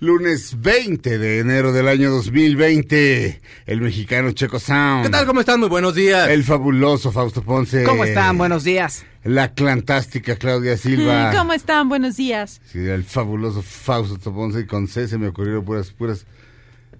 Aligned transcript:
lunes 0.00 0.56
20 0.58 1.18
de 1.18 1.40
enero 1.40 1.72
del 1.72 1.86
año 1.86 2.10
2020. 2.10 3.40
El 3.66 3.80
mexicano 3.82 4.32
Checo 4.32 4.58
Sound. 4.58 5.04
¿Qué 5.04 5.10
tal? 5.10 5.26
¿Cómo 5.26 5.40
están? 5.40 5.60
Muy 5.60 5.68
buenos 5.68 5.94
días. 5.94 6.28
El 6.30 6.42
fabuloso 6.42 7.12
Fausto 7.12 7.42
Ponce. 7.42 7.84
¿Cómo 7.84 8.04
están? 8.04 8.38
Buenos 8.38 8.64
días. 8.64 9.04
La 9.24 9.52
clantástica 9.52 10.36
Claudia 10.36 10.78
Silva. 10.78 11.32
¿Cómo 11.36 11.52
están? 11.52 11.90
Buenos 11.90 12.16
días. 12.16 12.62
Sí, 12.72 12.78
el 12.78 13.04
fabuloso 13.04 13.60
Fausto 13.60 14.32
Ponce 14.32 14.60
y 14.60 14.66
con 14.66 14.88
C 14.88 15.06
se 15.06 15.18
me 15.18 15.28
ocurrieron 15.28 15.66
puras, 15.66 15.90
puras, 15.90 16.24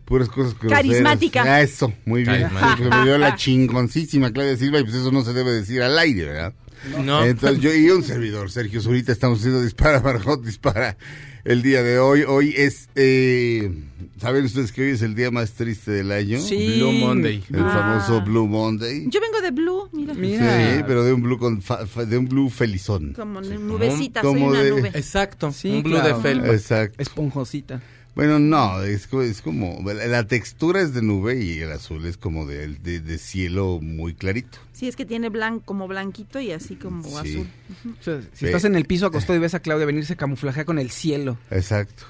puras 0.04 0.28
cosas 0.28 0.52
groseras. 0.58 0.82
Carismática. 0.82 1.42
Ah, 1.44 1.62
eso, 1.62 1.94
muy 2.04 2.24
bien. 2.24 2.50
Se 2.76 2.84
me 2.84 3.04
dio 3.04 3.16
la 3.16 3.34
chingoncísima 3.34 4.30
Claudia 4.30 4.58
Silva 4.58 4.78
y 4.78 4.84
pues 4.84 4.96
eso 4.96 5.10
no 5.10 5.24
se 5.24 5.32
debe 5.32 5.52
decir 5.52 5.82
al 5.82 5.98
aire, 5.98 6.26
¿verdad? 6.26 6.52
No. 7.02 7.24
Entonces 7.24 7.60
yo 7.60 7.74
y 7.74 7.88
un 7.90 8.02
servidor, 8.02 8.50
Sergio 8.50 8.82
Zurita, 8.82 9.12
estamos 9.12 9.38
haciendo 9.38 9.62
Dispara, 9.62 10.00
Margot, 10.04 10.44
Dispara 10.44 10.98
el 11.44 11.62
día 11.62 11.82
de 11.82 11.98
hoy. 11.98 12.22
Hoy 12.26 12.54
es, 12.56 12.88
eh, 12.94 13.70
¿saben 14.20 14.44
ustedes 14.44 14.72
que 14.72 14.82
hoy 14.82 14.90
es 14.90 15.02
el 15.02 15.14
día 15.14 15.30
más 15.30 15.52
triste 15.52 15.90
del 15.90 16.12
año? 16.12 16.38
Sí. 16.40 16.76
Blue 16.78 16.92
Monday. 16.92 17.42
El 17.52 17.60
Ah. 17.60 18.00
famoso 18.04 18.24
Blue 18.24 18.46
Monday. 18.46 19.06
Yo 19.08 19.20
vengo 19.20 19.40
de 19.40 19.50
Blue, 19.50 19.88
mira. 19.92 20.14
Mira. 20.14 20.76
Sí, 20.76 20.84
pero 20.86 21.04
de 21.04 21.12
un 21.12 21.22
blue 21.22 21.38
con 21.38 21.62
fa- 21.62 21.84
de 21.84 22.18
un 22.18 22.28
blue 22.28 22.50
felizón. 22.50 23.12
Como 23.14 23.40
nubecita, 23.40 24.20
como 24.22 24.38
soy 24.38 24.48
una 24.48 24.62
de- 24.62 24.70
nube. 24.70 24.90
Exacto. 24.94 25.52
Sí, 25.52 25.70
un 25.70 25.82
blue 25.82 25.92
claro. 25.94 26.16
de 26.16 26.22
felpa. 26.22 26.52
Exacto. 26.52 27.02
Esponjosita. 27.02 27.80
Bueno, 28.14 28.38
no, 28.38 28.82
es, 28.82 29.08
es 29.12 29.40
como, 29.40 29.80
la, 29.92 30.26
textura 30.26 30.80
es 30.80 30.92
de 30.92 31.00
nube 31.02 31.42
y 31.42 31.60
el 31.60 31.70
azul 31.72 32.04
es 32.06 32.16
como 32.16 32.44
de, 32.44 32.68
de, 32.68 33.00
de 33.00 33.18
cielo 33.18 33.78
muy 33.80 34.14
clarito. 34.14 34.58
Sí, 34.72 34.88
es 34.88 34.96
que 34.96 35.06
tiene 35.06 35.28
blanco, 35.28 35.64
como 35.64 35.86
blanquito 35.88 36.40
y 36.40 36.50
así 36.52 36.74
como 36.74 37.02
Sí. 37.22 37.32
azul. 37.34 37.48
O 38.00 38.02
sea, 38.02 38.20
si 38.34 38.44
Ve. 38.44 38.50
estás 38.50 38.64
en 38.64 38.74
el 38.74 38.84
piso 38.84 39.06
acostado 39.06 39.36
y 39.38 39.40
ves 39.40 39.54
a 39.54 39.60
Claudia 39.60 39.86
venir, 39.86 40.04
se 40.06 40.16
camuflajea 40.16 40.64
con 40.64 40.78
el 40.78 40.90
cielo. 40.90 41.38
Exacto. 41.50 42.04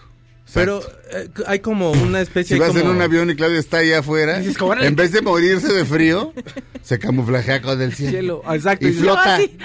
Pero 0.53 0.81
eh, 1.13 1.29
hay 1.47 1.61
como 1.61 1.91
una 1.93 2.21
especie 2.21 2.57
Si 2.57 2.61
vas 2.61 2.71
como... 2.71 2.81
en 2.81 2.89
un 2.89 3.03
avión 3.03 3.31
y 3.31 3.37
Claudia 3.37 3.59
está 3.59 3.79
allá 3.79 4.01
afuera, 4.01 4.43
en 4.43 4.97
vez 4.97 5.13
de 5.13 5.23
morirse 5.23 5.73
de 5.73 5.85
frío, 5.85 6.33
se 6.83 6.99
camuflajea 6.99 7.63
con 7.63 7.81
el 7.81 7.95
cielo. 7.95 8.11
Cielo, 8.11 8.43
exacto. 8.55 8.89
Y 8.89 8.93
flota. 8.93 9.35
así, 9.37 9.57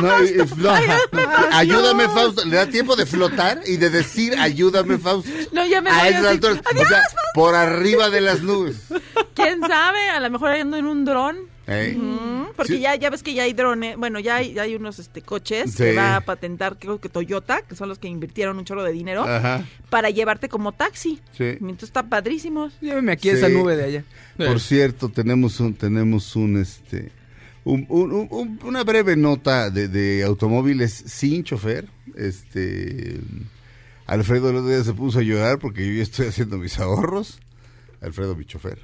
No, 0.00 0.24
y- 0.24 0.28
y 0.42 0.46
flota. 0.46 0.78
Ayúdame, 0.78 1.24
Fausto. 1.24 1.56
Ayúdame, 1.56 2.08
Fausto. 2.08 2.44
Le 2.44 2.56
da 2.56 2.66
tiempo 2.66 2.96
de 2.96 3.06
flotar 3.06 3.60
y 3.66 3.76
de 3.76 3.90
decir 3.90 4.34
ayúdame, 4.38 4.98
Fausto. 4.98 5.30
No, 5.52 5.66
ya 5.66 5.80
me 5.80 5.90
A 5.90 5.98
voy 5.98 6.08
esas 6.08 6.24
alturas. 6.26 6.58
"Adiós, 6.70 6.84
O 6.84 6.88
sea, 6.88 7.02
por 7.34 7.54
arriba 7.54 8.10
de 8.10 8.20
las 8.20 8.42
nubes. 8.42 8.76
¿Quién 9.34 9.60
sabe? 9.60 10.08
A 10.10 10.20
lo 10.20 10.30
mejor 10.30 10.50
ando 10.50 10.76
en 10.76 10.86
un 10.86 11.04
dron. 11.04 11.36
Porque 12.56 12.74
Sí. 12.74 12.80
ya 12.80 12.94
ya 12.96 13.10
ves 13.10 13.22
que 13.22 13.34
ya 13.34 13.42
hay 13.42 13.52
drones, 13.52 13.96
bueno, 13.96 14.18
ya 14.20 14.36
hay, 14.36 14.54
ya 14.54 14.62
hay 14.62 14.74
unos 14.74 14.98
este 14.98 15.20
coches 15.22 15.72
Sí. 15.72 15.76
que 15.78 15.94
va 15.94 16.16
a 16.16 16.20
patentar, 16.22 16.78
creo 16.78 16.98
que 17.00 17.08
Toyota, 17.08 17.62
que 17.62 17.76
son 17.76 17.88
los 17.90 17.98
que 17.98 18.08
invirtieron 18.08 18.58
un 18.58 18.64
chorro 18.64 18.82
de 18.82 18.92
dinero, 18.92 19.22
Ajá. 19.24 19.64
para 19.90 20.10
llevarte 20.10 20.48
como 20.48 20.72
taxi. 20.72 21.20
Sí. 21.36 21.44
Entonces 21.60 21.84
está 21.90 22.08
padrísimo. 22.08 22.70
Lléveme 22.80 23.12
aquí 23.12 23.28
a 23.28 23.34
esa 23.34 23.48
nube 23.48 23.76
de 23.76 23.84
allá. 23.84 24.04
Por 24.38 24.60
cierto, 24.60 25.08
tenemos 25.10 25.60
un, 25.60 25.74
tenemos 25.74 26.34
un, 26.36 26.56
este, 26.60 27.12
un- 27.64 27.84
un- 27.90 28.12
un- 28.12 28.28
un- 28.30 28.58
una 28.64 28.82
breve 28.82 29.14
nota 29.16 29.68
de, 29.70 29.88
de 29.88 30.24
automóviles 30.24 30.92
sin 31.06 31.44
chofer. 31.44 31.86
Este, 32.16 33.20
Alfredo 34.06 34.48
el 34.50 34.56
otro 34.56 34.68
día 34.70 34.82
se 34.82 34.94
puso 34.94 35.18
a 35.18 35.22
llorar 35.22 35.58
porque 35.58 35.86
yo 35.86 35.92
ya 35.92 36.02
estoy 36.02 36.28
haciendo 36.28 36.56
mis 36.56 36.78
ahorros. 36.78 37.38
Alfredo, 38.00 38.34
mi 38.36 38.46
chofer. 38.46 38.78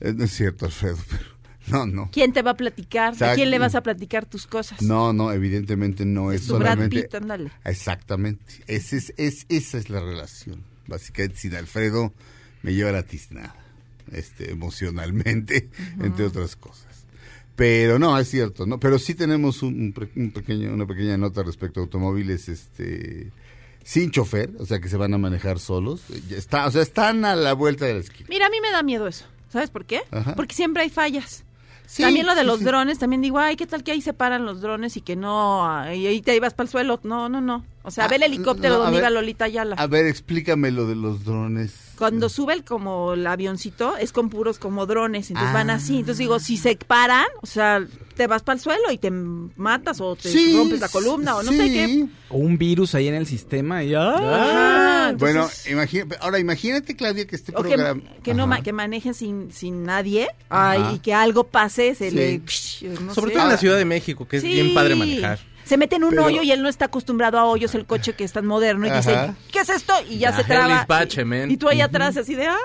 Eh, 0.00 0.12
no 0.14 0.24
es 0.24 0.32
cierto, 0.32 0.66
Alfredo, 0.66 0.98
pero 1.08 1.24
no, 1.68 1.86
no. 1.86 2.10
¿Quién 2.12 2.32
te 2.32 2.42
va 2.42 2.52
a 2.52 2.56
platicar? 2.56 3.14
¿A 3.22 3.34
quién 3.34 3.50
le 3.50 3.58
vas 3.58 3.74
a 3.74 3.82
platicar 3.82 4.26
tus 4.26 4.46
cosas? 4.46 4.80
No, 4.82 5.12
no, 5.12 5.32
evidentemente 5.32 6.04
no 6.04 6.32
es 6.32 6.46
Tu 6.46 6.56
Brad 6.56 6.72
solamente. 6.72 7.02
Pitt, 7.02 7.14
ándale. 7.14 7.52
Exactamente. 7.64 8.44
Ese 8.66 8.96
es, 8.96 9.14
es, 9.16 9.46
esa 9.48 9.78
es 9.78 9.90
la 9.90 10.00
relación. 10.00 10.64
Básicamente, 10.86 11.36
sin 11.36 11.54
Alfredo 11.54 12.12
me 12.62 12.74
lleva 12.74 12.92
la 12.92 13.02
tiznada, 13.02 13.54
este, 14.12 14.50
emocionalmente, 14.50 15.70
entre 16.00 16.26
otras 16.26 16.56
cosas. 16.56 16.86
Pero 17.56 17.98
no, 17.98 18.18
es 18.18 18.28
cierto, 18.28 18.66
¿no? 18.66 18.80
Pero 18.80 18.98
sí 18.98 19.14
tenemos 19.14 19.62
un, 19.62 19.92
pequeño, 19.92 20.72
una 20.72 20.86
pequeña 20.86 21.18
nota 21.18 21.42
respecto 21.42 21.80
a 21.80 21.82
automóviles, 21.82 22.48
este, 22.48 23.30
sin 23.84 24.10
chofer, 24.10 24.50
o 24.58 24.66
sea 24.66 24.80
que 24.80 24.88
se 24.88 24.96
van 24.96 25.12
a 25.12 25.18
manejar 25.18 25.58
solos. 25.58 26.02
Está, 26.30 26.66
o 26.66 26.70
sea, 26.70 26.82
están 26.82 27.24
a 27.24 27.36
la 27.36 27.52
vuelta 27.52 27.84
de 27.84 27.94
la 27.94 28.00
esquina. 28.00 28.26
Mira, 28.30 28.46
a 28.46 28.50
mí 28.50 28.56
me 28.62 28.70
da 28.70 28.82
miedo 28.82 29.06
eso. 29.06 29.26
¿Sabes 29.50 29.68
por 29.68 29.84
qué? 29.84 30.02
Ajá. 30.10 30.34
Porque 30.36 30.54
siempre 30.54 30.82
hay 30.82 30.90
fallas. 30.90 31.44
Sí, 31.90 32.02
también 32.02 32.24
lo 32.24 32.36
de 32.36 32.44
los 32.44 32.60
sí. 32.60 32.64
drones, 32.64 33.00
también 33.00 33.20
digo, 33.20 33.40
ay, 33.40 33.56
¿qué 33.56 33.66
tal 33.66 33.82
que 33.82 33.90
ahí 33.90 34.00
se 34.00 34.12
paran 34.12 34.46
los 34.46 34.60
drones 34.60 34.96
y 34.96 35.00
que 35.00 35.16
no, 35.16 35.66
y 35.92 36.06
ahí 36.06 36.22
te 36.22 36.36
ibas 36.36 36.54
para 36.54 36.66
el 36.66 36.70
suelo? 36.70 37.00
No, 37.02 37.28
no, 37.28 37.40
no. 37.40 37.64
O 37.82 37.90
sea, 37.90 38.04
Ah, 38.04 38.08
ve 38.08 38.16
el 38.16 38.24
helicóptero 38.24 38.74
no, 38.74 38.80
donde 38.80 38.96
ver, 38.96 39.00
iba 39.00 39.10
Lolita 39.10 39.46
Ayala. 39.46 39.76
A 39.76 39.86
ver, 39.86 40.06
explícame 40.06 40.70
lo 40.70 40.86
de 40.86 40.94
los 40.96 41.24
drones. 41.24 41.72
Cuando 41.96 42.28
sube 42.28 42.52
el 42.54 42.62
como 42.64 43.14
el 43.14 43.26
avioncito, 43.26 43.96
es 43.96 44.12
con 44.12 44.28
puros 44.28 44.58
como 44.58 44.84
drones, 44.86 45.30
entonces 45.30 45.50
Ah. 45.50 45.54
van 45.54 45.70
así. 45.70 45.94
Entonces 45.96 46.18
digo, 46.18 46.38
si 46.40 46.56
se 46.58 46.76
paran, 46.76 47.26
o 47.42 47.46
sea, 47.46 47.82
te 48.16 48.26
vas 48.26 48.42
para 48.42 48.54
el 48.56 48.60
suelo 48.60 48.90
y 48.92 48.98
te 48.98 49.10
matas 49.10 50.00
o 50.02 50.14
te 50.14 50.30
Sí, 50.30 50.54
rompes 50.56 50.80
la 50.80 50.88
columna 50.88 51.36
o 51.36 51.42
no 51.42 51.52
sé 51.52 51.58
qué. 51.70 52.06
O 52.28 52.36
un 52.38 52.58
virus 52.58 52.94
ahí 52.94 53.08
en 53.08 53.14
el 53.14 53.26
sistema 53.26 53.82
y. 53.82 53.94
Ah, 53.94 55.08
entonces- 55.10 55.18
Bueno, 55.20 55.48
imagina- 55.70 56.16
ahora 56.20 56.38
imagínate, 56.38 56.96
Claudia, 56.96 57.26
que 57.26 57.36
este 57.36 57.52
O 57.54 57.60
programa... 57.60 58.00
que 58.22 58.34
no 58.34 58.46
ma- 58.46 58.62
que 58.62 58.72
manejen 58.72 59.14
sin, 59.14 59.52
sin 59.52 59.84
nadie 59.84 60.28
ay, 60.48 60.96
y 60.96 60.98
que 61.00 61.14
algo 61.14 61.44
pase, 61.44 61.94
se 61.94 62.10
Sí. 62.10 62.16
le... 62.16 62.40
psh, 62.40 62.84
no 63.00 63.14
Sobre 63.14 63.30
sé. 63.30 63.36
todo 63.36 63.46
en 63.46 63.52
la 63.52 63.58
Ciudad 63.58 63.76
de 63.78 63.84
México, 63.84 64.26
que 64.28 64.36
es 64.38 64.42
bien 64.42 64.74
padre 64.74 64.94
manejar. 64.96 65.38
Se 65.70 65.76
mete 65.76 65.94
en 65.94 66.02
un 66.02 66.10
Pero- 66.10 66.24
hoyo 66.24 66.42
y 66.42 66.50
él 66.50 66.62
no 66.62 66.68
está 66.68 66.86
acostumbrado 66.86 67.38
a 67.38 67.44
hoyos, 67.44 67.76
el 67.76 67.86
coche 67.86 68.14
que 68.14 68.24
es 68.24 68.32
tan 68.32 68.44
moderno, 68.44 68.88
y 68.88 68.90
Ajá. 68.90 68.98
dice, 68.98 69.34
¿qué 69.52 69.60
es 69.60 69.68
esto? 69.68 69.92
Y 70.08 70.18
ya 70.18 70.32
La 70.32 70.36
se 70.38 70.42
traba. 70.42 70.84
bache, 70.88 71.20
y, 71.20 71.24
man. 71.24 71.48
y 71.48 71.56
tú 71.56 71.68
ahí 71.68 71.80
atrás 71.80 72.16
así 72.16 72.34
de, 72.34 72.48
¡ah! 72.48 72.56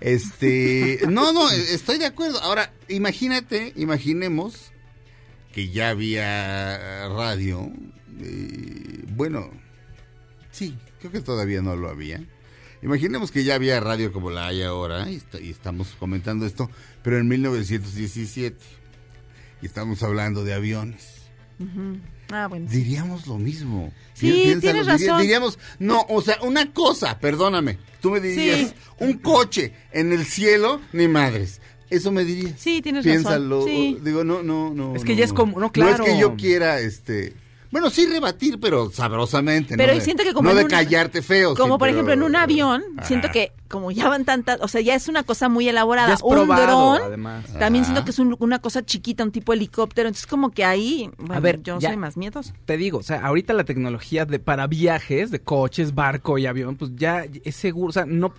Este, 0.00 1.00
no, 1.08 1.32
no, 1.32 1.50
estoy 1.50 1.98
de 1.98 2.06
acuerdo. 2.06 2.40
Ahora, 2.40 2.72
imagínate, 2.88 3.72
imaginemos 3.74 4.70
que 5.52 5.70
ya 5.70 5.88
había 5.90 7.08
radio. 7.08 7.68
eh, 8.20 9.04
bueno, 9.08 9.50
sí, 10.52 10.78
creo 11.00 11.10
que 11.10 11.20
todavía 11.20 11.62
no 11.62 11.74
lo 11.74 11.88
había. 11.90 12.22
Imaginemos 12.80 13.32
que 13.32 13.42
ya 13.42 13.56
había 13.56 13.80
radio 13.80 14.12
como 14.12 14.30
la 14.30 14.46
hay 14.46 14.62
ahora 14.62 15.10
y, 15.10 15.16
está- 15.16 15.40
y 15.40 15.50
estamos 15.50 15.96
comentando 15.98 16.46
esto, 16.46 16.70
pero 17.02 17.18
en 17.18 17.26
1917 17.26 18.56
y 19.62 19.66
estamos 19.66 20.04
hablando 20.04 20.44
de 20.44 20.54
aviones. 20.54 21.17
Ah, 22.30 22.46
bueno. 22.46 22.66
Diríamos 22.70 23.26
lo 23.26 23.38
mismo. 23.38 23.92
Sí, 24.14 24.30
Piénsalo, 24.30 24.60
tienes 24.60 24.86
razón. 24.86 25.20
Diríamos, 25.22 25.58
no, 25.78 26.04
o 26.08 26.20
sea, 26.22 26.38
una 26.42 26.72
cosa, 26.72 27.18
perdóname. 27.18 27.78
Tú 28.00 28.10
me 28.10 28.20
dirías, 28.20 28.58
Sí. 28.68 28.74
un 29.00 29.14
coche 29.14 29.72
en 29.92 30.12
el 30.12 30.24
cielo, 30.24 30.80
ni 30.92 31.08
madres. 31.08 31.60
Eso 31.90 32.12
me 32.12 32.24
dirías. 32.24 32.52
Sí, 32.58 32.82
tienes 32.82 33.02
Piénsalo. 33.04 33.60
razón. 33.60 33.70
Sí. 33.70 33.98
Digo, 34.02 34.24
no, 34.24 34.42
no, 34.42 34.72
no. 34.74 34.94
Es 34.94 35.04
que 35.04 35.12
no, 35.14 35.18
ya 35.18 35.24
es 35.24 35.32
como- 35.32 35.54
no, 35.54 35.66
No 35.66 35.72
claro. 35.72 36.04
es 36.04 36.10
que 36.12 36.20
yo 36.20 36.36
quiera, 36.36 36.80
este. 36.80 37.32
Bueno, 37.70 37.90
sí 37.90 38.06
rebatir, 38.06 38.58
pero 38.58 38.90
sabrosamente. 38.90 39.76
Pero 39.76 39.94
no 39.94 40.00
siento 40.00 40.22
que 40.22 40.32
como 40.32 40.48
No 40.48 40.54
de 40.54 40.64
un- 40.64 40.70
callarte 40.70 41.20
feo. 41.20 41.54
Como 41.54 41.74
sí, 41.74 41.78
por 41.78 41.80
pero- 41.80 41.92
ejemplo 41.92 42.14
en 42.14 42.22
un 42.22 42.34
avión, 42.34 42.82
Ajá. 42.96 43.06
siento 43.06 43.28
que 43.30 43.52
como 43.68 43.90
ya 43.90 44.08
van 44.08 44.24
tantas, 44.24 44.58
o 44.62 44.68
sea, 44.68 44.80
ya 44.80 44.94
es 44.94 45.08
una 45.08 45.22
cosa 45.22 45.50
muy 45.50 45.68
elaborada. 45.68 46.08
Ya 46.08 46.14
es 46.14 46.22
un 46.22 46.32
probado, 46.34 46.94
dron, 46.94 47.02
además. 47.08 47.44
también 47.58 47.84
Ajá. 47.84 47.92
siento 47.92 48.04
que 48.06 48.10
es 48.12 48.18
un- 48.18 48.36
una 48.38 48.58
cosa 48.60 48.82
chiquita, 48.84 49.22
un 49.22 49.32
tipo 49.32 49.52
helicóptero, 49.52 50.08
entonces 50.08 50.26
como 50.26 50.50
que 50.50 50.64
ahí, 50.64 51.10
bueno, 51.18 51.34
A 51.34 51.40
ver, 51.40 51.62
yo 51.62 51.78
ya. 51.78 51.88
soy 51.90 51.98
más 51.98 52.16
miedos. 52.16 52.54
Te 52.64 52.78
digo, 52.78 52.98
o 52.98 53.02
sea, 53.02 53.20
ahorita 53.26 53.52
la 53.52 53.64
tecnología 53.64 54.24
de 54.24 54.38
para 54.38 54.66
viajes, 54.66 55.30
de 55.30 55.40
coches, 55.40 55.94
barco 55.94 56.38
y 56.38 56.46
avión, 56.46 56.76
pues 56.76 56.92
ya 56.96 57.26
es 57.44 57.54
seguro, 57.54 57.90
o 57.90 57.92
sea, 57.92 58.06
no 58.06 58.32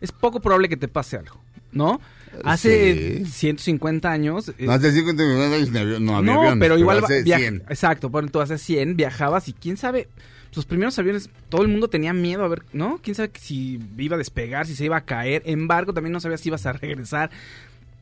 es 0.00 0.12
poco 0.12 0.38
probable 0.40 0.68
que 0.68 0.76
te 0.76 0.86
pase 0.86 1.16
algo, 1.16 1.40
¿no? 1.72 2.00
Hace 2.44 3.18
Sí. 3.24 3.30
150 3.30 4.10
años... 4.10 4.48
eh, 4.58 4.66
No, 4.66 4.72
hace 4.72 4.92
50 4.92 5.22
años 5.22 5.36
no 5.70 5.78
había, 5.78 5.98
no 6.00 6.16
había 6.16 6.32
no, 6.34 6.40
aviones, 6.40 6.60
pero 6.60 6.78
igual 6.78 7.04
hace 7.04 7.22
via- 7.22 7.38
100. 7.38 7.62
Exacto, 7.68 8.10
por 8.10 8.28
tú 8.30 8.40
hace 8.40 8.58
100 8.58 8.96
viajabas 8.96 9.48
y 9.48 9.52
quién 9.52 9.76
sabe, 9.76 10.08
los 10.54 10.64
primeros 10.64 10.98
aviones, 10.98 11.28
todo 11.50 11.62
el 11.62 11.68
mundo 11.68 11.88
tenía 11.88 12.12
miedo 12.14 12.42
a 12.44 12.48
ver, 12.48 12.62
¿no? 12.72 12.98
Quién 13.02 13.14
sabe 13.14 13.30
si 13.38 13.78
iba 13.98 14.14
a 14.14 14.18
despegar, 14.18 14.66
si 14.66 14.74
se 14.74 14.86
iba 14.86 14.96
a 14.96 15.04
caer. 15.04 15.42
En 15.44 15.68
barco 15.68 15.92
también 15.92 16.12
no 16.12 16.20
sabías 16.20 16.40
si 16.40 16.48
ibas 16.48 16.64
a 16.64 16.72
regresar. 16.72 17.30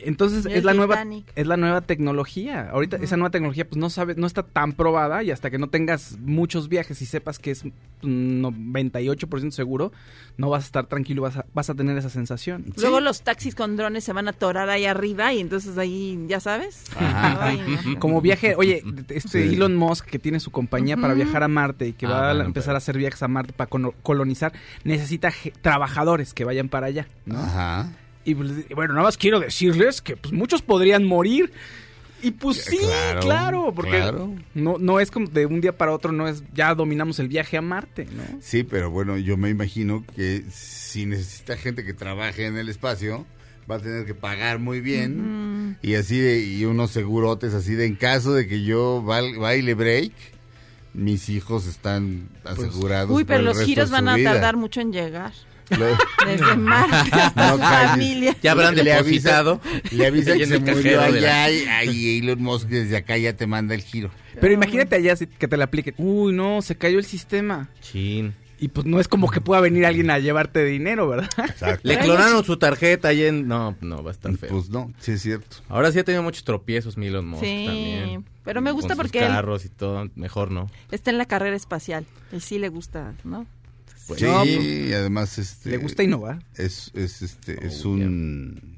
Entonces 0.01 0.45
es 0.47 0.65
la 0.65 0.75
nueva 0.75 1.03
es 1.37 1.47
la 1.47 1.57
nueva 1.57 1.81
tecnología. 1.81 2.69
Ahorita 2.71 2.97
esa 2.99 3.17
nueva 3.17 3.31
tecnología 3.31 3.67
pues 3.67 3.79
no 3.79 3.89
sabe 3.91 4.15
no 4.17 4.27
está 4.27 4.43
tan 4.43 4.73
probada 4.73 5.23
y 5.23 5.31
hasta 5.31 5.51
que 5.51 5.59
no 5.59 5.69
tengas 5.69 6.19
muchos 6.21 6.69
viajes 6.69 7.01
y 7.01 7.07
sepas 7.07 7.39
que 7.39 7.53
es 7.53 7.65
un 8.03 8.43
98% 8.43 9.51
seguro, 9.53 9.93
no 10.37 10.51
vas 10.51 10.65
a 10.65 10.67
estar 10.67 10.87
tranquilo, 10.87 11.23
vas 11.23 11.37
a, 11.39 11.47
vas 11.55 11.71
a 11.71 11.75
tener 11.75 11.97
esa 11.97 12.11
sensación. 12.11 12.67
Luego 12.77 13.01
los 13.01 13.23
taxis 13.23 13.55
con 13.55 13.77
drones 13.77 14.05
se 14.05 14.13
van 14.13 14.27
a 14.27 14.31
atorar 14.33 14.69
ahí 14.69 14.85
arriba 14.85 15.33
y 15.33 15.41
entonces 15.41 15.79
ahí, 15.79 16.19
ya 16.29 16.41
sabes. 16.41 16.85
Ajá. 16.97 17.39
Ay, 17.47 17.63
no. 17.87 17.99
Como 18.01 18.21
viaje, 18.21 18.55
oye, 18.57 18.83
este 19.09 19.29
Sí. 19.49 19.55
Elon 19.55 19.77
Musk 19.77 20.07
que 20.07 20.19
tiene 20.19 20.39
su 20.41 20.51
compañía 20.51 20.97
para 20.97 21.15
viajar 21.15 21.43
a 21.43 21.49
Marte 21.49 21.89
y 21.89 21.93
que 21.93 22.07
Ah, 22.07 22.11
va 22.11 22.31
a 22.33 22.45
empezar 22.45 22.67
pero- 22.71 22.75
a 22.75 22.79
hacer 22.79 22.99
viajes 22.99 23.23
a 23.23 23.29
Marte 23.29 23.53
para 23.53 23.71
colonizar, 24.03 24.53
necesita 24.85 25.33
trabajadores 25.63 26.35
que 26.35 26.45
vayan 26.45 26.69
para 26.69 26.89
allá. 26.89 27.07
¿no? 27.27 27.39
Ajá. 27.39 27.89
Y 28.25 28.35
pues, 28.35 28.69
bueno, 28.75 28.95
nada 28.95 29.05
más 29.07 29.17
quiero 29.19 29.41
decirles 29.41 30.01
que 30.01 30.17
pues 30.17 30.33
muchos 30.33 30.63
podrían 30.63 31.05
morir. 31.05 31.53
Y 32.23 32.31
pues 32.31 32.63
sí, 32.65 32.79
Claro, 32.79 33.21
claro, 33.21 33.73
porque 33.77 33.91
claro. 33.91 34.35
no 34.55 34.79
no 34.79 34.99
es 34.99 35.11
como 35.11 35.27
de 35.29 35.45
un 35.45 35.61
día 35.61 35.77
para 35.77 35.93
otro, 35.93 36.11
no 36.11 36.27
es 36.27 36.43
ya 36.55 36.75
dominamos 36.75 37.19
el 37.19 37.29
viaje 37.29 37.59
a 37.59 37.61
Marte, 37.61 38.07
¿no? 38.17 38.23
Sí, 38.41 38.63
pero 38.65 38.91
bueno, 38.91 39.19
yo 39.19 39.37
me 39.37 39.51
imagino 39.51 40.05
que 40.17 40.43
si 40.51 41.05
necesita 41.05 41.55
gente 41.59 41.85
que 41.85 41.93
trabaje 41.93 42.47
en 42.47 42.57
el 42.57 42.71
espacio, 42.71 43.27
va 43.71 43.77
a 43.77 43.79
tener 43.79 44.07
que 44.07 44.15
pagar 44.15 44.59
muy 44.59 44.81
bien 44.81 45.77
y 45.83 45.97
así 45.97 46.19
de, 46.19 46.43
y 46.43 46.65
unos 46.65 46.93
segurotes 46.93 47.53
así 47.53 47.75
de 47.75 47.85
en 47.85 47.95
caso 47.97 48.33
de 48.33 48.47
que 48.47 48.63
yo 48.65 49.03
val- 49.03 49.37
baile 49.37 49.75
break, 49.75 50.13
mis 50.95 51.29
hijos 51.29 51.67
están 51.67 52.31
asegurados. 52.45 53.11
Uy, 53.11 53.25
por 53.25 53.27
pero 53.29 53.39
el 53.41 53.45
los 53.45 53.57
resto 53.57 53.67
giros 53.69 53.91
van 53.91 54.09
a 54.09 54.17
vida. 54.17 54.33
tardar 54.33 54.57
mucho 54.57 54.81
en 54.81 54.93
llegar. 54.95 55.33
Lo- 55.71 55.87
Desde 56.27 56.57
No 56.57 57.59
familia. 57.59 58.37
Ya 58.43 58.53
habrán 58.53 58.75
Le 58.75 58.85
depositado. 58.85 59.61
avisa- 59.63 59.93
Le 59.97 60.07
avisa 60.07 60.35
que 60.37 60.47
se 60.47 60.59
murió 60.61 61.01
allá 61.01 61.51
y 61.51 61.65
ahí 61.67 62.19
Elon 62.19 62.43
Musk 62.43 62.69
desde 62.69 62.97
acá 62.97 63.17
ya 63.17 63.35
te 63.37 63.47
manda 63.47 63.75
el 63.75 63.83
giro. 63.83 64.11
Pero 64.41 64.53
imagínate 64.53 64.97
allá 64.97 65.17
si- 65.17 65.27
que 65.27 65.49
te 65.49 65.57
la 65.57 65.65
apliquen. 65.65 65.95
Uy, 65.99 66.33
no, 66.33 66.61
se 66.63 66.77
cayó 66.77 66.99
el 66.99 67.05
sistema. 67.05 67.69
Chin. 67.81 68.35
Y 68.59 68.69
pues 68.69 68.87
no 68.87 69.01
es 69.01 69.09
como 69.09 69.31
que 69.31 69.41
pueda 69.41 69.61
venir 69.61 69.85
alguien 69.85 70.11
a 70.11 70.19
llevarte 70.21 70.65
dinero, 70.65 71.09
¿verdad? 71.09 71.29
Exacto. 71.39 71.81
Le 71.87 71.99
clonaron 71.99 72.45
su 72.45 72.57
tarjeta 72.57 73.09
ahí 73.09 73.25
en... 73.25 73.47
No, 73.49 73.77
no, 73.81 74.03
va 74.03 74.11
a 74.11 74.13
estar 74.13 74.35
feo. 74.37 74.49
Pues 74.51 74.71
no, 74.71 74.93
sí 75.01 75.13
es 75.13 75.23
cierto. 75.23 75.57
Ahora 75.69 75.91
sí 75.93 75.99
ha 75.99 76.05
tenido 76.05 76.23
muchos 76.23 76.45
tropiezos 76.45 76.97
Elon 76.97 77.27
Musk 77.27 77.43
Sí, 77.45 77.65
también. 77.67 78.25
pero 78.45 78.63
me 78.63 78.71
gusta 78.71 78.95
Con 78.95 78.97
sus 78.97 79.03
porque 79.13 79.19
él- 79.27 79.33
carros 79.33 79.65
y 79.65 79.69
todo, 79.71 80.09
mejor 80.15 80.51
no. 80.53 80.71
Está 80.93 81.11
en 81.11 81.19
la 81.19 81.27
carrera 81.27 81.57
espacial. 81.57 82.07
Él 82.33 82.41
sí 82.41 82.59
le 82.59 82.69
gusta, 82.69 83.13
¿no? 83.25 83.45
Pues, 84.07 84.21
sí, 84.21 84.27
no, 84.27 84.39
pues, 84.41 84.49
y 84.51 84.93
además 84.93 85.39
este 85.39 85.71
Le 85.71 85.77
gusta 85.79 86.03
innovar. 86.03 86.43
es, 86.57 86.91
es 86.95 87.23
este 87.23 87.67
es 87.67 87.85
Oh, 87.85 87.91
un 87.91 88.75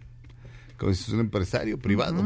como 0.76 0.92
si 0.92 1.02
es 1.04 1.08
un 1.08 1.20
empresario 1.20 1.78
privado 1.78 2.22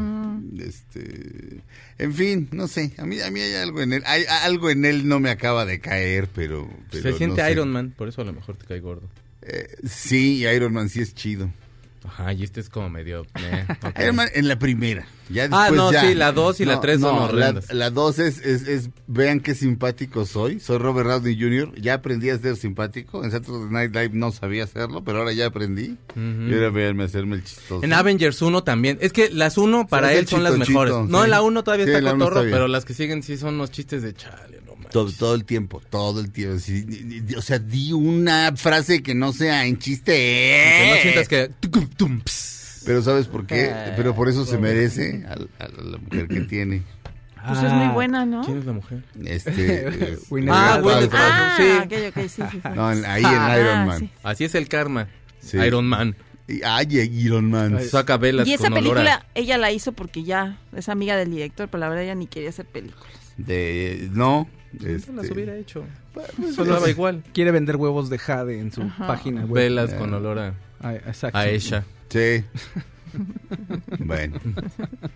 este 0.59 1.61
en 1.97 2.13
fin 2.13 2.49
no 2.51 2.67
sé 2.67 2.93
a 2.97 3.05
mí 3.05 3.19
a 3.21 3.31
mí 3.31 3.39
hay 3.39 3.53
algo 3.55 3.81
en 3.81 3.93
él 3.93 4.03
hay 4.05 4.23
algo 4.43 4.69
en 4.69 4.83
él 4.85 5.07
no 5.07 5.19
me 5.19 5.29
acaba 5.29 5.65
de 5.65 5.79
caer 5.79 6.27
pero, 6.35 6.69
pero 6.91 7.03
se 7.03 7.17
siente 7.17 7.41
no 7.41 7.45
sé. 7.47 7.51
Iron 7.53 7.71
Man, 7.71 7.93
por 7.97 8.07
eso 8.09 8.21
a 8.21 8.25
lo 8.25 8.33
mejor 8.33 8.57
te 8.57 8.65
cae 8.65 8.79
gordo. 8.81 9.07
Eh, 9.41 9.75
sí 9.87 10.43
Iron 10.45 10.73
Man 10.73 10.89
sí 10.89 10.99
es 11.01 11.15
chido 11.15 11.49
Ajá, 12.03 12.33
y 12.33 12.43
este 12.43 12.59
es 12.59 12.69
como 12.69 12.89
medio... 12.89 13.25
eh, 13.39 13.65
en 14.33 14.47
la 14.47 14.57
primera 14.57 15.05
ya 15.29 15.43
Ah, 15.45 15.69
después 15.69 15.73
no, 15.77 15.91
ya- 15.93 16.01
sí, 16.01 16.13
la 16.15 16.31
dos 16.33 16.59
y 16.59 16.65
la 16.65 16.81
tres 16.81 16.99
son 16.99 17.15
no, 17.15 17.21
la, 17.21 17.25
horrendas. 17.49 17.71
la 17.73 17.89
dos 17.89 18.19
es, 18.19 18.39
es, 18.39 18.67
es 18.67 18.89
vean 19.07 19.39
qué 19.39 19.55
simpático 19.55 20.25
soy 20.25 20.59
soy 20.59 20.77
Robert 20.79 21.07
Downey 21.07 21.39
Jr. 21.39 21.73
ya 21.79 21.93
aprendí 21.93 22.29
a 22.29 22.37
ser 22.37 22.55
simpático 22.57 23.23
en 23.23 23.31
Saturday 23.31 23.69
Night 23.71 23.93
Live 23.95 24.09
no 24.13 24.31
sabía 24.31 24.63
hacerlo 24.65 25.03
pero 25.03 25.19
ahora 25.19 25.31
ya 25.31 25.45
aprendí 25.45 25.95
Ujú. 26.11 26.49
y 26.49 26.53
ahora 26.53 26.69
véanme 26.69 27.03
hacerme 27.05 27.35
el 27.37 27.43
chistoso 27.43 27.83
En 27.83 27.93
Avengers 27.93 28.41
1 28.41 28.63
también. 28.63 28.97
Es 29.01 29.13
que 29.13 29.29
las 29.29 29.57
1 29.57 29.87
para 29.87 30.11
él 30.13 30.27
son 30.27 30.43
las 30.43 30.57
mejores. 30.57 30.93
chito, 30.93 31.05
no, 31.07 31.19
sí. 31.19 31.23
en 31.25 31.29
la 31.31 31.41
1 31.41 31.63
todavía 31.63 31.85
Sí, 31.85 31.91
está 31.91 32.11
cotorro, 32.11 32.41
pero 32.41 32.67
las 32.67 32.83
que 32.85 32.93
siguen 32.93 33.23
sí 33.23 33.37
son 33.37 33.55
unos 33.55 33.71
chistes 33.71 34.01
de 34.01 34.13
chale. 34.13 34.60
Todo, 34.91 35.11
todo 35.11 35.35
el 35.35 35.45
tiempo, 35.45 35.81
todo 35.89 36.19
el 36.19 36.31
tiempo. 36.31 36.57
o 37.37 37.41
sea, 37.41 37.59
di 37.59 37.93
una 37.93 38.53
frase 38.55 39.01
que 39.01 39.15
no 39.15 39.31
sea 39.33 39.65
en 39.65 39.77
chiste. 39.79 40.11
Que 40.13 40.89
no 40.95 41.01
sientas 41.01 41.27
que... 41.27 41.49
Pero 42.85 43.01
¿sabes 43.01 43.27
por 43.27 43.45
qué? 43.45 43.65
Eh, 43.71 43.93
Pero 43.95 44.15
por 44.15 44.27
eso 44.27 44.45
se 44.45 44.57
merece 44.57 45.23
a, 45.27 45.33
a 45.63 45.67
la 45.69 45.97
mujer 45.97 46.27
que 46.27 46.41
tiene. 46.41 46.83
Pues 47.47 47.63
es 47.63 47.71
muy 47.73 47.87
buena, 47.87 48.25
¿no? 48.25 48.43
¿Quién 48.43 48.59
es 48.59 48.65
la 48.65 48.73
mujer? 48.73 49.03
Este. 49.25 50.17
Gwyneth 50.29 50.51
Ah, 50.53 50.79
Paltrow. 50.83 50.91
Gwyneth. 50.93 51.13
Ah, 51.15 51.53
Sí. 51.57 51.63
ok, 51.85 51.93
ok, 52.09 52.21
sí, 52.27 52.41
sí, 52.51 52.59
sí. 52.61 52.69
No, 52.75 52.91
en- 52.91 53.05
ahí 53.05 53.23
Ah, 53.25 53.55
en 53.57 53.61
Iron 53.63 53.87
Man. 53.87 53.99
sí. 53.99 54.09
Así 54.23 54.43
es 54.43 54.55
el 54.55 54.67
karma. 54.67 55.07
Sí. 55.39 55.57
Iron 55.57 55.87
Man. 55.87 56.15
Ay, 56.65 56.87
Iron 57.23 57.49
Man. 57.49 57.79
Saca 57.87 58.17
velas 58.17 58.47
Y 58.47 58.53
esa 58.53 58.63
con 58.69 58.73
olor 58.73 58.97
a- 58.99 59.01
película, 59.01 59.25
ella 59.35 59.57
la 59.57 59.71
hizo 59.71 59.91
porque 59.93 60.23
ya 60.23 60.59
es 60.75 60.89
amiga 60.89 61.15
del 61.17 61.31
director, 61.31 61.67
pero 61.69 61.79
la 61.79 61.89
verdad 61.89 62.03
ella 62.03 62.15
ni 62.15 62.27
quería 62.27 62.49
hacer 62.49 62.65
películas. 62.65 63.07
De, 63.37 64.09
no. 64.11 64.47
No 64.79 64.87
Este, 64.87 65.13
las 65.13 65.29
hubiera 65.29 65.55
hecho. 65.55 65.83
Solo 66.55 66.73
daba 66.73 66.89
igual. 66.89 67.23
Quiere 67.33 67.51
vender 67.51 67.75
huevos 67.77 68.09
de 68.09 68.17
jade 68.17 68.59
en 68.59 68.71
su 68.71 68.87
página 68.97 69.41
web. 69.45 69.63
Velas 69.63 69.93
con 69.93 70.13
olor 70.13 70.39
a, 70.39 70.53
a 70.81 71.47
ella. 71.47 71.83
Sí. 72.09 72.43
bueno. 73.99 74.39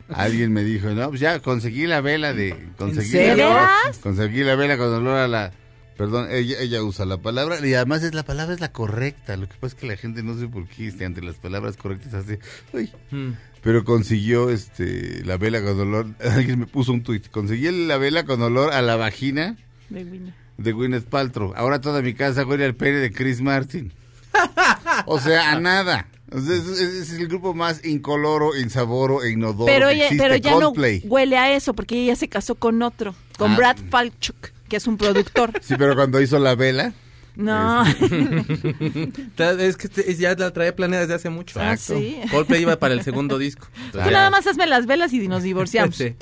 Alguien 0.10 0.54
me 0.54 0.63
dijo, 0.63 0.90
no, 0.90 1.10
pues 1.10 1.22
ya 1.22 1.40
conseguí 1.40 1.88
la 1.88 2.02
vela 2.02 2.34
de... 2.34 2.69
Conseguí 2.78 3.07
serio? 3.10 3.50
La, 3.50 3.69
conseguí 4.02 4.44
la 4.44 4.56
vela 4.56 4.78
con 4.78 4.94
olor 4.94 5.18
a 5.18 5.28
la... 5.28 5.52
Perdón, 5.98 6.28
ella, 6.30 6.60
ella 6.60 6.84
usa 6.84 7.06
la 7.06 7.18
palabra 7.18 7.66
y 7.66 7.74
además 7.74 8.04
es 8.04 8.13
la 8.13 8.24
palabra 8.24 8.54
es 8.54 8.60
la 8.60 8.74
correcta. 8.74 9.38
Lo 9.38 9.48
que 9.48 9.56
pasa 9.56 9.68
es 9.68 9.75
que 9.75 9.88
la 9.88 9.96
gente 9.96 10.24
no 10.24 10.38
sé 10.38 10.48
por 10.50 10.68
qué 10.68 10.88
este, 10.90 11.06
ante 11.06 11.22
las 11.22 11.36
palabras 11.36 11.78
correctas 11.78 12.13
hace... 12.13 12.40
"Uy". 12.74 12.92
Mm. 13.12 13.31
Pero 13.66 13.84
consiguió 13.84 14.52
este 14.52 15.24
la 15.26 15.38
vela 15.38 15.62
con 15.62 15.80
olor... 15.80 16.08
Alguien 16.20 16.60
me 16.60 16.68
puso 16.68 16.94
un 16.94 17.02
tuit. 17.04 17.28
Conseguí 17.30 17.70
la 17.88 17.98
vela 17.98 18.24
con 18.24 18.42
olor 18.44 18.72
a 18.72 18.82
la 18.84 18.96
vagina 18.96 19.58
De 19.90 20.72
Gwyneth 20.72 21.06
Paltrow. 21.06 21.52
Ahora 21.58 21.82
toda 21.82 22.02
mi 22.04 22.14
casa 22.14 22.46
huele 22.46 22.64
al 22.64 22.76
pene 22.76 23.00
de 23.00 23.12
Chris 23.12 23.42
Martin. 23.42 23.92
O 25.08 25.20
sea, 25.20 25.52
a 25.52 25.60
nada. 25.60 26.08
O 26.32 26.40
sea, 26.40 26.56
ese 26.56 27.00
es 27.02 27.14
el 27.14 27.28
grupo 27.28 27.54
más 27.54 27.84
incoloro, 27.86 28.56
insaboro 28.58 29.24
e 29.24 29.32
inodoro 29.32 29.66
Pero, 29.66 29.90
ella, 29.90 30.08
pero 30.18 30.36
ya 30.38 30.54
Coldplay. 30.54 31.02
no 31.04 31.10
huele 31.12 31.38
a 31.38 31.54
eso 31.56 31.74
porque 31.74 32.02
ella 32.02 32.16
se 32.16 32.28
casó 32.30 32.56
con 32.56 32.82
otro, 32.82 33.14
con 33.38 33.52
Ah. 33.52 33.56
Brad 33.57 33.78
Falchuk, 33.90 34.52
que 34.69 34.78
es 34.78 34.88
un 34.88 34.98
productor. 34.98 35.52
Sí, 35.62 35.76
pero 35.78 35.95
cuando 35.95 36.22
hizo 36.22 36.40
la 36.40 36.56
vela, 36.56 36.94
No, 37.35 37.83
Ta- 39.35 39.51
Es 39.61 39.77
que 39.77 39.87
este- 39.87 40.15
ya 40.15 40.35
la 40.35 40.51
traía 40.51 40.75
planeada 40.75 41.04
desde 41.04 41.15
hace 41.15 41.30
mucho. 41.30 41.59
Ah, 41.61 41.75
sí. 41.77 42.18
Coldplay 42.31 42.61
iba 42.61 42.77
para 42.80 42.94
el 42.94 43.04
segundo 43.04 43.37
disco. 43.37 43.68
tú 43.92 43.97
nada 43.97 44.30
más 44.30 44.47
hazme 44.47 44.65
las 44.68 44.85
velas 44.85 45.11
y 45.13 45.27
nos 45.27 45.44
divorciamos. 45.44 45.95
Sí. 46.06 46.15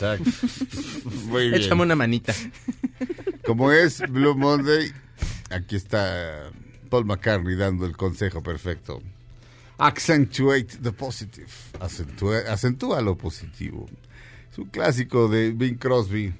muy 1.27 1.49
bien. 1.49 1.61
Échame 1.61 1.81
una 1.83 1.95
manita. 1.95 2.33
Como 3.45 3.71
es 3.71 3.99
Blue 4.09 4.35
Monday, 4.35 4.91
aquí 5.49 5.75
está 5.75 6.49
Paul 6.89 7.05
McCartney 7.05 7.55
dando 7.55 7.85
el 7.85 7.95
consejo 7.97 8.41
perfecto. 8.41 9.01
Accentuate 9.77 10.77
the 10.81 10.91
positive. 10.91 11.47
Acentúa, 11.79 12.39
acentúa 12.49 13.01
lo 13.01 13.17
positivo. 13.17 13.89
Es 14.51 14.57
un 14.59 14.65
clásico 14.65 15.27
de 15.27 15.51
Bing 15.51 15.75
Crosby. 15.77 16.33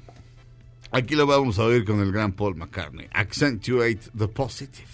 Aquí 0.94 1.16
lo 1.16 1.26
vamos 1.26 1.58
a 1.58 1.64
oír 1.64 1.86
con 1.86 2.02
el 2.02 2.12
gran 2.12 2.34
Paul 2.34 2.56
McCartney. 2.56 3.08
Accentuate 3.14 4.00
the 4.16 4.28
positive. 4.28 4.88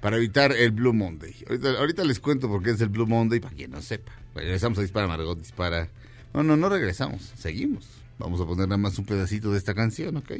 Para 0.00 0.16
evitar 0.16 0.50
el 0.50 0.72
Blue 0.72 0.92
Monday. 0.92 1.32
Ahorita, 1.78 2.02
les 2.02 2.18
cuento 2.18 2.48
por 2.48 2.60
qué 2.60 2.70
es 2.70 2.80
el 2.80 2.88
Blue 2.88 3.06
Monday, 3.06 3.38
para 3.38 3.54
quien 3.54 3.70
no 3.70 3.80
sepa. 3.82 4.10
Regresamos 4.34 4.78
a 4.78 4.82
Dispara, 4.82 5.06
Margot 5.06 5.38
Dispara. 5.38 5.88
No, 6.34 6.42
no, 6.42 6.56
no 6.56 6.68
regresamos. 6.68 7.32
Seguimos. 7.36 7.86
Vamos 8.18 8.40
a 8.40 8.44
poner 8.44 8.66
nada 8.66 8.78
más 8.78 8.98
un 8.98 9.04
pedacito 9.04 9.52
de 9.52 9.58
esta 9.58 9.74
canción, 9.74 10.16
¿ok? 10.16 10.32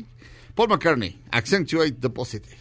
Paul 0.57 0.69
McCartney, 0.69 1.21
Accentuate 1.31 1.93
the 1.93 2.11
Positive. 2.11 2.57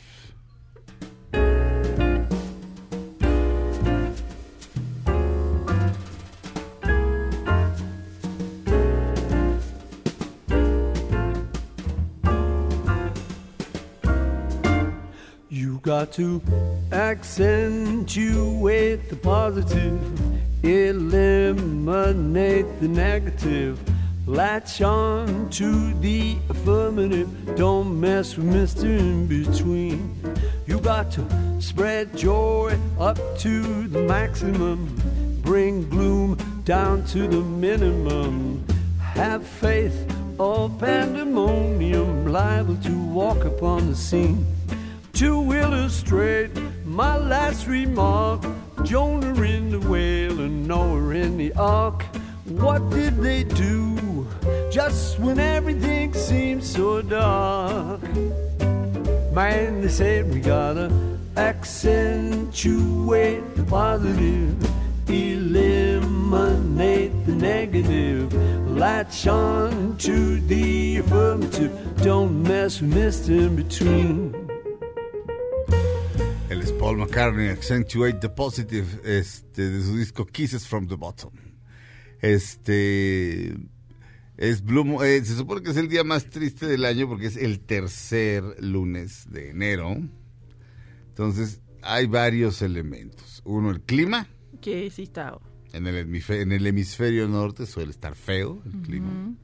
Got 15.89 16.11
to 16.11 16.39
accentuate 16.91 19.09
the 19.09 19.15
positive, 19.15 19.99
eliminate 20.63 22.67
the 22.79 22.87
negative, 22.87 23.79
latch 24.27 24.83
on 24.83 25.49
to 25.49 25.91
the 25.95 26.37
affirmative. 26.47 27.27
Don't 27.55 27.99
mess 27.99 28.37
with 28.37 28.45
Mr. 28.45 28.83
In 28.83 29.25
Between. 29.25 30.15
You 30.67 30.79
got 30.79 31.11
to 31.13 31.25
spread 31.59 32.15
joy 32.15 32.77
up 32.99 33.17
to 33.39 33.87
the 33.87 34.03
maximum. 34.03 34.95
bring 35.41 35.89
gloom 35.89 36.37
down 36.65 37.03
to 37.05 37.27
the 37.27 37.41
minimum. 37.41 38.63
Have 39.01 39.43
faith 39.43 40.05
or 40.37 40.69
pandemonium 40.69 42.27
liable 42.27 42.77
to 42.83 42.95
walk 43.11 43.43
upon 43.43 43.89
the 43.89 43.95
scene. 43.95 44.45
To 45.19 45.51
illustrate 45.51 46.51
my 46.85 47.17
last 47.17 47.67
remark, 47.67 48.41
Jonah 48.83 49.41
in 49.41 49.69
the 49.69 49.81
whale 49.81 50.39
and 50.39 50.65
Noah 50.65 51.09
in 51.09 51.35
the 51.35 51.51
ark. 51.55 52.05
What 52.45 52.89
did 52.89 53.17
they 53.17 53.43
do 53.43 54.25
just 54.71 55.19
when 55.19 55.37
everything 55.37 56.13
seemed 56.13 56.63
so 56.63 57.01
dark? 57.01 58.01
Man, 59.33 59.81
they 59.81 59.89
said 59.89 60.33
we 60.33 60.39
gotta 60.39 60.89
accentuate 61.35 63.43
the 63.57 63.65
positive, 63.65 64.55
eliminate 65.09 67.11
the 67.25 67.35
negative, 67.35 68.33
latch 68.69 69.27
on 69.27 69.97
to 69.97 70.39
the 70.39 70.99
affirmative. 70.99 71.77
Don't 72.03 72.41
mess 72.41 72.79
with 72.79 72.93
Mr. 72.93 73.31
In 73.31 73.57
Between. 73.57 74.48
Paul 76.79 76.97
McCartney, 76.97 77.49
Accentuate 77.49 78.19
the 78.21 78.29
Positive, 78.29 78.87
este, 79.03 79.69
de 79.69 79.83
su 79.83 79.97
disco 79.97 80.25
Kisses 80.25 80.65
from 80.65 80.87
the 80.87 80.95
Bottom. 80.95 81.33
Este 82.21 83.53
es 84.37 84.63
Blue 84.63 85.03
eh, 85.03 85.23
se 85.25 85.35
supone 85.35 85.61
que 85.61 85.71
es 85.71 85.77
el 85.77 85.89
día 85.89 86.05
más 86.05 86.29
triste 86.29 86.67
del 86.67 86.85
año 86.85 87.09
porque 87.09 87.25
es 87.25 87.35
el 87.35 87.59
tercer 87.59 88.43
lunes 88.63 89.29
de 89.29 89.49
enero. 89.49 89.97
Entonces, 91.09 91.59
hay 91.81 92.07
varios 92.07 92.61
elementos. 92.61 93.41
Uno, 93.43 93.71
el 93.71 93.81
clima. 93.81 94.29
Que 94.61 94.89
sí 94.89 95.03
está. 95.03 95.37
En 95.73 95.85
el, 95.85 95.97
hemisferio, 95.97 96.43
en 96.43 96.53
el 96.53 96.65
hemisferio 96.65 97.27
norte 97.27 97.65
suele 97.65 97.91
estar 97.91 98.15
feo 98.15 98.61
el 98.65 98.81
clima. 98.83 99.35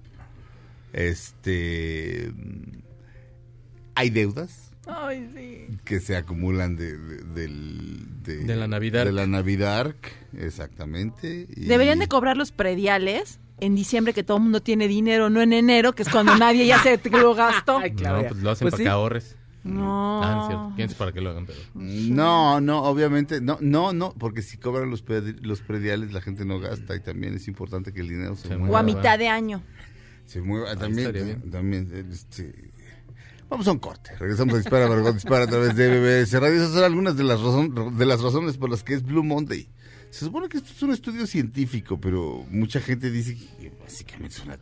Este. 0.94 2.32
Hay 3.96 4.10
deudas 4.10 4.72
Ay, 4.88 5.30
sí. 5.36 5.78
que 5.84 6.00
se 6.00 6.16
acumulan 6.16 6.76
de, 6.76 6.98
de- 6.98 7.24
del- 7.24 8.24
de, 8.24 8.38
De 8.44 8.56
la 8.56 8.68
Navidad. 8.68 9.06
De 9.06 9.12
la 9.12 9.28
Navidad, 9.28 9.96
exactamente. 10.38 11.48
y- 11.56 11.66
Deberían 11.66 12.00
de 12.00 12.08
cobrar 12.08 12.38
los 12.38 12.52
prediales 12.52 13.40
en 13.60 13.76
diciembre 13.76 14.14
que 14.14 14.24
todo 14.24 14.38
el 14.38 14.44
mundo 14.44 14.62
tiene 14.62 14.88
dinero, 14.88 15.30
no 15.30 15.42
en 15.42 15.54
enero, 15.54 15.94
que 15.94 16.04
es 16.04 16.10
cuando 16.10 16.36
nadie 16.38 16.66
ya 16.68 16.80
se 16.80 17.00
lo 17.10 17.34
gastó. 17.36 17.80
Ay, 17.80 17.92
No, 17.92 18.22
pues 18.28 18.42
lo 18.44 18.52
hacen 18.52 18.66
Pues 18.66 18.72
para 18.74 18.78
sí. 18.78 18.84
que 18.84 18.90
ahorres. 18.90 19.36
No. 19.64 20.22
Ah, 20.24 20.40
es 20.42 20.48
cierto. 20.48 20.74
¿Quién 20.76 20.90
sabe 20.90 21.00
para 21.00 21.12
qué 21.12 21.22
lo 21.22 21.30
hagan? 21.32 21.46
Pero... 21.48 21.60
No, 21.74 22.62
no, 22.62 22.84
obviamente, 22.84 23.42
no, 23.42 23.58
no, 23.62 23.94
no, 23.94 24.14
porque 24.14 24.44
si 24.44 24.58
cobran 24.58 24.92
los, 24.92 25.04
predi- 25.04 25.40
los 25.42 25.62
prediales 25.62 26.14
la 26.14 26.22
gente 26.22 26.46
no 26.46 26.60
gasta 26.60 26.96
y 26.96 27.00
también 27.00 27.34
es 27.34 27.48
importante 27.48 27.92
que 27.92 28.02
el 28.02 28.10
dinero 28.10 28.36
se, 28.36 28.50
Se 28.50 28.58
mueva. 28.58 28.76
O 28.76 28.78
a 28.78 28.84
mitad 28.84 29.18
de 29.18 29.28
año. 29.28 29.64
Se 30.28 30.42
mueva 30.42 30.70
Ahí 30.72 30.78
también. 30.78 31.50
también 31.50 32.08
este, 32.12 32.72
vamos 33.50 33.68
a 33.68 33.72
un 33.72 33.80
corte. 33.80 34.12
Regresamos 34.20 34.56
a 34.56 34.58
Dispara, 34.58 34.88
Margot 34.88 35.14
Dispara 35.14 35.46
a 35.46 35.48
través 35.48 35.76
de 35.76 35.88
BBS 36.00 36.34
Radio. 36.40 36.56
Esas 36.58 36.74
son 36.74 36.84
algunas 36.84 37.18
de 37.18 37.24
las, 37.24 37.40
razón- 37.42 37.98
de 37.98 38.06
las 38.06 38.22
razones 38.22 38.58
por 38.58 38.70
las 38.70 38.84
que 38.84 38.94
es 38.96 39.04
Blue 39.04 39.24
Monday. 39.24 39.68
Se 40.10 40.26
supone 40.26 40.48
que 40.50 40.58
esto 40.58 40.70
es 40.74 40.82
un 40.84 40.92
estudio 40.92 41.28
científico, 41.28 42.00
pero 42.00 42.46
mucha 42.50 42.80
gente 42.80 43.12
dice 43.12 43.36
que 43.60 43.72
básicamente 43.82 44.36
es 44.38 44.44
una 44.46 44.58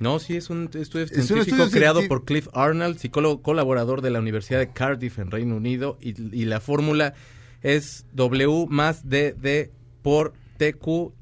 No, 0.00 0.18
sí, 0.18 0.36
es 0.36 0.50
un 0.50 0.64
estudio 0.74 1.06
Es 1.06 1.10
un 1.12 1.22
científico 1.24 1.40
estudio 1.40 1.70
creado 1.70 2.00
científico. 2.00 2.08
por 2.20 2.24
Cliff 2.26 2.48
Arnold, 2.52 2.98
psicólogo 2.98 3.42
colaborador 3.42 4.02
de 4.02 4.10
la 4.10 4.18
Universidad 4.20 4.58
de 4.58 4.70
Cardiff 4.72 5.18
en 5.18 5.30
Reino 5.30 5.56
Unido, 5.56 5.96
y, 6.00 6.10
y 6.38 6.44
la 6.44 6.60
fórmula 6.60 7.14
es 7.62 8.04
W 8.12 8.66
más 8.68 9.08
D, 9.08 9.34
D 9.40 9.72
por 10.02 10.34
TQ, 10.58 11.12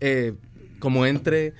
eh, 0.00 0.34
como 0.78 1.06
entre 1.06 1.54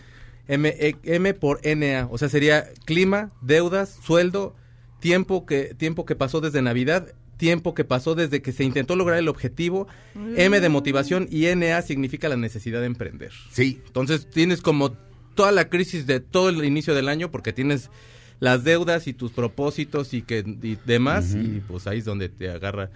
M, 0.46 0.68
E- 0.78 0.96
M 1.04 1.32
por 1.34 1.60
NA. 1.64 2.06
O 2.10 2.18
sea, 2.18 2.28
sería 2.28 2.66
clima, 2.84 3.32
deudas, 3.40 3.98
sueldo, 4.02 4.54
tiempo 5.00 5.46
que, 5.46 5.74
tiempo 5.76 6.04
que 6.06 6.14
pasó 6.16 6.40
desde 6.40 6.62
Navidad, 6.62 7.08
tiempo 7.36 7.74
que 7.74 7.84
pasó 7.84 8.14
desde 8.14 8.42
que 8.42 8.52
se 8.52 8.64
intentó 8.64 8.96
lograr 8.96 9.18
el 9.18 9.28
objetivo, 9.28 9.88
M 10.36 10.60
de 10.60 10.68
motivación 10.68 11.26
y 11.30 11.46
NA 11.46 11.80
significa 11.82 12.28
la 12.28 12.36
necesidad 12.36 12.80
de 12.80 12.86
emprender. 12.86 13.32
Sí, 13.50 13.80
Entonces 13.86 14.28
tienes 14.30 14.60
como 14.60 14.92
toda 15.34 15.50
la 15.52 15.68
crisis 15.70 16.06
de 16.06 16.20
todo 16.20 16.50
el 16.50 16.64
inicio 16.64 16.94
del 16.94 17.08
año 17.08 17.30
porque 17.30 17.52
tienes 17.52 17.90
las 18.40 18.62
deudas 18.64 19.06
y 19.06 19.12
tus 19.14 19.32
propósitos 19.32 20.12
y 20.14 20.22
que 20.22 20.38
y 20.62 20.76
demás 20.86 21.34
y 21.34 21.60
pues 21.66 21.86
ahí 21.86 21.98
es 21.98 22.04
donde 22.04 22.28
te 22.28 22.50
agarra 22.50 22.90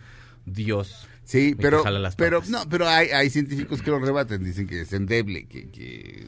Dios. 0.46 1.06
Sí, 1.25 1.54
pero, 1.58 1.82
pero 2.18 2.42
no, 2.49 2.68
pero 2.68 2.87
hay, 2.87 3.08
hay 3.08 3.30
científicos 3.30 3.80
que 3.80 3.90
lo 3.90 3.99
rebaten, 3.99 4.44
dicen 4.44 4.66
que 4.66 4.82
es 4.82 4.92
endeble, 4.92 5.46
que- 5.46 5.70
que- 5.70 6.26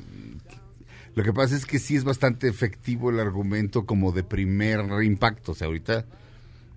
lo 1.17 1.23
que 1.25 1.33
pasa 1.33 1.57
es 1.57 1.65
que 1.65 1.79
sí 1.79 1.97
es 1.97 2.05
bastante 2.05 2.47
efectivo 2.47 3.09
el 3.09 3.19
argumento 3.19 3.87
como 3.87 4.13
de 4.13 4.23
primer 4.23 4.85
impacto, 5.03 5.53
o 5.53 5.55
sea, 5.55 5.67
ahorita 5.67 6.05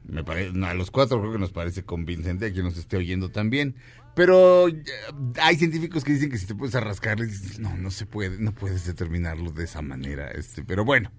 me 0.07 0.23
parece, 0.23 0.57
a 0.65 0.73
los 0.73 0.91
cuatro 0.91 1.19
creo 1.19 1.33
que 1.33 1.39
nos 1.39 1.51
parece 1.51 1.83
convincente, 1.83 2.45
a 2.45 2.51
quien 2.53 2.63
nos 2.63 2.77
esté 2.77 2.95
oyendo 2.95 3.29
también, 3.29 3.75
pero 4.15 4.69
eh, 4.69 4.81
hay 5.41 5.57
científicos 5.57 6.05
que 6.05 6.13
dicen 6.13 6.31
que 6.31 6.37
si 6.37 6.47
te 6.47 6.55
puedes 6.55 6.73
arrascar, 6.73 7.19
no, 7.59 7.75
no 7.75 7.91
se 7.91 8.05
puede, 8.05 8.39
no 8.39 8.53
puedes 8.53 8.85
determinarlo 8.85 9.51
de 9.51 9.65
esa 9.65 9.81
manera, 9.81 10.31
este, 10.31 10.63
pero 10.63 10.85
bueno, 10.85 11.11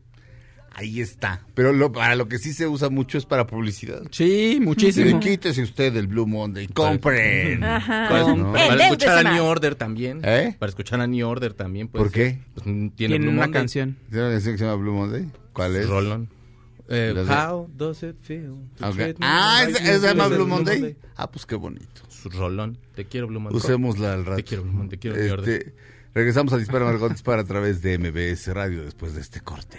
ahí 0.80 1.00
está, 1.00 1.44
pero 1.54 1.72
lo, 1.72 1.92
para 1.92 2.14
lo 2.16 2.26
que 2.28 2.38
sí 2.38 2.52
se 2.52 2.66
usa 2.66 2.88
mucho 2.90 3.18
es 3.18 3.26
para 3.26 3.46
publicidad. 3.46 4.02
Sí, 4.10 4.54
Sí, 4.54 4.60
muchísimo. 4.60 5.20
quítese 5.20 5.62
usted 5.62 5.94
el 5.96 6.06
Blue 6.06 6.26
Monday, 6.26 6.66
compren. 6.68 7.62
Ajá. 7.64 8.08
Para, 8.08 8.34
¿no? 8.34 8.52
para 8.52 8.74
El 8.74 8.80
escuchar 8.80 9.26
a. 9.26 9.32
New 9.32 9.44
Order 9.44 9.74
también. 9.74 10.20
¿Eh? 10.24 10.56
Para 10.58 10.70
escuchar 10.70 11.00
a 11.00 11.06
New 11.06 11.26
Order 11.28 11.54
también. 11.54 11.88
Pues, 11.88 12.02
¿Por 12.02 12.12
qué? 12.12 12.38
Pues, 12.54 12.64
tiene 12.96 13.18
Blue 13.18 13.28
una 13.30 13.42
Monday. 13.42 13.52
canción. 13.52 13.96
¿Tiene 14.08 14.24
una 14.24 14.32
canción 14.34 14.54
que 14.54 14.58
se 14.58 14.64
llama 14.64 14.76
Blue 14.76 14.92
Monday? 14.94 15.30
¿Cuál 15.52 15.76
es? 15.76 15.88
Rolón. 15.88 16.28
Eh, 16.88 17.12
de- 17.14 17.22
How 17.22 17.68
does 17.76 18.02
it 18.02 18.16
feel? 18.22 18.54
Ah, 18.80 18.88
ok. 18.88 18.94
treat 18.96 19.18
me 19.20 19.26
Ah, 19.26 19.62
like 19.64 19.72
¿esa- 19.78 19.84
you 19.84 19.90
¿esa 19.90 20.00
se 20.00 20.06
llama? 20.08 20.26
Blue 20.28 20.42
es 20.42 20.48
Monday? 20.48 20.96
Ah, 21.16 21.30
pues 21.30 21.46
qué 21.46 21.54
bonito. 21.54 22.02
Su 22.08 22.28
Rolón. 22.30 22.78
Te 22.96 23.04
quiero 23.04 23.28
Blue 23.28 23.38
Monday. 23.38 23.56
Usémosla 23.58 24.12
al 24.14 24.24
rato. 24.24 24.36
Te 24.36 24.44
quiero 24.44 24.64
Blue 24.64 24.72
Monday. 24.72 24.90
Te 24.90 24.98
quiero 24.98 25.16
New 25.16 25.32
Order. 25.34 25.48
Este, 25.48 25.74
regresamos 26.14 26.52
a 26.52 26.56
Dispara 26.58 26.84
Margot 26.84 27.12
Dispara 27.12 27.42
a 27.42 27.44
través 27.44 27.80
de 27.82 27.96
MBS 27.98 28.52
Radio 28.52 28.82
después 28.84 29.14
de 29.14 29.20
este 29.20 29.40
corte. 29.40 29.78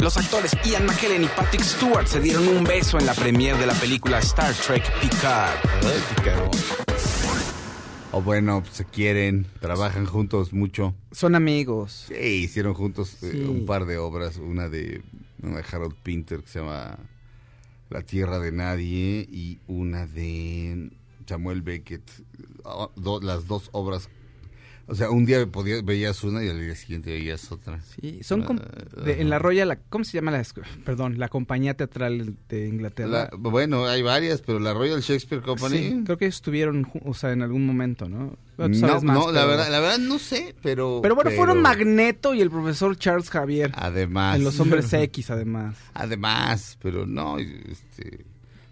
Los 0.00 0.16
actores 0.16 0.52
Ian 0.64 0.84
McKellen 0.86 1.24
y 1.24 1.26
Patrick 1.28 1.62
Stewart 1.62 2.06
se 2.06 2.20
dieron 2.20 2.46
un 2.48 2.64
beso 2.64 2.98
en 2.98 3.06
la 3.06 3.14
premiere 3.14 3.58
de 3.58 3.66
la 3.66 3.74
película 3.74 4.18
Star 4.18 4.52
Trek 4.54 4.82
Picard. 5.00 5.58
O 8.12 8.20
bueno, 8.22 8.60
pues, 8.62 8.74
se 8.74 8.84
quieren, 8.84 9.46
trabajan 9.60 10.06
juntos 10.06 10.52
mucho. 10.52 10.94
Son 11.10 11.34
amigos. 11.34 12.04
Sí, 12.08 12.14
hicieron 12.44 12.74
juntos 12.74 13.16
eh, 13.22 13.30
Sí. 13.32 13.40
un 13.42 13.66
par 13.66 13.86
de 13.86 13.98
obras, 13.98 14.36
una 14.36 14.68
de, 14.68 15.02
una 15.42 15.56
de 15.58 15.64
Harold 15.70 15.96
Pinter 16.02 16.40
que 16.40 16.48
se 16.48 16.58
llama 16.60 16.98
La 17.90 18.02
Tierra 18.02 18.38
de 18.38 18.52
Nadie 18.52 19.26
y 19.30 19.58
una 19.66 20.06
de 20.06 20.90
Samuel 21.26 21.62
Beckett. 21.62 22.08
Ah, 22.64 22.88
do- 22.94 23.20
las 23.20 23.46
dos 23.48 23.68
obras. 23.72 24.08
O 24.86 24.94
sea, 24.94 25.10
un 25.10 25.24
día 25.24 25.46
podías, 25.46 25.84
veías 25.84 26.22
una 26.24 26.44
y 26.44 26.48
al 26.48 26.60
día 26.60 26.74
siguiente 26.74 27.10
veías 27.10 27.50
otra. 27.50 27.80
Sí, 27.80 28.20
son 28.22 28.42
com- 28.42 28.58
de- 29.04 29.20
en 29.22 29.30
la. 29.30 29.38
Royal, 29.38 29.68
la- 29.68 29.76
¿cómo 29.78 30.04
se 30.04 30.12
llama 30.18 30.30
la, 30.30 30.44
perdón, 30.84 31.18
la 31.18 31.28
compañía 31.28 31.74
teatral 31.74 32.36
de 32.48 32.68
Inglaterra? 32.68 33.08
La- 33.08 33.30
bueno, 33.38 33.86
hay 33.86 34.02
varias, 34.02 34.42
pero 34.42 34.58
la 34.60 34.74
Royal 34.74 35.00
Shakespeare 35.00 35.40
Company. 35.42 35.78
Sí, 35.78 36.02
creo 36.04 36.18
que 36.18 36.26
estuvieron, 36.26 36.86
o 37.04 37.14
sea, 37.14 37.32
en 37.32 37.40
algún 37.42 37.64
momento, 37.66 38.08
¿no? 38.08 38.36
Bueno, 38.58 38.76
no, 38.78 39.00
más, 39.00 39.02
no, 39.02 39.32
la 39.32 39.40
pero- 39.40 39.48
verdad, 39.48 39.70
la 39.70 39.80
verdad 39.80 39.98
no 39.98 40.18
sé, 40.18 40.54
pero. 40.62 41.00
Pero 41.02 41.14
bueno, 41.14 41.30
fueron 41.30 41.62
Magneto 41.62 42.34
y 42.34 42.40
el 42.42 42.50
profesor 42.50 42.96
Charles 42.98 43.30
Javier. 43.30 43.72
Además. 43.74 44.36
En 44.36 44.44
Los 44.44 44.60
Hombres 44.60 44.92
X, 44.92 45.30
además. 45.30 45.76
Además, 45.94 46.78
pero 46.82 47.06
no, 47.06 47.38
este, 47.38 48.24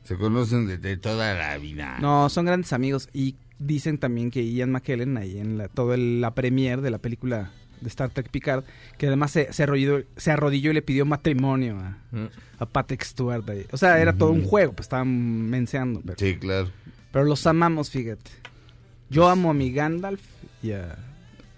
se 0.04 0.16
conocen 0.16 0.66
de, 0.66 0.78
de 0.78 0.96
toda 0.98 1.34
la 1.34 1.56
vida. 1.58 1.96
No, 2.00 2.28
son 2.28 2.44
grandes 2.44 2.72
amigos 2.72 3.08
y 3.12 3.36
dicen 3.66 3.98
también 3.98 4.30
que 4.30 4.44
Ian 4.50 4.70
McKellen 4.72 5.16
ahí 5.16 5.38
en 5.38 5.58
la, 5.58 5.68
todo 5.68 5.94
el- 5.94 6.20
la 6.20 6.34
premiere 6.34 6.82
de 6.82 6.90
la 6.90 6.98
película 6.98 7.50
de 7.80 7.88
Star 7.88 8.10
Trek 8.10 8.28
Picard, 8.30 8.64
que 8.96 9.08
además 9.08 9.32
se, 9.32 9.52
se, 9.52 9.64
arrodilló, 9.64 10.02
se 10.16 10.30
arrodilló 10.30 10.70
y 10.70 10.74
le 10.74 10.82
pidió 10.82 11.04
matrimonio 11.04 11.78
a, 11.78 11.98
Mm. 12.12 12.26
a 12.58 12.66
Patrick 12.66 13.02
Stewart. 13.02 13.48
ahí. 13.50 13.66
O 13.72 13.76
sea, 13.76 14.00
era 14.00 14.12
todo 14.12 14.30
un 14.30 14.44
juego, 14.44 14.72
pues 14.72 14.84
estaban 14.84 15.08
menseando. 15.50 16.00
Pero, 16.04 16.16
Sí, 16.18 16.36
claro. 16.36 16.70
pero 17.10 17.24
los 17.24 17.44
amamos, 17.46 17.90
fíjate. 17.90 18.30
Yo 19.10 19.28
amo 19.28 19.50
a 19.50 19.54
mi 19.54 19.72
Gandalf 19.72 20.20
y 20.62 20.72
a 20.72 20.96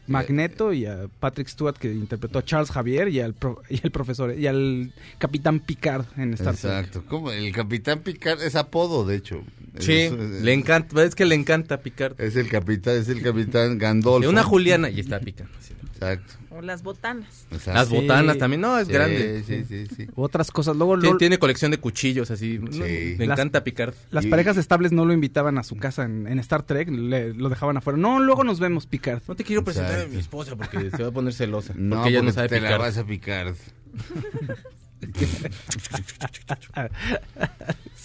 Magneto 0.07 0.73
y 0.73 0.87
a 0.87 1.09
Patrick 1.21 1.49
Stewart 1.49 1.77
que 1.77 1.93
interpretó 1.93 2.39
a 2.39 2.45
Charles 2.45 2.71
Javier 2.71 3.09
y 3.09 3.21
al, 3.21 3.33
pro- 3.35 3.63
y 3.71 3.81
al 3.85 3.91
profesor 3.91 4.35
y 4.39 4.47
al 4.47 4.93
Capitán 5.19 5.61
Picard 5.61 6.05
en 6.17 6.35
Star 6.35 6.57
Trek. 6.57 6.73
Exacto. 6.73 7.05
¿Cómo? 7.09 7.31
El 7.31 7.53
Capitán 7.53 8.01
Picard 8.01 8.43
es 8.43 8.55
apodo, 8.57 9.07
de 9.07 9.17
hecho. 9.17 9.43
Sí, 9.79 9.93
Es- 9.93 10.13
le 10.13 10.53
encanta, 10.53 11.03
es 11.05 11.15
que 11.15 11.25
le 11.25 11.35
encanta 11.35 11.81
picar. 11.81 12.15
Es 12.19 12.37
el 12.37 12.49
capitán, 12.49 12.97
es 12.97 13.09
el 13.09 13.23
capitán 13.23 13.79
Gandolfo. 13.79 14.29
Una 14.29 14.43
Juliana 14.43 14.89
y 14.91 15.01
está 15.01 15.19
picando. 15.21 15.53
sí. 15.61 15.73
Exacto. 15.95 16.35
O 16.51 16.61
las 16.61 16.83
botanas. 16.83 17.47
Las 17.67 17.89
Sí. 17.89 17.95
botanas 17.95 18.37
también, 18.37 18.61
no, 18.61 18.79
es 18.79 18.87
Sí, 18.89 18.93
grande. 18.93 19.43
Sí, 19.47 19.65
sí, 19.67 19.87
sí. 19.97 20.07
Otras 20.17 20.51
cosas. 20.51 20.77
Luego 20.77 20.97
lo- 20.97 21.17
tiene 21.17 21.39
colección 21.39 21.71
de 21.71 21.79
cuchillos 21.79 22.31
así. 22.31 22.59
no, 22.59 22.71
Sí. 22.73 23.17
Le 23.17 23.27
Las- 23.27 23.39
encanta 23.39 23.65
picar. 23.65 23.95
las 24.11 24.25
y- 24.25 24.29
parejas 24.29 24.57
estables 24.57 24.93
no 24.93 25.05
lo 25.07 25.13
invitaban 25.13 25.57
a 25.57 25.63
su 25.63 25.77
casa 25.77 26.05
en, 26.05 26.27
en 26.27 26.39
Star 26.41 26.63
Trek, 26.65 26.89
le- 26.91 27.33
lo 27.35 27.49
dejaban 27.49 27.77
afuera. 27.77 27.97
No, 27.99 28.21
luego 28.21 28.45
nos 28.45 28.61
vemos, 28.61 28.87
Picard. 28.87 29.23
No 29.27 29.35
te 29.37 29.45
quiero 29.45 29.65
presentar 29.65 30.01
a 30.01 30.07
mi 30.07 30.19
esposa 30.19 30.55
porque 30.57 30.91
se 30.91 31.03
va 31.03 31.09
a 31.09 31.13
poner 31.13 31.33
celosa. 31.33 31.73
No, 31.77 31.97
porque 31.97 32.11
ella 32.11 32.19
no 32.19 32.25
porque 32.27 32.35
sabe 32.35 32.49
te 32.49 32.61
la 32.61 32.77
vas 32.77 32.99
a 32.99 33.05
picar. 33.07 33.55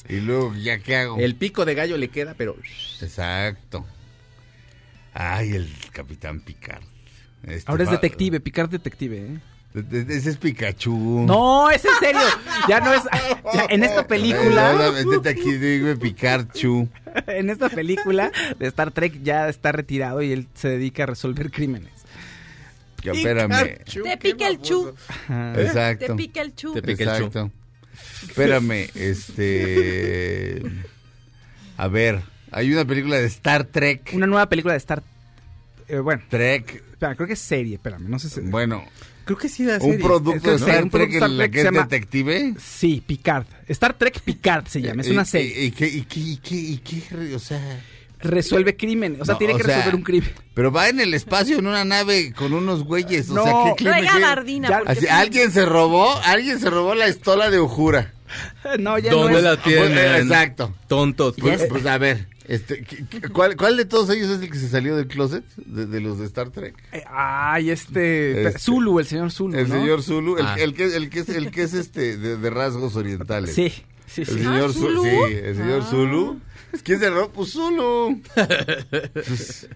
y 0.10 0.20
luego, 0.22 0.56
¿ya 0.56 0.80
qué 0.80 0.96
hago? 0.98 1.18
El 1.18 1.36
pico 1.36 1.66
de 1.66 1.76
gallo 1.76 1.98
le 1.98 2.10
queda, 2.10 2.34
pero... 2.38 2.56
Exacto. 3.02 3.86
Ay, 5.14 5.54
el 5.54 5.70
capitán 5.92 6.40
Picard. 6.40 6.84
Este 7.44 7.72
Ahora 7.72 7.84
es 7.84 7.92
detective, 7.92 8.40
Picard 8.40 8.70
detective, 8.70 9.18
¿eh? 9.18 9.40
Ese 9.74 10.32
es 10.32 10.38
Pikachu. 10.38 11.26
No, 11.28 11.70
es 11.70 11.86
en 11.86 11.92
serio. 12.00 12.22
Ya 12.68 12.80
no 12.80 12.92
es. 12.92 13.04
ya 13.54 13.68
en 13.70 13.84
esta 13.84 14.08
película. 14.08 14.92
detective 14.92 15.96
Pikachu. 15.98 16.90
En 17.28 17.50
esta 17.50 17.70
película 17.70 18.32
de 18.60 18.68
Star 18.68 18.92
Trek 18.92 19.22
ya 19.24 19.50
está 19.50 19.72
retirado 19.72 20.22
y 20.22 20.32
él 20.32 20.48
se 20.54 20.70
dedica 20.70 21.04
a 21.04 21.06
resolver 21.08 21.50
crímenes. 21.50 21.99
Que 23.02 23.12
espérame. 23.12 23.80
Te 23.86 24.18
pica 24.18 24.48
el 24.48 24.62
chu. 24.62 24.94
Te 25.28 25.62
Exacto. 25.62 26.16
pica 26.16 26.42
el 26.42 26.56
chu. 26.56 26.74
Te 26.74 26.82
pica 26.82 27.04
el 27.04 27.10
chu. 27.22 27.26
Exacto. 27.28 27.52
Espérame, 28.28 28.90
este. 28.96 30.62
A 31.78 31.88
ver, 31.88 32.22
hay 32.52 32.72
una 32.74 32.86
película 32.86 33.18
de 33.18 33.26
Star 33.28 33.64
Trek. 33.66 34.12
Una 34.14 34.28
nueva 34.28 34.50
película 34.50 34.74
de 34.74 34.78
Star. 34.80 35.02
eh, 35.88 36.00
bueno, 36.00 36.22
Trek. 36.30 36.84
espera, 36.92 37.16
creo 37.16 37.28
que 37.28 37.34
es 37.34 37.40
serie, 37.40 37.76
espérame, 37.76 38.08
no 38.10 38.20
sé 38.20 38.30
si. 38.30 38.42
Bueno, 38.42 38.84
Creo 39.26 39.38
que 39.38 39.48
sí 39.48 39.64
la 39.64 39.76
un 39.76 39.82
serie. 39.82 40.00
producto 40.00 40.50
de 40.50 40.56
Star 40.56 40.84
un 40.84 40.90
Trek 40.90 41.10
producto 41.10 41.20
de 41.20 41.32
en 41.32 41.38
la 41.38 41.44
Star 41.46 41.50
Trek 41.50 41.52
que 41.52 41.58
se 41.62 41.68
es 41.68 41.72
llama- 41.72 41.84
detective. 41.84 42.56
Sí, 42.60 43.04
Picard. 43.06 43.46
Star 43.68 43.94
Trek 43.94 44.20
Picard 44.22 44.66
se 44.68 44.82
llama, 44.82 45.02
es 45.04 45.10
una 45.10 45.22
y- 45.22 45.26
serie. 45.26 45.64
¿Y, 45.66 45.72
qué, 45.72 45.88
y, 45.88 46.02
qué, 46.02 46.20
y, 46.20 46.38
qué, 46.38 46.56
y 46.56 46.78
qué? 46.80 47.36
O 47.36 47.40
sea. 47.40 47.62
Resuelve 48.22 48.76
crímenes, 48.76 49.22
o 49.22 49.26
sea, 49.26 49.34
No, 49.34 49.38
tiene 49.38 49.54
o 49.54 49.58
que 49.58 49.64
sea, 49.64 49.78
resolver 49.78 49.96
un 49.96 50.02
crimen. 50.04 50.30
Pero 50.54 50.72
va 50.72 50.90
en 50.90 51.00
el 51.00 51.14
espacio 51.14 51.58
en 51.58 51.68
una 51.68 51.86
nave 51.86 52.34
con 52.34 52.54
unos 52.54 52.84
güeyes. 52.84 53.30
O 53.30 53.34
No, 53.36 53.44
sea, 53.44 53.54
¿qué 53.66 53.76
crimen? 53.78 53.94
Traiga 53.94 54.14
qué? 54.14 54.22
Bardina. 54.22 54.70
Ya- 54.70 54.84
Así, 54.86 55.02
sí. 55.02 55.08
alguien 55.08 55.52
se 55.52 55.66
robó, 55.66 56.14
alguien 56.26 56.60
se 56.60 56.70
robó 56.70 56.96
la 56.96 57.08
estola 57.08 57.50
de 57.50 57.60
Ujura. 57.60 58.14
No, 58.80 59.00
ya 59.00 59.12
¿Dónde 59.12 59.32
no 59.32 59.38
es. 59.40 59.44
la 59.44 59.58
tienen? 59.62 59.98
Exacto. 59.98 60.76
Tontos. 60.88 61.36
Pues, 61.40 61.64
pues, 61.68 61.86
a 61.88 61.98
ver, 61.98 62.28
este, 62.46 62.84
¿qué- 62.84 63.06
qué- 63.10 63.22
¿cuál, 63.30 63.56
¿cuál 63.58 63.76
de 63.78 63.86
todos 63.86 64.10
ellos 64.12 64.30
es 64.30 64.42
el 64.42 64.52
que 64.52 64.60
se 64.60 64.70
salió 64.70 64.96
del 64.96 65.08
closet? 65.08 65.44
De, 65.56 65.86
de 65.88 66.00
los 66.02 66.20
de 66.20 66.26
Star 66.26 66.50
Trek. 66.52 66.76
Eh, 66.92 67.04
Ay, 67.10 67.72
este, 67.72 68.46
Este- 68.48 68.60
Zulu, 68.60 69.00
el 69.00 69.06
señor 69.08 69.32
Zulu, 69.32 69.58
El 69.58 69.68
¿no? 69.70 69.76
señor 69.76 70.04
Zulu, 70.04 70.38
el, 70.38 70.46
Ah. 70.46 70.56
el 70.60 70.74
que, 70.76 70.96
el 70.96 71.10
que 71.10 71.20
es, 71.22 71.30
el 71.30 71.50
que 71.52 71.64
es 71.64 71.74
este 71.74 72.18
de, 72.18 72.38
de 72.38 72.50
rasgos 72.52 72.96
orientales. 72.96 73.56
Sí, 73.56 73.70
sí, 74.06 74.22
El 74.22 74.28
sí. 74.28 74.34
señor 74.36 74.70
Ah, 74.70 74.74
Zulu. 74.74 74.96
¿Zulu? 75.04 75.04
Sí, 75.28 75.34
el 75.34 75.56
señor 75.56 75.82
Ah. 75.84 75.90
Zulu. 75.90 76.40
¿Quién 76.84 77.00
se 77.00 77.10
robó? 77.10 77.30
Pues 77.32 77.52
Zulu. 77.52 78.22
Pues, 79.14 79.68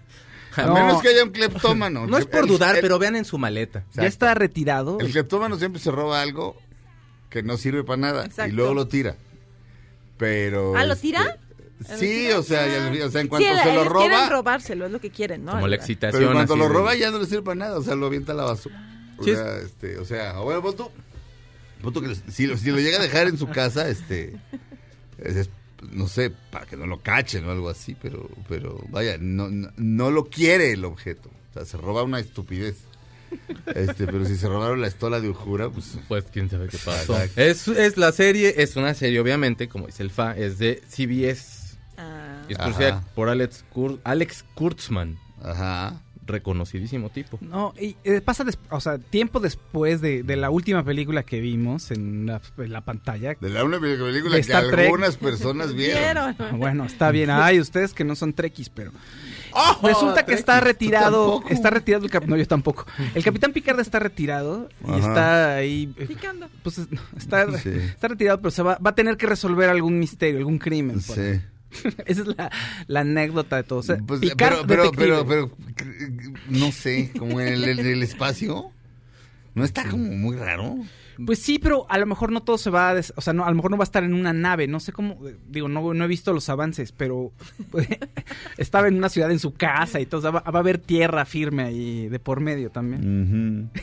a 0.56 0.62
No. 0.66 0.74
menos 0.74 1.02
que 1.02 1.08
haya 1.08 1.24
un 1.24 1.30
cleptómano. 1.30 2.06
No 2.06 2.16
es 2.18 2.26
por 2.26 2.46
dudar, 2.46 2.76
el- 2.76 2.80
pero 2.80 2.98
vean 2.98 3.16
en 3.16 3.24
su 3.24 3.38
maleta. 3.38 3.84
Ya 3.94 4.06
está 4.06 4.34
retirado. 4.34 4.98
El 5.00 5.10
cleptómano 5.10 5.58
siempre 5.58 5.80
se 5.80 5.90
roba 5.90 6.20
algo 6.22 6.56
que 7.30 7.42
no 7.42 7.56
sirve 7.56 7.82
para 7.84 7.96
nada 7.96 8.24
Exacto. 8.26 8.50
y 8.52 8.54
luego 8.54 8.74
lo 8.74 8.86
tira. 8.86 9.16
Pero. 10.16 10.76
¿Ah, 10.76 10.84
lo 10.84 10.92
este, 10.92 11.08
tira? 11.08 11.38
Sí, 11.98 12.30
o 12.30 12.42
sea, 12.42 12.66
ya- 12.68 13.04
o 13.04 13.10
sea, 13.10 13.20
en 13.20 13.26
Sí, 13.26 13.28
cuanto 13.28 13.48
el- 13.48 13.58
se 13.58 13.64
lo 13.64 13.70
ellos 13.82 13.92
quieren 13.92 14.18
roba. 14.18 14.28
robárselo, 14.30 14.86
es 14.86 14.92
lo 14.92 15.00
que 15.00 15.10
quieren, 15.10 15.44
¿no? 15.44 15.52
Como 15.52 15.66
la 15.66 15.74
excitación. 15.76 16.20
Pero 16.22 16.32
cuando 16.32 16.54
así 16.54 16.62
lo 16.62 16.68
de- 16.68 16.72
roba 16.74 16.94
ya 16.94 17.10
no 17.10 17.18
le 17.18 17.26
sirve 17.26 17.42
para 17.42 17.56
nada, 17.56 17.78
o 17.78 17.82
sea, 17.82 17.96
lo 17.96 18.06
avienta 18.06 18.30
a 18.32 18.36
la 18.36 18.44
basura. 18.44 18.76
O 19.18 19.24
Sí, 19.24 19.32
sea, 19.34 19.58
este, 19.58 19.98
o 19.98 20.04
sea, 20.04 20.34
bueno, 20.38 20.62
pon 20.62 20.76
tú, 20.76 20.90
pon 21.82 21.92
tú 21.92 22.00
que 22.00 22.14
si, 22.30 22.46
lo, 22.46 22.56
si 22.56 22.70
lo 22.70 22.78
llega 22.78 22.98
a 22.98 23.02
dejar 23.02 23.26
en 23.26 23.36
su 23.38 23.48
casa, 23.48 23.88
este, 23.88 24.36
es- 25.18 25.36
es, 25.36 25.50
no 25.92 26.08
sé, 26.08 26.30
para 26.50 26.66
que 26.66 26.76
no 26.76 26.86
lo 26.86 27.00
cachen 27.00 27.44
o 27.46 27.50
algo 27.50 27.68
así, 27.68 27.96
pero, 28.00 28.28
pero 28.48 28.84
vaya, 28.90 29.16
no, 29.20 29.48
no, 29.48 29.70
no 29.76 30.10
lo 30.10 30.24
quiere 30.26 30.72
el 30.72 30.84
objeto. 30.84 31.30
O 31.50 31.54
sea, 31.54 31.64
se 31.64 31.76
roba 31.76 32.02
una 32.02 32.20
estupidez. 32.20 32.76
Este, 33.74 34.06
pero 34.06 34.24
si 34.26 34.36
se 34.36 34.46
robaron 34.48 34.80
la 34.80 34.86
estola 34.86 35.20
de 35.20 35.28
Ujura, 35.28 35.68
pues 35.68 35.98
Pues 36.06 36.24
quién 36.32 36.48
sabe 36.48 36.68
qué 36.68 36.78
pasó. 36.84 37.16
Es, 37.34 37.66
es 37.66 37.96
la 37.96 38.12
serie, 38.12 38.54
es 38.58 38.76
una 38.76 38.94
serie 38.94 39.18
obviamente, 39.18 39.68
como 39.68 39.86
dice 39.86 40.04
el 40.04 40.10
FA, 40.10 40.36
es 40.36 40.58
de 40.58 40.80
CBS. 40.88 41.76
Ah. 41.96 42.42
Es 42.48 42.56
producida 42.58 43.02
por 43.16 43.28
Alex, 43.28 43.64
Kur- 43.74 44.00
Alex 44.04 44.44
Kurtzman, 44.54 45.18
ajá. 45.42 46.00
Reconocidísimo 46.26 47.10
tipo. 47.10 47.38
No, 47.40 47.72
y 47.80 47.96
eh, 48.04 48.20
pasa, 48.20 48.44
des- 48.44 48.58
o 48.70 48.80
sea, 48.80 48.98
tiempo 48.98 49.40
después 49.40 50.00
de, 50.00 50.22
de 50.22 50.36
la 50.36 50.50
última 50.50 50.84
película 50.84 51.22
que 51.22 51.40
vimos 51.40 51.90
en 51.90 52.26
la, 52.26 52.40
en 52.58 52.72
la 52.72 52.80
pantalla. 52.82 53.34
De 53.40 53.48
la 53.50 53.64
una 53.64 53.78
película 53.80 54.34
que 54.34 54.40
Star 54.40 54.68
Trek. 54.68 54.86
algunas 54.86 55.16
personas 55.16 55.74
vieron. 55.74 56.34
Vieron. 56.36 56.58
Bueno, 56.58 56.84
está 56.84 57.10
bien. 57.10 57.30
Ay, 57.32 57.60
ustedes 57.60 57.94
que 57.94 58.04
no 58.04 58.14
son 58.16 58.32
trekkies, 58.32 58.68
pero 58.70 58.92
¡Oh! 59.52 59.78
resulta 59.82 60.24
que 60.24 60.34
está 60.34 60.60
retirado, 60.60 61.42
está 61.48 61.70
retirado 61.70 62.04
el 62.04 62.10
cap- 62.10 62.24
no 62.26 62.36
yo 62.36 62.46
tampoco. 62.46 62.86
El 63.14 63.22
Capitán 63.22 63.52
Picard 63.52 63.78
está 63.80 63.98
retirado 64.00 64.68
y 64.84 64.90
Ajá. 64.90 64.98
está 64.98 65.54
ahí 65.56 65.94
eh, 65.96 66.06
Picando. 66.06 66.48
pues 66.62 66.80
está, 67.16 67.56
Sí. 67.58 67.70
está 67.70 68.08
retirado, 68.08 68.38
pero 68.40 68.50
se 68.50 68.62
va, 68.62 68.78
va 68.84 68.90
a 68.90 68.94
tener 68.94 69.16
que 69.16 69.26
resolver 69.26 69.68
algún 69.68 69.98
misterio, 69.98 70.38
algún 70.38 70.58
crimen. 70.58 70.96
ahí. 70.96 71.02
Sí. 71.02 71.40
Esa 72.06 72.22
es 72.22 72.26
la, 72.26 72.50
la 72.86 73.00
anécdota 73.00 73.56
de 73.56 73.64
todo. 73.64 73.78
O 73.80 73.82
sea, 73.82 73.98
Pues, 74.06 74.20
pero, 74.36 74.64
pero, 74.66 74.92
pero, 74.92 75.26
pero, 75.26 75.50
no 76.48 76.72
sé, 76.72 77.10
como 77.18 77.40
en 77.40 77.48
el, 77.48 77.64
en 77.68 77.86
el 77.86 78.02
espacio, 78.02 78.70
¿no 79.54 79.64
está 79.64 79.88
como 79.88 80.04
muy 80.04 80.36
raro? 80.36 80.76
Pues 81.26 81.38
sí, 81.38 81.58
pero 81.58 81.86
a 81.88 81.98
lo 81.98 82.06
mejor 82.06 82.32
no 82.32 82.42
todo 82.42 82.58
se 82.58 82.70
va 82.70 82.90
a... 82.90 82.94
des- 82.94 83.12
o 83.16 83.20
sea, 83.20 83.32
no, 83.32 83.44
a 83.44 83.48
lo 83.50 83.56
mejor 83.56 83.70
no 83.70 83.76
va 83.76 83.82
a 83.82 83.86
estar 83.90 84.02
en 84.04 84.14
una 84.14 84.32
nave, 84.32 84.66
no 84.66 84.80
sé 84.80 84.92
cómo... 84.92 85.26
eh, 85.28 85.36
Digo, 85.46 85.68
no, 85.68 85.94
no 85.94 86.04
he 86.04 86.08
visto 86.08 86.32
los 86.32 86.48
avances, 86.48 86.92
pero 86.92 87.32
estaba 88.58 88.88
en 88.88 88.96
una 88.96 89.08
ciudad 89.08 89.30
en 89.30 89.38
su 89.38 89.54
casa 89.54 90.00
y 90.00 90.06
todo. 90.06 90.18
o 90.18 90.22
sea, 90.22 90.30
va, 90.30 90.40
va 90.40 90.58
a 90.58 90.60
haber 90.60 90.78
tierra 90.78 91.24
firme 91.24 91.62
ahí 91.64 92.08
de 92.08 92.18
por 92.18 92.40
medio 92.40 92.70
también. 92.70 93.70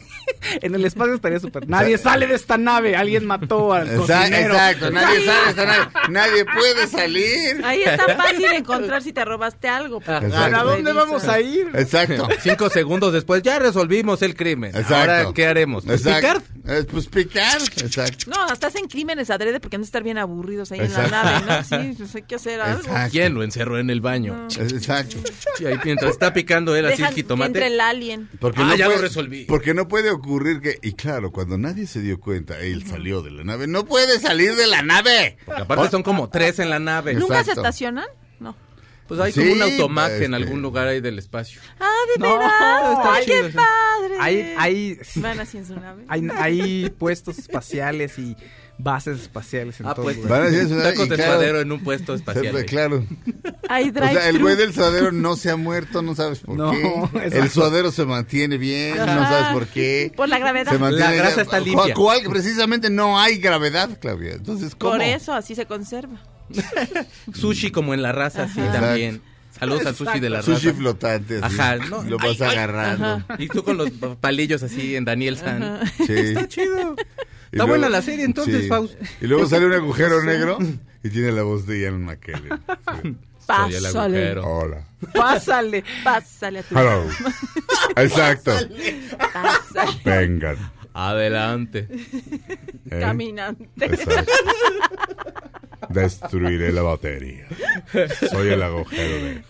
En 0.61 0.73
el 0.75 0.83
espacio 0.83 1.13
estaría 1.13 1.39
súper... 1.39 1.69
Nadie 1.69 1.97
sale 1.97 2.25
de 2.27 2.33
esta 2.35 2.57
nave, 2.57 2.95
alguien 2.95 3.25
mató 3.25 3.73
al 3.73 3.95
cocinero. 3.95 4.53
Exacto, 4.53 4.89
nadie 4.91 5.23
sabe, 5.25 5.49
está 5.49 5.65
nadie, 5.65 5.87
nadie 6.09 6.45
puede 6.45 6.87
salir. 6.87 7.61
Ahí 7.63 7.81
está 7.83 8.15
fácil 8.17 8.45
encontrar 8.55 9.03
si 9.03 9.13
te 9.13 9.23
robaste 9.23 9.69
algo. 9.69 10.01
pues. 10.01 10.33
¿A 10.33 10.63
dónde 10.63 10.93
vamos 10.93 11.25
a 11.27 11.39
ir? 11.39 11.69
Exacto. 11.75 12.27
Cinco 12.41 12.69
segundos 12.69 13.13
después 13.13 13.43
ya 13.43 13.59
resolvimos 13.59 14.21
el 14.23 14.35
crimen. 14.35 14.71
Exacto. 14.75 14.95
Ahora, 14.95 15.25
¿qué 15.33 15.45
haremos? 15.45 15.85
Pues, 15.85 16.05
Exacto. 16.05 16.41
Picar. 16.41 16.77
Eh, 16.79 16.85
Pues 16.91 17.07
picar, 17.23 17.61
exacto. 17.61 18.29
No, 18.29 18.41
hasta 18.43 18.67
hacen 18.67 18.87
crímenes 18.87 19.29
adrede 19.29 19.59
porque 19.59 19.75
han 19.75 19.81
de 19.81 19.85
estar 19.85 20.03
bien 20.03 20.17
aburridos 20.17 20.71
ahí 20.71 20.79
en 20.79 20.93
la 20.93 21.07
nave, 21.07 21.45
¿no? 21.45 21.63
Sí, 21.63 21.93
pues 21.97 22.15
hay 22.15 22.21
que 22.23 22.35
hacer 22.35 22.61
algo. 22.61 22.81
Exacto. 22.81 23.11
¿Quién 23.11 23.33
lo 23.33 23.43
encerró 23.43 23.79
en 23.79 23.89
el 23.89 24.01
baño? 24.01 24.47
Exacto. 24.59 25.17
Y 25.59 25.65
ahí 25.65 25.77
mientras 25.83 26.11
está 26.11 26.33
picando 26.33 26.75
él 26.75 26.85
así 26.85 27.01
el 27.01 27.09
que 27.09 27.15
jitomate. 27.15 27.47
entre 27.47 27.67
el 27.67 27.79
alien. 27.81 28.29
Porque 28.39 28.61
Ah, 28.61 28.65
no 28.65 28.75
ya 28.75 28.85
lo 28.85 28.91
puede- 28.93 29.07
resolví. 29.07 29.45
Porque 29.45 29.73
no 29.73 29.87
puede 29.87 30.09
ocurrir 30.11 30.61
que, 30.61 30.79
y 30.81 30.93
claro, 30.93 31.31
cuando 31.31 31.57
nadie 31.57 31.87
se 31.87 32.01
dio 32.01 32.19
cuenta, 32.19 32.59
él 32.59 32.85
salió 32.87 33.21
de 33.21 33.31
la 33.31 33.43
nave. 33.43 33.67
No 33.67 33.85
puede 33.85 34.19
salir 34.19 34.55
de 34.55 34.67
la 34.67 34.81
nave. 34.81 35.37
Porque 35.45 35.61
aparte 35.61 35.89
son 35.91 36.03
como 36.03 36.29
tres 36.29 36.59
en 36.59 36.69
la 36.69 36.79
nave. 36.79 37.11
Exacto. 37.11 37.33
¿Nunca 37.33 37.43
se 37.43 37.51
estacionan? 37.51 38.05
Pues 39.11 39.19
hay 39.19 39.31
Sí, 39.33 39.41
como 39.41 39.51
un 39.55 39.61
automac 39.61 40.09
este- 40.13 40.23
en 40.23 40.33
algún 40.35 40.61
lugar 40.61 40.87
ahí 40.87 41.01
del 41.01 41.19
espacio. 41.19 41.59
Ah, 41.81 41.89
de 42.15 42.21
No, 42.23 42.37
verdad. 42.37 42.91
está 42.93 43.13
Ay, 43.15 43.25
chido, 43.25 43.41
qué 43.41 43.51
sí. 43.51 43.57
padre. 43.57 44.15
Hay, 44.21 44.53
hay, 44.57 44.97
Van 45.15 45.39
así 45.41 45.57
en 45.57 45.65
su 45.65 45.75
nave. 45.77 46.05
hay, 46.07 46.27
hay 46.37 46.89
puestos 46.97 47.37
espaciales 47.37 48.17
y 48.17 48.37
bases 48.77 49.19
espaciales 49.19 49.81
en 49.81 49.87
Ah, 49.87 49.93
todo 49.95 50.03
pues 50.05 50.15
el. 50.17 50.27
Van 50.27 50.43
a 50.43 50.45
decir 50.45 50.61
eso, 50.61 50.81
tacos 50.81 51.07
y 51.07 51.09
de 51.09 51.15
claro, 51.17 51.33
suadero 51.33 51.59
en 51.59 51.71
un 51.73 51.83
puesto 51.83 52.13
espacial. 52.13 52.55
ahí. 52.55 52.63
Claro. 52.65 53.05
Hay 53.67 53.89
O 53.89 53.93
sea, 53.93 54.29
el 54.29 54.39
güey 54.39 54.55
del 54.55 54.73
suadero 54.73 55.11
no 55.11 55.35
se 55.35 55.51
ha 55.51 55.57
muerto, 55.57 56.01
no 56.01 56.15
sabes 56.15 56.39
por 56.39 56.55
No, 56.55 56.71
qué. 56.71 56.81
El 57.19 57.23
exacto. 57.33 57.49
suadero 57.49 57.91
se 57.91 58.05
mantiene 58.05 58.57
bien, 58.57 58.95
no 58.95 59.05
sabes 59.05 59.47
por 59.51 59.67
qué. 59.67 60.13
Por 60.15 60.29
la 60.29 60.39
gravedad. 60.39 60.71
Se 60.71 60.79
mantiene 60.79 61.03
La 61.05 61.11
grasa 61.15 61.41
está 61.41 61.59
limpia. 61.59 61.93
¿Cuál? 61.95 62.21
Precisamente 62.29 62.89
no 62.89 63.19
hay 63.19 63.39
gravedad, 63.39 63.89
Claudia. 63.99 64.35
Entonces, 64.35 64.73
¿cómo? 64.73 64.93
Por 64.93 65.01
eso 65.01 65.33
así 65.33 65.53
se 65.53 65.65
conserva. 65.65 66.21
Sushi 67.33 67.71
como 67.71 67.93
en 67.93 68.01
la 68.01 68.11
raza, 68.11 68.47
sí, 68.47 68.59
también. 68.71 69.21
Saludos 69.59 69.85
al 69.85 69.95
sushi 69.95 70.19
de 70.19 70.29
la 70.29 70.41
Sushi 70.41 70.67
raza. 70.67 70.77
flotante. 70.77 71.39
así. 71.43 71.59
Ajá, 71.59 71.75
no, 71.75 72.01
Lo 72.03 72.17
vas 72.17 72.29
ay, 72.29 72.37
ay, 72.41 72.47
agarrando. 72.57 73.23
Y 73.37 73.47
tú 73.47 73.63
con 73.63 73.77
los 73.77 73.91
palillos 74.19 74.63
así 74.63 74.95
en 74.95 75.05
Daniel 75.05 75.37
San. 75.37 75.79
Sí. 75.97 76.13
Está 76.13 76.47
chido. 76.47 76.95
Y 76.97 77.01
Está 77.01 77.65
luego- 77.65 77.67
buena 77.67 77.89
la 77.89 78.01
serie 78.01 78.25
entonces, 78.25 78.63
sí. 78.63 78.67
Faust. 78.69 78.95
Y 79.21 79.27
luego 79.27 79.45
sale 79.47 79.65
un 79.65 79.73
agujero 79.73 80.23
negro 80.23 80.57
y 81.03 81.09
tiene 81.09 81.31
la 81.33 81.43
voz 81.43 81.67
de 81.67 81.81
Ian 81.81 82.01
McKellen. 82.03 82.59
Sí. 83.03 83.15
Pásale. 83.45 84.39
Hola. 84.39 84.85
Pásale. 85.13 85.83
Pásale 86.03 86.59
a 86.59 86.63
tu 86.63 86.77
Hello. 86.79 87.03
Exacto. 87.97 88.51
Pásale. 89.33 90.01
Vengan. 90.05 90.57
Adelante. 90.93 91.87
¿eh? 92.91 92.99
Caminante. 92.99 93.69
Exacto. 93.79 94.31
Destruiré 95.89 96.71
la 96.71 96.83
batería. 96.83 97.47
Soy 98.29 98.49
el 98.49 98.61
agujero 98.63 99.25
negro. 99.25 99.43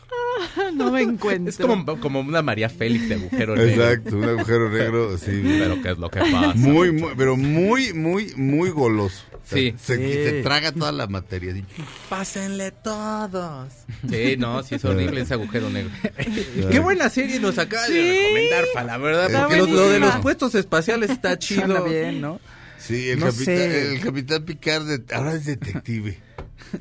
No 0.74 0.92
me 0.92 1.02
encuentro. 1.02 1.50
Es 1.50 1.58
como, 1.58 2.00
como 2.00 2.20
una 2.22 2.42
María 2.42 2.70
Félix 2.70 3.10
de 3.10 3.16
agujero 3.16 3.56
negro. 3.56 3.84
Exacto, 3.84 4.18
un 4.18 4.24
agujero 4.24 4.70
negro, 4.70 5.18
sí. 5.18 5.42
Pero 5.44 5.82
¿qué 5.82 5.92
es 5.92 5.98
lo 5.98 6.10
que 6.10 6.20
pasa? 6.20 6.54
Muy, 6.56 6.92
muy, 6.92 7.12
pero 7.18 7.38
muy, 7.38 7.94
muy, 7.94 8.34
muy 8.36 8.70
goloso. 8.70 9.24
Sí. 9.56 9.76
Se, 9.82 9.98
Sí. 9.98 10.14
se 10.14 10.42
traga 10.44 10.72
toda 10.72 10.92
la 10.92 11.08
materia. 11.08 11.52
así. 11.54 11.64
Pásenle 12.10 12.72
todos. 12.72 13.74
Sí, 14.10 14.36
no, 14.38 14.64
sí 14.64 14.76
es 14.76 14.86
horrible 14.86 15.22
ese 15.22 15.34
agujero 15.34 15.70
negro. 15.70 15.92
Qué 16.72 16.80
buena 16.80 17.10
serie 17.10 17.40
nos 17.40 17.58
acaba 17.58 17.88
de 17.88 17.94
Sí. 17.94 18.18
recomendar, 18.20 18.66
Fa, 18.74 18.84
la 18.84 18.98
verdad. 18.98 19.26
Está 19.28 19.48
Porque 19.48 19.58
lo, 19.58 19.66
lo 19.68 19.90
de 19.90 20.00
los 20.00 20.16
puestos 20.18 20.56
espaciales 20.56 21.10
está 21.10 21.38
chido. 21.40 21.66
Suena 21.66 21.82
bien, 21.82 22.22
¿no? 22.22 22.40
Sí, 22.78 23.10
el, 23.10 23.20
No 23.20 23.28
capitán, 23.28 23.56
el 23.58 24.00
capitán 24.02 24.44
Picard 24.46 24.86
de- 24.86 25.16
ahora 25.16 25.34
es 25.34 25.46
detective. 25.46 26.20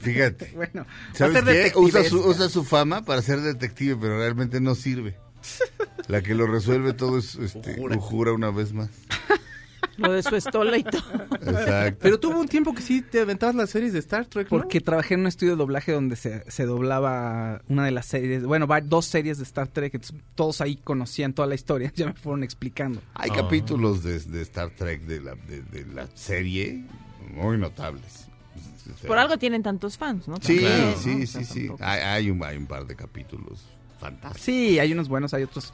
Fíjate. 0.00 0.52
Bueno, 0.54 0.86
¿Sabes 1.14 1.42
qué? 1.44 1.72
Usa 1.74 2.04
su, 2.04 2.16
detectivesca. 2.16 2.28
usa 2.28 2.48
su 2.48 2.64
fama 2.64 3.04
para 3.04 3.20
ser 3.22 3.40
detective, 3.40 3.96
pero 4.00 4.18
realmente 4.18 4.60
no 4.60 4.74
sirve. 4.74 5.16
La 6.08 6.22
que 6.22 6.34
lo 6.34 6.46
resuelve 6.46 6.92
todo 6.92 7.18
es 7.18 7.34
este, 7.34 7.72
Ujura. 7.74 7.96
Ujura 7.96 8.32
una 8.32 8.50
vez 8.50 8.72
más. 8.72 8.88
Lo 10.00 10.12
de 10.12 10.22
su 10.22 10.34
estola 10.34 10.76
y 10.78 10.82
todo. 10.82 11.02
Exacto. 11.42 11.98
Pero 12.02 12.18
tuvo 12.18 12.40
un 12.40 12.48
tiempo 12.48 12.74
que 12.74 12.82
sí 12.82 13.02
te 13.02 13.20
aventabas 13.20 13.54
las 13.54 13.70
series 13.70 13.92
de 13.92 13.98
Star 14.00 14.26
Trek, 14.26 14.46
¿no? 14.50 14.58
Porque 14.58 14.80
trabajé 14.80 15.14
en 15.14 15.20
un 15.20 15.26
estudio 15.26 15.52
de 15.52 15.58
doblaje 15.58 15.92
donde 15.92 16.16
se, 16.16 16.44
se 16.50 16.64
doblaba 16.66 17.62
una 17.68 17.84
de 17.84 17.90
las 17.90 18.06
series, 18.06 18.44
bueno, 18.44 18.66
dos 18.84 19.06
series 19.06 19.38
de 19.38 19.44
Star 19.44 19.68
Trek, 19.68 19.94
entonces 19.94 20.16
todos 20.34 20.60
ahí 20.60 20.76
conocían 20.76 21.32
toda 21.34 21.46
la 21.46 21.54
historia, 21.54 21.92
ya 21.96 22.06
me 22.06 22.14
fueron 22.14 22.42
explicando. 22.42 23.00
Hay 23.14 23.30
Ah. 23.32 23.36
capítulos 23.36 24.02
de, 24.02 24.18
de 24.18 24.42
Star 24.42 24.70
Trek 24.70 25.02
de 25.02 25.20
la, 25.20 25.34
de, 25.34 25.62
de 25.62 25.86
la 25.94 26.06
serie 26.14 26.84
muy 27.34 27.58
notables. 27.58 28.26
Por 29.06 29.18
algo 29.18 29.38
tienen 29.38 29.62
tantos 29.62 29.96
fans, 29.96 30.26
¿no? 30.26 30.36
Sí, 30.42 30.58
sí, 30.58 30.64
O 30.64 30.98
sí, 30.98 31.26
sea, 31.26 31.44
sí. 31.44 31.60
tampoco- 31.68 31.84
Hay, 31.84 32.00
hay 32.00 32.30
un, 32.30 32.42
hay 32.44 32.56
un 32.56 32.66
par 32.66 32.86
de 32.86 32.96
capítulos 32.96 33.64
fantásticos. 34.00 34.42
Sí, 34.42 34.78
hay 34.78 34.92
unos 34.92 35.08
buenos, 35.08 35.32
hay 35.34 35.44
otros 35.44 35.72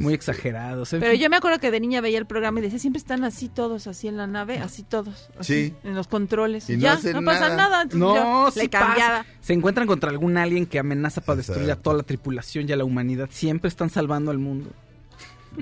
muy 0.00 0.14
Este, 0.14 0.14
exagerados. 0.14 0.92
en 0.92 1.00
Pero 1.00 1.12
fin. 1.12 1.20
yo 1.20 1.30
me 1.30 1.36
acuerdo 1.36 1.58
que 1.58 1.70
de 1.70 1.80
niña 1.80 2.00
veía 2.00 2.18
el 2.18 2.26
programa 2.26 2.60
y 2.60 2.62
decía, 2.62 2.78
siempre 2.78 2.98
están 2.98 3.24
así 3.24 3.48
todos, 3.48 3.86
así 3.86 4.08
en 4.08 4.16
la 4.16 4.26
nave, 4.26 4.58
así 4.58 4.82
todos. 4.82 5.30
así, 5.38 5.68
Sí. 5.68 5.74
En 5.84 5.94
los 5.94 6.06
controles. 6.08 6.68
Y 6.70 6.74
no 6.76 6.82
ya, 6.82 6.92
hacen 6.94 7.12
no 7.14 7.22
pasa 7.24 7.54
nada. 7.56 7.84
No, 7.92 8.50
sí 8.50 8.60
le 8.60 8.68
cambiaba. 8.70 9.24
Se 9.40 9.52
encuentran 9.52 9.86
contra 9.86 10.10
algún 10.10 10.36
alien 10.36 10.66
que 10.66 10.78
amenaza 10.78 11.20
para 11.20 11.36
destruir 11.38 11.70
a 11.70 11.76
toda 11.76 11.96
la 11.96 12.02
tripulación 12.02 12.68
y 12.68 12.72
a 12.72 12.76
la 12.76 12.84
humanidad. 12.84 13.28
Siempre 13.32 13.68
están 13.68 13.90
salvando 13.90 14.30
al 14.30 14.38
mundo. 14.38 14.70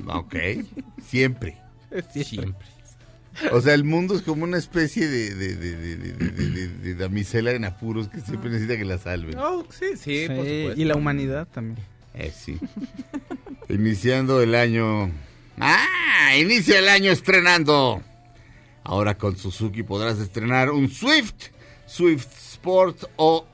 Ok, 0.09 0.35
siempre. 1.07 1.57
Siempre. 2.13 2.67
O 3.53 3.61
sea, 3.61 3.73
el 3.75 3.85
mundo 3.85 4.17
es 4.17 4.23
como 4.23 4.43
una 4.45 4.59
especie 4.59 5.07
de, 5.07 5.33
de, 5.35 5.55
de, 5.55 5.77
de, 5.77 5.97
de- 5.97 6.13
de- 6.13 6.49
de- 6.51 6.69
de 6.69 6.95
damisela 6.97 7.53
en 7.53 7.65
apuros 7.65 8.09
que 8.09 8.21
siempre 8.21 8.51
necesita 8.51 8.77
que 8.77 8.85
la 8.85 8.99
salven. 8.99 9.39
Oh, 9.39 9.65
sí, 9.71 9.87
sí, 9.97 10.27
por 10.27 10.45
Sí, 10.45 10.59
supuesto. 10.63 10.81
y 10.81 10.85
la 10.85 10.97
humanidad 10.97 11.47
también. 11.47 11.79
Eh, 12.19 12.33
sí. 12.37 12.59
Iniciando 13.69 14.43
el 14.43 14.55
año. 14.57 15.11
¡Ah! 15.59 16.35
Inicia 16.37 16.81
el 16.81 16.89
año 16.89 17.13
estrenando. 17.13 18.03
Ahora 18.83 19.17
con 19.17 19.37
Suzuki 19.37 19.83
podrás 19.85 20.19
estrenar 20.19 20.71
un 20.71 20.89
Swift, 20.91 21.51
Swift 21.87 22.27
Sport 22.53 23.05
o 23.17 23.47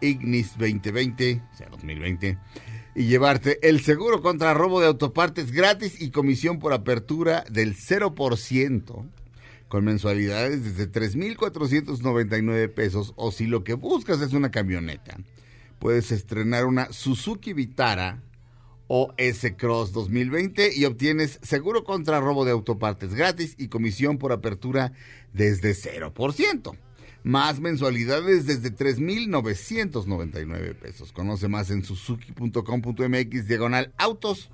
Ignis 0.00 0.52
2020, 0.58 1.42
o 1.52 1.56
sea, 1.56 1.68
2020, 1.68 2.38
y 2.94 3.04
llevarte 3.04 3.58
el 3.68 3.80
seguro 3.80 4.20
contra 4.22 4.54
robo 4.54 4.80
de 4.80 4.86
autopartes 4.86 5.52
gratis 5.52 6.00
y 6.00 6.10
comisión 6.10 6.58
por 6.58 6.72
apertura 6.72 7.44
del 7.50 7.76
0%, 7.76 9.06
con 9.68 9.84
mensualidades 9.84 10.64
desde 10.64 10.90
3.499 10.90 12.72
pesos, 12.72 13.12
o 13.16 13.30
si 13.30 13.46
lo 13.46 13.62
que 13.62 13.74
buscas 13.74 14.20
es 14.22 14.32
una 14.32 14.50
camioneta, 14.50 15.18
puedes 15.78 16.12
estrenar 16.12 16.66
una 16.66 16.92
Suzuki 16.92 17.52
Vitara 17.52 18.22
o 18.88 19.12
S-Cross 19.16 19.92
2020 19.92 20.74
y 20.74 20.84
obtienes 20.86 21.38
seguro 21.42 21.84
contra 21.84 22.20
robo 22.20 22.44
de 22.44 22.50
autopartes 22.52 23.14
gratis 23.14 23.54
y 23.58 23.68
comisión 23.68 24.18
por 24.18 24.32
apertura 24.32 24.92
desde 25.32 25.72
0%. 25.72 26.76
Más 27.22 27.60
mensualidades 27.60 28.46
desde 28.46 28.74
3.999 28.74 30.74
pesos. 30.74 31.12
Conoce 31.12 31.48
más 31.48 31.70
en 31.70 31.84
suzuki.com.mx 31.84 33.46
diagonal 33.46 33.92
autos 33.98 34.50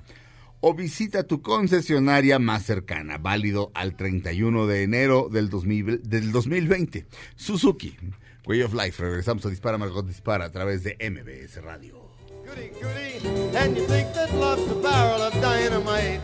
o 0.61 0.75
visita 0.75 1.25
tu 1.25 1.43
concesionaria 1.43 2.39
más 2.39 2.65
cercana, 2.65 3.19
válido 3.19 3.71
al 3.75 3.97
31 3.97 4.67
de 4.67 4.83
enero 4.83 5.29
del, 5.31 5.51
2000 5.51 6.03
del 6.03 6.33
2020. 6.33 7.07
Suzuki, 7.37 7.97
Way 8.47 8.63
of 8.63 8.75
Life. 8.75 9.03
Regresamos 9.03 9.45
a 9.47 9.51
Dispara 9.51 9.79
Margot 9.79 10.03
Dispara 10.03 10.47
a 10.47 10.51
través 10.51 10.83
de 10.83 10.97
MBS 11.01 11.63
Radio. 11.63 12.05
goody 12.45 12.69
goody, 12.81 13.57
and 13.57 13.77
you 13.77 13.87
think 13.87 14.13
that 14.13 14.33
love's 14.35 14.71
a 14.71 14.75
barrel 14.75 15.23
of 15.23 15.33
dynamite. 15.41 16.21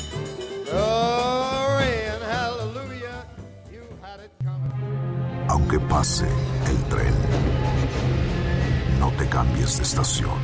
Glory 0.66 1.92
and 2.12 2.22
hallelujah, 2.22 3.24
you 3.72 3.82
had 4.02 4.20
it 4.20 4.30
coming. 4.44 5.48
Aunque 5.48 5.80
pase 5.88 6.26
el 6.68 6.76
tren, 6.90 7.14
no 8.98 9.10
te 9.16 9.26
cambies 9.28 9.78
de 9.78 9.82
estación. 9.84 10.38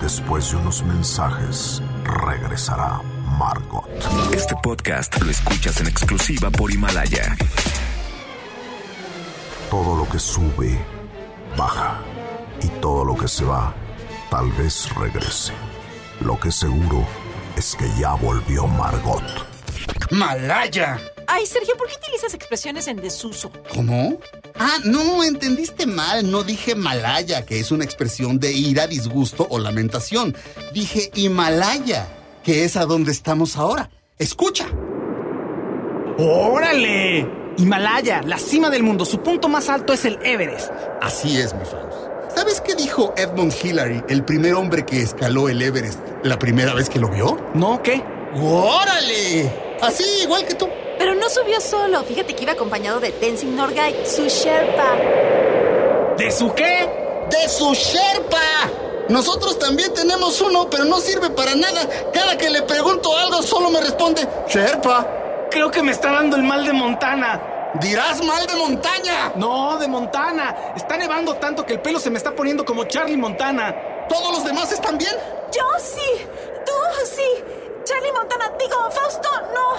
Después 0.00 0.50
de 0.50 0.56
unos 0.56 0.82
mensajes, 0.84 1.82
regresará 2.04 3.02
Margot. 3.38 3.86
Este 4.32 4.54
podcast 4.62 5.20
lo 5.22 5.30
escuchas 5.30 5.80
en 5.80 5.88
exclusiva 5.88 6.50
por 6.50 6.70
Himalaya. 6.70 7.36
Todo 9.70 9.96
lo 9.96 10.08
que 10.08 10.18
sube, 10.18 10.78
baja. 11.56 12.00
Y 12.62 12.68
todo 12.80 13.04
lo 13.04 13.16
que 13.16 13.28
se 13.28 13.44
va, 13.44 13.74
tal 14.30 14.50
vez 14.52 14.88
regrese. 14.94 15.52
Lo 16.20 16.38
que 16.38 16.50
seguro 16.50 17.04
es 17.56 17.74
que 17.74 17.88
ya 17.98 18.14
volvió 18.14 18.66
Margot. 18.66 19.22
¡Malaya! 20.10 21.00
Ay, 21.26 21.44
Sergio, 21.46 21.76
¿por 21.76 21.88
qué 21.88 21.94
utilizas 21.96 22.34
expresiones 22.34 22.86
en 22.86 22.98
desuso? 22.98 23.50
¿Cómo? 23.74 24.18
Ah, 24.54 24.78
no, 24.84 25.24
entendiste 25.24 25.84
mal. 25.86 26.30
No 26.30 26.44
dije 26.44 26.74
Malaya, 26.74 27.44
que 27.44 27.58
es 27.58 27.72
una 27.72 27.84
expresión 27.84 28.38
de 28.38 28.52
ira, 28.52 28.86
disgusto 28.86 29.46
o 29.50 29.58
lamentación. 29.58 30.36
Dije 30.72 31.10
Himalaya, 31.14 32.06
que 32.44 32.64
es 32.64 32.76
a 32.76 32.86
donde 32.86 33.10
estamos 33.10 33.56
ahora. 33.56 33.90
Escucha. 34.18 34.66
¡Órale! 36.18 37.45
Himalaya, 37.56 38.22
la 38.22 38.38
cima 38.38 38.70
del 38.70 38.82
mundo. 38.82 39.04
Su 39.04 39.20
punto 39.20 39.48
más 39.48 39.68
alto 39.68 39.92
es 39.92 40.04
el 40.04 40.18
Everest. 40.22 40.70
Así 41.00 41.38
es, 41.38 41.54
mi 41.54 41.64
Faust. 41.64 42.16
¿Sabes 42.34 42.60
qué 42.60 42.74
dijo 42.74 43.14
Edmund 43.16 43.54
Hillary, 43.62 44.04
el 44.08 44.22
primer 44.24 44.54
hombre 44.54 44.84
que 44.84 45.00
escaló 45.00 45.48
el 45.48 45.62
Everest, 45.62 46.00
la 46.22 46.38
primera 46.38 46.74
vez 46.74 46.90
que 46.90 46.98
lo 46.98 47.08
vio? 47.08 47.38
¿No? 47.54 47.82
¿Qué? 47.82 48.02
¡Órale! 48.34 49.50
Así, 49.80 50.04
igual 50.22 50.44
que 50.44 50.54
tú. 50.54 50.68
Pero 50.98 51.14
no 51.14 51.28
subió 51.30 51.60
solo. 51.60 52.02
Fíjate 52.04 52.34
que 52.34 52.42
iba 52.42 52.52
acompañado 52.52 53.00
de 53.00 53.12
Tenzin 53.12 53.56
Norgay, 53.56 54.04
su 54.04 54.24
Sherpa. 54.24 54.96
¿De 56.18 56.30
su 56.30 56.52
qué? 56.54 56.88
¡De 57.30 57.48
su 57.48 57.72
Sherpa! 57.72 58.40
Nosotros 59.08 59.58
también 59.58 59.94
tenemos 59.94 60.40
uno, 60.40 60.68
pero 60.68 60.84
no 60.84 61.00
sirve 61.00 61.30
para 61.30 61.54
nada. 61.54 61.88
Cada 62.12 62.36
que 62.36 62.50
le 62.50 62.62
pregunto 62.62 63.16
algo, 63.16 63.40
solo 63.42 63.70
me 63.70 63.80
responde 63.80 64.26
Sherpa. 64.48 65.25
Creo 65.56 65.70
que 65.70 65.82
me 65.82 65.92
está 65.92 66.12
dando 66.12 66.36
el 66.36 66.42
mal 66.42 66.66
de 66.66 66.74
Montana. 66.74 67.40
Dirás 67.80 68.22
mal 68.22 68.46
de 68.46 68.56
montaña. 68.56 69.32
No, 69.36 69.78
de 69.78 69.88
Montana. 69.88 70.54
Está 70.76 70.98
nevando 70.98 71.36
tanto 71.36 71.64
que 71.64 71.72
el 71.72 71.80
pelo 71.80 71.98
se 71.98 72.10
me 72.10 72.18
está 72.18 72.34
poniendo 72.34 72.62
como 72.62 72.84
Charlie 72.84 73.16
Montana. 73.16 73.74
¿Todos 74.06 74.32
los 74.32 74.44
demás 74.44 74.70
están 74.70 74.98
bien? 74.98 75.14
Yo 75.50 75.62
sí. 75.78 76.26
Tú 76.66 76.72
sí. 77.06 77.42
Charlie 77.84 78.12
Montana, 78.12 78.52
digo, 78.58 78.90
Fausto, 78.90 79.30
no. 79.54 79.76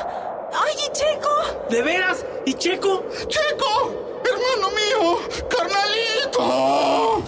Ay, 0.51 0.73
y 0.83 0.91
Checo. 0.93 1.29
¿De 1.69 1.83
veras? 1.83 2.25
¿Y 2.47 2.55
Checo? 2.55 3.05
¡Checo! 3.27 4.23
¡Hermano 4.25 4.71
mío! 4.75 5.19
¡Carnalito! 5.47 7.21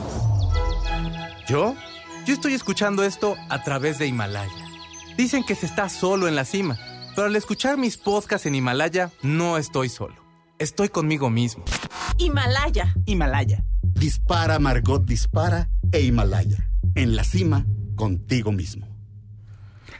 ¿Yo? 1.48 1.76
Yo 2.26 2.34
estoy 2.34 2.56
escuchando 2.56 3.04
esto 3.04 3.36
a 3.48 3.62
través 3.62 4.00
de 4.00 4.08
Himalaya. 4.08 4.66
Dicen 5.16 5.44
que 5.44 5.54
se 5.54 5.68
está 5.68 5.88
solo 5.88 6.28
en 6.28 6.36
la 6.36 6.46
cima, 6.46 6.80
pero 7.20 7.28
al 7.28 7.36
escuchar 7.36 7.78
mis 7.78 7.98
podcasts 7.98 8.46
en 8.48 8.56
Himalaya, 8.56 9.12
no 9.24 9.58
estoy 9.58 9.90
solo. 9.90 10.16
Estoy 10.58 10.88
conmigo 10.88 11.30
mismo. 11.30 11.66
Himalaya. 12.18 12.96
Himalaya. 13.06 13.66
Dispara, 13.82 14.58
Margot, 14.58 15.04
dispara 15.04 15.70
e 15.92 16.00
Himalaya. 16.00 16.70
En 16.96 17.18
la 17.18 17.26
cima 17.26 17.66
contigo 17.98 18.54
mismo. 18.54 18.88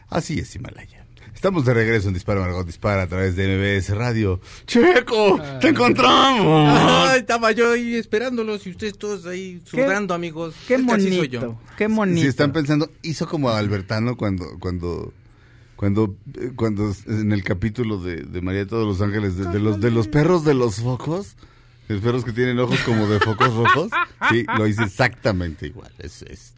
Así 0.08 0.40
es, 0.40 0.56
Himalaya. 0.56 1.06
Estamos 1.36 1.66
de 1.66 1.74
regreso 1.74 2.08
en 2.08 2.14
Dispara 2.14 2.40
Margot 2.40 2.66
Dispara 2.66 3.02
a 3.02 3.08
través 3.08 3.36
de 3.36 3.48
MBS 3.48 3.90
Radio. 3.98 4.40
¡Checo! 4.66 5.42
¡Te 5.60 5.70
encontramos! 5.70 6.70
Ay, 6.70 7.20
estaba 7.20 7.52
yo 7.52 7.74
ahí 7.74 7.96
esperándolos 7.96 8.66
y 8.66 8.70
ustedes 8.70 8.98
todos 8.98 9.26
ahí 9.26 9.62
sudando, 9.66 10.14
amigos. 10.14 10.56
Qué 10.70 10.76
Es 10.76 10.86
que 10.86 10.92
así 10.94 11.02
soy 11.04 11.18
bonito, 11.18 11.42
yo. 11.42 11.60
qué 11.78 11.88
bonito. 11.88 12.22
Si 12.22 12.28
están 12.28 12.54
pensando, 12.54 12.90
hizo 13.02 13.28
como 13.28 13.50
Albertano 13.50 14.16
cuando, 14.16 14.58
cuando, 14.60 15.14
cuando, 15.80 16.18
eh, 16.38 16.52
cuando 16.58 16.94
en 17.08 17.32
el 17.32 17.42
capítulo 17.42 18.00
de, 18.00 18.18
de 18.18 18.42
María 18.42 18.60
de 18.62 18.66
todos 18.66 18.86
los 18.86 19.02
ángeles, 19.02 19.38
de, 19.38 19.46
de 19.46 19.60
los, 19.62 19.80
de 19.80 19.92
los 19.92 20.10
perros 20.10 20.44
de 20.44 20.54
los 20.54 20.76
focos, 20.82 21.38
los 21.88 22.02
perros 22.02 22.26
que 22.26 22.34
tienen 22.34 22.60
ojos 22.60 22.78
como 22.82 23.08
de 23.08 23.18
focos 23.22 23.54
rojos, 23.56 23.90
sí, 24.30 24.44
lo 24.58 24.68
hice 24.68 24.84
exactamente 24.84 25.68
igual, 25.68 25.90
es, 26.00 26.22
es 26.24 26.54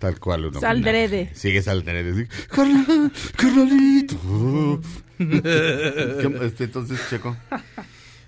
tal 0.00 0.18
cual 0.18 0.46
uno. 0.46 0.58
Saldrede. 0.58 1.30
Sigue 1.32 1.62
saldrede, 1.62 2.26
Carnalito. 3.36 4.80
¿Qué- 5.16 6.38
este, 6.42 6.64
entonces, 6.64 6.98
Checo. 7.08 7.36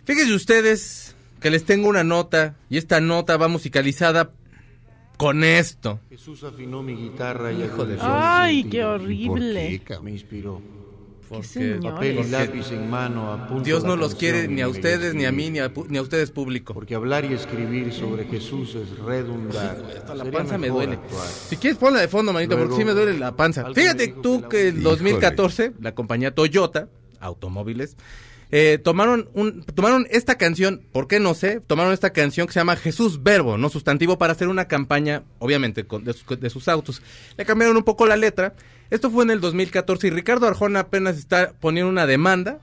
Fíjense 0.04 0.32
ustedes 0.34 1.16
que 1.40 1.50
les 1.50 1.64
tengo 1.64 1.88
una 1.88 2.04
nota 2.04 2.54
y 2.70 2.78
esta 2.78 3.00
nota 3.00 3.36
va 3.38 3.48
musicalizada 3.48 4.30
con 5.18 5.44
esto. 5.44 6.00
Jesús 6.08 6.42
afinó 6.44 6.82
mi 6.82 6.94
guitarra 6.94 7.52
y 7.52 7.62
Hijo 7.62 7.84
de 7.84 7.94
agudizó 7.94 8.06
Ay, 8.08 8.64
qué 8.64 8.84
horrible. 8.84 9.82
Me 10.02 10.12
inspiró. 10.12 10.60
Qué 10.60 11.34
Porque- 11.34 11.78
Papel 11.82 12.18
y 12.20 12.22
señores. 12.24 12.30
lápiz 12.30 12.72
en 12.72 12.88
mano 12.88 13.30
apunto 13.34 13.62
Dios 13.62 13.84
no 13.84 13.96
los 13.96 14.14
quiere 14.14 14.48
ni 14.48 14.62
a 14.62 14.68
ustedes, 14.68 15.14
ni 15.14 15.26
a 15.26 15.30
mí, 15.32 15.50
ni 15.50 15.58
a, 15.58 15.70
pu- 15.74 15.86
ni 15.86 15.98
a 15.98 16.02
ustedes 16.02 16.30
público. 16.30 16.72
Porque 16.72 16.94
hablar 16.94 17.26
y 17.26 17.34
escribir 17.34 17.92
sobre 17.92 18.24
Jesús 18.24 18.74
es 18.76 18.98
redundar. 19.00 19.76
Hasta 19.94 20.14
la 20.14 20.24
panza 20.30 20.56
me 20.56 20.68
duele. 20.70 20.94
actuar. 20.94 21.26
Si 21.28 21.58
quieres 21.58 21.78
ponla 21.78 22.00
de 22.00 22.08
fondo, 22.08 22.32
manito, 22.32 22.54
Luego, 22.54 22.70
porque 22.70 22.82
sí 22.82 22.86
me 22.86 22.94
duele 22.94 23.18
la 23.18 23.36
panza. 23.36 23.66
Fíjate 23.74 24.08
tú 24.22 24.48
que 24.48 24.68
en 24.68 24.76
Híjole. 24.78 24.84
2014 24.84 25.72
la 25.82 25.94
compañía 25.94 26.34
Toyota 26.34 26.88
Automóviles 27.20 27.96
eh, 28.50 28.78
tomaron 28.82 29.28
un 29.34 29.62
tomaron 29.64 30.06
esta 30.10 30.36
canción, 30.38 30.80
¿por 30.92 31.06
qué 31.06 31.20
no 31.20 31.34
sé? 31.34 31.60
Tomaron 31.60 31.92
esta 31.92 32.10
canción 32.14 32.46
que 32.46 32.52
se 32.54 32.60
llama 32.60 32.76
Jesús 32.76 33.22
Verbo, 33.22 33.58
no 33.58 33.68
sustantivo, 33.68 34.16
para 34.18 34.32
hacer 34.32 34.48
una 34.48 34.66
campaña, 34.66 35.22
obviamente, 35.38 35.84
con- 35.84 36.04
de, 36.04 36.12
sus- 36.14 36.40
de 36.40 36.48
sus 36.50 36.68
autos. 36.68 37.02
Le 37.36 37.44
cambiaron 37.44 37.76
un 37.76 37.84
poco 37.84 38.06
la 38.06 38.16
letra. 38.16 38.54
Esto 38.90 39.10
fue 39.10 39.24
en 39.24 39.30
el 39.30 39.40
2014 39.40 40.06
y 40.06 40.10
Ricardo 40.10 40.46
Arjona 40.46 40.80
apenas 40.80 41.18
está 41.18 41.52
poniendo 41.60 41.90
una 41.90 42.06
demanda 42.06 42.58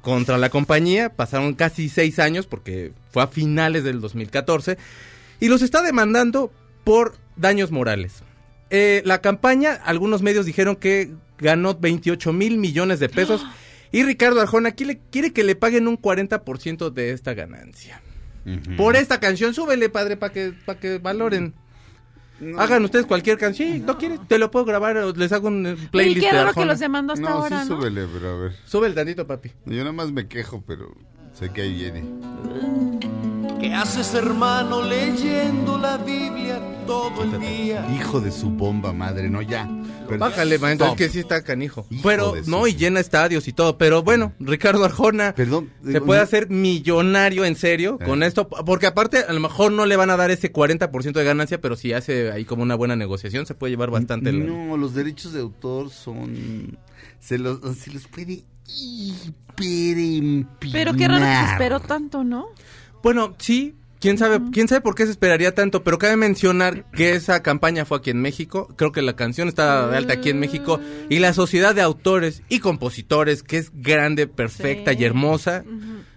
contra 0.00 0.38
la 0.38 0.50
compañía. 0.50 1.10
Pasaron 1.14 1.54
casi 1.54 1.88
seis 1.88 2.18
años 2.18 2.46
porque 2.48 2.92
fue 3.12 3.22
a 3.22 3.28
finales 3.28 3.84
del 3.84 4.00
2014 4.00 4.76
y 5.38 5.46
los 5.48 5.62
está 5.62 5.82
demandando 5.82 6.50
por 6.82 7.14
daños 7.36 7.70
morales. 7.70 8.24
Eh, 8.70 9.02
la 9.04 9.20
campaña, 9.20 9.74
algunos 9.84 10.20
medios 10.20 10.46
dijeron 10.46 10.74
que 10.74 11.12
ganó 11.38 11.74
28 11.76 12.32
mil 12.32 12.58
millones 12.58 12.98
de 12.98 13.08
pesos 13.08 13.46
y 13.92 14.02
Ricardo 14.02 14.40
Arjona 14.40 14.72
quiere, 14.72 15.00
quiere 15.10 15.32
que 15.32 15.44
le 15.44 15.56
paguen 15.56 15.88
un 15.88 15.98
40% 16.00 16.90
de 16.92 17.12
esta 17.12 17.34
ganancia. 17.34 18.00
Por 18.78 18.96
esta 18.96 19.20
canción, 19.20 19.52
súbele, 19.52 19.90
padre, 19.90 20.16
para 20.16 20.32
que, 20.32 20.54
para 20.64 20.80
que 20.80 20.98
valoren. 20.98 21.54
Hagan 22.56 22.84
ustedes 22.84 23.04
cualquier 23.04 23.36
canción. 23.36 23.72
Sí, 23.74 23.78
¿no 23.80 23.98
quieres? 23.98 24.20
Te 24.28 24.38
lo 24.38 24.50
puedo 24.50 24.64
grabar 24.64 24.96
o 24.96 25.12
les 25.12 25.32
hago 25.32 25.48
un 25.48 25.66
eh, 25.66 25.76
Y 25.78 25.86
playlist 25.88 26.20
qué 26.20 26.26
de 26.26 26.32
raro 26.32 26.44
que 26.44 26.50
Arjona. 26.50 26.66
los 26.66 26.78
demandó 26.78 27.12
hasta 27.14 27.28
No, 27.28 27.34
ahora, 27.36 27.64
sí, 27.64 27.68
¿no? 27.68 27.76
súbele, 27.76 28.06
pero 28.12 28.30
a 28.30 28.38
ver. 28.38 28.52
Sube 28.64 28.86
el 28.86 28.94
tantito, 28.94 29.26
papi. 29.26 29.50
Yo 29.66 29.78
nada 29.78 29.92
más 29.92 30.12
me 30.12 30.28
quejo, 30.28 30.62
pero 30.66 30.94
sé 31.34 31.50
que 31.50 31.62
ahí 31.62 31.74
viene. 31.74 32.04
¿Qué 33.60 33.74
haces, 33.74 34.14
hermano, 34.14 34.82
leyendo 34.82 35.76
la 35.78 35.96
Biblia 35.98 36.60
todo 36.86 37.24
el 37.24 37.40
día? 37.40 37.84
Hijo 37.94 38.20
de 38.20 38.30
su 38.30 38.50
bomba 38.50 38.92
madre, 38.92 39.28
no 39.28 39.42
ya. 39.42 39.68
Pero- 40.08 40.20
Bájale, 40.20 40.58
man, 40.58 40.78
es 40.80 40.94
que 40.96 41.08
sí 41.08 41.18
está 41.20 41.42
canijo. 41.42 41.86
Pero, 42.02 42.34
no, 42.46 42.66
y 42.66 42.74
llena 42.74 43.00
estadios 43.00 43.46
y 43.48 43.52
todo. 43.52 43.78
Pero 43.78 44.02
bueno, 44.02 44.32
Ricardo 44.40 44.84
Arjona 44.84 45.34
Perdón. 45.34 45.70
se 45.84 46.00
puede 46.00 46.20
no- 46.20 46.24
hacer 46.24 46.50
millonario 46.50 47.44
en 47.44 47.54
serio 47.56 47.98
Eh. 48.00 48.04
con 48.04 48.22
esto. 48.22 48.48
Porque 48.48 48.86
aparte, 48.86 49.18
a 49.18 49.32
lo 49.32 49.40
mejor 49.40 49.72
no 49.72 49.86
le 49.86 49.96
van 49.96 50.10
a 50.10 50.16
dar 50.16 50.30
ese 50.30 50.52
40% 50.52 51.18
de 51.20 51.24
ganancia, 51.24 51.60
pero 51.60 51.76
si 51.76 51.92
hace 51.92 52.30
ahí 52.32 52.44
como 52.44 52.62
una 52.62 52.74
buena 52.74 52.96
negociación, 52.96 53.46
se 53.46 53.54
puede 53.54 53.72
llevar 53.72 53.90
bastante. 53.90 54.32
la- 54.32 54.44
No, 54.44 54.76
los 54.76 54.94
derechos 54.94 55.32
de 55.32 55.40
autor 55.40 55.90
son. 55.90 56.78
Se 57.20 57.38
los, 57.38 57.58
se 57.78 57.90
los 57.92 58.06
puede 58.08 58.44
hiperempinar. 59.56 60.72
Pero 60.72 60.94
qué 60.94 61.08
raro 61.08 61.24
que 61.24 61.46
se 61.46 61.52
esperó 61.52 61.80
tanto, 61.80 62.24
¿no? 62.24 62.46
Bueno, 63.02 63.34
sí. 63.38 63.74
¿Quién 64.00 64.16
sabe, 64.16 64.38
¿Quién 64.52 64.68
sabe 64.68 64.80
por 64.80 64.94
qué 64.94 65.04
se 65.06 65.10
esperaría 65.10 65.54
tanto? 65.54 65.82
Pero 65.82 65.98
cabe 65.98 66.16
mencionar 66.16 66.84
que 66.92 67.14
esa 67.14 67.42
campaña 67.42 67.84
fue 67.84 67.98
aquí 67.98 68.10
en 68.10 68.20
México. 68.20 68.68
Creo 68.76 68.92
que 68.92 69.02
la 69.02 69.16
canción 69.16 69.48
está 69.48 69.88
de 69.88 69.96
alta 69.96 70.14
aquí 70.14 70.30
en 70.30 70.38
México. 70.38 70.80
Y 71.08 71.18
la 71.18 71.32
sociedad 71.32 71.74
de 71.74 71.82
autores 71.82 72.42
y 72.48 72.60
compositores, 72.60 73.42
que 73.42 73.58
es 73.58 73.72
grande, 73.74 74.26
perfecta 74.28 74.92
Sí. 74.92 74.98
y 75.00 75.04
hermosa, 75.04 75.64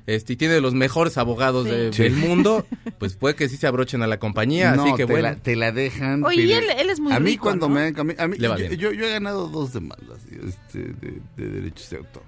este, 0.06 0.34
y 0.34 0.36
tiene 0.36 0.54
de 0.56 0.62
los 0.62 0.74
mejores 0.76 1.18
abogados 1.18 1.66
Sí. 1.68 1.72
de- 1.74 1.94
Sí. 1.94 2.04
del 2.04 2.14
mundo, 2.18 2.68
pues 3.00 3.16
puede 3.16 3.34
que 3.36 3.50
sí 3.50 3.58
se 3.58 3.66
abrochen 3.66 4.04
a 4.04 4.08
la 4.08 4.20
compañía. 4.20 4.76
No, 4.76 4.84
así 4.84 4.92
que 4.94 5.06
te, 5.08 5.12
bueno. 5.14 5.30
la, 5.30 5.36
te 5.38 5.56
la 5.56 5.72
dejan. 5.72 6.24
Oye, 6.24 6.44
y 6.44 6.52
él, 6.54 6.66
él 6.78 6.90
es 6.92 7.00
muy 7.00 7.14
a 7.14 7.20
mí 7.20 7.32
rico, 7.32 7.44
cuando 7.44 7.68
¿no? 7.68 7.76
me 7.76 7.82
han 7.88 7.96
a 8.20 8.28
mí- 8.28 8.38
Le 8.38 8.48
va 8.48 8.58
yo, 8.58 8.68
bien. 8.68 8.80
yo- 8.80 8.92
yo 8.92 9.06
he 9.06 9.12
ganado 9.12 9.48
dos 9.48 9.74
demandas 9.74 10.20
este, 10.30 10.80
de, 10.80 11.20
de 11.36 11.50
derechos 11.50 11.90
de 11.90 11.98
autor. 11.98 12.24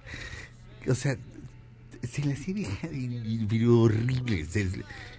O 0.89 0.95
sea, 0.95 1.15
se 2.01 2.25
las 2.25 2.47
he 2.47 2.53
dejado 2.53 3.81
horribles. 3.81 4.55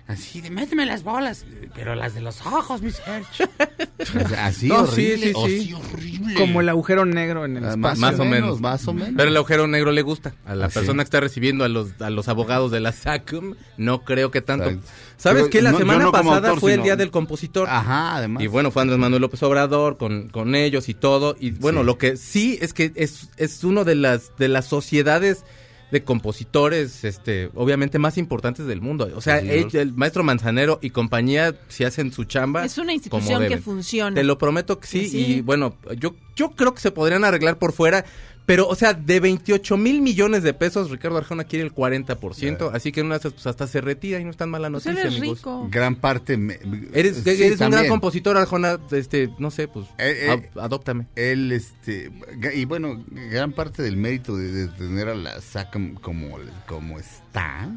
Así 0.07 0.43
de, 0.43 0.51
méteme 0.51 0.85
las 0.85 1.03
bolas, 1.03 1.47
pero 1.75 1.95
las 1.95 2.15
de 2.15 2.21
los 2.21 2.45
ojos, 2.45 2.83
mi 2.83 2.91
Sergio. 2.91 3.49
Así 4.39 4.69
No, 4.69 4.87
sí, 4.87 5.13
horrible, 5.13 5.27
sí, 5.29 5.33
sí. 5.33 5.57
así 5.61 5.73
horrible. 5.73 6.35
Como 6.35 6.61
el 6.61 6.69
agujero 6.69 7.07
negro 7.07 7.47
en 7.47 7.57
el 7.57 7.65
Ah, 7.65 7.71
espacio. 7.71 8.01
Más 8.01 8.21
o 8.21 8.25
menos. 8.27 8.61
Más 8.61 8.87
o 8.87 8.93
menos. 8.93 9.15
Pero 9.17 9.31
el 9.31 9.37
agujero 9.37 9.67
negro 9.67 9.93
le 9.93 10.03
gusta. 10.03 10.35
A 10.45 10.55
la 10.55 10.67
¿Ah, 10.67 10.71
sí? 10.71 10.75
persona 10.75 11.03
que 11.03 11.05
está 11.07 11.21
recibiendo 11.21 11.65
a 11.65 11.69
los, 11.69 11.99
a 12.03 12.11
los 12.11 12.29
abogados 12.29 12.71
de 12.71 12.81
la 12.81 12.93
SACUM, 12.93 13.55
no 13.79 14.05
creo 14.05 14.31
que 14.31 14.43
tanto. 14.43 14.69
Exacto. 14.69 14.91
¿Sabes 15.17 15.43
Pero 15.45 15.51
qué? 15.51 15.63
La 15.63 15.73
no- 15.73 15.79
semana 15.79 16.05
no 16.05 16.13
pasada 16.13 16.49
autor, 16.49 16.61
fue 16.61 16.75
el 16.75 16.83
Día 16.83 16.97
del 16.97 17.11
Compositor. 17.11 17.67
Ajá, 17.71 18.17
además. 18.17 18.43
Y 18.43 18.47
bueno, 18.47 18.71
fue 18.71 18.83
Andrés 18.83 18.99
Manuel 18.99 19.23
López 19.23 19.43
Obrador 19.43 19.97
con, 19.97 20.29
con 20.29 20.55
ellos 20.55 20.91
y 20.91 20.95
todo. 20.95 21.35
Y 21.41 21.53
bueno, 21.53 21.81
Sí. 21.81 21.87
lo 21.87 21.97
que 21.99 22.17
sí 22.19 22.59
es 22.61 22.75
que 22.75 22.93
es, 22.95 23.31
es 23.39 23.65
uno 23.65 23.85
de 23.85 23.95
las, 23.95 24.37
de 24.37 24.49
las 24.49 24.67
sociedades 24.67 25.45
de 25.91 26.03
compositores, 26.03 27.05
este, 27.05 27.51
obviamente 27.55 27.99
más 27.99 28.19
importantes 28.19 28.67
del 28.67 28.81
mundo. 28.81 29.09
O 29.15 29.21
sea, 29.21 29.39
el, 29.39 29.69
el 29.73 29.93
maestro 29.95 30.25
Manzanero 30.25 30.79
y 30.83 30.91
compañía, 30.91 31.55
si 31.69 31.85
hacen 31.85 32.13
su 32.13 32.25
chamba. 32.25 32.65
Es 32.65 32.79
una 32.79 32.87
como 32.87 32.93
institución 32.95 33.47
que 33.47 33.59
funciona. 33.59 34.15
Te 34.15 34.25
lo 34.25 34.39
prometo 34.39 34.81
que 34.81 34.87
sí, 34.87 35.09
Sí. 35.09 35.19
y 35.27 35.41
bueno, 35.41 35.77
yo, 35.99 36.15
yo 36.35 36.51
creo 36.51 36.75
que 36.75 36.81
se 36.81 36.91
podrían 36.91 37.25
arreglar 37.25 37.59
por 37.59 37.73
fuera, 37.73 38.05
pero 38.47 38.69
o 38.69 38.75
sea, 38.75 38.93
de 38.95 39.21
28 39.21 39.77
mil 39.77 40.03
millones 40.03 40.43
de 40.43 40.53
pesos, 40.55 40.91
Ricardo 40.91 41.17
Arjona 41.19 41.45
quiere 41.45 41.65
el 41.65 41.75
40%, 41.75 42.71
así 42.75 42.93
que 42.93 43.01
en 43.01 43.07
una 43.07 43.19
pues 43.19 43.47
hasta 43.47 43.67
se 43.67 43.81
retira 43.81 44.21
y 44.21 44.25
no 44.25 44.31
es 44.31 44.37
tan 44.37 44.51
mala 44.51 44.71
Pues 44.71 44.85
noticia, 44.87 45.03
él 45.09 45.13
es 45.13 45.19
amigos. 45.19 45.39
rico. 45.39 45.69
Gran 45.71 45.97
parte. 45.97 46.37
me- 46.37 46.59
Eres, 46.93 47.23
sí, 47.25 47.31
eres 47.31 47.61
un 47.61 47.71
gran 47.71 47.89
compositor, 47.89 48.37
Arjona, 48.37 48.79
este, 48.91 49.31
no 49.39 49.51
sé, 49.51 49.69
pues, 49.69 49.87
Eh, 49.99 50.27
eh, 50.27 50.31
ad- 50.55 50.61
adóptame. 50.65 51.07
Él, 51.17 51.53
este, 51.53 52.11
y 52.55 52.65
bueno, 52.67 53.03
gran 53.31 53.53
parte 53.53 53.83
del 53.83 53.97
mérito 53.97 54.37
de, 54.37 54.51
de 54.51 54.69
tener 54.69 55.09
a 55.09 55.15
la 55.15 55.41
SACAM 55.41 55.95
como, 55.95 56.39
como 56.67 56.99
está 56.99 57.71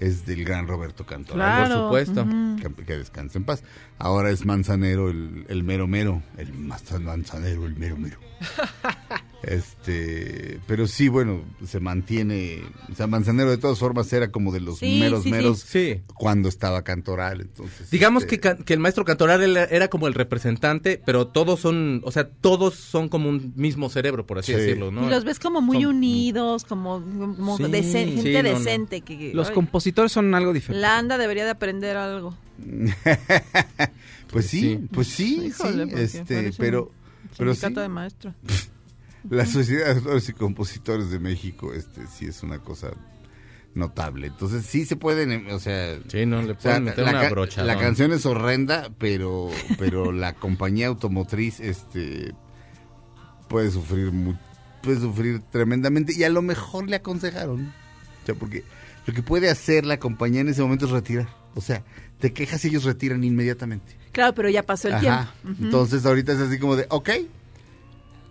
es 0.00 0.24
del 0.26 0.44
gran 0.44 0.68
Roberto 0.68 1.04
Cantoral. 1.04 1.66
Claro. 1.66 1.88
por 1.90 2.04
supuesto. 2.06 2.26
Que, 2.76 2.84
que 2.84 2.96
descanse 2.98 3.36
en 3.36 3.44
paz. 3.44 3.64
Ahora 3.98 4.30
es 4.30 4.44
Manzanero 4.46 5.10
el, 5.10 5.44
el 5.48 5.64
mero 5.64 5.86
mero, 5.86 6.22
el 6.36 6.52
Manzanero 6.54 7.66
el 7.66 7.76
mero 7.76 7.96
mero. 7.96 8.18
Este, 9.40 10.58
pero 10.66 10.88
sí, 10.88 11.08
bueno, 11.08 11.42
se 11.64 11.78
mantiene, 11.78 12.60
o 12.90 12.94
sea, 12.96 13.06
Manzanero 13.06 13.50
de 13.50 13.56
todas 13.56 13.78
formas 13.78 14.12
era 14.12 14.32
como 14.32 14.50
de 14.52 14.60
los 14.60 14.78
Sí, 14.80 14.98
meros 14.98 15.22
sí, 15.22 15.30
meros 15.30 15.60
Sí. 15.60 16.02
cuando 16.14 16.48
estaba 16.48 16.82
Cantoral, 16.82 17.42
entonces. 17.42 17.88
Digamos 17.88 18.24
este, 18.24 18.40
que, 18.40 18.56
que 18.64 18.74
el 18.74 18.80
maestro 18.80 19.04
Cantoral 19.04 19.40
era, 19.42 19.64
era 19.64 19.88
como 19.88 20.08
el 20.08 20.14
representante, 20.14 21.00
pero 21.06 21.28
todos 21.28 21.60
son, 21.60 22.02
o 22.04 22.10
sea, 22.10 22.28
todos 22.28 22.74
son 22.74 23.08
como 23.08 23.28
un 23.28 23.52
mismo 23.54 23.88
cerebro, 23.90 24.26
por 24.26 24.38
así 24.38 24.52
Sí. 24.52 24.58
decirlo, 24.58 24.90
¿no? 24.90 25.06
Y 25.06 25.10
los 25.10 25.24
ves 25.24 25.38
como 25.38 25.60
muy 25.60 25.82
Son- 25.82 25.94
unidos, 25.96 26.64
como, 26.64 26.94
como 27.00 27.56
Sí, 27.58 27.62
dece- 27.62 27.92
gente 28.06 28.22
sí, 28.22 28.32
no, 28.32 28.42
no. 28.42 28.48
decente. 28.58 29.00
Que, 29.02 29.32
Los 29.34 29.48
ay, 29.48 29.54
compositores 29.54 30.10
son 30.10 30.34
algo 30.34 30.52
diferente. 30.52 30.80
La 30.82 30.98
ANDA 30.98 31.16
debería 31.16 31.44
de 31.44 31.50
aprender 31.50 31.96
algo. 31.96 32.34
pues 34.30 34.46
sí, 34.46 34.60
sí. 34.60 34.88
pues 34.92 35.06
sí, 35.08 35.46
Híjole, 35.46 35.86
sí, 36.08 36.18
este, 36.18 36.52
pero 36.58 36.90
pero 37.36 37.54
sí, 37.54 37.72
de 37.72 37.88
maestros. 37.88 38.34
la 39.30 39.46
Sociedad 39.46 39.86
de 39.86 39.92
Autores 39.92 40.28
y 40.28 40.32
Compositores 40.32 41.10
de 41.10 41.18
México, 41.18 41.72
este, 41.74 42.06
sí 42.06 42.26
es 42.26 42.42
una 42.42 42.58
cosa 42.58 42.90
notable. 43.74 44.26
Entonces 44.28 44.64
sí 44.64 44.84
se 44.86 44.96
pueden, 44.96 45.30
em, 45.32 45.46
o 45.50 45.58
sea, 45.58 45.98
Sí, 46.08 46.26
no, 46.26 46.42
le 46.42 46.52
o 46.52 46.60
sea, 46.60 46.72
pueden 46.72 46.84
meter 46.84 47.04
la, 47.04 47.10
una 47.10 47.20
ca- 47.22 47.30
brocha. 47.30 47.64
la 47.64 47.78
canción 47.78 48.12
es 48.12 48.26
horrenda, 48.26 48.90
pero 48.98 49.50
pero 49.78 50.10
la 50.12 50.34
compañía 50.34 50.88
automotriz, 50.88 51.60
este, 51.60 52.34
puede 53.48 53.70
sufrir 53.70 54.12
puede 54.82 55.00
sufrir 55.00 55.40
tremendamente 55.50 56.12
y 56.16 56.22
a 56.24 56.30
lo 56.30 56.40
mejor 56.40 56.88
le 56.88 56.96
aconsejaron, 56.96 57.66
o 58.22 58.26
sea, 58.26 58.34
porque 58.34 58.64
lo 59.06 59.12
que 59.14 59.22
puede 59.22 59.50
hacer 59.50 59.84
la 59.84 59.98
compañía 59.98 60.40
en 60.40 60.48
ese 60.48 60.62
momento 60.62 60.86
es 60.86 60.92
retirar, 60.92 61.28
o 61.54 61.60
sea, 61.60 61.82
te 62.20 62.32
quejas 62.32 62.64
y 62.64 62.68
ellos 62.68 62.84
retiran 62.84 63.24
inmediatamente. 63.24 63.96
Claro, 64.12 64.34
pero 64.34 64.48
ya 64.48 64.62
pasó 64.64 64.88
el 64.88 64.94
Ajá. 64.94 65.32
tiempo. 65.42 65.62
Entonces 65.64 66.04
ahorita 66.04 66.32
es 66.32 66.38
así 66.40 66.58
como 66.58 66.76
de, 66.76 66.86
ok, 66.90 67.10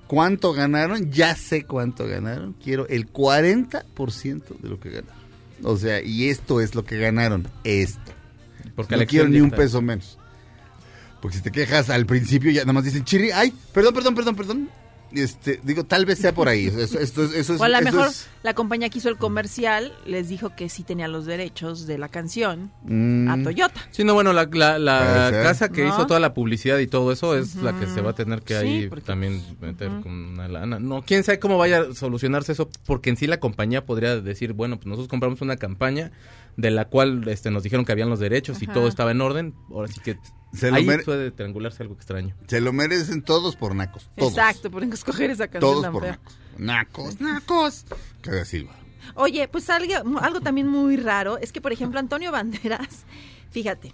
¿cuánto 0.07 0.53
ganaron? 0.53 1.11
Ya 1.11 1.35
sé 1.35 1.63
cuánto 1.63 2.07
ganaron. 2.07 2.53
Quiero 2.63 2.87
el 2.87 3.11
40% 3.11 4.59
de 4.59 4.69
lo 4.69 4.79
que 4.79 4.89
ganaron. 4.89 5.17
O 5.63 5.77
sea, 5.77 6.01
y 6.01 6.29
esto 6.29 6.61
es 6.61 6.75
lo 6.75 6.85
que 6.85 6.97
ganaron. 6.97 7.47
Esto. 7.63 8.11
Porque 8.75 8.95
no 8.95 9.01
la 9.01 9.05
quiero 9.05 9.27
ni 9.27 9.39
un 9.39 9.45
está. 9.47 9.57
peso 9.57 9.81
menos. 9.81 10.17
Porque 11.21 11.37
si 11.37 11.43
te 11.43 11.51
quejas 11.51 11.89
al 11.89 12.05
principio 12.05 12.51
ya 12.51 12.61
nada 12.61 12.73
más 12.73 12.83
dicen, 12.83 13.03
chiri, 13.03 13.31
ay, 13.31 13.53
perdón, 13.73 13.93
perdón, 13.93 14.15
perdón, 14.15 14.35
perdón. 14.35 14.69
Este, 15.13 15.59
digo, 15.63 15.85
tal 15.85 16.05
vez 16.05 16.19
sea 16.19 16.33
por 16.33 16.47
ahí. 16.49 16.67
Eso, 16.77 16.99
esto 16.99 17.23
es- 17.23 17.33
eso 17.33 17.55
es- 17.55 17.61
o 17.61 17.63
a 17.63 17.69
lo 17.69 17.81
mejor 17.81 18.07
es- 18.07 18.27
la 18.43 18.53
compañía 18.53 18.89
que 18.89 18.97
hizo 18.99 19.09
el 19.09 19.17
comercial 19.17 19.93
les 20.05 20.27
dijo 20.29 20.55
que 20.55 20.69
sí 20.69 20.83
tenía 20.83 21.07
los 21.07 21.25
derechos 21.25 21.87
de 21.87 21.97
la 21.97 22.09
canción 22.09 22.71
Mm. 22.83 23.29
a 23.29 23.43
Toyota. 23.43 23.81
Sí, 23.91 24.03
no, 24.03 24.13
bueno, 24.13 24.33
la, 24.33 24.45
la, 24.45 24.77
la 24.79 25.31
casa 25.43 25.69
que 25.69 25.83
¿No? 25.83 25.89
hizo 25.89 26.07
toda 26.07 26.19
la 26.19 26.33
publicidad 26.33 26.77
y 26.79 26.87
todo 26.87 27.11
eso 27.11 27.35
es 27.37 27.55
la 27.55 27.77
que 27.79 27.87
se 27.87 28.01
va 28.01 28.11
a 28.11 28.15
tener 28.15 28.41
que 28.41 28.59
Sí, 28.59 28.65
ahí 28.67 28.87
porque, 28.89 29.05
también 29.05 29.41
meter 29.61 29.89
con 30.01 30.11
una 30.11 30.47
lana. 30.47 30.79
No, 30.79 31.01
quién 31.03 31.23
sabe 31.23 31.39
cómo 31.39 31.57
vaya 31.57 31.81
a 31.91 31.93
solucionarse 31.95 32.51
eso, 32.51 32.69
porque 32.85 33.09
en 33.09 33.17
sí 33.17 33.27
la 33.27 33.39
compañía 33.39 33.85
podría 33.85 34.19
decir, 34.21 34.53
bueno, 34.53 34.75
pues 34.77 34.87
nosotros 34.87 35.07
compramos 35.07 35.41
una 35.41 35.57
campaña 35.57 36.11
de 36.57 36.71
la 36.71 36.85
cual 36.85 37.27
este, 37.27 37.49
nos 37.51 37.63
dijeron 37.63 37.85
que 37.85 37.91
habían 37.93 38.09
los 38.09 38.19
derechos 38.19 38.61
y 38.61 38.67
todo 38.67 38.87
estaba 38.87 39.11
en 39.11 39.21
orden. 39.21 39.55
Ahora 39.69 39.87
sí 39.87 39.99
que 40.01 40.17
Se 40.53 40.69
lo 40.71 40.77
ahí 40.77 40.85
mere- 40.85 41.03
puede 41.03 41.31
triangularse 41.31 41.83
algo 41.83 41.95
extraño. 41.95 42.35
se 42.47 42.59
lo 42.61 42.73
merecen 42.73 43.21
todos 43.21 43.55
por 43.55 43.75
nacos. 43.75 44.09
Todos. 44.17 44.31
Exacto, 44.33 44.69
por 44.71 44.83
escoger 44.83 45.29
esa 45.31 45.47
canción 45.47 45.61
Todos 45.71 45.83
tan 45.83 45.93
por 45.93 46.03
fea. 46.03 46.19
nacos. 46.57 47.19
Nacos, 47.19 47.21
nacos. 47.21 47.85
Claudia 48.21 48.43
Silva. 48.45 48.75
Oye, 49.15 49.47
pues 49.47 49.69
algo, 49.69 49.93
algo 50.19 50.41
también 50.41 50.67
muy 50.67 50.97
raro 50.97 51.37
es 51.37 51.51
que, 51.53 51.61
por 51.61 51.71
ejemplo, 51.71 51.99
Antonio 51.99 52.31
Banderas, 52.31 53.05
fíjate, 53.51 53.93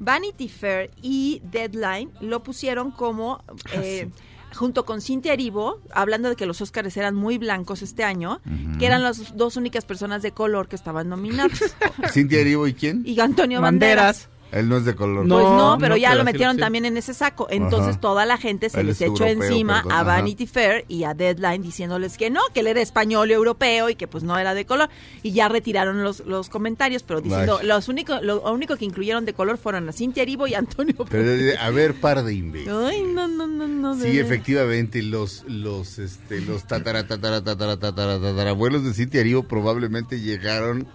Vanity 0.00 0.48
Fair 0.48 0.90
y 1.02 1.40
Deadline 1.44 2.10
lo 2.20 2.42
pusieron 2.42 2.90
como, 2.90 3.42
eh, 3.74 4.08
junto 4.54 4.84
con 4.84 5.00
Cintia 5.00 5.32
Erivo, 5.32 5.80
hablando 5.90 6.28
de 6.28 6.36
que 6.36 6.46
los 6.46 6.60
Óscares 6.60 6.96
eran 6.96 7.14
muy 7.14 7.38
blancos 7.38 7.82
este 7.82 8.04
año, 8.04 8.40
que 8.78 8.86
eran 8.86 9.02
las 9.02 9.36
dos 9.36 9.56
únicas 9.56 9.84
personas 9.84 10.22
de 10.22 10.32
color 10.32 10.68
que 10.68 10.76
estaban 10.76 11.08
nominadas. 11.08 11.76
Cintia 12.12 12.40
Erivo 12.40 12.66
y 12.66 12.74
quién? 12.74 13.02
y 13.04 13.18
Antonio 13.20 13.60
Banderas. 13.60 14.28
Él 14.50 14.68
no 14.68 14.78
es 14.78 14.84
de 14.84 14.94
color. 14.94 15.28
pues 15.28 15.28
no, 15.28 15.56
No, 15.56 15.78
pero 15.78 15.94
no, 15.94 15.96
ya 15.98 16.10
pero 16.10 16.18
lo 16.20 16.24
metieron 16.24 16.56
también 16.56 16.84
en 16.86 16.96
ese 16.96 17.12
saco. 17.12 17.46
Entonces 17.50 17.90
Ajá. 17.90 18.00
toda 18.00 18.24
la 18.26 18.38
gente 18.38 18.70
se 18.70 18.80
Él 18.80 18.86
les 18.86 18.96
es 18.96 19.02
echó 19.02 19.26
europeo, 19.26 19.42
encima 19.48 19.82
perdón, 19.82 19.92
a. 19.92 20.02
Vanity 20.04 20.46
Fair 20.46 20.84
y 20.88 21.04
a 21.04 21.14
Deadline 21.14 21.62
diciéndoles 21.62 22.16
que 22.16 22.30
no, 22.30 22.40
que 22.54 22.60
él 22.60 22.66
era 22.66 22.80
español 22.80 23.30
y 23.30 23.34
europeo 23.34 23.90
y 23.90 23.94
que 23.94 24.08
pues 24.08 24.24
no 24.24 24.38
era 24.38 24.54
de 24.54 24.64
color. 24.64 24.88
Y 25.22 25.32
ya 25.32 25.48
retiraron 25.48 26.02
los, 26.02 26.20
los 26.20 26.48
comentarios, 26.48 27.02
pero 27.02 27.20
diciendo, 27.20 27.58
Ay. 27.60 27.66
los 27.66 27.88
único, 27.88 28.20
lo 28.22 28.40
único 28.50 28.76
que 28.76 28.84
incluyeron 28.84 29.24
de 29.24 29.34
color 29.34 29.58
fueron 29.58 29.88
a 29.88 29.92
Cintia 29.92 30.22
Erivo 30.22 30.46
y 30.46 30.54
Antonio 30.54 30.94
Pero, 31.10 31.30
eh, 31.30 31.56
a 31.58 31.70
ver, 31.70 31.94
par 31.94 32.22
de 32.24 32.34
imbéciles. 32.34 32.74
Ay, 32.74 33.02
no, 33.02 33.28
no, 33.28 33.46
no, 33.46 33.68
no. 33.68 33.94
Sí, 34.00 34.18
efectivamente, 34.18 35.02
los, 35.02 35.44
los, 35.46 35.98
este, 35.98 36.40
los 36.40 36.66
tatara, 36.66 37.06
tatara, 37.06 37.44
tatara, 37.44 37.78
tatara, 37.78 38.18
tatarabuelos 38.20 38.84
de 38.84 38.94
Cintia 38.94 39.20
Erivo 39.20 39.42
probablemente 39.42 40.20
llegaron 40.20 40.86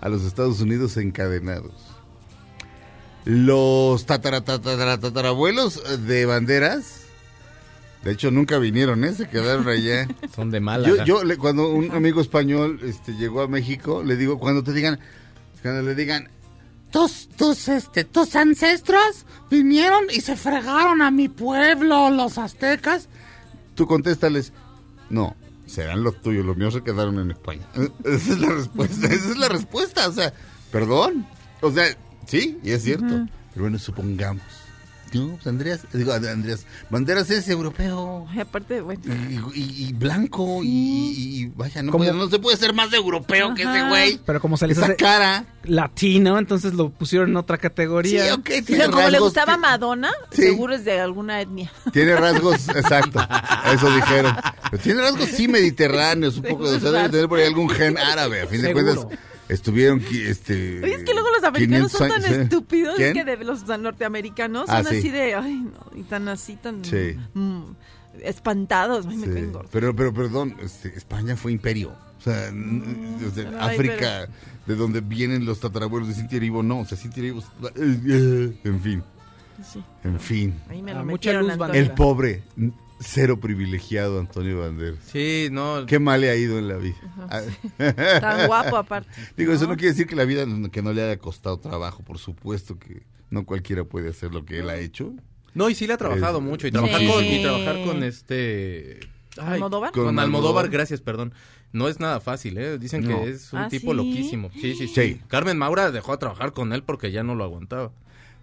a 0.00 0.08
los 0.08 0.24
Estados 0.24 0.60
Unidos 0.60 0.96
encadenados. 0.96 1.72
Los 3.28 4.06
tatara, 4.06 4.40
tatara, 4.40 4.98
tatarabuelos 4.98 5.82
de 6.06 6.24
banderas, 6.24 7.02
de 8.02 8.12
hecho 8.12 8.30
nunca 8.30 8.56
vinieron, 8.58 9.04
¿eh? 9.04 9.12
Se 9.12 9.28
quedaron 9.28 9.68
allá. 9.68 10.08
Son 10.34 10.50
de 10.50 10.60
Málaga. 10.60 11.04
Yo, 11.04 11.18
yo 11.18 11.24
le- 11.24 11.36
cuando 11.36 11.68
un 11.68 11.90
amigo 11.90 12.22
español 12.22 12.80
este, 12.82 13.12
llegó 13.16 13.42
a 13.42 13.46
México, 13.46 14.02
le 14.02 14.16
digo, 14.16 14.38
cuando 14.38 14.62
te 14.62 14.72
digan, 14.72 14.98
cuando 15.60 15.82
le 15.82 15.94
digan, 15.94 16.30
tus, 16.90 17.28
tus, 17.36 17.68
este, 17.68 18.04
tus 18.04 18.34
ancestros 18.34 19.26
vinieron 19.50 20.04
y 20.10 20.22
se 20.22 20.34
fregaron 20.34 21.02
a 21.02 21.10
mi 21.10 21.28
pueblo, 21.28 22.08
los 22.08 22.38
aztecas. 22.38 23.10
Tú 23.74 23.86
contéstales, 23.86 24.54
no, 25.10 25.36
serán 25.66 26.02
los 26.02 26.22
tuyos, 26.22 26.46
los 26.46 26.56
míos 26.56 26.72
se 26.72 26.82
quedaron 26.82 27.18
en 27.18 27.30
España. 27.32 27.66
Eh, 27.74 27.90
Esa 28.06 28.32
es 28.32 28.38
la 28.40 28.48
respuesta, 28.54 29.06
esa 29.06 29.30
es 29.32 29.36
la 29.36 29.48
respuesta, 29.50 30.08
o 30.08 30.12
sea, 30.12 30.32
perdón. 30.72 31.26
O 31.60 31.70
sea, 31.70 31.84
sí, 32.28 32.58
y 32.62 32.70
es 32.70 32.84
cierto. 32.84 33.26
Pero 33.52 33.62
bueno, 33.64 33.78
supongamos. 33.80 34.42
No, 35.14 35.28
pues 35.36 35.46
Andrés, 35.46 35.80
digo, 35.94 36.12
Andrés, 36.12 36.66
Banderas 36.90 37.30
es 37.30 37.48
europeo. 37.48 38.26
Ay, 38.28 38.40
aparte, 38.40 38.82
bueno. 38.82 39.00
Y, 39.54 39.58
y- 39.58 39.86
y 39.88 39.92
blanco 39.94 40.60
y, 40.62 40.68
y- 40.68 41.40
y 41.44 41.46
vaya, 41.46 41.82
no, 41.82 41.92
puede- 41.92 42.12
no 42.12 42.28
se 42.28 42.38
puede 42.38 42.58
ser 42.58 42.74
más 42.74 42.92
europeo 42.92 43.54
que 43.54 43.62
ese 43.62 43.88
güey. 43.88 44.20
Pero 44.26 44.38
como 44.38 44.58
se 44.58 44.66
les 44.66 44.76
Esa 44.76 44.84
hace 44.88 44.96
cara. 44.96 45.46
latino, 45.64 46.38
entonces 46.38 46.74
lo 46.74 46.90
pusieron 46.90 47.30
en 47.30 47.36
otra 47.38 47.56
Sí, 47.56 47.62
categoría. 47.62 48.34
ok, 48.34 48.42
Pero 48.44 48.64
tiene 48.66 48.90
como 48.90 49.08
le 49.08 49.18
gustaba 49.18 49.54
ti- 49.54 49.60
Madonna, 49.60 50.10
Sí. 50.30 50.42
seguro 50.42 50.74
es 50.74 50.84
de 50.84 51.00
alguna 51.00 51.40
etnia. 51.40 51.72
Tiene 51.90 52.14
rasgos, 52.16 52.68
exacto, 52.68 53.26
eso 53.72 53.90
dijeron. 53.96 54.36
Pero 54.70 54.82
tiene 54.82 55.00
rasgos 55.00 55.30
sí 55.30 55.48
mediterráneos, 55.48 56.36
un 56.36 56.42
poco, 56.42 56.64
o 56.64 56.78
sea, 56.78 56.90
debe 56.90 57.08
tener 57.08 57.28
por 57.28 57.38
ahí 57.38 57.46
algún 57.46 57.70
gen 57.70 57.96
árabe, 57.96 58.42
a 58.42 58.46
fin 58.46 58.60
de 58.60 58.74
cuentas. 58.74 59.06
Estuvieron, 59.48 60.02
este... 60.26 60.82
Oye, 60.84 60.94
es 60.94 61.04
que 61.04 61.12
luego 61.14 61.28
los 61.30 61.42
americanos 61.44 61.90
500 61.90 61.92
son 61.92 62.08
tan 62.08 62.24
años, 62.24 62.38
¿eh? 62.38 62.42
estúpidos 62.42 62.96
¿Quién? 62.96 63.14
que 63.14 63.24
de 63.24 63.36
los 63.44 63.66
norteamericanos 63.66 64.66
Ah, 64.68 64.82
son 64.82 64.92
sí. 64.92 64.98
así 64.98 65.10
de, 65.10 65.34
ay, 65.34 65.54
no, 65.60 65.98
y 65.98 66.02
tan 66.02 66.28
así, 66.28 66.56
tan 66.56 66.84
Sí. 66.84 67.16
mm, 67.34 67.62
espantados. 68.22 69.06
Ay, 69.08 69.16
me 69.16 69.26
Sí. 69.26 69.32
caen 69.32 69.52
gordos. 69.52 69.70
Pero, 69.72 69.94
pero, 69.96 70.12
perdón, 70.12 70.54
este, 70.62 70.88
España 70.96 71.36
fue 71.36 71.52
imperio. 71.52 71.92
O 72.18 72.20
sea, 72.20 72.50
o 72.52 73.34
sea, 73.34 73.50
Ay, 73.60 73.76
África, 73.76 74.28
de 74.66 74.74
donde 74.74 75.00
vienen 75.00 75.44
los 75.44 75.60
tatarabuelos 75.60 76.08
de 76.08 76.14
Cintia 76.14 76.36
Erivo, 76.36 76.62
no. 76.62 76.80
O 76.80 76.84
sea, 76.84 76.98
Cintia 76.98 77.20
Erivo... 77.22 77.42
En 77.76 78.80
fin, 78.82 79.02
Sí, 79.64 79.82
en 80.04 80.20
fin. 80.20 80.54
ahí 80.68 80.82
me 80.82 80.90
Ah, 80.92 80.94
lo 80.98 81.04
mucha 81.04 81.32
metieron, 81.40 81.46
luz. 81.58 81.68
El 81.74 81.90
pobre, 81.92 82.42
cero 83.00 83.38
privilegiado 83.40 84.18
Antonio 84.20 84.60
Banderas. 84.60 84.98
Sí, 85.06 85.48
no. 85.50 85.86
Qué 85.86 85.98
mal 85.98 86.20
le 86.20 86.30
ha 86.30 86.36
ido 86.36 86.58
en 86.58 86.68
la 86.68 86.76
vida. 86.76 86.96
Ah, 87.30 87.42
Tan 88.20 88.46
guapo 88.46 88.76
aparte. 88.76 89.10
Digo, 89.36 89.52
eso 89.52 89.66
no 89.66 89.76
quiere 89.76 89.90
decir 89.92 90.06
que 90.06 90.16
la 90.16 90.24
vida 90.24 90.46
no- 90.46 90.70
que 90.70 90.82
no 90.82 90.92
le 90.92 91.02
haya 91.02 91.18
costado 91.18 91.58
trabajo, 91.58 92.02
por 92.02 92.18
supuesto 92.18 92.78
que 92.78 93.02
no 93.30 93.44
cualquiera 93.44 93.84
puede 93.84 94.10
hacer 94.10 94.32
lo 94.32 94.44
que 94.44 94.58
él 94.60 94.70
ha 94.70 94.76
hecho. 94.78 95.12
No, 95.54 95.68
y 95.70 95.74
sí 95.74 95.86
le 95.86 95.94
ha 95.94 95.96
trabajado 95.98 96.38
Es- 96.38 96.44
mucho. 96.44 96.66
Y 96.66 96.72
trabajar, 96.72 97.00
Sí. 97.00 97.06
con, 97.08 97.24
y 97.24 97.42
trabajar 97.42 97.84
con 97.84 98.02
este... 98.04 99.00
ay, 99.38 99.54
¿Almodóvar? 99.54 99.92
Con, 99.92 100.04
Con 100.04 100.18
Almodóvar, 100.18 100.24
Almodóvar. 100.24 100.68
gracias, 100.70 101.00
perdón. 101.00 101.32
No 101.72 101.88
es 101.88 102.00
nada 102.00 102.20
fácil, 102.20 102.56
¿eh? 102.58 102.78
Dicen 102.78 103.02
No. 103.06 103.22
que 103.24 103.30
es 103.30 103.52
un 103.52 103.58
¿Ah, 103.60 103.68
tipo 103.68 103.90
sí? 103.90 103.96
loquísimo. 103.96 104.50
Sí, 104.54 104.74
sí, 104.74 104.88
sí, 104.88 104.94
Sí. 104.94 105.20
Carmen 105.28 105.58
Maura 105.58 105.90
dejó 105.90 106.12
de 106.12 106.18
trabajar 106.18 106.52
con 106.52 106.72
él 106.72 106.82
porque 106.82 107.10
ya 107.12 107.22
no 107.22 107.34
lo 107.34 107.44
aguantaba. 107.44 107.92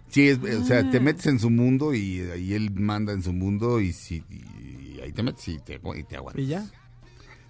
Sí, 0.08 0.28
es, 0.28 0.38
o 0.38 0.64
sea, 0.64 0.80
Ah. 0.80 0.90
te 0.90 1.00
metes 1.00 1.26
en 1.26 1.38
su 1.38 1.50
mundo 1.50 1.92
y, 1.94 2.22
y 2.38 2.54
él 2.54 2.70
manda 2.70 3.12
en 3.12 3.22
su 3.22 3.32
mundo 3.32 3.80
y, 3.80 3.92
si, 3.92 4.22
y 4.30 5.00
ahí 5.02 5.12
te 5.12 5.22
metes 5.22 5.46
y 5.48 5.58
te, 5.58 5.80
y 5.96 6.02
te 6.04 6.16
aguantas. 6.16 6.42
Y 6.42 6.46
ya. 6.46 6.64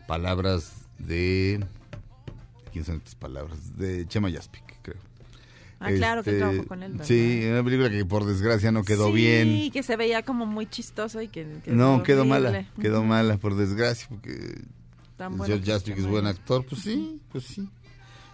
Palabras 0.08 0.72
de... 0.98 1.64
¿Quién 2.72 2.84
son 2.84 2.96
estas 2.96 3.14
palabras? 3.14 3.76
De 3.76 4.06
Chema 4.06 4.28
Yaspic, 4.30 4.62
creo. 4.82 4.96
Ah, 5.78 5.90
claro 5.90 6.22
que 6.22 6.30
Este, 6.30 6.40
trabajó 6.40 6.66
con 6.66 6.82
él. 6.82 6.92
¿verdad? 6.92 7.04
Sí, 7.06 7.42
una 7.50 7.62
película 7.62 7.90
que 7.90 8.04
por 8.04 8.24
desgracia 8.24 8.72
no 8.72 8.82
quedó 8.82 9.08
Sí, 9.08 9.12
bien. 9.14 9.70
que 9.70 9.82
se 9.82 9.96
veía 9.96 10.22
como 10.22 10.46
muy 10.46 10.66
chistoso 10.66 11.20
y 11.20 11.28
que... 11.28 11.46
que 11.64 11.70
No, 11.72 12.02
quedó 12.02 12.22
horrible. 12.22 12.40
mala, 12.50 12.70
quedó 12.80 13.04
mala, 13.04 13.36
por 13.36 13.54
desgracia, 13.56 14.06
porque 14.08 14.62
Tan 15.18 15.38
George 15.42 15.64
Jaspic 15.70 15.98
es 15.98 16.06
buen 16.06 16.26
actor, 16.26 16.64
pues 16.66 16.82
sí, 16.82 17.20
pues 17.30 17.44
sí. 17.44 17.68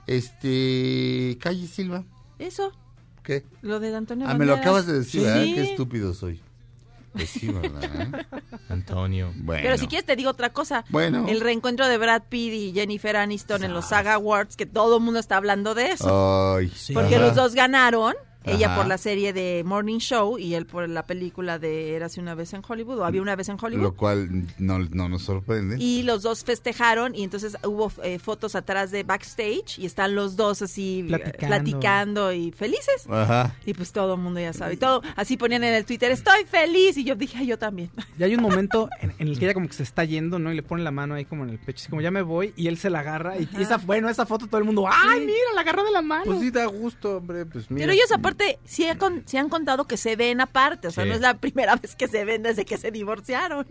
Este, 0.06 1.38
Calle 1.40 1.66
Silva, 1.66 2.04
Eso, 2.38 2.72
¿qué? 3.22 3.44
lo 3.62 3.80
de 3.80 3.94
Antonio 3.94 4.26
Ah, 4.28 4.34
me 4.34 4.46
lo 4.46 4.54
acabas 4.54 4.86
de 4.86 4.94
decir, 4.94 5.22
¿verdad? 5.22 5.44
Sí. 5.44 5.54
Qué 5.54 5.62
estúpido 5.62 6.14
soy. 6.14 6.40
Pues 7.12 7.28
sí, 7.28 7.48
¿verdad? 7.48 8.24
Antonio. 8.68 9.32
Bueno. 9.36 9.62
Pero 9.62 9.76
si 9.76 9.86
quieres 9.86 10.06
te 10.06 10.16
digo 10.16 10.30
otra 10.30 10.52
cosa. 10.52 10.84
Bueno. 10.88 11.26
El 11.28 11.40
reencuentro 11.40 11.86
de 11.86 11.98
Brad 11.98 12.22
Pitt 12.28 12.52
y 12.52 12.72
Jennifer 12.72 13.16
Aniston 13.16 13.64
en 13.64 13.74
los 13.74 13.88
Saga 13.88 14.14
Awards, 14.14 14.56
que 14.56 14.66
todo 14.66 14.96
el 14.96 15.02
mundo 15.02 15.20
está 15.20 15.36
hablando 15.36 15.74
de 15.74 15.92
eso. 15.92 16.56
Ay, 16.56 16.72
porque 16.94 17.16
ajá. 17.16 17.26
los 17.26 17.34
dos 17.34 17.54
ganaron. 17.54 18.14
Ella 18.44 18.66
Ajá. 18.68 18.76
por 18.76 18.86
la 18.86 18.98
serie 18.98 19.32
de 19.32 19.62
Morning 19.64 19.98
Show 19.98 20.38
y 20.38 20.54
él 20.54 20.66
por 20.66 20.88
la 20.88 21.06
película 21.06 21.58
de 21.58 21.94
Érase 21.96 22.20
una 22.20 22.34
vez 22.34 22.52
en 22.54 22.62
Hollywood 22.66 22.98
o 22.98 23.04
Había 23.04 23.22
una 23.22 23.36
vez 23.36 23.48
en 23.48 23.56
Hollywood. 23.60 23.82
Lo 23.82 23.94
cual 23.94 24.46
no, 24.58 24.78
no 24.78 25.08
nos 25.08 25.22
sorprende. 25.22 25.76
Y 25.78 26.02
los 26.02 26.22
dos 26.22 26.44
festejaron 26.44 27.14
y 27.14 27.22
entonces 27.24 27.56
hubo 27.64 27.92
eh, 28.02 28.18
fotos 28.18 28.54
atrás 28.54 28.90
de 28.90 29.02
backstage 29.04 29.78
y 29.78 29.86
están 29.86 30.14
los 30.14 30.36
dos 30.36 30.62
así 30.62 31.00
eh, 31.00 31.08
Platicando. 31.08 31.46
platicando 31.48 32.32
y 32.32 32.50
felices. 32.52 33.06
Ajá. 33.08 33.54
Y 33.66 33.74
pues 33.74 33.92
todo 33.92 34.14
el 34.14 34.20
mundo 34.20 34.40
ya 34.40 34.52
sabe. 34.52 34.74
Y 34.74 34.76
todo, 34.76 35.02
así 35.16 35.36
ponían 35.36 35.64
en 35.64 35.74
el 35.74 35.84
Twitter, 35.84 36.10
estoy 36.10 36.44
feliz. 36.44 36.96
Y 36.96 37.04
yo 37.04 37.14
dije, 37.14 37.38
"Ay, 37.38 37.46
yo 37.46 37.58
también. 37.58 37.90
Y 38.18 38.22
hay 38.22 38.34
un 38.34 38.42
momento 38.42 38.88
en, 39.00 39.12
en 39.18 39.28
el 39.28 39.38
que 39.38 39.44
ella 39.44 39.54
como 39.54 39.66
que 39.68 39.74
se 39.74 39.82
está 39.82 40.04
yendo, 40.04 40.38
¿no? 40.38 40.52
Y 40.52 40.56
le 40.56 40.62
pone 40.62 40.82
la 40.82 40.90
mano 40.90 41.14
ahí 41.14 41.24
como 41.24 41.44
en 41.44 41.50
el 41.50 41.58
pecho, 41.58 41.80
así 41.82 41.88
como 41.90 42.00
ya 42.02 42.10
me 42.10 42.22
voy, 42.22 42.52
y 42.56 42.66
él 42.68 42.76
se 42.78 42.90
la 42.90 43.00
agarra. 43.00 43.38
Y, 43.38 43.48
y 43.58 43.62
esa, 43.62 43.76
bueno, 43.78 44.08
esa 44.08 44.26
foto 44.26 44.46
todo 44.46 44.58
el 44.58 44.64
mundo, 44.64 44.84
¡ay, 44.90 45.20
mira, 45.20 45.36
la 45.54 45.60
agarró 45.60 45.84
de 45.84 45.90
la 45.92 46.02
mano! 46.02 46.24
Pues 46.24 46.40
sí 46.40 46.50
da 46.50 46.66
gusto, 46.66 47.18
hombre. 47.18 47.46
Pues 47.46 47.70
mira. 47.70 47.82
Pero 47.82 47.92
ellos 47.92 48.10
aparte 48.12 48.31
sí, 48.64 48.86
ha 48.86 48.98
con- 48.98 49.22
sí 49.26 49.36
han 49.36 49.48
contado 49.48 49.86
que 49.86 49.96
se 49.96 50.16
ven 50.16 50.40
aparte, 50.40 50.88
o 50.88 50.90
sea, 50.90 51.04
Sí. 51.04 51.08
no 51.10 51.14
es 51.14 51.20
la 51.20 51.34
primera 51.38 51.76
vez 51.82 51.94
que 51.96 52.08
se 52.08 52.24
ven 52.24 52.42
desde 52.42 52.64
que 52.64 52.78
se 52.78 52.90
divorciaron. 52.90 53.66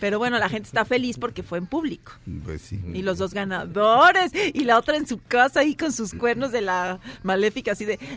Pero 0.00 0.18
bueno, 0.18 0.36
la 0.40 0.48
gente 0.48 0.66
está 0.66 0.84
feliz 0.84 1.16
porque 1.16 1.44
fue 1.44 1.58
en 1.58 1.66
público. 1.66 2.12
Pues 2.44 2.62
sí. 2.62 2.80
Y 2.92 3.02
los 3.02 3.18
dos 3.18 3.32
ganadores. 3.34 4.32
Y 4.34 4.64
la 4.64 4.76
otra 4.76 4.96
en 4.96 5.06
su 5.06 5.20
casa 5.22 5.60
ahí 5.60 5.76
con 5.76 5.92
sus 5.92 6.12
cuernos 6.14 6.50
de 6.50 6.60
la 6.60 6.98
maléfica 7.22 7.70
así 7.72 7.84
de... 7.84 8.00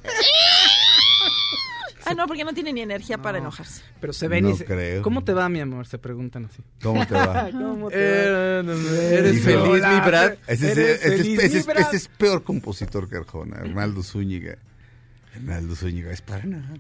Ah, 2.08 2.14
no, 2.14 2.28
porque 2.28 2.44
no 2.44 2.54
tiene 2.54 2.72
ni 2.72 2.82
energía 2.82 3.18
para 3.18 3.40
enojarse. 3.40 3.82
Pero 4.00 4.14
se 4.14 4.28
ven 4.28 4.44
No 4.44 4.52
y 4.52 4.58
se- 4.58 4.66
creo. 4.66 5.02
¿Cómo 5.02 5.24
te 5.24 5.34
va, 5.34 5.50
mi 5.50 5.60
amor? 5.60 5.88
Se 5.88 5.98
preguntan 5.98 6.46
así. 6.46 6.62
¿Cómo 6.84 7.04
te 7.08 7.16
va? 7.16 7.50
¿Cómo 7.52 7.90
te 7.90 7.96
Eh, 7.98 8.32
va? 8.62 8.74
¿Eres 9.18 9.36
Hijo. 9.38 9.44
feliz, 9.46 9.58
Hola, 9.70 9.90
mi 9.90 10.08
Brad? 10.08 10.34
Ese 10.46 10.72
es, 10.72 10.78
Eres 10.78 11.00
feliz, 11.02 11.54
mi 11.68 11.74
Brad. 11.74 11.82
ese 11.82 11.96
es 11.98 12.08
peor 12.10 12.44
compositor 12.44 13.10
que 13.10 13.18
Arjona, 13.18 13.58
Arnaldo 13.58 14.04
Zúñiga. 14.04 14.60
Arnaldo 15.36 15.76
Zúñiga 15.76 16.12
es 16.12 16.22
para 16.22 16.44
nada. 16.46 16.74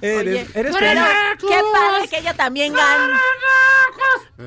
Eres, 0.00 0.20
Oye, 0.20 0.46
eres 0.54 0.76
qué 1.38 1.60
padre 1.72 2.08
que 2.08 2.18
ella 2.18 2.34
también 2.34 2.72
ganó. 2.72 3.14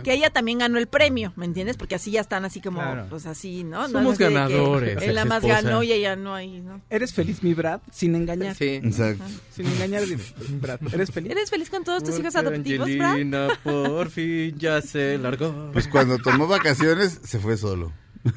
Que 0.04 0.14
ella 0.14 0.30
también 0.32 0.58
ganó 0.60 0.80
el 0.80 0.88
premio, 0.88 1.34
¿me 1.36 1.46
entiendes? 1.46 1.78
Porque 1.78 1.96
así 1.96 2.12
ya 2.12 2.22
están 2.22 2.46
así 2.46 2.62
como, 2.62 2.80
Claro. 2.82 3.06
pues 3.10 3.26
así, 3.26 3.64
¿no? 3.64 3.88
Somos 3.90 4.18
ganadores, 4.18 5.02
Él 5.02 5.14
la 5.16 5.26
más 5.26 5.44
ganó 5.44 5.84
y 5.84 5.92
ella 5.92 6.16
no 6.16 6.34
ahí, 6.34 6.62
¿no? 6.62 6.82
¿Eres 6.90 7.14
feliz, 7.14 7.44
mi 7.44 7.54
Brad? 7.54 7.82
Sin 7.92 8.16
engañar. 8.16 8.56
Sí. 8.56 8.80
Exacto. 8.84 9.24
Sin 9.54 9.68
engañar, 9.68 10.06
dime, 10.06 10.24
Brad. 10.62 10.80
¿Eres 10.92 11.12
feliz? 11.12 11.32
¿Eres 11.32 11.50
feliz 11.50 11.70
con 11.70 11.84
todos 11.84 12.04
tus 12.04 12.18
hijos 12.20 12.36
adoptivos, 12.36 12.90
Brad? 12.96 13.12
Angelina 13.12 13.48
por 13.64 14.10
fin 14.10 14.58
ya 14.58 14.82
se 14.82 15.18
largó. 15.18 15.70
Pues 15.74 15.88
cuando 15.88 16.18
tomó 16.18 16.48
vacaciones, 16.48 17.20
se 17.24 17.40
fue 17.40 17.58
solo. 17.58 17.92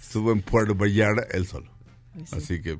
Estuvo 0.00 0.32
en 0.32 0.40
Puerto 0.42 0.74
Vallarta 0.74 1.26
él 1.32 1.46
solo. 1.46 1.70
Así 2.32 2.60
que, 2.62 2.78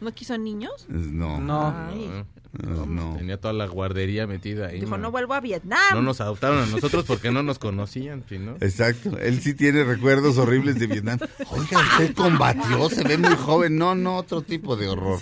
¿No 0.00 0.12
quiso 0.14 0.36
niños? 0.38 0.86
no. 0.88 1.40
No. 1.40 1.74
Ay. 1.88 2.24
No, 2.66 2.86
no. 2.86 3.16
Tenía 3.18 3.38
toda 3.38 3.52
la 3.52 3.66
guardería 3.66 4.26
metida 4.26 4.68
ahí. 4.68 4.80
Dijo, 4.80 4.96
no 4.96 5.10
vuelvo 5.10 5.34
a 5.34 5.40
Vietnam. 5.40 5.78
No 5.92 6.00
nos 6.00 6.22
adoptaron 6.22 6.60
a 6.62 6.64
nosotros 6.66 7.04
porque 7.04 7.30
no 7.30 7.42
nos 7.42 7.58
conocían, 7.58 8.24
sí, 8.30 8.38
¿no? 8.38 8.52
Exacto, 8.60 9.18
él 9.18 9.42
sí 9.42 9.52
tiene 9.52 9.84
recuerdos 9.84 10.38
horribles 10.38 10.78
de 10.78 10.86
Vietnam. 10.86 11.18
Oiga, 11.50 11.78
usted 11.80 12.14
combatió, 12.14 12.88
se 12.88 13.04
ve 13.04 13.18
muy 13.18 13.34
joven. 13.36 13.76
No, 13.76 13.94
no, 13.94 14.16
otro 14.16 14.40
tipo 14.40 14.74
de 14.74 14.88
horror. 14.88 15.20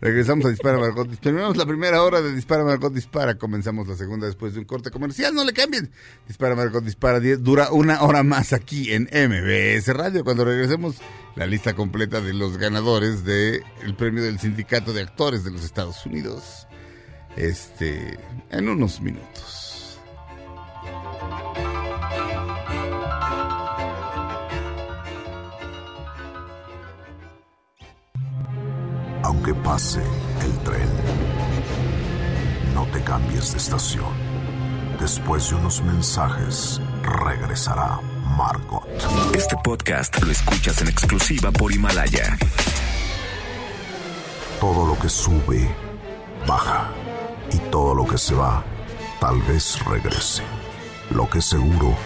Regresamos 0.00 0.46
a 0.46 0.48
Dispara 0.48 0.78
Margot. 0.80 1.08
Terminamos 1.20 1.56
la 1.56 1.64
primera 1.66 2.02
hora 2.02 2.20
de 2.20 2.32
Dispara 2.34 2.64
Margot 2.64 2.92
Dispara. 2.92 3.36
Comenzamos 3.36 3.86
la 3.86 3.94
segunda 3.94 4.26
después 4.26 4.54
de 4.54 4.58
un 4.58 4.64
corte 4.64 4.90
comercial. 4.90 5.32
No 5.32 5.44
le 5.44 5.52
cambien. 5.52 5.92
Dispara 6.26 6.56
Margot 6.56 6.82
Dispara 6.82 7.20
diez- 7.20 7.38
dura 7.38 7.70
una 7.70 8.02
hora 8.02 8.24
más 8.24 8.52
aquí 8.52 8.92
en 8.92 9.04
MBS 9.12 9.86
Radio. 9.94 10.24
Cuando 10.24 10.44
regresemos, 10.44 10.96
la 11.36 11.46
lista 11.46 11.74
completa 11.74 12.20
de 12.20 12.32
los 12.32 12.58
ganadores 12.58 13.24
del 13.24 13.62
premio 13.96 14.22
del 14.22 14.38
Sindicato 14.38 14.92
de 14.92 15.02
Actores 15.02 15.44
de 15.44 15.50
los 15.50 15.64
Estados 15.64 16.06
Unidos. 16.06 16.66
Este, 17.36 18.18
en 18.50 18.68
unos 18.68 19.00
minutos. 19.00 19.98
Aunque 29.24 29.54
pase 29.54 30.00
el 30.44 30.58
tren, 30.62 30.88
no 32.72 32.86
te 32.92 33.02
cambies 33.02 33.52
de 33.52 33.58
estación. 33.58 34.12
Después 35.00 35.50
de 35.50 35.56
unos 35.56 35.82
mensajes, 35.82 36.80
regresará 37.02 38.00
Margot. 38.36 38.84
Este 39.34 39.56
podcast 39.62 40.20
lo 40.22 40.32
escuchas 40.32 40.80
en 40.82 40.88
exclusiva 40.88 41.52
por 41.52 41.72
Himalaya. 41.72 42.36
Todo 44.60 44.86
lo 44.86 44.98
que 44.98 45.08
sube, 45.08 45.68
baja. 46.46 46.90
Y 47.52 47.58
todo 47.70 47.94
lo 47.94 48.06
que 48.06 48.18
se 48.18 48.34
va, 48.34 48.64
tal 49.20 49.40
vez 49.42 49.78
regrese. 49.84 50.42
Lo 51.10 51.28
que 51.30 51.40
seguro 51.40 51.96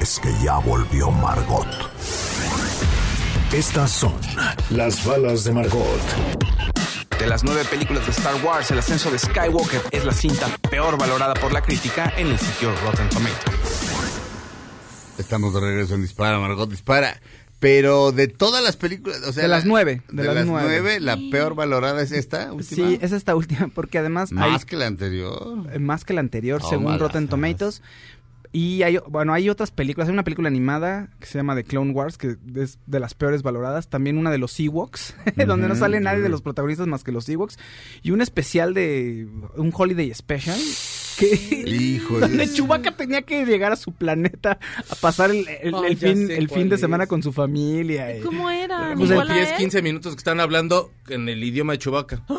es 0.00 0.18
que 0.20 0.30
ya 0.42 0.58
volvió 0.58 1.10
Margot. 1.10 1.66
Estas 3.52 3.90
son 3.90 4.14
las 4.70 5.04
balas 5.04 5.44
de 5.44 5.52
Margot. 5.52 6.00
De 7.18 7.26
las 7.26 7.44
nueve 7.44 7.64
películas 7.64 8.04
de 8.04 8.12
Star 8.12 8.34
Wars, 8.44 8.70
el 8.70 8.78
ascenso 8.78 9.10
de 9.10 9.18
Skywalker 9.18 9.82
es 9.90 10.04
la 10.04 10.12
cinta 10.12 10.48
peor 10.70 10.98
valorada 10.98 11.34
por 11.34 11.52
la 11.52 11.62
crítica 11.62 12.12
en 12.16 12.28
el 12.28 12.38
sitio 12.38 12.74
Rotten 12.84 13.08
Tomatoes. 13.08 13.87
Estamos 15.18 15.52
de 15.54 15.60
regreso 15.60 15.94
en 15.94 16.02
Dispara, 16.02 16.38
Margot 16.38 16.70
Dispara. 16.70 17.20
Pero 17.60 18.12
de 18.12 18.28
todas 18.28 18.62
las 18.62 18.76
películas, 18.76 19.20
o 19.26 19.32
sea, 19.32 19.42
De 19.42 19.48
las 19.48 19.64
la- 19.64 19.68
nueve, 19.68 20.02
De, 20.10 20.22
de 20.22 20.24
las 20.28 20.34
las 20.36 20.46
nueve. 20.46 20.68
nueve, 20.80 21.00
la 21.00 21.18
peor 21.32 21.56
valorada 21.56 22.00
es 22.02 22.12
esta 22.12 22.52
última. 22.52 22.88
Sí, 22.88 22.98
es 23.02 23.10
esta 23.10 23.34
última, 23.34 23.66
porque 23.74 23.98
además 23.98 24.30
hay- 24.30 24.52
Más 24.52 24.64
que 24.64 24.76
la 24.76 24.86
anterior. 24.86 25.68
eh, 25.72 25.80
más 25.80 26.04
que 26.04 26.14
la 26.14 26.20
anterior, 26.20 26.60
Oh, 26.62 26.68
según 26.70 26.96
Rotten 27.00 27.26
Tomatoes. 27.26 27.82
Y 28.52 28.82
hay, 28.82 28.98
bueno, 29.08 29.34
hay 29.34 29.50
otras 29.50 29.72
películas. 29.72 30.08
Hay 30.08 30.12
una 30.14 30.22
película 30.22 30.46
animada 30.48 31.10
que 31.18 31.26
se 31.26 31.36
llama 31.36 31.54
The 31.56 31.64
Clone 31.64 31.90
Wars, 31.90 32.16
que 32.16 32.36
es 32.54 32.78
de 32.86 33.00
las 33.00 33.12
peores 33.14 33.42
valoradas. 33.42 33.88
También 33.88 34.16
una 34.18 34.30
de 34.30 34.38
los 34.38 34.58
Ewoks, 34.60 35.14
donde 35.46 35.66
no 35.68 35.74
sale 35.74 35.98
nadie 36.00 36.22
de 36.22 36.28
los 36.30 36.40
protagonistas 36.42 36.86
más 36.86 37.02
que 37.04 37.10
los 37.12 37.28
Ewoks. 37.28 37.58
Y 38.02 38.12
un 38.12 38.22
especial 38.22 38.72
de 38.72 39.28
un 39.56 39.72
Holiday 39.74 40.14
Special. 40.14 40.58
Que, 41.18 41.26
Hijo, 41.66 42.20
donde 42.20 42.44
es- 42.44 42.54
Chewbacca 42.54 42.92
tenía 42.96 43.22
que 43.22 43.44
llegar 43.44 43.72
a 43.72 43.76
su 43.76 43.92
planeta 43.92 44.58
a 44.88 44.94
pasar 44.96 45.30
el, 45.30 45.46
el- 45.62 45.74
Oh, 45.74 45.84
el 45.84 45.96
fin, 45.96 46.30
el 46.30 46.48
fin 46.48 46.68
de 46.68 46.76
es. 46.76 46.80
semana 46.80 47.06
con 47.06 47.22
su 47.22 47.32
familia. 47.32 48.16
y- 48.16 48.20
¿Cómo 48.20 48.48
era? 48.50 48.94
Pues 48.96 49.10
¿Igual 49.10 49.26
en 49.28 49.32
a 49.32 49.36
10, 49.36 49.48
él? 49.50 49.56
15 49.58 49.82
minutos 49.82 50.14
que 50.14 50.18
están 50.18 50.40
hablando 50.40 50.90
en 51.08 51.28
el 51.28 51.42
idioma 51.42 51.72
de 51.72 51.78
Chewbacca. 51.78 52.22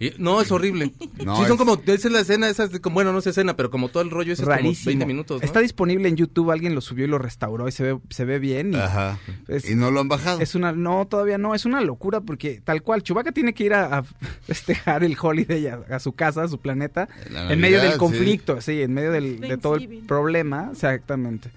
Y- 0.00 0.12
no, 0.18 0.40
es 0.40 0.50
horrible. 0.50 0.92
No, 1.24 1.36
sí, 1.36 1.42
son 1.42 1.52
es- 1.52 1.58
como, 1.58 1.74
esa 1.84 1.92
es 2.08 2.12
la 2.12 2.20
escena, 2.20 2.48
esa 2.48 2.64
es 2.64 2.72
de 2.72 2.80
como, 2.80 2.94
bueno, 2.94 3.12
no 3.12 3.18
es 3.18 3.26
escena, 3.26 3.56
pero 3.56 3.70
como 3.70 3.88
todo 3.88 4.02
el 4.02 4.10
rollo 4.10 4.32
ese 4.32 4.42
es 4.42 4.46
como 4.48 4.56
Rarísimo. 4.56 4.86
20 4.90 5.06
minutos, 5.06 5.40
¿no? 5.40 5.44
Está 5.46 5.60
disponible 5.60 6.08
en 6.08 6.16
YouTube, 6.16 6.50
alguien 6.50 6.74
lo 6.74 6.80
subió 6.80 7.04
y 7.04 7.08
lo 7.08 7.18
restauró 7.18 7.68
y 7.68 7.72
se 7.72 7.82
ve, 7.84 7.98
se 8.10 8.24
ve 8.24 8.38
bien. 8.38 8.72
y- 8.72 8.76
Ajá. 8.76 9.18
Es- 9.48 9.68
y 9.68 9.74
no 9.74 9.90
lo 9.90 10.00
han 10.00 10.08
bajado. 10.08 10.40
Es 10.40 10.54
una, 10.54 10.72
no, 10.72 11.06
todavía 11.06 11.38
no, 11.38 11.54
es 11.54 11.64
una 11.64 11.80
locura 11.80 12.20
porque 12.20 12.60
tal 12.64 12.82
cual, 12.82 13.02
Chewbacca 13.02 13.32
tiene 13.32 13.52
que 13.54 13.64
ir 13.64 13.74
a, 13.74 13.98
a 13.98 14.02
festejar 14.42 15.04
el 15.04 15.16
holiday 15.20 15.66
a, 15.68 15.80
a 15.90 15.98
su 16.00 16.12
casa, 16.12 16.42
a 16.42 16.48
su 16.48 16.58
planeta, 16.58 17.08
En 17.50 17.60
medio 17.60 17.80
del 17.80 17.96
conflicto, 17.98 18.60
sí, 18.60 18.82
en 18.82 18.92
medio 18.94 19.12
del, 19.12 19.40
de 19.40 19.56
todo 19.56 19.76
el 19.76 19.88
problema, 20.06 20.68
exactamente. 20.72 21.50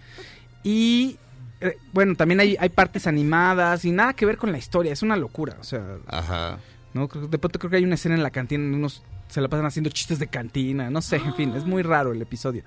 Y 0.64 1.18
eh, 1.62 1.78
bueno, 1.94 2.16
también 2.16 2.40
hay, 2.40 2.58
hay 2.60 2.70
partes 2.70 3.08
animadas 3.08 3.86
y 3.86 3.92
nada 3.92 4.14
que 4.14 4.26
ver 4.26 4.38
con 4.38 4.52
la 4.52 4.58
historia, 4.58 4.92
es 4.94 5.02
una 5.04 5.16
locura, 5.16 5.58
o 5.60 5.64
sea, 5.64 5.98
Ajá. 6.08 6.60
no 6.94 7.08
de 7.08 7.38
pronto 7.38 7.60
creo 7.60 7.70
que 7.72 7.78
hay 7.78 7.84
una 7.84 7.96
escena 7.96 8.16
en 8.16 8.24
la 8.24 8.32
cantina 8.32 8.64
donde 8.64 8.78
unos 8.78 9.04
se 9.28 9.42
la 9.42 9.48
pasan 9.48 9.66
haciendo 9.66 9.90
chistes 9.90 10.20
de 10.20 10.28
cantina, 10.28 10.90
no 10.90 11.02
sé, 11.02 11.16
en 11.18 11.34
fin, 11.36 11.54
es 11.56 11.66
muy 11.66 11.82
raro 11.82 12.12
el 12.12 12.22
episodio. 12.22 12.64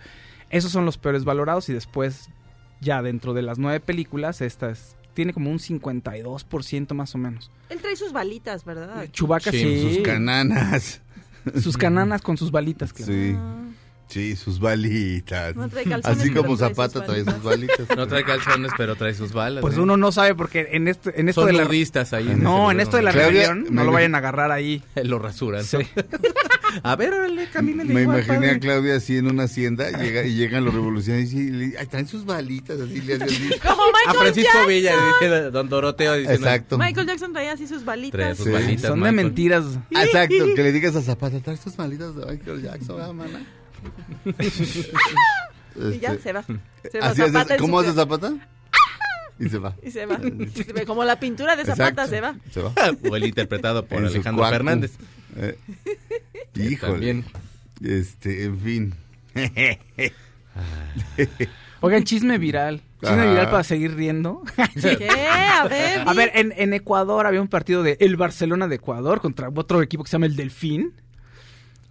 Esos 0.50 0.72
son 0.72 0.84
los 0.84 0.96
peores 0.98 1.24
valorados 1.24 1.68
y 1.68 1.72
después 1.74 2.28
ya 2.80 3.02
dentro 3.02 3.34
de 3.34 3.42
las 3.42 3.58
nueve 3.58 3.80
películas 3.80 4.40
esta 4.40 4.70
es- 4.70 4.96
tiene 5.14 5.32
como 5.32 5.50
un 5.50 5.58
52% 5.58 6.94
más 6.94 7.14
o 7.14 7.18
menos. 7.18 7.50
Él 7.68 7.80
trae 7.80 7.96
sus 7.96 8.12
balitas, 8.12 8.64
¿verdad? 8.64 9.06
Chubaca 9.12 9.50
Sí, 9.50 9.58
sí. 9.58 9.94
Sus 9.96 10.02
cananas. 10.04 11.00
Sus 11.60 11.76
cananas 11.78 12.22
con 12.22 12.36
sus 12.36 12.50
balitas, 12.50 12.92
claro. 12.92 13.12
Sí. 13.12 13.36
Sí, 14.08 14.36
sus 14.36 14.58
balitas. 14.58 15.54
No 15.54 15.68
trae 15.68 15.84
calzones, 15.84 16.18
Así 16.20 16.30
como 16.30 16.56
trae 16.56 16.68
sus 16.70 16.76
Zapata 16.76 17.04
trae 17.04 17.24
sus 17.24 17.42
balitas. 17.42 17.86
No 17.96 18.06
trae 18.06 18.24
calzones, 18.24 18.72
pero 18.76 18.96
trae 18.96 19.12
sus 19.14 19.32
balas. 19.32 19.60
Pues 19.60 19.76
¿eh? 19.76 19.80
uno 19.80 19.96
no 19.96 20.12
sabe 20.12 20.34
porque 20.34 20.68
en 20.72 20.88
este 20.88 21.20
en 21.20 21.28
esto 21.28 21.42
Son 21.42 21.50
de 21.50 21.58
la 21.58 21.64
nudistas 21.64 22.12
ahí. 22.14 22.34
No, 22.36 22.70
en 22.70 22.80
esto 22.80 22.96
de 22.96 23.02
la 23.02 23.12
Claudia, 23.12 23.48
rebelión 23.48 23.64
me- 23.64 23.70
no 23.70 23.84
lo 23.84 23.92
vayan 23.92 24.14
a 24.14 24.18
agarrar 24.18 24.50
ahí. 24.50 24.82
Lo 25.04 25.18
rasuran. 25.18 25.62
Sí. 25.64 25.76
A 26.82 26.96
ver, 26.96 27.14
órale, 27.14 27.48
camínale 27.50 27.94
Me 27.94 28.02
igual, 28.02 28.22
imaginé 28.24 28.50
a. 28.50 28.58
Claudia 28.60 28.96
así 28.96 29.16
en 29.16 29.26
una 29.26 29.44
hacienda 29.44 29.90
llega, 29.90 30.24
y 30.24 30.34
llegan 30.34 30.64
los 30.66 30.74
revolucionarios 30.74 31.32
y 31.32 31.50
le- 31.50 31.78
ay, 31.78 31.86
traen 31.86 32.06
sus 32.06 32.24
balitas 32.26 32.78
así. 32.80 33.00
Le 33.00 33.14
hacen 33.14 33.22
así. 33.28 33.50
Como 33.62 33.82
A 33.82 33.86
Michael 33.86 34.16
Francisco 34.18 34.50
Jackson. 34.52 34.68
Villa, 34.68 34.94
dice 35.20 35.50
Don 35.50 35.68
Doroteo. 35.70 36.14
diciendo, 36.14 36.46
Exacto. 36.46 36.76
Michael 36.78 37.06
Jackson 37.06 37.32
traía 37.32 37.52
así 37.52 37.66
sus 37.66 37.78
Trae 37.84 37.86
balitas. 37.86 38.36
sus 38.36 38.46
Sí. 38.46 38.52
balitas, 38.52 38.86
Son 38.88 39.00
de 39.02 39.12
mentiras. 39.12 39.64
Exacto, 39.90 40.44
que 40.54 40.62
le 40.62 40.72
digas 40.72 40.94
a 40.96 41.00
Zapata, 41.02 41.40
traes 41.40 41.60
tus 41.60 41.76
balitas 41.76 42.14
de 42.14 42.26
Michael 42.26 42.62
Jackson, 42.62 43.00
ah, 43.00 43.12
mana. 43.14 43.46
Y 45.76 45.98
ya 46.00 46.10
Este, 46.12 46.22
se 46.24 46.32
va. 46.32 46.42
Se 46.90 46.98
así 47.00 47.22
¿Cómo 47.58 47.80
su- 47.82 47.88
hace 47.88 47.96
Zapata? 47.96 48.32
Y 49.38 49.48
se 49.48 49.58
va. 49.58 49.74
Y 49.84 49.90
se 49.92 50.04
va. 50.06 50.18
Como 50.86 51.04
la 51.04 51.20
pintura 51.20 51.54
de 51.54 51.64
Zapata 51.64 51.88
Exacto, 52.04 52.10
se 52.10 52.20
va. 52.20 52.34
Se 52.50 52.60
va. 52.60 52.72
O 53.08 53.14
el 53.14 53.24
interpretado 53.26 53.84
por 53.86 53.98
En 53.98 54.06
Alejandro. 54.06 54.44
Fernández. 54.48 54.92
Eh, 55.36 55.56
híjole. 56.56 56.92
También. 56.92 57.24
Este, 57.80 58.44
en 58.46 58.58
fin. 58.60 58.94
Oigan, 61.80 62.02
chisme 62.04 62.38
viral. 62.38 62.82
Chisme 63.00 63.20
Ajá. 63.22 63.30
viral 63.30 63.50
para 63.50 63.62
seguir 63.62 63.94
riendo. 63.94 64.42
¿Qué? 64.74 65.08
A 65.08 65.68
ver. 65.68 66.00
A 66.08 66.12
ver, 66.14 66.32
en, 66.34 66.52
en 66.56 66.72
Ecuador 66.74 67.24
había 67.26 67.40
un 67.40 67.46
partido 67.48 67.84
de 67.84 67.96
el 68.00 68.16
Barcelona 68.16 68.66
de 68.66 68.74
Ecuador 68.76 69.20
contra 69.20 69.48
otro 69.54 69.80
equipo 69.82 70.02
que 70.02 70.10
se 70.10 70.14
llama 70.16 70.26
el 70.26 70.34
Delfín. 70.34 70.94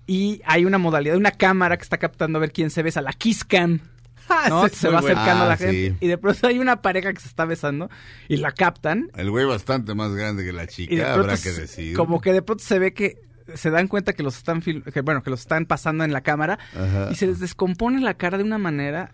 Y 0.08 0.42
hay 0.46 0.64
una 0.66 0.78
modalidad, 0.78 1.18
una 1.18 1.32
cámara 1.32 1.78
que 1.78 1.84
está 1.84 1.98
captando 1.98 2.38
a 2.38 2.42
ver 2.42 2.52
quién 2.54 2.70
se 2.70 2.82
besa, 2.82 3.02
la 3.02 3.14
Kiss 3.14 3.44
Cam. 3.44 3.80
¿no? 4.50 4.66
ese 4.66 4.76
es 4.76 4.82
se 4.82 4.90
va 4.90 5.00
acercando 5.00 5.44
a 5.44 5.48
la 5.48 5.54
Ah, 5.54 5.58
gente. 5.58 5.90
sí. 5.92 5.98
Y 6.02 6.08
de 6.08 6.18
pronto 6.18 6.48
hay 6.48 6.60
una 6.60 6.82
pareja 6.82 7.14
que 7.14 7.20
se 7.22 7.28
está 7.30 7.46
besando 7.46 7.90
y 8.28 8.38
la 8.38 8.52
captan. 8.52 9.10
El 9.16 9.30
güey 9.32 9.46
bastante 9.46 9.94
más 9.96 10.14
grande 10.14 10.44
que 10.44 10.52
la 10.54 10.64
Y 10.64 10.66
de 10.66 10.72
chica, 10.72 10.96
pronto 11.14 11.20
habrá 11.32 11.38
que 11.38 11.52
decir. 11.52 11.96
Como 11.96 12.20
que 12.22 12.34
de 12.34 12.42
pronto 12.42 12.64
se 12.64 12.80
ve 12.80 12.94
que 12.94 13.22
se 13.56 13.70
dan 13.70 13.88
cuenta 13.88 14.12
que 14.14 14.24
los 14.24 14.36
están 14.38 14.62
que, 14.62 15.02
bueno, 15.02 15.24
que 15.24 15.30
los 15.30 15.40
están 15.40 15.66
pasando 15.66 16.04
en 16.04 16.12
la 16.12 16.20
cámara 16.22 16.60
Ajá. 16.76 17.08
y 17.12 17.16
se 17.16 17.28
les 17.28 17.40
descompone 17.40 18.02
la 18.02 18.16
cara 18.16 18.38
de 18.38 18.44
una 18.44 18.58
manera 18.58 19.12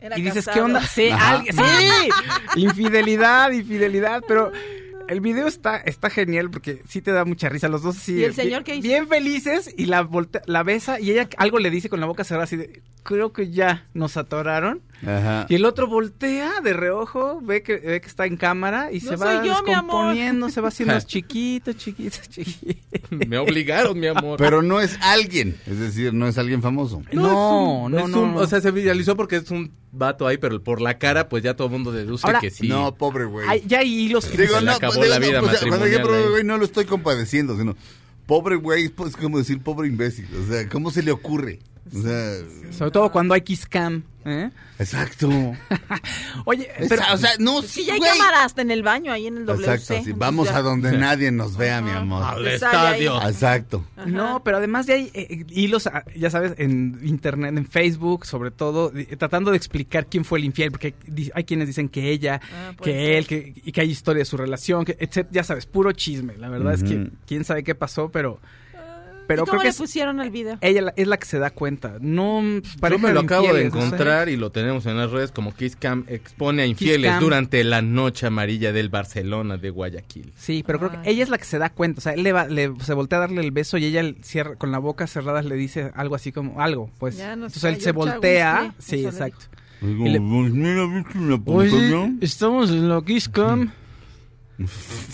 Era 0.00 0.16
y 0.16 0.22
dices, 0.22 0.44
casado. 0.44 0.54
¿qué 0.54 0.60
onda? 0.72 0.80
Sí, 0.86 1.08
alguien- 1.10 1.56
sí, 1.56 2.08
infidelidad, 2.60 3.50
infidelidad, 3.50 4.22
pero 4.28 4.52
el 5.08 5.20
video 5.20 5.46
está, 5.46 5.76
está 5.78 6.10
genial 6.10 6.50
porque 6.50 6.82
sí 6.88 7.02
te 7.02 7.10
da 7.12 7.24
mucha 7.24 7.48
risa. 7.48 7.68
Los 7.68 7.82
dos 7.82 7.96
así. 7.96 8.12
¿Y 8.12 8.24
el 8.24 8.32
bien- 8.32 8.34
señor 8.34 8.64
qué 8.64 8.76
hizo? 8.76 8.86
Bien 8.88 9.08
felices 9.08 9.74
y 9.76 9.86
la, 9.86 10.02
voltea- 10.02 10.42
la 10.46 10.62
besa 10.62 11.00
y 11.00 11.10
ella 11.10 11.28
algo 11.38 11.58
le 11.58 11.70
dice 11.70 11.88
con 11.88 12.00
la 12.00 12.06
boca 12.06 12.24
cerrada 12.24 12.44
así 12.44 12.56
de, 12.56 12.82
creo 13.02 13.32
que 13.32 13.50
ya 13.50 13.86
nos 13.94 14.16
atoraron. 14.16 14.82
Ajá. 15.06 15.46
Y 15.48 15.54
el 15.54 15.64
otro 15.64 15.86
voltea 15.86 16.60
de 16.60 16.72
reojo, 16.72 17.40
ve 17.40 17.62
que, 17.62 17.76
ve 17.76 18.00
que 18.00 18.06
está 18.08 18.26
en 18.26 18.36
cámara 18.36 18.90
y 18.92 19.00
No 19.00 19.10
se 19.10 19.16
va 19.16 19.44
yo, 19.44 19.52
descomponiendo, 19.54 20.48
se 20.50 20.60
va 20.60 20.68
haciendo 20.68 20.98
chiquito, 21.06 21.72
chiquito, 21.72 22.18
chiquito. 22.28 22.80
Me 23.10 23.38
obligaron, 23.38 23.98
mi 23.98 24.08
amor. 24.08 24.38
Pero 24.38 24.60
no 24.62 24.80
es 24.80 24.98
alguien, 25.00 25.56
es 25.66 25.78
decir, 25.78 26.12
no 26.12 26.26
es 26.26 26.36
alguien 26.38 26.62
famoso. 26.62 26.98
No, 26.98 27.04
es 27.10 27.14
no, 27.16 27.82
un- 27.84 27.92
no, 27.92 27.98
es 27.98 28.04
un- 28.04 28.10
no. 28.34 28.34
O 28.40 28.46
sea, 28.46 28.60
se 28.60 28.70
viralizó 28.70 29.16
porque 29.16 29.36
es 29.36 29.50
un 29.50 29.70
vato 29.92 30.26
ahí, 30.26 30.36
pero 30.38 30.62
por 30.62 30.80
la 30.80 30.98
cara, 30.98 31.28
pues 31.28 31.42
ya 31.44 31.54
todo 31.54 31.68
el 31.68 31.72
mundo 31.72 31.92
deduce 31.92 32.26
Ahora- 32.26 32.40
que 32.40 32.50
sí. 32.50 32.66
No, 32.68 32.94
pobre 32.94 33.24
güey. 33.24 33.46
Ya 33.66 33.78
hay 33.78 33.92
hilos 34.06 34.26
que 34.26 34.36
Digo, 34.36 34.54
se 34.54 34.60
le 34.60 34.66
no, 34.66 34.72
acabó 34.76 34.94
pues, 34.94 35.08
la 35.10 35.18
vida 35.18 35.40
no, 35.40 35.46
pues, 35.48 35.60
pobre 35.60 36.28
güey 36.30 36.44
no 36.44 36.58
lo 36.58 36.64
estoy 36.64 36.84
compadeciendo, 36.86 37.56
sino 37.56 37.76
pobre 38.26 38.56
güey 38.56 38.88
pues, 38.88 39.10
es 39.10 39.16
como 39.16 39.38
decir 39.38 39.60
pobre 39.62 39.88
imbécil. 39.88 40.26
O 40.44 40.52
sea, 40.52 40.68
¿cómo 40.68 40.90
se 40.90 41.02
le 41.02 41.12
ocurre? 41.12 41.60
O 41.94 42.02
sea, 42.02 42.72
Sobre 42.72 42.90
todo 42.90 43.10
cuando 43.12 43.34
hay 43.34 43.40
kiss 43.42 43.66
cam. 43.66 44.02
¿eh? 44.24 44.50
exacto. 44.78 45.28
Oye, 46.44 46.68
Esa- 46.78 46.88
pero, 46.88 47.02
o 47.14 47.16
sea, 47.16 47.30
no, 47.38 47.62
Sí, 47.62 47.84
ya 47.86 47.94
hay 47.94 47.98
güey. 47.98 48.10
cámara 48.10 48.44
hasta 48.44 48.62
en 48.62 48.70
el 48.70 48.82
baño, 48.82 49.10
ahí 49.12 49.26
en 49.26 49.38
el 49.38 49.46
WC. 49.46 49.72
Exacto, 49.74 50.04
sí. 50.04 50.12
Vamos 50.14 50.48
a 50.50 50.60
donde 50.62 50.92
nadie 50.98 51.30
nos 51.30 51.56
vea, 51.56 51.80
mi 51.80 51.90
amor. 51.90 52.22
Al 52.22 52.46
estadio. 52.46 53.20
Exacto. 53.26 53.84
No, 54.06 54.42
pero 54.44 54.58
además 54.58 54.86
ya 54.86 54.94
hay 54.94 55.10
eh, 55.14 55.26
eh, 55.30 55.44
hilos, 55.48 55.86
ah, 55.86 56.04
ya 56.14 56.30
sabes, 56.30 56.54
en 56.58 57.00
internet, 57.02 57.56
en 57.56 57.66
Facebook, 57.66 58.26
sobre 58.26 58.50
todo, 58.50 58.92
tratando 59.18 59.50
de 59.50 59.56
explicar 59.56 60.06
quién 60.06 60.24
fue 60.24 60.38
el 60.38 60.44
infiel, 60.44 60.70
porque 60.72 60.94
hay, 61.34 61.44
quienes 61.44 61.66
dicen 61.66 61.88
que 61.88 62.10
ella, 62.10 62.40
Ah, 62.52 62.72
que 62.82 62.90
ser. 62.92 63.00
él, 63.16 63.26
que, 63.26 63.54
y 63.64 63.72
que 63.72 63.80
hay 63.80 63.90
historia 63.90 64.20
de 64.20 64.24
su 64.26 64.36
relación, 64.36 64.84
que, 64.84 64.96
etc. 65.00 65.26
Ya 65.30 65.42
sabes, 65.44 65.66
puro 65.66 65.92
chisme. 65.92 66.36
La 66.36 66.48
verdad 66.48 66.74
es 66.74 66.82
que 66.82 67.10
quién 67.26 67.44
sabe 67.44 67.64
qué 67.64 67.74
pasó, 67.74 68.10
pero, 68.10 68.40
pero 69.28 69.42
¿Y 69.42 69.44
creo 69.44 69.50
cómo 69.52 69.60
que 69.60 69.66
le 69.66 69.70
es, 69.70 69.76
pusieron 69.76 70.18
al 70.18 70.30
video? 70.30 70.58
ella 70.60 70.82
la- 70.82 70.94
es 70.96 71.06
la 71.06 71.16
que 71.18 71.26
se 71.26 71.38
da 71.38 71.50
cuenta. 71.50 71.98
No, 72.00 72.42
Yo 72.42 72.98
me 72.98 73.12
lo 73.12 73.20
acabo 73.20 73.42
de 73.42 73.48
infieles, 73.50 73.74
no 73.74 73.80
sé. 73.80 73.86
encontrar 73.86 74.28
y 74.28 74.36
lo 74.36 74.50
tenemos 74.50 74.84
en 74.86 74.96
las 74.96 75.12
redes 75.12 75.30
como 75.30 75.54
Kiss 75.54 75.76
Cam 75.76 76.04
expone 76.08 76.62
a 76.62 76.66
infieles 76.66 77.12
Cam. 77.12 77.20
durante 77.20 77.62
la 77.62 77.80
noche 77.82 78.26
amarilla 78.26 78.72
del 78.72 78.88
Barcelona 78.88 79.56
de 79.56 79.70
Guayaquil. 79.70 80.32
Sí, 80.36 80.64
pero 80.66 80.80
creo 80.80 80.90
que 80.90 81.08
ella 81.08 81.22
es 81.22 81.28
la 81.28 81.38
que 81.38 81.44
se 81.44 81.58
da 81.58 81.70
cuenta. 81.70 81.98
O 81.98 82.02
sea, 82.02 82.14
él 82.14 82.24
le 82.24 82.32
va, 82.32 82.48
le- 82.48 82.72
se 82.82 82.94
voltea 82.94 83.18
a 83.18 83.20
darle 83.20 83.42
el 83.42 83.52
beso 83.52 83.78
y 83.78 83.84
ella 83.84 84.02
cierra, 84.22 84.56
con 84.56 84.72
la 84.72 84.78
boca 84.78 85.06
cerrada 85.06 85.42
le 85.42 85.54
dice 85.54 85.92
algo 85.94 86.14
así 86.16 86.32
como 86.32 86.60
algo. 86.60 86.90
Pues 86.98 87.18
Ya 87.18 87.34
entonces 87.34 87.62
él 87.62 87.80
se 87.80 87.90
el 87.90 87.94
voltea. 87.94 88.54
chagüistre, 88.56 88.98
Sí, 88.98 89.04
exacto. 89.04 89.44
Oigo, 89.82 90.04
le- 90.06 90.18
pues, 90.20 90.52
mira, 90.52 90.86
¿viste 90.86 91.18
la 91.20 91.40
Oye, 91.44 92.12
estamos 92.20 92.70
en 92.70 92.88
la 92.88 93.00
Kiss 93.02 93.28
Cam. 93.28 93.70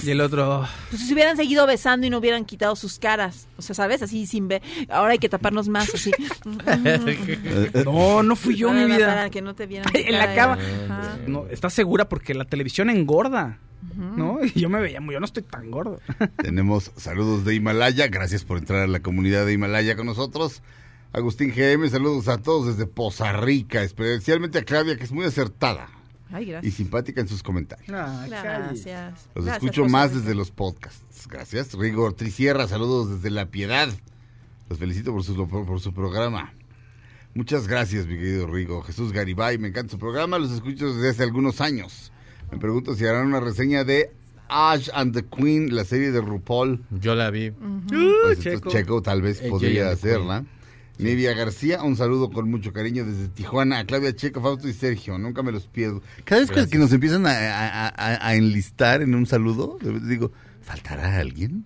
Y 0.03 0.11
el 0.11 0.20
otro. 0.22 0.66
Pues 0.88 1.03
si 1.03 1.09
se 1.09 1.14
hubieran 1.14 1.36
seguido 1.36 1.66
besando 1.66 2.07
y 2.07 2.11
no 2.11 2.18
hubieran 2.18 2.45
quitado 2.47 2.74
sus 2.76 2.99
caras. 2.99 3.47
O 3.59 3.62
sea, 3.62 3.74
¿sabes? 3.74 4.01
Así 4.03 4.26
sin 4.26 4.49
ver. 4.49 4.62
Ahora 4.88 5.12
hay 5.12 5.18
que 5.18 5.28
taparnos 5.28 5.68
más, 5.68 5.92
así. 5.95 6.11
No, 7.84 8.22
no 8.22 8.36
fui 8.36 8.57
yo, 8.57 8.68
Para- 8.68 8.80
mi 8.86 8.92
vida. 8.92 9.07
Para 9.07 9.30
que 9.30 9.42
no 9.42 9.55
te 9.55 9.66
vieran. 9.66 9.90
En 9.95 10.16
la 10.16 10.34
cama. 10.34 10.59
ajá. 10.88 11.18
No, 11.26 11.47
¿Estás 11.49 11.74
segura? 11.74 12.09
Porque 12.09 12.34
la 12.34 12.45
televisión 12.45 12.90
engorda. 12.90 13.59
¿No? 13.97 14.38
Y 14.55 14.61
yo 14.61 14.68
me 14.70 14.80
veía 14.80 15.01
muy. 15.01 15.12
Yo 15.14 15.20
no 15.20 15.26
estoy 15.26 15.42
tan 15.42 15.70
gordo. 15.70 16.01
Tenemos 16.42 16.90
saludos 16.97 17.45
de 17.45 17.55
Himalaya. 17.55 18.09
Gracias 18.09 18.45
por 18.45 18.59
entrar 18.59 18.80
a 18.80 18.86
la 18.86 19.01
comunidad 19.01 19.45
de 19.47 19.53
Himalaya 19.53 19.97
con 19.97 20.07
nosotros. 20.07 20.62
Agustín 21.12 21.53
GM, 21.55 21.88
saludos 21.90 22.26
a 22.28 22.38
todos 22.38 22.66
desde 22.76 22.86
Poza 22.90 23.32
Rica, 23.32 23.82
especialmente 23.82 24.59
a 24.59 24.64
Claudia, 24.64 24.97
que 24.97 25.05
es 25.05 25.12
muy 25.12 25.24
acertada 25.24 25.88
Ay, 26.31 26.55
y 26.62 26.70
simpática 26.70 27.20
en 27.20 27.29
sus 27.29 27.43
comentarios. 27.43 27.87
Gracias. 27.89 29.29
Los 29.35 29.45
Gracias 29.45 29.62
escucho 29.62 29.85
más 29.87 30.09
saber. 30.11 30.22
desde 30.22 30.35
los 30.35 30.51
podcasts. 30.51 31.29
Gracias. 31.29 31.75
Rigor 31.75 32.14
Trisierra, 32.14 32.66
saludos 32.66 33.11
desde 33.16 33.31
La 33.31 33.47
Piedad. 33.47 33.89
Los 34.68 34.79
felicito 34.79 35.12
por 35.12 35.22
su, 35.22 35.47
por, 35.49 35.66
por 35.66 35.81
su 35.81 35.93
programa. 35.93 36.53
Muchas 37.35 37.66
gracias, 37.68 38.07
mi 38.07 38.14
querido 38.16 38.47
Rigo. 38.47 38.83
Jesús 38.83 39.12
Garibay, 39.12 39.59
me 39.59 39.68
encanta 39.68 39.93
su 39.93 39.99
programa. 39.99 40.39
Los 40.39 40.51
escucho 40.53 40.93
desde 40.95 41.11
hace 41.11 41.22
algunos 41.25 41.61
años. 41.61 42.12
Me 42.51 42.59
pregunto 42.59 42.95
si 42.95 43.05
harán 43.07 43.27
una 43.27 43.41
reseña 43.41 43.85
de 43.85 44.11
Ash 44.49 44.89
and 44.95 45.14
the 45.14 45.25
Queen, 45.25 45.75
la 45.75 45.85
serie 45.85 46.11
de 46.12 46.20
RuPaul. 46.20 46.85
Yo 47.01 47.14
la 47.14 47.31
vi. 47.31 47.51
Pues 47.51 48.39
entonces 48.39 48.39
Checo. 48.45 48.70
Checo 48.70 49.03
tal 49.03 49.22
vez 49.22 49.41
Eh, 49.43 49.49
podría 49.51 49.95
the 49.97 50.01
Queen. 50.01 50.47
Nivia 50.99 51.34
García, 51.34 51.82
un 51.82 51.97
saludo 51.97 52.30
con 52.30 52.49
mucho 52.51 52.72
cariño 52.72 53.05
desde 53.05 53.28
Tijuana 53.28 53.80
a 53.80 53.84
Claudia 53.84 54.14
Checo, 54.14 54.40
Fausto 54.40 54.68
y 54.68 54.72
Sergio. 54.72 55.18
Nunca 55.18 55.42
me 55.42 55.51
los 55.51 55.66
pierdo. 55.66 56.03
Cada 56.24 56.40
vez 56.42 56.51
que, 56.51 56.55
Gracias. 56.57 56.72
que 56.72 56.78
nos 56.78 56.92
empiezan 56.92 57.26
a, 57.26 57.30
a- 57.32 57.88
a- 57.88 58.28
a 58.28 58.34
enlistar 58.36 59.03
en 59.03 59.14
un 59.14 59.26
saludo, 59.26 59.76
digo, 60.03 60.30
¿faltará 60.62 61.18
alguien? 61.18 61.64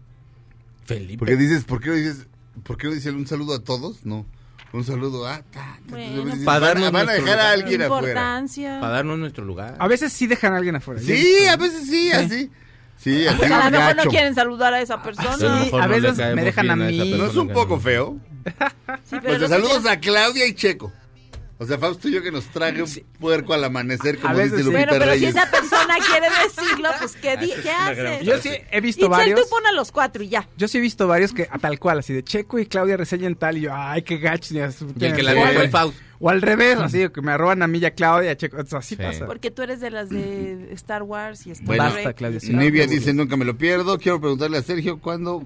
Felipe. 0.87 1.19
Porque 1.19 1.37
dices, 1.37 1.65
¿por 1.65 1.81
qué 1.81 1.91
no 1.91 1.95
dices, 1.97 2.27
por 2.63 2.79
qué 2.79 2.87
no 2.87 2.95
dices 2.95 3.13
un 3.13 3.27
saludo 3.27 3.55
a 3.55 3.59
todos? 3.63 4.07
No. 4.07 4.25
Un 4.73 4.85
saludo 4.85 5.27
a... 5.27 5.39
ta, 5.43 5.45
ta, 5.53 5.79
Bueno, 5.89 6.25
dices, 6.27 6.45
para 6.45 6.61
darnos 6.69 6.93
van 6.93 7.09
a 7.09 7.13
dejar 7.13 7.39
a 7.39 7.53
alguien 7.53 7.83
afuera. 7.83 8.09
Importancia. 8.09 8.81
Para 8.81 8.93
darnos 8.95 9.19
nuestro 9.19 9.45
lugar. 9.45 9.77
A 9.79 9.89
veces 9.89 10.13
sí 10.13 10.27
dejan 10.27 10.53
a 10.55 10.57
alguien 10.57 10.77
afuera. 10.77 11.01
Sí, 11.03 11.47
a 11.51 11.57
veces 11.57 11.87
sí, 11.89 12.11
así. 12.13 12.51
Sí, 12.99 13.27
así 13.27 13.39
Pues 13.39 13.51
a 13.51 13.71
lo 13.71 13.79
mejor 13.79 13.97
no 13.97 14.03
quieren 14.11 14.35
saludar 14.35 14.75
a 14.75 14.81
esa 14.81 15.03
persona. 15.03 15.65
Sí, 15.65 15.71
a 15.73 15.87
veces 15.87 16.17
me 16.35 16.43
dejan 16.45 16.71
a 16.71 16.77
mí. 16.77 17.15
¿No 17.17 17.27
es 17.27 17.37
un 17.37 17.49
poco 17.49 17.79
feo? 17.79 18.19
Sí, 19.05 19.17
pero 19.23 19.23
Pues 19.23 19.39
te 19.41 19.49
saludos 19.49 19.87
a 19.87 19.99
Claudia 20.01 20.47
y 20.47 20.55
Checo. 20.55 20.93
O 21.61 21.67
sea, 21.67 21.77
Fausto 21.77 22.09
y 22.09 22.13
yo 22.13 22.23
que 22.23 22.31
nos 22.31 22.45
traje 22.47 22.81
un 22.85 22.89
puerco 23.19 23.53
al 23.53 23.65
amanecer, 23.65 24.19
como 24.21 24.39
dice. 24.39 24.59
Lupita 24.63 24.71
Bueno, 24.71 24.93
pero 24.97 25.15
si 25.15 25.25
esa 25.27 25.51
persona 25.51 25.97
quiere 26.09 26.29
decirlo, 26.45 26.89
pues 27.01 27.17
¿qué, 27.17 27.37
di- 27.37 27.53
¿qué 27.61 27.71
haces? 27.73 28.25
Yo 28.25 28.39
sí 28.39 28.51
he 28.71 28.81
visto 28.81 29.07
Itzel, 29.07 29.11
varios. 29.11 29.41
tú 29.43 29.47
pon 29.51 29.67
a 29.67 29.73
los 29.73 29.91
cuatro 29.91 30.23
y 30.23 30.29
ya. 30.29 30.49
Yo 30.57 30.69
sí 30.69 30.79
he 30.79 30.81
visto 30.81 31.09
varios 31.09 31.33
que 31.33 31.49
a 31.51 31.59
tal 31.59 31.81
cual, 31.81 31.99
así 31.99 32.13
de 32.13 32.23
Checo 32.23 32.61
y 32.61 32.67
Claudia 32.67 32.97
reseñan 32.97 33.35
tal 33.35 33.57
y 33.59 33.63
yo, 33.63 33.71
ay, 33.75 34.03
qué 34.03 34.19
gacho. 34.19 34.55
Y 34.55 34.59
el 35.05 35.15
que 35.17 35.23
la 35.25 35.33
vio 35.35 35.47
fue 35.49 35.65
el 35.65 35.71
Faust. 35.71 35.99
O 36.21 36.31
al 36.31 36.43
revés, 36.43 36.79
así 36.79 37.09
que 37.09 37.23
me 37.23 37.33
arroban 37.33 37.61
a 37.63 37.67
mí 37.67 37.79
y 37.79 37.85
a 37.87 37.91
Claudia, 37.93 38.37
Checo. 38.37 38.59
Así 38.77 38.95
Sí. 38.95 39.03
pasa. 39.03 39.27
Porque 39.27 39.51
tú 39.51 39.63
eres 39.63 39.81
de 39.81 39.91
las 39.91 40.11
de 40.11 40.69
Star 40.75 41.03
Wars 41.03 41.45
y 41.45 41.51
Star 41.51 41.67
Bueno, 41.67 41.83
Basta. 41.85 42.13
Claudia. 42.13 42.39
sí. 42.39 42.53
Nivia 42.53 42.87
dice, 42.87 43.13
nunca 43.13 43.37
me 43.37 43.45
lo 43.45 43.59
pierdo. 43.59 43.99
Quiero 43.99 44.21
preguntarle 44.21 44.59
a 44.59 44.63
Sergio, 44.63 45.01
¿cuándo... 45.01 45.45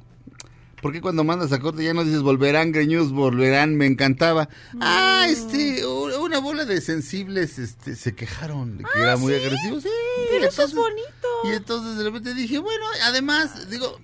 ¿Por 0.82 0.92
qué 0.92 1.00
cuando 1.00 1.24
mandas 1.24 1.52
a 1.52 1.60
corte 1.60 1.82
ya 1.84 1.94
no 1.94 2.04
dices 2.04 2.20
volverán, 2.20 2.72
greñudos, 2.72 3.12
volverán? 3.12 3.76
Me 3.76 3.86
encantaba. 3.86 4.48
Ah, 4.80 5.26
este, 5.30 5.86
una 5.86 6.38
bola 6.40 6.64
de 6.66 6.80
sensibles 6.82 7.58
este, 7.58 7.94
se 7.96 8.14
quejaron 8.14 8.76
de 8.78 8.84
que 8.84 9.00
era 9.00 9.16
muy 9.16 9.32
agresivo. 9.32 9.80
Sí, 9.80 9.88
Pero 10.30 10.46
eso 10.48 10.64
es 10.64 10.70
entonces- 10.72 10.74
bonito. 10.74 11.28
Y 11.44 11.48
entonces 11.56 11.96
de 11.98 12.04
repente 12.04 12.34
dije, 12.34 12.58
bueno, 12.58 12.84
además, 13.04 13.70
digo, 13.70 13.98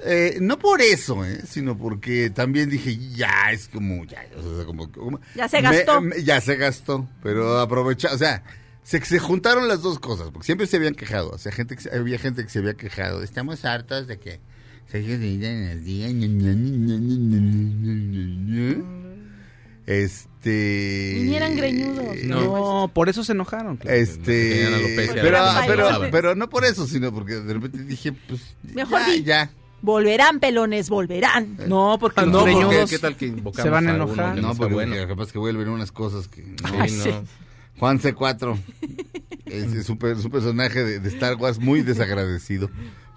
eh, 0.00 0.38
no 0.40 0.58
por 0.58 0.82
eso, 0.82 1.24
eh, 1.24 1.40
sino 1.48 1.78
porque 1.78 2.30
también 2.30 2.68
dije, 2.68 2.96
ya 3.14 3.52
es 3.52 3.68
como, 3.68 4.04
ya, 4.04 4.26
o 4.36 4.56
sea, 4.56 4.64
como, 4.66 4.90
como- 4.90 5.20
Ya 5.36 5.48
se 5.48 5.60
gastó. 5.60 6.00
me- 6.00 6.22
ya 6.24 6.40
se 6.40 6.56
gastó, 6.56 7.08
pero 7.22 7.60
aprovecha, 7.60 8.12
o 8.12 8.18
sea, 8.18 8.42
se, 8.82 9.00
se 9.04 9.20
juntaron 9.20 9.68
las 9.68 9.82
dos 9.82 10.00
cosas, 10.00 10.30
porque 10.32 10.46
siempre 10.46 10.66
se 10.66 10.76
habían 10.78 10.96
quejado, 10.96 11.30
o 11.30 11.38
sea, 11.38 11.52
gente 11.52 11.76
que, 11.76 11.82
se- 11.82 11.96
había 11.96 12.18
gente 12.18 12.42
que 12.42 12.50
se 12.50 12.58
había 12.58 12.74
quejado, 12.74 13.22
estamos 13.22 13.64
hartos 13.64 14.08
de 14.08 14.18
que 14.18 14.40
Sergio 14.88 15.16
Zurita 15.16 15.50
en 15.50 15.64
el 15.64 15.84
día. 15.84 16.08
Este. 19.86 21.14
Vinieran 21.14 21.56
greñudos. 21.56 22.16
No, 22.24 22.90
por 22.92 23.08
eso 23.08 23.24
se 23.24 23.32
enojaron. 23.32 23.76
Claro, 23.78 23.96
este. 23.96 24.68
Pero, 25.14 26.10
pero, 26.10 26.34
no 26.34 26.48
por 26.48 26.64
eso, 26.64 26.86
sino 26.86 27.12
porque 27.12 27.34
de 27.34 27.54
repente 27.54 27.82
dije, 27.84 28.12
pues. 28.12 28.56
Mejor 28.74 29.00
ya. 29.24 29.50
Volverán, 29.82 30.38
pelones, 30.38 30.88
volverán. 30.88 31.56
Eh, 31.58 31.64
no, 31.66 31.96
porque 32.00 32.20
ah, 32.20 32.26
no, 32.26 32.46
los 32.46 32.64
porque, 32.64 32.86
¿qué 32.88 32.98
tal 33.00 33.16
que 33.16 33.26
invocamos 33.26 33.64
se 33.64 33.68
van 33.68 33.88
a 33.88 33.94
enojar. 33.94 34.38
A 34.38 34.40
no, 34.40 34.54
bueno. 34.54 34.94
capaz 35.08 35.32
que 35.32 35.38
vuelven 35.38 35.68
unas 35.68 35.90
cosas 35.90 36.28
que 36.28 36.54
ah, 36.62 36.70
no. 36.70 36.82
Ay, 36.82 36.88
sí. 36.88 37.10
Juan 37.80 37.98
C4. 37.98 38.56
es, 39.46 39.72
es, 39.72 39.86
su, 39.86 39.98
personaje 39.98 40.84
de, 40.84 41.00
de, 41.00 41.08
Star 41.08 41.34
Wars 41.34 41.58
muy 41.58 41.82
desagradecido. 41.82 42.70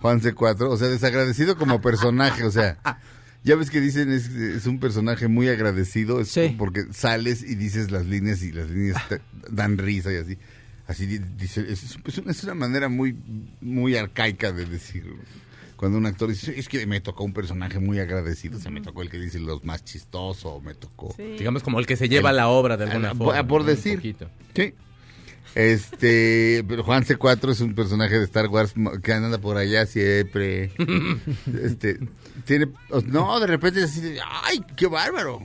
Juan 0.06 0.22
C4, 0.22 0.62
o 0.70 0.78
sea, 0.78 0.88
desagradecido 0.88 1.58
como 1.58 1.82
personaje, 1.82 2.44
o 2.44 2.52
sea, 2.52 2.78
ya 3.44 3.56
ves 3.56 3.72
que 3.72 3.82
dicen 3.82 4.12
es, 4.12 4.28
es 4.30 4.68
un 4.68 4.80
personaje 4.80 5.28
muy 5.28 5.48
agradecido, 5.50 6.22
es 6.22 6.30
Sí. 6.30 6.56
porque 6.58 6.86
sales 6.92 7.42
y 7.42 7.56
dices 7.56 7.90
las 7.90 8.06
líneas 8.06 8.44
y 8.44 8.52
las 8.52 8.70
líneas 8.70 9.02
te- 9.10 9.22
dan 9.50 9.78
risa 9.80 10.14
y 10.14 10.18
así. 10.18 10.38
Así 10.88 11.08
di- 11.08 11.18
dice, 11.38 11.62
es, 11.68 11.98
es 12.06 12.18
una- 12.20 12.32
es 12.32 12.44
una 12.44 12.54
manera 12.54 12.88
muy, 12.90 13.16
muy 13.62 13.96
arcaica 13.96 14.52
de 14.52 14.66
decir. 14.66 15.04
Cuando 15.76 15.98
un 15.98 16.06
actor 16.06 16.30
dice, 16.30 16.54
es 16.58 16.70
que 16.70 16.86
me 16.86 17.02
tocó 17.02 17.24
un 17.24 17.34
personaje 17.34 17.80
muy 17.80 17.98
agradecido, 18.00 18.58
o 18.58 18.62
sea, 18.62 18.70
me 18.72 18.82
tocó 18.82 19.02
el 19.02 19.10
que 19.10 19.18
dice 19.18 19.40
los 19.40 19.66
más 19.66 19.84
chistoso, 19.84 20.62
me 20.62 20.76
tocó... 20.76 21.14
Sí. 21.18 21.36
Digamos 21.40 21.64
como 21.64 21.80
el 21.80 21.88
que 21.88 21.96
se 21.98 22.08
lleva 22.08 22.32
la 22.32 22.48
obra 22.48 22.78
de 22.78 22.84
alguna 22.86 23.16
forma. 23.16 23.48
por- 23.48 23.66
decir. 23.66 24.00
Sí. 24.56 24.74
Este, 25.56 26.64
pero 26.68 26.84
Juan 26.84 27.06
C4 27.06 27.52
es 27.52 27.62
un 27.62 27.74
personaje 27.76 28.18
de 28.20 28.26
Star 28.26 28.48
Wars 28.48 28.74
que 29.02 29.14
anda 29.14 29.38
por 29.40 29.56
allá 29.58 29.86
siempre. 29.86 30.72
este, 31.64 31.98
tiene, 32.44 32.68
no, 33.08 33.40
de 33.40 33.48
repente 33.48 33.82
es 33.82 33.92
así 33.92 34.18
ay, 34.44 34.62
qué 34.76 34.88
bárbaro. 34.88 35.40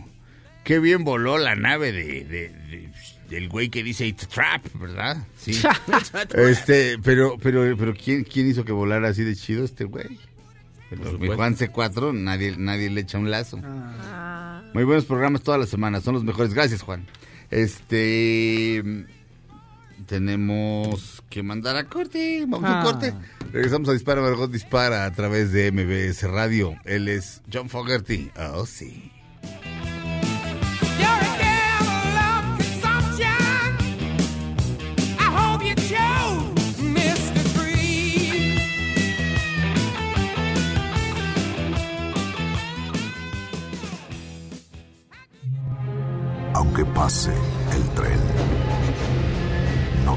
Qué 0.64 0.78
bien 0.80 1.04
voló 1.04 1.38
la 1.38 1.54
nave 1.54 1.92
de, 1.92 2.24
de- 2.24 2.48
de- 2.48 2.90
del 3.30 3.48
güey 3.48 3.68
que 3.68 3.84
dice 3.84 4.04
It's 4.06 4.24
a 4.24 4.28
trap, 4.28 4.66
¿verdad? 4.80 5.24
Sí. 5.38 5.52
este, 6.34 6.98
pero, 6.98 7.38
pero, 7.40 7.76
pero 7.78 7.94
¿quién, 7.94 8.24
quién 8.24 8.48
hizo 8.50 8.64
que 8.64 8.72
volara 8.72 9.08
así 9.08 9.22
de 9.22 9.36
chido 9.36 9.64
este 9.64 9.84
güey? 9.84 10.18
Pero 10.90 11.16
mi. 11.16 11.28
Juan 11.28 11.56
C4, 11.56 12.12
nadie, 12.12 12.56
nadie 12.58 12.90
le 12.90 13.02
echa 13.02 13.18
un 13.18 13.30
lazo. 13.30 13.60
Ah, 13.64 14.64
Muy 14.74 14.82
buenos 14.82 15.04
programas 15.04 15.42
todas 15.42 15.60
las 15.60 15.68
semanas, 15.68 16.02
son 16.02 16.14
los 16.14 16.24
mejores. 16.24 16.52
Gracias, 16.52 16.82
Juan. 16.82 17.06
Este. 17.52 18.82
Tenemos 20.10 21.22
que 21.30 21.40
mandar 21.44 21.76
a 21.76 21.84
corte. 21.84 22.44
Vamos 22.48 22.68
a 22.68 22.80
Ah. 22.80 22.82
corte. 22.82 23.14
Regresamos 23.52 23.88
a 23.88 23.92
Dispara, 23.92 24.20
Margot 24.20 24.50
Dispara 24.50 25.04
a 25.04 25.12
través 25.12 25.52
de 25.52 25.68
MBS 25.70 26.24
Radio. 26.26 26.74
Él 26.84 27.06
es 27.06 27.42
John 27.52 27.68
Fogerty. 27.68 28.28
Oh, 28.36 28.66
sí. 28.66 29.12
A. 35.18 35.30
Aunque 46.54 46.84
pase 46.84 47.32
el 47.74 47.88
tren, 47.94 48.19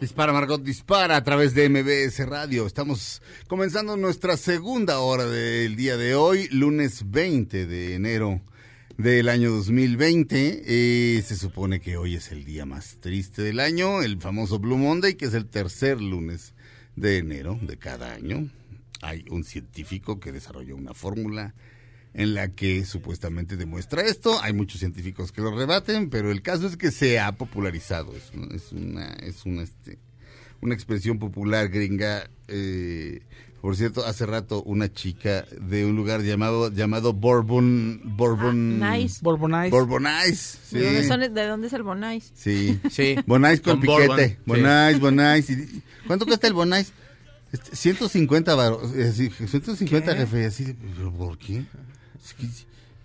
Dispara, 0.00 0.32
Margot, 0.32 0.62
dispara 0.62 1.16
a 1.16 1.24
través 1.24 1.54
de 1.54 1.68
MBS 1.68 2.24
Radio. 2.24 2.68
Estamos 2.68 3.20
comenzando 3.48 3.96
nuestra 3.96 4.36
segunda 4.36 5.00
hora 5.00 5.26
del 5.26 5.74
día 5.74 5.96
de 5.96 6.14
hoy, 6.14 6.46
lunes 6.52 7.10
20 7.10 7.66
de 7.66 7.94
enero 7.96 8.40
del 8.96 9.28
año 9.28 9.50
2020. 9.50 10.62
Eh, 10.64 11.22
se 11.22 11.34
supone 11.34 11.80
que 11.80 11.96
hoy 11.96 12.14
es 12.14 12.30
el 12.30 12.44
día 12.44 12.64
más 12.64 12.98
triste 13.00 13.42
del 13.42 13.58
año, 13.58 14.02
el 14.02 14.20
famoso 14.20 14.60
Blue 14.60 14.78
Monday, 14.78 15.16
que 15.16 15.24
es 15.24 15.34
el 15.34 15.46
tercer 15.46 16.00
lunes 16.00 16.54
de 16.94 17.18
enero 17.18 17.58
de 17.60 17.76
cada 17.76 18.12
año. 18.12 18.48
Hay 19.02 19.24
un 19.30 19.42
científico 19.42 20.20
que 20.20 20.30
desarrolló 20.30 20.76
una 20.76 20.94
fórmula 20.94 21.56
en 22.18 22.34
la 22.34 22.48
que 22.48 22.84
supuestamente 22.84 23.56
demuestra 23.56 24.02
esto. 24.02 24.42
Hay 24.42 24.52
muchos 24.52 24.80
científicos 24.80 25.32
que 25.32 25.40
lo 25.40 25.56
rebaten, 25.56 26.10
pero 26.10 26.30
el 26.30 26.42
caso 26.42 26.66
es 26.66 26.76
que 26.76 26.90
se 26.90 27.18
ha 27.20 27.32
popularizado. 27.32 28.12
Es 28.14 28.30
una, 28.34 28.54
es 28.54 28.72
una, 28.72 29.06
es 29.22 29.46
una, 29.46 29.62
este, 29.62 29.98
una 30.60 30.74
expresión 30.74 31.18
popular 31.18 31.68
gringa. 31.68 32.28
eh, 32.48 33.22
por 33.60 33.74
cierto, 33.76 34.06
hace 34.06 34.24
rato 34.24 34.62
una 34.62 34.92
chica 34.92 35.44
de 35.60 35.84
un 35.84 35.96
lugar 35.96 36.22
llamado 36.22 36.70
llamado 36.72 37.12
Bourbon 37.12 38.00
Bourbon 38.04 38.80
Ah, 38.84 38.96
nice. 38.96 39.18
Bourbonize. 39.20 39.70
Bourbonize, 39.70 40.58
sí. 40.70 40.78
¿De, 40.78 40.84
dónde 40.84 41.08
son- 41.08 41.34
de 41.34 41.46
dónde 41.46 41.66
es 41.66 41.72
el 41.72 41.82
Bonais? 41.82 42.30
Sí. 42.36 42.78
Sí. 42.88 43.16
Bonais 43.26 43.60
con, 43.60 43.78
Con 43.78 43.86
bourbon, 43.86 44.16
piquete. 44.16 44.36
sí. 44.36 45.00
Bonais. 45.00 45.50
Y- 45.50 45.82
¿Cuánto 46.06 46.24
cuesta 46.24 46.46
el 46.46 46.52
Bonais? 46.52 46.92
Este, 47.50 47.74
150 47.74 48.54
baros. 48.54 48.94
eh, 48.94 49.12
sí, 49.12 49.28
150, 49.30 50.12
¿Qué? 50.12 50.18
jefe. 50.20 50.46
Así, 50.46 50.64
de, 50.64 50.74
¿pero 50.74 51.12
¿Por 51.12 51.36
qué? 51.38 51.64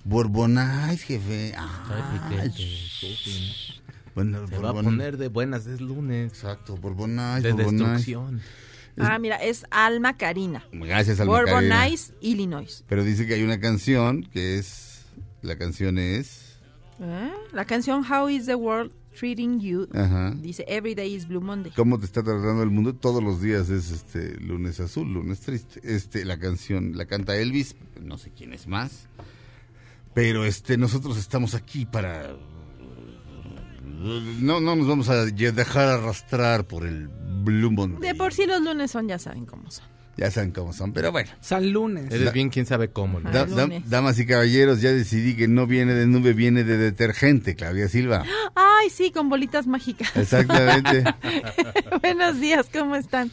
Bourbonais, 0.05 1.01
jefe. 1.03 1.53
Ah, 1.57 2.45
shh. 2.55 3.79
bueno, 4.13 4.47
Se 4.47 4.57
va 4.57 4.69
a 4.71 4.73
poner 4.73 5.17
de 5.17 5.29
buenas, 5.29 5.65
es 5.65 5.79
lunes. 5.79 6.31
Exacto, 6.33 6.75
Bourbonais, 6.77 7.41
De 7.43 7.51
Bourbonais. 7.53 8.05
destrucción. 8.05 8.41
Ah, 8.99 9.17
mira, 9.17 9.37
es 9.37 9.65
Alma 9.71 10.17
Karina. 10.17 10.63
Gracias 10.71 11.19
al 11.19 11.27
Macarena. 11.27 11.75
Bourbonize, 11.79 12.13
Illinois. 12.21 12.83
Pero 12.87 13.03
dice 13.03 13.25
que 13.25 13.35
hay 13.35 13.43
una 13.43 13.59
canción 13.59 14.23
que 14.23 14.59
es. 14.59 15.05
La 15.41 15.57
canción 15.57 15.97
es. 15.97 16.57
¿Eh? 16.99 17.31
La 17.53 17.65
canción 17.65 18.05
How 18.09 18.29
is 18.29 18.45
the 18.45 18.55
World 18.55 18.91
Treating 19.13 19.59
You 19.59 19.87
Ajá. 19.93 20.31
dice 20.35 20.65
Every 20.67 20.95
Day 20.95 21.13
is 21.13 21.27
Blue 21.27 21.41
Monday. 21.41 21.71
¿Cómo 21.75 21.99
te 21.99 22.05
está 22.05 22.23
tratando 22.23 22.63
el 22.63 22.69
mundo? 22.69 22.93
Todos 22.95 23.23
los 23.23 23.41
días 23.41 23.69
es 23.69 23.91
este 23.91 24.39
lunes 24.39 24.79
azul, 24.79 25.11
lunes 25.11 25.39
triste. 25.41 25.79
Este, 25.83 26.25
la 26.25 26.37
canción 26.37 26.97
la 26.97 27.05
canta 27.05 27.35
Elvis, 27.35 27.75
no 28.01 28.17
sé 28.17 28.31
quién 28.31 28.53
es 28.53 28.67
más. 28.67 29.07
Pero 30.13 30.45
este, 30.45 30.77
nosotros 30.77 31.17
estamos 31.17 31.55
aquí 31.55 31.85
para. 31.85 32.35
No, 34.41 34.59
no 34.59 34.75
nos 34.75 34.87
vamos 34.87 35.09
a 35.09 35.25
dejar 35.25 35.87
arrastrar 35.87 36.67
por 36.67 36.85
el 36.85 37.07
Blue 37.07 37.71
Monday. 37.71 38.01
De 38.11 38.15
por 38.15 38.33
sí 38.33 38.45
los 38.45 38.61
lunes 38.61 38.91
son, 38.91 39.07
ya 39.07 39.17
saben 39.17 39.45
cómo 39.45 39.71
son. 39.71 39.92
Ya 40.15 40.29
saben 40.29 40.51
cómo 40.51 40.73
son, 40.73 40.93
pero 40.93 41.11
bueno. 41.11 41.31
San 41.41 41.71
Lunes. 41.71 42.11
Eres 42.11 42.31
bien, 42.33 42.49
quién 42.51 42.67
sabe 42.67 42.89
cómo. 42.91 43.19
¿no? 43.19 43.31
Da- 43.31 43.47
damas 43.87 44.19
y 44.19 44.27
caballeros, 44.27 44.79
ya 44.79 44.91
decidí 44.91 45.35
que 45.35 45.47
no 45.47 45.65
viene 45.65 45.95
de 45.95 46.05
nube, 46.05 46.33
viene 46.33 46.63
de 46.63 46.77
detergente, 46.77 47.55
Claudia 47.55 47.87
Silva. 47.89 48.23
Ay, 48.53 48.91
sí, 48.91 49.11
con 49.11 49.27
bolitas 49.29 49.65
mágicas. 49.65 50.15
Exactamente. 50.15 51.03
Buenos 52.01 52.39
días, 52.39 52.67
¿cómo 52.71 52.95
están? 52.95 53.31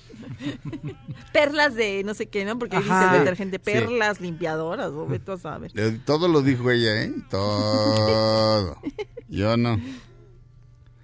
Perlas 1.35 1.75
de 1.75 2.03
no 2.03 2.15
sé 2.15 2.27
qué, 2.29 2.47
¿no? 2.47 2.59
Porque 2.59 2.79
dice 2.79 2.91
Ajá. 2.91 3.13
el 3.15 3.19
detergente, 3.21 3.59
perlas 3.59 4.21
limpiadoras, 4.23 4.89
o 4.89 5.07
vete 5.07 5.33
a 5.33 5.37
saber. 5.37 5.71
Eh, 5.75 5.99
Todo 6.07 6.29
lo 6.29 6.41
dijo 6.41 6.71
ella, 6.71 7.03
¿eh? 7.03 7.13
Todo. 7.31 8.79
Yo 9.29 9.57
no. 9.59 9.79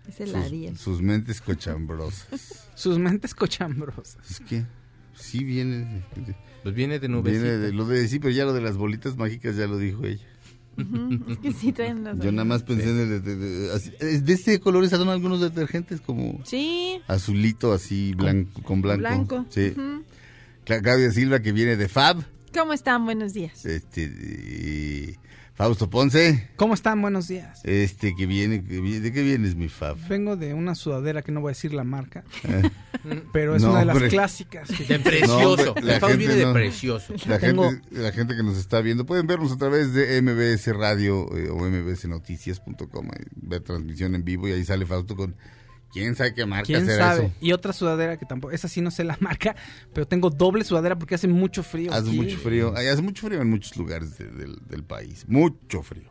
Es 0.08 0.20
el 0.20 0.28
Sus, 0.28 0.36
Ariel. 0.36 0.78
sus 0.78 1.02
mentes 1.02 1.40
cochambrosas. 1.42 2.66
Sus 2.74 2.98
mentes 2.98 3.34
cochambrosas. 3.34 4.16
Es 4.30 4.40
que 4.40 4.64
sí 5.16 5.44
viene 5.44 5.76
de, 6.14 6.22
de- 6.22 6.36
Pues 6.62 6.74
viene 6.74 6.98
de 6.98 7.08
nubecita. 7.08 7.42
viene 7.42 7.58
de 7.58 7.72
lo 7.72 7.84
de 7.86 8.06
sí, 8.08 8.18
pero 8.18 8.30
ya 8.32 8.44
lo 8.44 8.52
de 8.52 8.60
las 8.60 8.76
bolitas 8.76 9.16
mágicas 9.16 9.56
ya 9.56 9.66
lo 9.66 9.78
dijo 9.78 10.04
ella. 10.04 10.24
Es 11.30 11.38
que 11.38 11.52
sí 11.52 11.72
traen 11.72 12.04
las 12.04 12.18
Yo 12.18 12.30
nada 12.32 12.44
más 12.44 12.62
pensé 12.62 12.90
en 12.90 12.98
el 13.00 13.08
de, 13.08 13.20
de- 13.20 13.36
de- 13.36 14.32
este 14.34 14.60
color 14.60 14.86
son 14.90 15.08
algunos 15.08 15.40
detergentes 15.40 16.02
como 16.02 16.40
Sí, 16.44 17.00
azulito 17.06 17.72
así 17.72 18.12
blanco 18.14 18.62
con 18.62 18.82
blanco. 18.82 19.00
blanco. 19.00 19.46
Sí. 19.48 19.72
Claudia 20.64 21.10
Silva 21.12 21.40
que 21.40 21.52
viene 21.52 21.76
de 21.76 21.88
Fab. 21.88 22.22
¿Cómo 22.52 22.72
están? 22.74 23.04
Buenos 23.06 23.32
días. 23.32 23.64
Este 23.64 25.18
Fausto 25.56 25.88
Ponce, 25.88 26.50
¿Cómo 26.56 26.74
están? 26.74 27.00
Buenos 27.00 27.28
días. 27.28 27.60
este 27.64 28.14
que 28.14 28.26
viene, 28.26 28.62
que 28.62 28.78
viene- 28.78 29.00
¿de 29.00 29.10
qué 29.10 29.22
vienes 29.22 29.54
mi 29.54 29.70
Fab? 29.70 29.96
Vengo 30.06 30.36
de 30.36 30.52
una 30.52 30.74
sudadera 30.74 31.22
que 31.22 31.32
no 31.32 31.40
voy 31.40 31.48
a 31.48 31.52
decir 31.52 31.72
la 31.72 31.82
marca, 31.82 32.24
Eh, 32.44 32.70
pero 33.32 33.56
es 33.56 33.62
No, 33.62 33.70
una 33.70 33.78
de 33.80 33.84
las 33.86 33.96
hombre. 33.96 34.10
clásicas. 34.10 34.68
De 34.86 34.98
precioso. 34.98 35.74
la 35.82 35.98
gente 35.98 36.16
viene 36.18 36.34
de 36.34 36.52
precioso. 36.52 37.14
La 37.26 37.38
Tengo- 37.38 37.70
gente, 37.70 37.88
la 37.90 38.12
gente 38.12 38.36
que 38.36 38.42
nos 38.42 38.58
está 38.58 38.82
viendo, 38.82 39.06
pueden 39.06 39.26
vernos 39.26 39.50
a 39.50 39.56
través 39.56 39.94
de 39.94 40.20
MBS 40.20 40.66
Radio 40.74 41.26
eh, 41.34 41.48
o 41.48 41.56
mbsnoticias.com, 41.58 43.06
eh, 43.06 43.24
ver 43.36 43.62
transmisión 43.62 44.14
en 44.14 44.24
vivo 44.24 44.48
y 44.48 44.52
ahí 44.52 44.64
sale 44.64 44.84
Fausto 44.84 45.16
con 45.16 45.36
quién 45.92 46.14
sabe 46.14 46.34
qué 46.34 46.44
marca 46.46 46.66
¿Quién 46.66 46.86
será 46.86 47.14
sabe? 47.14 47.26
eso. 47.26 47.34
Y 47.40 47.52
otra 47.52 47.72
sudadera 47.72 48.16
que 48.18 48.26
tampoco, 48.26 48.52
esa 48.52 48.68
sí 48.68 48.80
no 48.80 48.90
sé 48.90 49.04
la 49.04 49.16
marca, 49.20 49.56
pero 49.92 50.06
tengo 50.06 50.30
doble 50.30 50.64
sudadera 50.64 50.98
porque 50.98 51.14
hace 51.14 51.28
mucho 51.28 51.62
frío. 51.62 51.92
Hace 51.92 52.08
aquí. 52.08 52.16
mucho 52.16 52.38
frío, 52.38 52.74
hace 52.76 53.02
mucho 53.02 53.26
frío 53.26 53.40
en 53.42 53.50
muchos 53.50 53.76
lugares 53.76 54.18
de- 54.18 54.28
del, 54.30 54.56
del 54.68 54.84
país, 54.84 55.24
mucho 55.28 55.82
frío. 55.82 56.10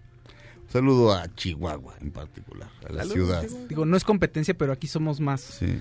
Un 0.66 0.72
saludo 0.72 1.14
a 1.14 1.34
Chihuahua 1.36 1.94
en 2.02 2.12
particular, 2.12 2.68
a 2.90 2.92
la 2.92 3.04
ciudad. 3.06 3.46
Digo, 3.70 3.86
no 3.86 3.96
es 3.96 4.04
competencia, 4.04 4.58
pero 4.58 4.74
aquí 4.74 4.88
somos 4.88 5.20
más, 5.22 5.40
Sí. 5.42 5.80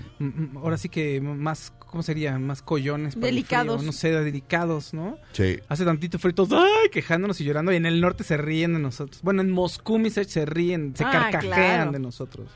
ahora 0.55 0.77
sí 0.77 0.89
que 0.89 1.19
más, 1.19 1.73
¿cómo 1.79 2.03
sería? 2.03 2.37
Más 2.37 2.61
collones. 2.61 3.15
para 3.15 3.27
el 3.27 3.33
Delicados. 3.35 3.77
frío, 3.77 3.85
no 3.87 3.91
sé, 3.91 4.11
delicados, 4.11 4.93
¿no? 4.93 5.17
Sí. 5.33 5.59
Hace 5.67 5.83
tantito 5.85 6.19
frío, 6.19 6.35
todos, 6.35 6.53
ay, 6.53 6.89
quejándonos 6.91 7.41
y 7.41 7.45
llorando, 7.45 7.73
y 7.73 7.77
en 7.77 7.87
el 7.87 7.99
norte 7.99 8.23
se 8.23 8.37
ríen 8.37 8.73
de 8.75 8.79
nosotros. 8.79 9.21
Bueno, 9.23 9.41
en 9.41 9.49
Moscú, 9.51 9.97
mis 9.97 10.13
se 10.13 10.45
ríen, 10.45 10.95
se 10.95 11.03
Ah, 11.03 11.11
carcajean 11.11 11.41
claro. 11.51 11.91
de 11.91 11.99
nosotros. 11.99 12.47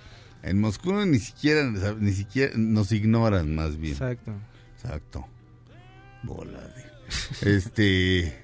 En 0.44 0.60
Moscú 0.60 0.94
ni 1.06 1.20
siquiera, 1.20 1.64
ni 2.00 2.12
siquiera 2.14 2.54
nos 2.56 2.92
ignoran 2.92 3.54
más 3.56 3.78
bien. 3.78 3.94
Exacto. 3.94 4.32
Exacto. 4.76 5.28
Bola 6.24 6.60
de... 6.60 7.56
Este... 7.56 8.38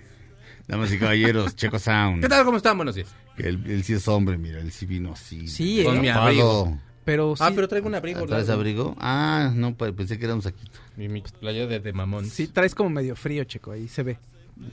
Damas 0.68 0.91
y 0.91 0.98
caballeros, 0.98 1.56
Checo 1.56 1.78
Sound. 1.80 2.22
¿Qué 2.22 2.28
tal? 2.30 2.43
¿Cómo 2.43 2.58
están? 2.58 2.76
Buenos 2.78 2.96
días. 2.96 3.08
Que 3.38 3.48
Él, 3.48 3.64
él 3.68 3.84
sí 3.84 3.93
es 3.93 4.08
hombre, 4.08 4.38
mira, 4.38 4.60
él 4.60 4.72
sí 4.72 4.86
vino 4.86 5.14
así. 5.14 5.48
Sí, 5.48 5.84
Con 5.84 5.98
¿eh? 5.98 6.00
mi 6.02 6.08
tapado. 6.08 6.26
abrigo. 6.26 6.80
Pero 7.06 7.36
sí, 7.36 7.43
Ah, 7.46 7.52
pero 7.54 7.68
traigo 7.68 7.88
un 7.88 7.93
abrigo. 7.96 8.26
¿Traes 8.26 8.50
abrigo? 8.50 8.96
Ah, 9.00 9.52
no, 9.54 9.76
pensé 9.78 10.18
que 10.18 10.26
era 10.26 10.34
un 10.34 10.41
saquito. 10.41 10.80
Mi, 10.98 11.08
mi 11.08 11.22
playa 11.39 11.68
de, 11.68 11.80
de 11.80 11.93
mamón. 11.93 12.26
sí 12.26 12.48
traes 12.48 12.74
como 12.74 12.89
medio 12.89 13.16
frío, 13.16 13.43
Checo, 13.43 13.72
ahí 13.72 13.88
se 13.88 14.02
ve. 14.02 14.18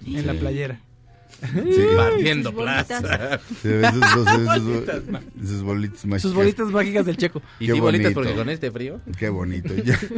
En 0.06 0.26
la 0.26 0.32
playera. 0.32 0.80
Sí. 1.40 1.84
Partiendo 1.96 2.50
Sus 2.50 2.56
bolitas. 2.56 2.86
plaza. 3.02 3.40
Se 3.62 3.68
ve 3.68 3.90
sus, 3.90 4.06
sus- 4.10 4.28
sus- 4.28 4.54
sus- 4.54 5.62
Bolitas, 5.62 5.62
bolitas 5.62 6.04
mágicas. 6.06 6.22
Sus 6.22 6.34
bolitas 6.34 6.66
mágicas 6.68 7.06
del 7.06 7.16
Checo. 7.16 7.42
Y 7.58 7.66
Qué 7.66 7.72
sí, 7.72 7.80
bolitas 7.80 8.14
bonito. 8.14 8.20
porque 8.20 8.34
con 8.36 8.48
este 8.50 8.70
frío. 8.70 9.00
Qué 9.18 9.28
bonito. 9.28 9.74
Ya. 9.74 9.98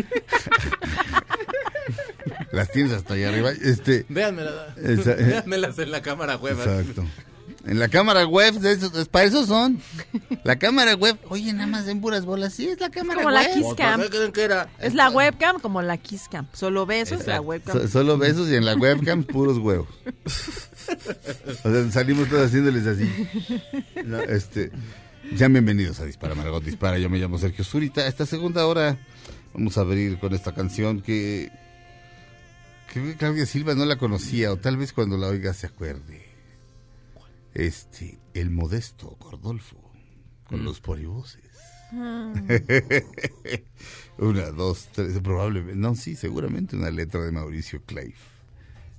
Las 2.53 2.71
tienes 2.71 2.93
hasta 2.93 3.15
allá 3.15 3.29
arriba. 3.31 3.51
Este, 3.51 4.07
Véanmela. 4.09 4.75
Esa- 4.77 5.15
Véanmelas 5.15 5.79
en 5.79 5.91
la 5.91 6.03
cámara 6.03 6.37
web. 6.37 6.57
Exacto. 6.59 7.05
En 7.67 7.79
la 7.79 7.89
cámara 7.89 8.27
web, 8.27 8.55
de 8.55 8.73
esos- 8.73 8.95
es- 8.95 9.09
para 9.09 9.25
eso 9.25 9.47
son. 9.47 9.81
La 10.45 10.57
cámara 10.59 10.95
web, 10.95 11.17
oye, 11.29 11.53
nada 11.53 11.67
más 11.67 11.89
en 11.89 12.01
puras 12.03 12.25
bolas. 12.27 12.53
Sí, 12.53 12.69
es 12.69 12.79
la 12.79 12.91
cámara 12.91 13.21
Como 13.23 13.31
la 13.31 13.41
web. 13.41 13.55
Kiss 13.55 13.67
Cam. 13.77 14.01
¿Por 14.01 14.11
qué 14.11 14.17
creen 14.19 14.33
que 14.33 14.43
era? 14.43 14.69
Es 14.79 14.95
la 14.95 15.09
webcam 15.11 15.59
como 15.61 15.81
la 15.81 15.97
Kiss 15.97 16.29
Cam. 16.31 16.47
Solo 16.53 16.85
besos, 16.85 17.27
la 17.27 17.41
webcam. 17.41 17.81
So- 17.81 17.89
solo 17.89 18.19
besos 18.19 18.49
y 18.51 18.57
en 18.57 18.65
la 18.67 18.75
webcam 18.75 19.25
puros 19.25 19.57
huevos. 19.59 19.89
O 21.65 21.71
sea, 21.71 21.91
salimos 21.91 22.29
todos 22.29 22.47
haciéndoles 22.49 22.87
así. 22.87 23.11
No, 24.05 24.21
este, 24.21 24.71
sean 25.37 25.53
bienvenidos 25.53 26.01
a 26.01 26.05
Dispara 26.05 26.35
Margot 26.35 26.63
Dispara. 26.63 26.99
Yo 26.99 27.09
me 27.09 27.19
llamo 27.19 27.39
Sergio 27.39 27.65
Zurita. 27.65 28.07
Esta 28.07 28.27
segunda 28.27 28.67
hora 28.67 28.99
vamos 29.55 29.79
a 29.79 29.83
abrir 29.83 30.19
con 30.19 30.35
esta 30.35 30.53
canción 30.55 31.01
que, 31.01 31.51
que 32.93 33.17
Claudia 33.17 33.47
Silva 33.47 33.75
no 33.75 33.87
la 33.87 33.97
conocía 33.97 34.53
o 34.53 34.57
tal 34.59 34.77
vez 34.77 34.93
cuando 34.93 35.17
la 35.17 35.29
oiga 35.29 35.55
se 35.55 35.67
acuerde. 35.69 36.34
Este, 37.55 38.19
el 38.35 38.51
modesto 38.51 39.17
Gordolfo 39.21 39.77
con 40.49 40.65
los 40.65 40.81
polivoces. 40.81 41.41
una, 44.19 44.51
dos, 44.51 44.89
tres, 44.93 45.19
probablemente, 45.21 45.77
no, 45.77 45.95
sí, 45.95 46.17
seguramente 46.17 46.77
una 46.77 46.91
letra 46.91 47.21
de 47.23 47.33
Mauricio 47.33 47.83
Clave. 47.85 48.15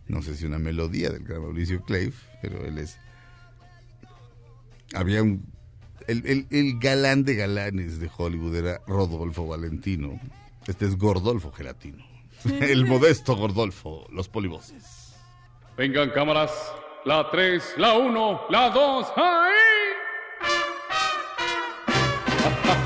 No 0.07 0.21
sé 0.21 0.35
si 0.35 0.45
una 0.45 0.59
melodía 0.59 1.09
del 1.09 1.23
gran 1.23 1.41
Mauricio 1.41 1.81
Clave, 1.83 2.13
pero 2.41 2.63
él 2.65 2.77
es... 2.77 2.97
Había 4.93 5.23
un... 5.23 5.45
El, 6.07 6.25
el- 6.27 6.47
el 6.51 6.79
galán 6.79 7.23
de 7.23 7.35
galanes 7.35 7.99
de 7.99 8.09
Hollywood 8.15 8.55
era 8.55 8.81
Rodolfo 8.87 9.47
Valentino. 9.47 10.19
Este 10.67 10.85
es 10.85 10.97
Gordolfo 10.97 11.51
Gelatino. 11.51 12.05
El 12.61 12.85
modesto 12.85 13.35
Gordolfo, 13.35 14.05
los 14.11 14.29
polivoces. 14.29 15.15
Vengan 15.75 16.11
cámaras, 16.11 16.51
la 17.05 17.29
3, 17.29 17.75
la 17.77 17.93
1, 17.93 18.41
la 18.49 18.69
2, 18.71 19.13
¡ahí! 19.15 19.53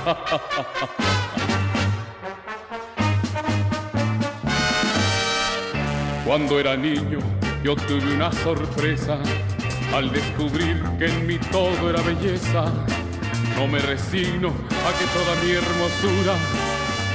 Cuando 6.26 6.59
era 6.59 6.76
niño 6.76 7.20
yo 7.63 7.78
tuve 7.78 8.13
una 8.13 8.30
sorpresa 8.32 9.17
al 9.95 10.11
descubrir 10.11 10.84
que 10.99 11.05
en 11.05 11.26
mí 11.26 11.39
todo 11.51 11.89
era 11.89 12.01
belleza. 12.01 12.65
No 13.55 13.67
me 13.67 13.80
resigno 13.80 14.49
a 14.49 14.91
que 14.99 15.05
toda 15.13 15.34
mi 15.43 15.51
hermosura 15.51 16.36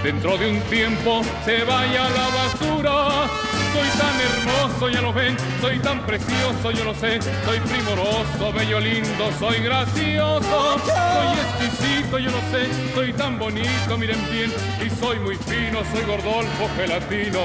dentro 0.03 0.39
de 0.39 0.53
un 0.53 0.61
tiempo 0.63 1.21
se 1.45 1.65
vaya 1.65 2.07
a 2.07 2.11
la 2.11 2.29
basura. 2.29 3.29
Soy 3.75 3.89
tan 3.99 4.21
hermoso, 4.21 4.89
ya 4.89 5.01
lo 5.01 5.13
ven, 5.13 5.37
soy 5.61 5.81
tan 5.81 6.07
precioso, 6.07 6.71
yo 6.71 6.85
lo 6.85 6.95
sé, 6.95 7.21
soy 7.45 7.59
primoroso, 7.59 8.53
bello, 8.55 8.79
lindo, 8.79 9.33
soy 9.37 9.59
gracioso, 9.59 10.79
soy 10.79 11.39
exquisito, 11.45 12.19
yo 12.21 12.31
lo 12.31 12.39
sé, 12.53 12.69
soy 12.95 13.13
tan 13.15 13.37
bonito, 13.37 13.99
miren 13.99 14.21
bien, 14.31 14.53
y 14.81 14.89
soy 15.01 15.19
muy 15.19 15.35
fino, 15.35 15.81
soy 15.93 16.05
gordolfo 16.07 16.69
gelatino. 16.77 17.41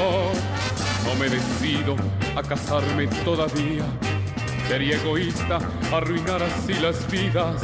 No 1.06 1.16
me 1.20 1.30
decido 1.30 1.96
a 2.36 2.44
casarme 2.44 3.08
todavía, 3.26 3.86
sería 4.68 4.98
egoísta 4.98 5.58
arruinar 5.92 6.44
así 6.44 6.76
las 6.76 7.10
vidas 7.10 7.60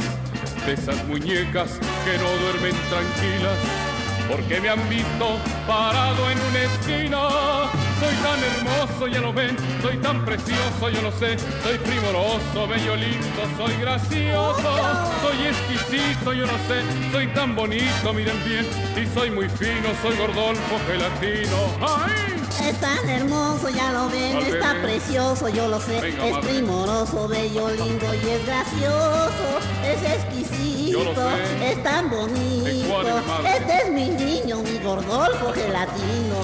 de 0.66 0.72
esas 0.72 1.04
muñecas 1.04 1.78
que 2.04 2.18
no 2.18 2.28
duermen 2.42 2.74
tranquilas 2.90 3.85
porque 4.28 4.60
me 4.60 4.68
han 4.68 4.88
visto 4.88 5.38
parado 5.66 6.30
en 6.30 6.38
una 6.40 6.62
esquina. 6.62 7.18
Soy 7.98 8.14
tan 8.16 8.38
hermoso, 8.44 9.06
ya 9.06 9.20
lo 9.20 9.32
ven, 9.32 9.56
soy 9.80 9.96
tan 9.98 10.22
precioso, 10.24 10.90
yo 10.90 11.00
lo 11.00 11.10
sé, 11.12 11.38
soy 11.62 11.78
primoroso, 11.78 12.68
bello, 12.68 12.94
lindo, 12.94 13.42
soy 13.56 13.74
gracioso, 13.80 14.76
soy 15.22 15.46
exquisito, 15.46 16.32
yo 16.34 16.44
lo 16.44 16.52
sé, 16.68 16.82
soy 17.10 17.26
tan 17.28 17.56
bonito, 17.56 18.12
miren 18.12 18.36
bien, 18.44 18.66
y 19.02 19.06
soy 19.14 19.30
muy 19.30 19.48
fino, 19.48 19.88
soy 20.02 20.14
gordolfo 20.16 20.78
gelatino. 20.86 21.56
¡Ay! 21.80 22.36
Es 22.68 22.80
tan 22.80 23.08
hermoso, 23.08 23.68
ya 23.70 23.92
lo 23.92 24.08
ven, 24.10 24.36
Al 24.36 24.42
está 24.42 24.72
bebé. 24.74 24.88
precioso, 24.88 25.48
yo 25.48 25.68
lo 25.68 25.80
sé. 25.80 26.00
Venga, 26.00 26.26
es 26.26 26.32
madre. 26.32 26.48
primoroso, 26.50 27.28
bello, 27.28 27.68
lindo 27.70 28.14
y 28.14 28.28
es 28.30 28.46
gracioso. 28.46 29.58
Es 29.84 30.02
exquisito, 30.02 30.85
sé. 31.04 31.72
es 31.72 31.82
tan 31.82 32.10
bonito. 32.10 33.00
Este 33.46 33.76
es 33.82 33.90
mi 33.90 34.08
niño, 34.08 34.62
mi 34.62 34.78
gordolfo 34.78 35.52
gelatino. 35.52 36.36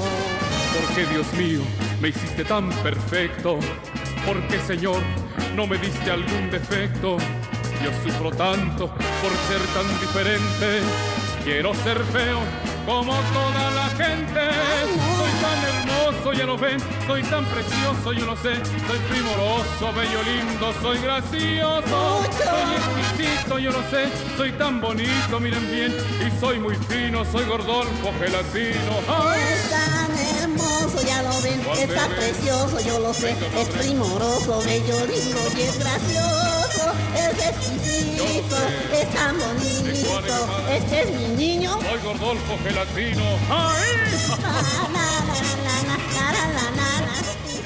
¿Por 0.73 0.95
qué, 0.95 1.07
Dios 1.07 1.33
mío, 1.35 1.61
me 2.01 2.09
hiciste 2.09 2.45
tan 2.45 2.71
perfecto? 2.83 3.59
¿Por 4.27 4.41
qué, 4.49 4.59
Señor, 4.61 5.03
no 5.55 5.67
me 5.67 5.77
diste 5.79 6.11
algún 6.11 6.51
defecto? 6.51 7.17
Yo 7.83 7.91
sufro 8.05 8.31
tanto 8.31 8.89
por 8.89 9.33
ser 9.49 9.61
tan 9.75 10.01
diferente. 10.01 10.81
Quiero 11.45 11.75
ser 11.75 11.99
feo 12.05 12.39
como 12.87 13.13
toda 13.13 13.71
la 13.73 13.89
gente. 13.91 14.41
Soy 15.19 15.31
tan 15.41 15.72
hermoso, 16.23 16.33
ya 16.33 16.47
lo 16.47 16.57
ven. 16.57 16.79
Soy 17.07 17.23
tan 17.23 17.45
precioso, 17.47 18.13
yo 18.13 18.27
lo 18.27 18.37
sé. 18.37 18.55
Soy 18.87 18.99
primoroso, 19.11 19.93
bello, 19.95 20.23
lindo, 20.23 20.73
soy 20.81 20.99
gracioso. 20.99 22.23
Soy 22.39 22.75
exquisito, 22.77 23.59
yo 23.59 23.71
lo 23.71 23.83
sé. 23.91 24.09
Soy 24.37 24.53
tan 24.53 24.81
bonito, 24.81 25.41
miren 25.41 25.71
bien. 25.71 25.97
Y 26.27 26.41
soy 26.41 26.59
muy 26.59 26.77
fino, 26.89 27.25
soy 27.25 27.45
gordolfo, 27.47 28.13
gelatino. 28.19 28.93
¡Ay! 29.09 29.41
Es 29.53 29.71
tan 29.71 30.43
hermoso, 30.43 31.03
ya 31.07 31.23
lo 31.23 31.41
ven, 31.43 31.61
¿Cuál 31.63 31.79
está 31.79 32.09
bebé? 32.09 32.17
precioso, 32.33 32.81
yo 32.81 32.99
lo 33.01 33.15
sé. 33.15 33.35
Es 33.59 33.69
primoroso, 33.69 34.63
bello, 34.65 35.07
lindo 35.07 35.41
y 35.57 35.63
es 35.63 35.79
gracioso. 35.79 36.93
Es 37.15 37.47
exquisito, 37.47 38.57
es 38.93 39.11
tan 39.15 39.39
bonito. 39.39 40.49
Este 40.71 41.03
es 41.03 41.11
mi 41.11 41.29
niño. 41.37 41.79
Soy 41.81 42.01
Gordolfo 42.03 42.59
Gelatino. 42.65 43.23
¡Ay! 43.51 43.83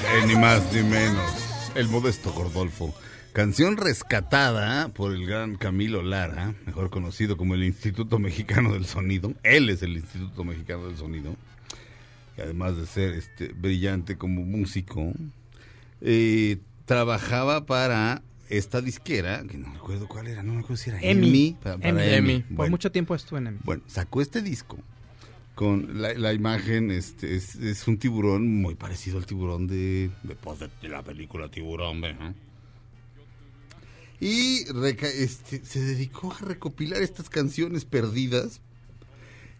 Eh, 0.09 0.25
ni 0.27 0.35
más 0.35 0.71
ni 0.73 0.81
menos. 0.83 1.71
El 1.75 1.87
modesto 1.89 2.31
Gordolfo. 2.33 2.93
Canción 3.33 3.77
rescatada 3.77 4.89
por 4.89 5.13
el 5.13 5.25
gran 5.27 5.57
Camilo 5.57 6.01
Lara, 6.01 6.55
mejor 6.65 6.89
conocido 6.89 7.37
como 7.37 7.53
el 7.53 7.63
Instituto 7.63 8.17
Mexicano 8.17 8.73
del 8.73 8.85
Sonido. 8.85 9.33
Él 9.43 9.69
es 9.69 9.83
el 9.83 9.95
Instituto 9.97 10.43
Mexicano 10.43 10.87
del 10.87 10.97
Sonido. 10.97 11.35
Y 12.37 12.41
además 12.41 12.77
de 12.77 12.85
ser 12.87 13.13
este, 13.13 13.49
brillante 13.49 14.17
como 14.17 14.41
músico, 14.41 15.11
eh, 16.01 16.57
trabajaba 16.85 17.65
para 17.65 18.21
esta 18.49 18.81
disquera, 18.81 19.43
que 19.47 19.57
no 19.57 19.71
recuerdo 19.73 20.07
cuál 20.07 20.27
era, 20.27 20.41
no 20.41 20.53
me 20.53 20.59
acuerdo 20.59 20.77
si 20.77 20.89
era 20.89 20.99
Emi. 21.01 21.27
EMI. 21.27 21.57
para- 21.61 21.77
para 21.77 21.89
Emi. 22.15 22.31
EMI. 22.31 22.55
Por 22.55 22.69
mucho 22.69 22.91
tiempo 22.91 23.13
estuve 23.13 23.39
en 23.39 23.47
Emi. 23.47 23.59
Bueno, 23.63 23.83
sacó 23.87 24.21
este 24.21 24.41
disco 24.41 24.77
con 25.57 25.99
la, 26.03 26.13
la 26.13 26.33
imagen, 26.33 26.91
este, 26.91 27.35
es, 27.35 27.55
es 27.55 27.87
un 27.87 27.97
tiburón 27.97 28.61
muy 28.61 28.75
parecido 28.75 29.17
al 29.17 29.25
tiburón 29.25 29.65
de, 29.65 30.11
de, 30.21 30.35
pues, 30.35 30.59
de 30.59 30.87
la 30.87 31.01
película 31.01 31.49
Tiburón. 31.49 32.03
Y 34.19 34.65
reca- 34.65 35.07
este, 35.09 35.65
se 35.65 35.79
dedicó 35.79 36.31
a 36.31 36.45
recopilar 36.45 37.01
estas 37.01 37.27
canciones 37.31 37.85
perdidas 37.85 38.61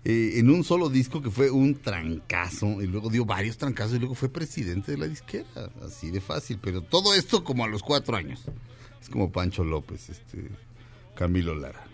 eh, 0.05 0.33
en 0.35 0.51
un 0.51 0.63
solo 0.63 0.89
disco 0.89 1.23
que 1.23 1.31
fue 1.31 1.49
un 1.49 1.73
trancazo, 1.73 2.79
y 2.79 2.85
luego 2.85 3.09
dio 3.09 3.25
varios 3.25 3.57
trancazos 3.57 3.95
y 3.95 3.99
luego 3.99 4.13
fue 4.13 4.29
presidente 4.29 4.91
de 4.91 4.99
la 4.99 5.07
disquera, 5.07 5.47
así 5.83 6.11
de 6.11 6.21
fácil, 6.21 6.59
pero 6.61 6.83
todo 6.83 7.15
esto 7.15 7.43
como 7.43 7.65
a 7.65 7.67
los 7.67 7.81
cuatro 7.81 8.15
años. 8.15 8.43
Es 9.01 9.09
como 9.09 9.31
Pancho 9.31 9.63
López, 9.63 10.11
este 10.11 10.47
Camilo 11.15 11.55
Lara. 11.55 11.87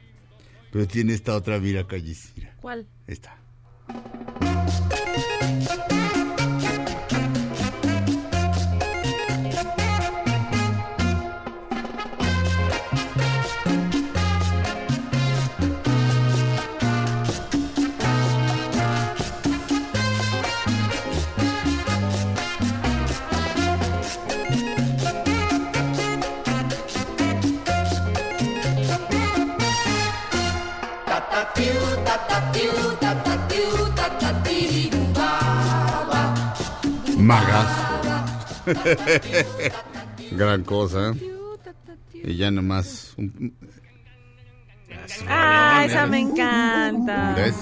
Pero 0.73 0.87
tiene 0.87 1.13
esta 1.13 1.37
otra 1.37 1.57
vira 1.57 1.87
callicira. 1.87 2.53
¿Cuál? 2.59 2.85
Esta. 3.07 3.39
Música 3.89 5.32
Magas. 37.23 37.69
Gran 40.31 40.63
cosa. 40.63 41.11
¿eh? 41.11 41.31
Y 42.13 42.35
ya 42.35 42.51
nomás. 42.51 43.13
un- 43.17 43.53
Ah, 45.27 45.83
esa 45.85 46.07
me 46.07 46.19
encanta. 46.19 47.33
¿Ves? 47.35 47.55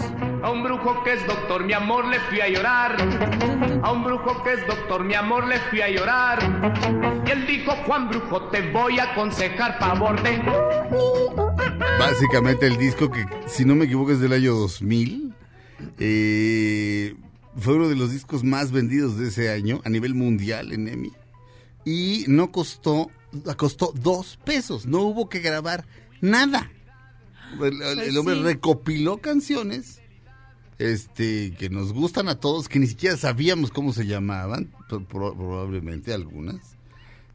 A 0.44 0.52
un 0.52 0.64
brujo 0.64 1.04
que 1.04 1.14
es 1.14 1.26
doctor, 1.26 1.64
mi 1.66 1.74
amor, 1.74 2.06
le 2.06 2.20
fui 2.22 2.40
a 2.40 2.48
llorar. 2.50 2.96
A 3.84 3.92
un 3.92 4.04
brujo 4.04 4.44
que 4.44 4.54
es 4.54 4.68
doctor, 4.68 5.04
mi 5.04 5.16
amor, 5.16 5.48
le 5.48 5.60
fui 5.70 5.82
a 5.82 5.90
llorar. 5.90 6.40
Y 7.26 7.32
él 7.32 7.48
dijo, 7.48 7.72
Juan 7.88 8.10
Brujo, 8.10 8.44
te 8.50 8.72
voy 8.72 9.00
a 9.00 9.12
aconsejar 9.12 9.80
favor 9.80 10.22
de... 10.22 10.40
Básicamente 12.00 12.68
el 12.68 12.78
disco 12.78 13.10
que, 13.10 13.26
si 13.48 13.66
no 13.66 13.76
me 13.76 13.86
equivoco, 13.86 14.12
es 14.12 14.20
del 14.20 14.34
año 14.34 14.54
2000. 14.54 15.34
eh, 16.00 17.16
fue 17.58 17.76
uno 17.76 17.90
de 17.90 17.96
los 17.96 18.12
discos 18.12 18.44
más 18.44 18.72
vendidos 18.72 19.18
de 19.18 19.28
ese 19.28 19.50
año 19.52 19.82
a 19.84 19.90
nivel 19.90 20.14
mundial 20.16 20.72
en 20.72 20.88
EMI. 20.88 21.12
Y 21.86 22.26
no 22.28 22.52
costó, 22.52 23.10
costó 23.58 23.92
dos 23.96 24.38
pesos. 24.46 24.86
No 24.86 25.00
hubo 25.02 25.30
que 25.30 25.40
grabar 25.40 25.86
nada. 26.22 26.72
El, 27.62 27.82
el- 27.82 28.00
el 28.00 28.18
hombre 28.18 28.36
sí. 28.36 28.42
recopiló 28.44 29.18
canciones 29.18 30.00
este 30.80 31.54
que 31.60 31.70
nos 31.70 31.94
gustan 31.94 32.28
a 32.28 32.40
todos, 32.40 32.68
que 32.70 32.80
ni 32.80 32.88
siquiera 32.88 33.18
sabíamos 33.18 33.70
cómo 33.72 33.94
se 33.94 34.06
llamaban, 34.08 34.72
pro- 34.90 35.04
pro- 35.06 35.36
probablemente 35.36 36.14
algunas. 36.14 36.78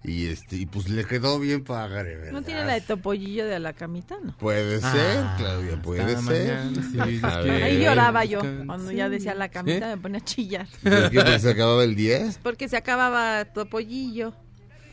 Y 0.06 0.28
este 0.28 0.54
y 0.56 0.66
pues 0.66 0.88
le 0.88 1.04
quedó 1.04 1.40
bien 1.40 1.64
padre, 1.64 2.14
¿verdad? 2.16 2.32
¿No 2.32 2.42
tiene 2.42 2.64
la 2.64 2.74
de 2.74 2.80
Topollillo 2.80 3.44
de 3.44 3.58
la 3.58 3.72
camita? 3.72 4.14
No. 4.22 4.36
Puede 4.38 4.78
Ah, 4.82 4.92
ser, 4.92 5.24
Claudia, 5.44 5.82
puede 5.82 6.16
ser. 6.22 6.58
mañana 6.70 6.90
sí. 6.92 7.20
Ahí 7.62 7.82
lloraba 7.82 8.24
yo. 8.24 8.40
Cuando 8.66 8.92
ya 8.92 9.08
decía 9.08 9.34
la 9.34 9.48
camita 9.48 9.88
me 9.88 10.00
ponía 10.00 10.18
a 10.18 10.24
chillar. 10.24 10.68
¿Por 10.82 11.10
qué? 11.10 11.18
Porque 11.18 11.38
se 11.40 11.50
acababa 11.50 11.82
el 11.82 11.96
10? 11.96 12.38
Porque 12.42 12.68
se 12.68 12.76
acababa 12.76 13.44
Topollillo. 13.46 14.32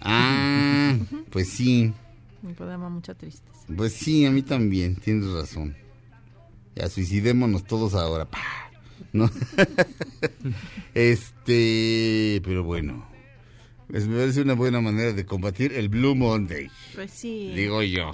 Ah, 0.01 0.95
pues 1.29 1.47
sí, 1.49 1.93
Me 2.41 2.53
daba 2.53 2.89
mucha 2.89 3.13
tristeza. 3.13 3.53
pues 3.77 3.93
sí, 3.93 4.25
a 4.25 4.31
mí 4.31 4.41
también, 4.41 4.95
tienes 4.95 5.29
razón. 5.31 5.75
Ya 6.75 6.89
suicidémonos 6.89 7.63
todos 7.65 7.93
ahora. 7.93 8.27
¿No? 9.13 9.29
este, 10.95 12.41
pero 12.43 12.63
bueno. 12.63 13.12
Es, 13.93 14.07
me 14.07 14.17
parece 14.17 14.41
una 14.41 14.53
buena 14.55 14.81
manera 14.81 15.13
de 15.13 15.25
combatir 15.25 15.71
el 15.73 15.87
Blue 15.87 16.15
Monday. 16.15 16.69
Pues 16.95 17.11
sí. 17.11 17.53
Digo 17.55 17.81
yo. 17.83 18.13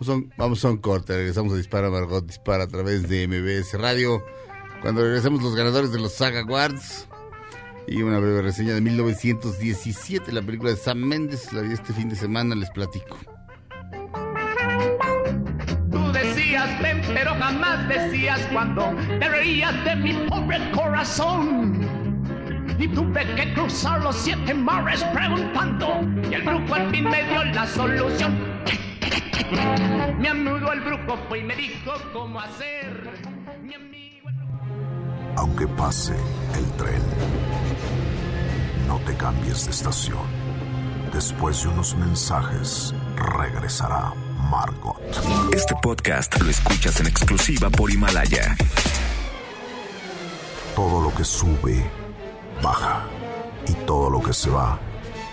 Vamos 0.00 0.08
a 0.08 0.12
un- 0.14 0.32
vamos 0.38 0.64
a 0.64 0.70
un 0.70 0.78
corte, 0.78 1.16
regresamos 1.16 1.52
a 1.52 1.56
Dispara 1.56 1.90
Margot 1.90 2.24
Dispara 2.24 2.64
a 2.64 2.68
través 2.68 3.08
de 3.08 3.26
MBS 3.26 3.74
Radio. 3.76 4.22
Cuando 4.80 5.02
regresemos 5.02 5.42
los 5.42 5.56
ganadores 5.56 5.90
de 5.92 5.98
los 6.00 6.14
Saga 6.14 6.40
Awards. 6.40 7.08
Y 7.88 8.02
una 8.02 8.18
breve 8.18 8.42
reseña 8.42 8.74
de 8.74 8.82
1917, 8.82 10.30
la 10.30 10.42
película 10.42 10.70
de 10.70 10.76
Sam 10.76 10.98
Mendes, 10.98 11.52
la 11.54 11.62
vi 11.62 11.72
este 11.72 11.92
fin 11.94 12.10
de 12.10 12.16
semana, 12.16 12.54
les 12.54 12.68
platico. 12.70 13.16
Tú 15.90 16.12
decías 16.12 16.80
ven, 16.82 17.00
pero 17.14 17.34
jamás 17.36 17.88
decías 17.88 18.40
cuando 18.52 18.94
te 19.18 19.26
reías 19.28 19.84
de 19.86 19.96
mi 19.96 20.12
pobre 20.28 20.58
corazón. 20.72 21.87
Y 22.78 22.88
tuve 22.88 23.34
que 23.34 23.52
cruzar 23.54 24.00
los 24.02 24.14
siete 24.16 24.54
mares 24.54 25.02
preguntando. 25.12 26.00
Y 26.30 26.34
el 26.34 26.42
brujo 26.42 26.74
al 26.74 26.90
fin 26.90 27.04
me 27.04 27.22
dio 27.24 27.44
la 27.44 27.66
solución. 27.66 28.38
Mi 30.18 30.26
amigo 30.28 30.72
el 30.72 30.80
brujo 30.80 31.18
fue 31.28 31.40
y 31.40 31.44
me 31.44 31.56
dijo 31.56 31.92
cómo 32.12 32.40
hacer. 32.40 33.10
Mi 33.62 33.74
amigo 33.74 34.28
el 34.28 34.34
brujo- 34.36 35.34
Aunque 35.38 35.66
pase 35.68 36.14
el 36.56 36.64
tren, 36.76 37.02
no 38.86 38.98
te 39.00 39.14
cambies 39.16 39.64
de 39.64 39.70
estación. 39.72 40.26
Después 41.12 41.62
de 41.62 41.68
unos 41.70 41.96
mensajes, 41.96 42.94
regresará 43.16 44.12
Margot. 44.50 45.00
Este 45.54 45.74
podcast 45.82 46.40
lo 46.40 46.50
escuchas 46.50 47.00
en 47.00 47.06
exclusiva 47.06 47.70
por 47.70 47.90
Himalaya. 47.90 48.56
Todo 50.76 51.02
lo 51.02 51.12
que 51.14 51.24
sube, 51.24 51.90
baja. 52.62 53.04
Y 53.66 53.72
todo 53.86 54.10
lo 54.10 54.22
que 54.22 54.32
se 54.32 54.50
va, 54.50 54.78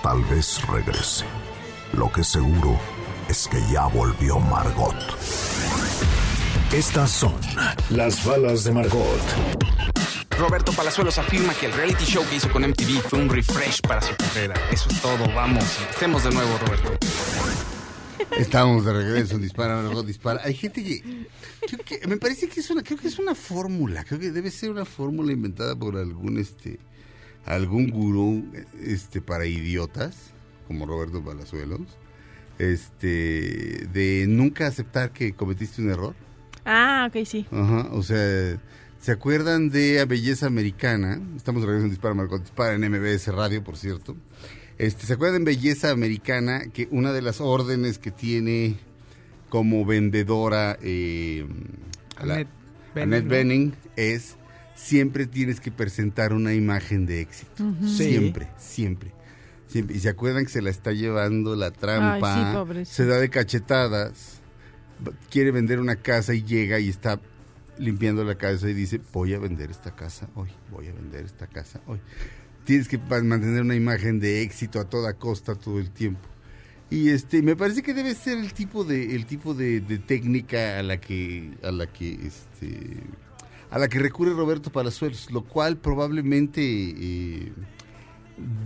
tal 0.03 0.23
vez 0.25 0.61
regrese. 0.67 1.25
Lo 1.93 2.11
que 2.11 2.23
seguro 2.23 2.77
es 3.29 3.47
que 3.47 3.59
ya 3.71 3.85
volvió 3.87 4.39
Margot. 4.39 4.95
Estas 6.73 7.11
son 7.11 7.35
las 7.89 8.25
balas 8.25 8.63
de 8.63 8.71
Margot. 8.73 9.21
Roberto 10.37 10.73
Palazuelos 10.73 11.17
afirma 11.17 11.53
que 11.53 11.67
el 11.67 11.73
reality 11.73 12.03
show 12.03 12.25
que 12.29 12.35
hizo 12.35 12.51
con 12.51 12.63
MTV 12.63 13.01
fue 13.07 13.19
un 13.19 13.29
refresh 13.29 13.79
para 13.81 14.01
su 14.01 14.13
carrera. 14.17 14.55
Eso 14.71 14.89
es 14.89 15.01
todo, 15.01 15.25
vamos, 15.33 15.63
empecemos 15.81 16.23
de 16.25 16.31
nuevo, 16.31 16.57
Roberto. 16.57 16.91
Estamos 18.37 18.83
de 18.83 18.91
regreso 18.91 19.37
Dispara 19.37 19.81
Margot 19.81 20.05
Dispara. 20.05 20.41
Hay 20.43 20.53
gente 20.55 20.83
que, 20.83 21.01
creo 21.67 21.85
que- 21.85 22.05
me 22.07 22.17
parece 22.17 22.49
que 22.49 22.59
es 22.59 22.69
una 22.69 22.83
creo 22.83 22.97
que 22.97 23.07
es 23.07 23.17
una 23.17 23.33
fórmula, 23.33 24.03
creo 24.03 24.19
que 24.19 24.31
debe 24.31 24.51
ser 24.51 24.71
una 24.71 24.83
fórmula 24.83 25.31
inventada 25.31 25.73
por 25.75 25.95
algún 25.95 26.37
este 26.37 26.79
algún 27.45 27.89
gurú 27.89 28.45
este 28.83 29.21
para 29.21 29.45
idiotas 29.45 30.31
como 30.67 30.85
Roberto 30.85 31.23
Palazuelos. 31.23 31.81
Este 32.57 33.87
de 33.93 34.25
nunca 34.27 34.67
aceptar 34.67 35.11
que 35.11 35.33
cometiste 35.33 35.81
un 35.81 35.89
error. 35.91 36.15
Ah, 36.65 37.07
ok, 37.09 37.25
sí. 37.25 37.45
Ajá, 37.51 37.89
o 37.91 38.01
sea, 38.01 38.57
¿se 38.99 39.11
acuerdan 39.11 39.69
de 39.69 39.99
A 39.99 40.05
Belleza 40.05 40.47
Americana? 40.47 41.19
Estamos 41.35 41.61
de 41.61 41.67
regreso 41.67 41.85
en 41.85 41.91
Dispara 41.91 42.13
Margot 42.15 42.41
Dispara 42.41 42.73
en 42.73 42.89
MBS 42.89 43.27
Radio, 43.27 43.63
por 43.63 43.77
cierto. 43.77 44.15
Este, 44.77 45.05
¿Se 45.05 45.13
acuerdan 45.13 45.43
de 45.45 45.51
Belleza 45.55 45.91
Americana 45.91 46.63
que 46.73 46.87
una 46.91 47.13
de 47.13 47.21
las 47.21 47.39
órdenes 47.41 47.97
que 47.99 48.11
tiene 48.11 48.77
como 49.49 49.85
vendedora 49.85 50.77
eh, 50.81 51.45
la- 52.23 52.33
Annette 52.35 52.49
Annette 52.95 53.23
¿no? 53.25 53.29
Bening 53.29 53.73
es 53.95 54.35
siempre 54.75 55.25
tienes 55.25 55.59
que 55.59 55.71
presentar 55.71 56.33
una 56.33 56.53
imagen 56.53 57.05
de 57.05 57.21
éxito. 57.21 57.63
Ujú. 57.63 57.87
Sí. 57.87 58.09
Siempre, 58.09 58.49
siempre. 58.57 59.11
Siempre. 59.67 59.95
Y 59.95 59.99
se 59.99 60.09
acuerdan 60.09 60.45
que 60.45 60.51
se 60.51 60.61
la 60.61 60.69
está 60.69 60.91
llevando 60.91 61.55
la 61.55 61.71
trampa, 61.71 62.55
Ay, 62.55 62.85
sí, 62.85 62.93
se 62.93 63.05
da 63.05 63.17
de 63.17 63.29
cachetadas, 63.29 64.41
quiere 65.29 65.51
vender 65.51 65.79
una 65.79 65.95
casa 65.95 66.33
y 66.33 66.43
llega 66.43 66.79
y 66.79 66.89
está 66.89 67.19
limpiando 67.77 68.23
la 68.23 68.35
casa 68.35 68.69
y 68.69 68.73
dice, 68.73 69.01
voy 69.11 69.33
a 69.33 69.39
vender 69.39 69.71
esta 69.71 69.95
casa 69.95 70.29
hoy, 70.35 70.49
voy 70.71 70.87
a 70.87 70.93
vender 70.93 71.25
esta 71.25 71.47
casa 71.47 71.81
hoy. 71.87 71.99
Tienes 72.63 72.87
que 72.87 72.97
mantener 72.97 73.61
una 73.61 73.75
imagen 73.75 74.19
de 74.19 74.41
éxito 74.41 74.79
a 74.79 74.85
toda 74.85 75.13
costa 75.13 75.55
todo 75.55 75.79
el 75.79 75.91
tiempo. 75.91 76.27
Y 76.89 77.09
este, 77.09 77.41
me 77.41 77.55
parece 77.55 77.81
que 77.81 77.93
debe 77.93 78.13
ser 78.13 78.37
el 78.37 78.53
tipo 78.53 78.83
de, 78.83 79.15
el 79.15 79.25
tipo 79.25 79.53
de, 79.53 79.81
de 79.81 79.97
técnica 79.97 80.79
a 80.79 80.83
la 80.83 81.01
que, 81.01 81.51
a 81.63 81.71
la 81.71 81.87
que, 81.87 82.13
este, 82.13 83.03
a 83.69 83.79
la 83.79 83.87
que 83.87 83.99
recurre 83.99 84.33
Roberto 84.33 84.71
Palazuelos, 84.71 85.31
lo 85.31 85.43
cual 85.43 85.77
probablemente 85.77 86.61
eh, 86.61 87.51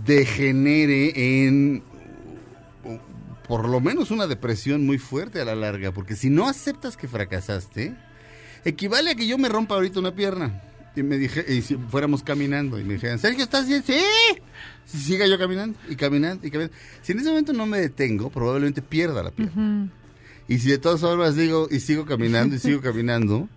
degenere 0.04 1.44
en 1.44 1.82
por 3.50 3.68
lo 3.68 3.80
menos 3.80 4.12
una 4.12 4.28
depresión 4.28 4.86
muy 4.86 4.98
fuerte 4.98 5.40
a 5.40 5.44
la 5.44 5.56
larga, 5.56 5.90
porque 5.90 6.14
si 6.14 6.30
no 6.30 6.48
aceptas 6.48 6.96
que 6.96 7.08
fracasaste, 7.08 7.96
equivale 8.64 9.10
a 9.10 9.14
que 9.16 9.26
yo 9.26 9.38
me 9.38 9.48
rompa 9.48 9.74
ahorita 9.74 9.98
una 9.98 10.14
pierna. 10.14 10.62
Y 10.94 11.02
me 11.02 11.18
dije, 11.18 11.44
y 11.48 11.62
si 11.62 11.74
fuéramos 11.76 12.22
caminando, 12.22 12.78
y 12.78 12.84
me 12.84 12.94
dijeran, 12.94 13.18
Sergio, 13.18 13.42
¿estás 13.42 13.66
bien? 13.66 13.82
Sí. 13.84 14.00
Si 14.84 14.98
siga 14.98 15.26
yo 15.26 15.36
caminando, 15.36 15.76
y 15.88 15.96
caminando, 15.96 16.46
y 16.46 16.50
caminando. 16.50 16.76
Si 17.02 17.10
en 17.10 17.18
ese 17.18 17.28
momento 17.28 17.52
no 17.52 17.66
me 17.66 17.80
detengo, 17.80 18.30
probablemente 18.30 18.82
pierda 18.82 19.22
la 19.22 19.32
pierna. 19.32 19.88
Y 20.46 20.58
si 20.60 20.70
de 20.70 20.78
todas 20.78 21.00
formas 21.00 21.34
digo, 21.34 21.66
y 21.72 21.80
sigo 21.80 22.04
caminando, 22.06 22.54
y 22.54 22.60
sigo 22.60 22.80
caminando, 22.82 23.48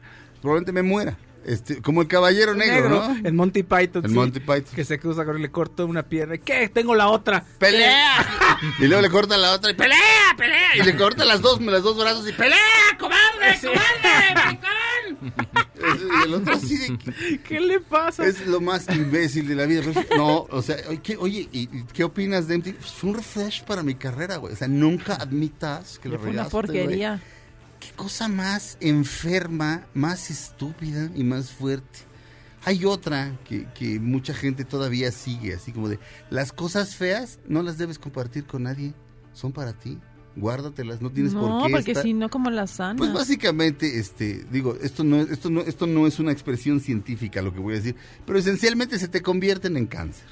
probablemente 0.41 0.71
me 0.71 0.81
muera. 0.81 1.19
Este, 1.45 1.81
como 1.81 2.01
el 2.01 2.07
caballero 2.07 2.53
negro, 2.53 2.89
¿no? 2.89 3.27
En 3.27 3.35
Monty 3.35 3.63
Python. 3.63 4.03
En 4.05 4.11
sí, 4.11 4.15
Monty 4.15 4.39
Python. 4.39 4.75
Que 4.75 4.85
se 4.85 4.99
cruza 4.99 5.25
con 5.25 5.35
él, 5.35 5.41
le 5.41 5.51
corta 5.51 5.83
una 5.85 6.03
pierna. 6.03 6.37
¿Qué? 6.37 6.69
Tengo 6.69 6.95
la 6.95 7.09
otra. 7.09 7.43
¡Pelea! 7.57 8.39
Y 8.79 8.87
luego 8.87 9.01
le 9.01 9.09
corta 9.09 9.35
la 9.37 9.51
otra 9.51 9.71
y 9.71 9.73
¡pelea, 9.73 9.97
pelea! 10.37 10.77
Y 10.77 10.83
le 10.83 10.95
corta 10.95 11.25
las 11.25 11.41
dos, 11.41 11.59
las 11.59 11.83
dos 11.83 11.97
brazos 11.97 12.29
y 12.29 12.31
¡pelea, 12.31 12.57
cobarde, 12.97 13.59
cobarde, 13.61 14.35
maricón! 14.35 15.33
Y 16.21 16.27
el 16.27 16.33
otro 16.33 16.53
así 16.53 16.77
de... 16.77 17.39
¿Qué 17.39 17.59
le 17.59 17.81
pasa? 17.81 18.25
Es 18.25 18.45
lo 18.47 18.61
más 18.61 18.87
imbécil 18.89 19.47
de 19.47 19.55
la 19.55 19.65
vida. 19.65 19.81
No, 20.15 20.47
o 20.49 20.61
sea, 20.61 20.77
oye, 20.87 21.01
¿qué, 21.01 21.17
oye, 21.17 21.49
¿y, 21.51 21.67
qué 21.93 22.05
opinas 22.05 22.47
de 22.47 22.59
MTV? 22.59 22.75
Fue 22.79 23.09
un 23.09 23.17
refresh 23.17 23.63
para 23.63 23.83
mi 23.83 23.95
carrera, 23.95 24.37
güey. 24.37 24.53
O 24.53 24.55
sea, 24.55 24.67
nunca 24.69 25.15
admitas 25.15 25.99
que 25.99 26.09
lo 26.09 26.19
Fue 26.19 26.29
una 26.29 26.45
güey. 26.45 27.19
Qué 27.83 27.91
cosa 27.95 28.27
más 28.27 28.77
enferma, 28.79 29.85
más 29.93 30.29
estúpida 30.31 31.09
y 31.15 31.23
más 31.23 31.51
fuerte. 31.51 31.99
Hay 32.65 32.85
otra 32.85 33.37
que, 33.43 33.67
que 33.73 33.99
mucha 33.99 34.33
gente 34.33 34.63
todavía 34.63 35.11
sigue, 35.11 35.53
así 35.53 35.71
como 35.73 35.89
de, 35.89 35.99
las 36.29 36.53
cosas 36.53 36.95
feas 36.95 37.39
no 37.47 37.61
las 37.61 37.77
debes 37.77 37.99
compartir 37.99 38.45
con 38.45 38.63
nadie, 38.63 38.93
son 39.33 39.51
para 39.51 39.73
ti, 39.73 39.99
guárdatelas, 40.37 41.01
no 41.01 41.11
tienes 41.11 41.33
no, 41.33 41.41
por 41.41 41.67
qué 41.67 41.73
porque 41.73 41.91
estar- 41.91 42.03
si 42.03 42.13
no, 42.13 42.29
como 42.29 42.49
la 42.51 42.65
sana. 42.67 42.97
Pues 42.97 43.11
básicamente, 43.11 43.99
este, 43.99 44.45
digo, 44.49 44.77
esto 44.81 45.03
no, 45.03 45.17
es- 45.21 45.29
esto 45.31 45.49
no, 45.49 45.59
esto 45.61 45.87
no 45.87 46.07
es 46.07 46.19
una 46.19 46.31
expresión 46.31 46.79
científica 46.79 47.41
lo 47.41 47.53
que 47.53 47.59
voy 47.59 47.73
a 47.73 47.77
decir, 47.77 47.95
pero 48.25 48.39
esencialmente 48.39 48.97
se 48.97 49.09
te 49.09 49.21
convierten 49.21 49.75
en 49.75 49.85
cáncer. 49.87 50.27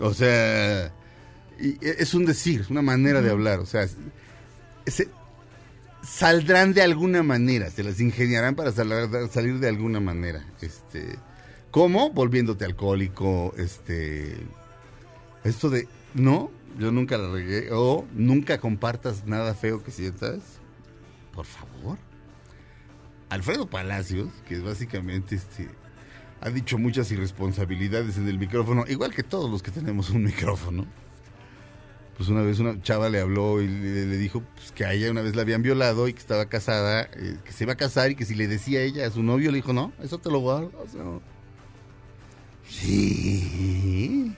O 0.00 0.12
sea, 0.12 0.92
y 1.58 1.78
es 1.80 2.12
un 2.12 2.26
decir, 2.26 2.60
es 2.62 2.70
una 2.70 2.82
manera 2.82 3.22
de 3.22 3.30
hablar, 3.30 3.60
o 3.60 3.66
sea, 3.66 3.88
se, 4.86 5.08
saldrán 6.06 6.72
de 6.74 6.82
alguna 6.82 7.22
manera, 7.22 7.70
se 7.70 7.82
las 7.82 8.00
ingeniarán 8.00 8.54
para 8.54 8.72
sal- 8.72 9.30
salir 9.30 9.58
de 9.58 9.68
alguna 9.68 10.00
manera. 10.00 10.44
Este, 10.60 11.16
¿Cómo? 11.70 12.10
Volviéndote 12.10 12.64
alcohólico, 12.64 13.52
este, 13.56 14.36
esto 15.42 15.70
de, 15.70 15.88
no, 16.14 16.50
yo 16.78 16.92
nunca 16.92 17.18
la 17.18 17.32
regué, 17.32 17.68
o 17.72 18.06
nunca 18.14 18.58
compartas 18.58 19.26
nada 19.26 19.54
feo 19.54 19.82
que 19.82 19.90
sientas, 19.90 20.40
por 21.32 21.46
favor. 21.46 21.98
Alfredo 23.28 23.66
Palacios, 23.66 24.28
que 24.46 24.54
es 24.54 24.62
básicamente 24.62 25.34
este, 25.34 25.68
ha 26.40 26.50
dicho 26.50 26.78
muchas 26.78 27.10
irresponsabilidades 27.10 28.16
en 28.18 28.28
el 28.28 28.38
micrófono, 28.38 28.84
igual 28.86 29.12
que 29.12 29.22
todos 29.24 29.50
los 29.50 29.62
que 29.62 29.72
tenemos 29.72 30.10
un 30.10 30.22
micrófono. 30.24 30.86
Pues 32.16 32.28
una 32.28 32.42
vez 32.42 32.60
una 32.60 32.80
chava 32.80 33.08
le 33.08 33.20
habló 33.20 33.60
y 33.60 33.66
le, 33.66 34.06
le 34.06 34.16
dijo 34.16 34.42
pues, 34.54 34.70
que 34.72 34.84
a 34.84 34.92
ella 34.92 35.10
una 35.10 35.20
vez 35.22 35.34
la 35.34 35.42
habían 35.42 35.62
violado 35.62 36.06
y 36.06 36.12
que 36.12 36.20
estaba 36.20 36.46
casada, 36.46 37.08
eh, 37.14 37.38
que 37.44 37.50
se 37.52 37.64
iba 37.64 37.72
a 37.72 37.76
casar 37.76 38.10
y 38.12 38.14
que 38.14 38.24
si 38.24 38.34
le 38.36 38.46
decía 38.46 38.78
a 38.78 38.82
ella 38.82 39.06
a 39.06 39.10
su 39.10 39.22
novio, 39.22 39.50
le 39.50 39.56
dijo, 39.56 39.72
no, 39.72 39.92
eso 40.02 40.18
te 40.18 40.30
lo 40.30 40.38
guardas. 40.38 40.94
¿no?". 40.94 41.20
Sí. 42.68 44.32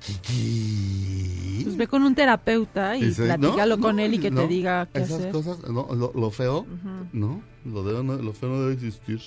Chiqui. 0.00 1.60
Pues 1.64 1.76
ve 1.76 1.86
con 1.88 2.02
un 2.02 2.14
terapeuta 2.14 2.96
y 2.96 3.06
Dice, 3.06 3.24
platícalo 3.24 3.76
no, 3.76 3.82
con 3.82 3.96
no, 3.96 4.02
él 4.02 4.14
y 4.14 4.18
que 4.18 4.30
no, 4.30 4.42
te 4.42 4.48
diga 4.48 4.86
qué 4.92 5.00
esas 5.00 5.18
hacer. 5.18 5.32
cosas, 5.32 5.58
no, 5.62 5.88
lo, 5.94 6.12
lo 6.14 6.30
feo, 6.30 6.66
no, 7.12 7.42
lo, 7.64 7.82
de- 7.84 8.04
no, 8.04 8.16
lo 8.16 8.32
feo 8.34 8.50
no 8.50 8.60
debe 8.60 8.74
existir. 8.74 9.20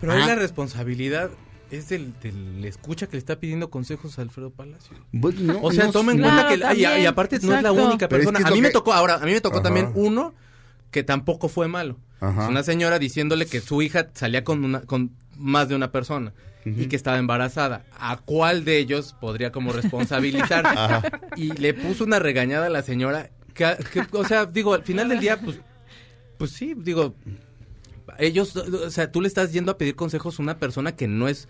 Pero 0.00 0.12
Ah. 0.12 0.26
la 0.26 0.34
responsabilidad 0.34 1.30
es 1.70 1.88
del, 1.88 2.12
del 2.20 2.64
escucha 2.64 3.06
que 3.06 3.12
le 3.12 3.18
está 3.18 3.38
pidiendo 3.40 3.70
consejos 3.70 4.18
a 4.18 4.22
Alfredo 4.22 4.50
Palacio. 4.50 4.96
Bueno, 5.12 5.54
no, 5.54 5.60
o 5.62 5.72
sea, 5.72 5.86
no, 5.86 5.92
toma 5.92 6.12
en 6.12 6.20
cuenta 6.20 6.48
que 6.48 6.54
y- 6.54 6.58
y, 6.58 6.60
también, 6.60 7.06
aparte 7.06 7.38
no 7.42 7.56
es 7.56 7.62
la 7.62 7.72
única 7.72 8.08
Pero 8.08 8.22
es 8.22 8.26
persona. 8.26 8.38
que 8.38 8.44
es 8.44 8.50
a 8.50 8.54
mí 8.54 8.60
me 8.60 8.70
tocó, 8.70 8.92
ahora, 8.92 9.14
a 9.16 9.24
mí 9.26 9.32
me 9.32 9.40
tocó 9.40 9.56
Ajá. 9.56 9.64
también 9.64 9.90
uno 9.94 10.34
que 10.90 11.02
tampoco 11.02 11.48
fue 11.48 11.68
malo. 11.68 11.98
Ajá. 12.20 12.44
Es 12.44 12.48
una 12.50 12.62
señora 12.62 12.98
diciéndole 12.98 13.46
que 13.46 13.60
su 13.60 13.82
hija 13.82 14.08
salía 14.14 14.44
con 14.44 14.64
una 14.64 14.80
con 14.82 15.10
más 15.36 15.68
de 15.68 15.74
una 15.74 15.92
persona 15.92 16.32
y 16.64 16.86
que 16.86 16.96
estaba 16.96 17.18
embarazada. 17.18 17.84
¿A 17.98 18.16
cuál 18.16 18.64
de 18.64 18.78
ellos 18.78 19.14
podría 19.20 19.52
como 19.52 19.72
responsabilizar? 19.72 20.66
Ajá. 20.66 21.02
Y 21.36 21.52
le 21.52 21.74
puso 21.74 22.04
una 22.04 22.18
regañada 22.18 22.66
a 22.66 22.70
la 22.70 22.82
señora 22.82 23.30
que, 23.54 23.76
que, 23.92 24.04
o 24.12 24.24
sea, 24.24 24.46
digo, 24.46 24.72
al 24.74 24.82
final 24.82 25.08
del 25.08 25.20
día 25.20 25.38
pues 25.40 25.60
pues 26.38 26.50
sí, 26.52 26.74
digo, 26.76 27.14
ellos, 28.18 28.54
o 28.56 28.90
sea, 28.90 29.10
tú 29.12 29.20
le 29.20 29.28
estás 29.28 29.52
yendo 29.52 29.72
a 29.72 29.78
pedir 29.78 29.94
consejos 29.96 30.38
a 30.38 30.42
una 30.42 30.58
persona 30.58 30.94
que 30.96 31.08
no 31.08 31.28
es 31.28 31.48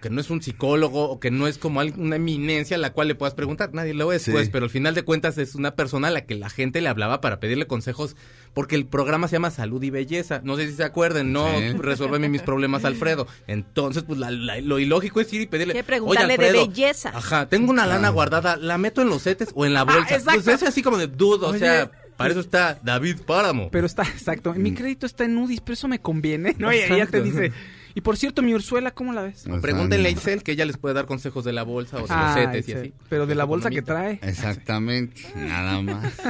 que 0.00 0.10
no 0.10 0.20
es 0.20 0.28
un 0.28 0.42
psicólogo 0.42 1.08
o 1.08 1.18
que 1.18 1.30
no 1.30 1.46
es 1.46 1.56
como 1.56 1.80
una 1.80 2.16
eminencia 2.16 2.76
a 2.76 2.78
la 2.78 2.92
cual 2.92 3.08
le 3.08 3.14
puedas 3.14 3.32
preguntar, 3.34 3.70
nadie 3.72 3.94
lo 3.94 4.12
es, 4.12 4.20
Sí. 4.20 4.32
pues, 4.32 4.50
pero 4.50 4.64
al 4.66 4.70
final 4.70 4.94
de 4.94 5.02
cuentas 5.02 5.38
es 5.38 5.54
una 5.54 5.76
persona 5.76 6.08
a 6.08 6.10
la 6.10 6.26
que 6.26 6.34
la 6.34 6.50
gente 6.50 6.82
le 6.82 6.90
hablaba 6.90 7.22
para 7.22 7.40
pedirle 7.40 7.66
consejos, 7.66 8.14
porque 8.52 8.76
el 8.76 8.84
programa 8.84 9.28
se 9.28 9.36
llama 9.36 9.50
Salud 9.50 9.82
y 9.82 9.88
Belleza, 9.88 10.42
no 10.44 10.56
sé 10.56 10.66
si 10.68 10.74
se 10.74 10.84
acuerden, 10.84 11.32
no, 11.32 11.46
Sí. 11.58 11.72
resuélveme 11.78 12.28
mis 12.28 12.42
problemas, 12.42 12.84
Alfredo, 12.84 13.26
entonces, 13.46 14.02
pues, 14.02 14.18
la- 14.18 14.30
la- 14.30 14.60
lo 14.60 14.78
ilógico 14.78 15.22
es 15.22 15.32
ir 15.32 15.40
y 15.40 15.46
pedirle, 15.46 15.72
Que 15.72 15.78
oye, 15.78 15.84
preguntarle 15.86 16.36
de 16.36 16.48
Alfredo, 16.48 16.66
belleza. 16.68 17.08
ajá, 17.14 17.48
tengo 17.48 17.70
una 17.70 17.86
lana 17.86 18.10
guardada, 18.10 18.58
¿la 18.58 18.76
meto 18.76 19.00
en 19.00 19.08
los 19.08 19.22
setes 19.22 19.52
o 19.54 19.64
en 19.64 19.72
la 19.72 19.84
bolsa? 19.84 20.16
exacto. 20.16 20.42
pues 20.44 20.48
es 20.62 20.68
así 20.68 20.82
como 20.82 20.98
de 20.98 21.06
dudo, 21.06 21.46
o 21.46 21.50
Oye, 21.52 21.60
sea, 21.60 21.90
para 22.16 22.30
eso 22.30 22.40
está 22.40 22.78
David 22.82 23.20
Páramo. 23.26 23.70
Pero 23.70 23.86
está, 23.86 24.02
exacto. 24.02 24.54
Mi 24.54 24.70
Mm. 24.70 24.74
crédito 24.74 25.06
está 25.06 25.24
en 25.24 25.36
UDIs, 25.38 25.60
pero 25.60 25.74
eso 25.74 25.88
me 25.88 25.98
conviene. 26.00 26.54
¿no? 26.58 26.72
Y 26.72 26.76
ella 26.78 27.06
te 27.06 27.20
dice. 27.22 27.52
Y 27.96 28.00
por 28.00 28.16
cierto, 28.16 28.42
mi 28.42 28.52
Ursuela, 28.54 28.90
¿cómo 28.92 29.12
la 29.12 29.22
ves? 29.22 29.44
Pregúntenle 29.62 30.08
a 30.08 30.12
Isel 30.12 30.42
que 30.42 30.52
ella 30.52 30.64
les 30.64 30.76
puede 30.78 30.94
dar 30.96 31.06
consejos 31.06 31.44
de 31.44 31.52
la 31.52 31.62
bolsa 31.62 31.96
o 31.98 32.00
de 32.00 32.08
los 32.08 32.10
Ah, 32.10 32.34
setes 32.34 32.68
y 32.68 32.72
sí. 32.72 32.78
así. 32.78 32.94
Pero 33.08 33.26
de 33.26 33.34
la 33.36 33.44
bolsa 33.44 33.70
que 33.70 33.82
trae. 33.82 34.18
Exactamente, 34.22 35.22
nada 35.36 35.80
más. 35.82 36.12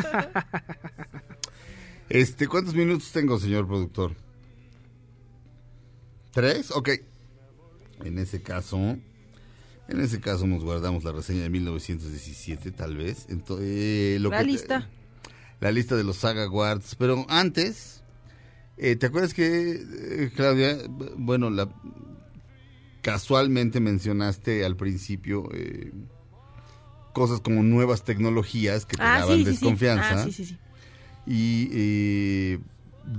Este, 2.10 2.46
¿cuántos 2.48 2.74
minutos 2.74 3.10
tengo, 3.12 3.38
señor 3.38 3.66
productor? 3.66 4.14
¿Tres? 6.32 6.70
Ok. 6.70 6.90
En 8.04 8.18
ese 8.18 8.42
caso, 8.42 8.76
en 9.88 10.00
ese 10.00 10.20
caso 10.20 10.46
nos 10.46 10.62
guardamos 10.62 11.02
la 11.04 11.12
reseña 11.12 11.42
de 11.42 11.50
1917, 11.50 12.72
tal 12.72 12.96
vez. 12.96 13.26
Ento- 13.28 13.58
eh, 13.60 14.18
lo 14.20 14.28
La 14.30 14.38
que 14.38 14.44
te- 14.44 14.50
lista. 14.50 14.88
La 15.64 15.72
lista 15.72 15.96
de 15.96 16.04
los 16.04 16.18
Saga 16.18 16.44
Awards. 16.44 16.94
Pero 16.96 17.24
antes, 17.30 18.02
eh, 18.76 18.96
¿te 18.96 19.06
acuerdas 19.06 19.32
que, 19.32 19.80
eh, 19.82 20.30
Claudia, 20.36 20.76
bueno, 21.16 21.48
la, 21.48 21.70
casualmente 23.00 23.80
mencionaste 23.80 24.62
al 24.66 24.76
principio 24.76 25.48
eh, 25.54 25.90
cosas 27.14 27.40
como 27.40 27.62
nuevas 27.62 28.04
tecnologías 28.04 28.84
que 28.84 28.98
te 28.98 29.02
Ah, 29.02 29.20
daban 29.20 29.38
sí, 29.38 29.44
desconfianza? 29.44 30.20
Ah, 30.20 30.24
sí, 30.24 30.32
sí, 30.32 30.44
sí. 30.44 30.58
Y 31.26 32.58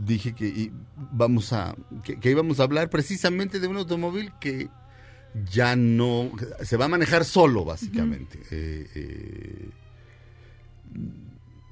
dije 0.05 0.35
que 0.35 0.47
y 0.47 0.71
vamos 1.11 1.51
a 1.51 1.75
que, 2.03 2.19
que 2.19 2.29
íbamos 2.29 2.59
a 2.59 2.63
hablar 2.63 2.91
precisamente 2.91 3.59
de 3.59 3.65
un 3.67 3.77
automóvil 3.77 4.31
que 4.39 4.69
ya 5.51 5.75
no 5.75 6.31
se 6.63 6.77
va 6.77 6.85
a 6.85 6.89
manejar 6.89 7.25
solo 7.25 7.65
básicamente 7.65 8.39
Eh, 8.51 8.87
eh, 8.93 9.69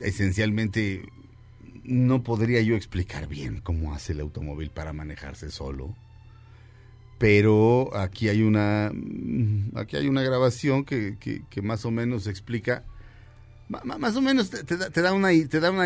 esencialmente 0.04 1.04
no 1.84 2.24
podría 2.24 2.62
yo 2.62 2.76
explicar 2.76 3.28
bien 3.28 3.60
cómo 3.62 3.94
hace 3.94 4.14
el 4.14 4.20
automóvil 4.22 4.70
para 4.70 4.94
manejarse 4.94 5.52
solo 5.52 5.96
pero 7.18 7.96
aquí 7.96 8.28
hay 8.30 8.42
una 8.42 8.92
mm, 8.94 9.78
aquí 9.78 9.96
hay 9.98 10.08
una 10.08 10.22
grabación 10.24 10.84
que, 10.86 11.18
que- 11.20 11.42
que 11.50 11.62
más 11.62 11.86
o 11.86 11.92
menos 11.92 12.28
explica 12.28 12.84
más 13.98 14.16
o 14.16 14.22
menos 14.22 14.50
te, 14.50 14.64
te 14.64 14.78
da, 14.78 14.90
te 14.90 15.02
da 15.02 15.14
una 15.14 15.30
te 15.50 15.60
da 15.60 15.72
una 15.72 15.86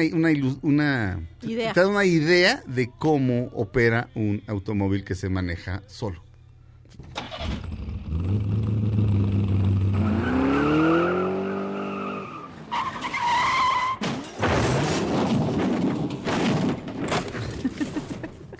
una- 0.61 1.19
Idea. 1.43 1.73
te 1.73 1.79
da 1.79 1.87
una 1.87 2.05
idea 2.05 2.61
de 2.67 2.89
cómo 2.89 3.49
opera 3.53 4.09
un 4.15 4.41
automóvil 4.47 5.03
que 5.03 5.15
se 5.15 5.29
maneja 5.29 5.83
solo 5.87 6.21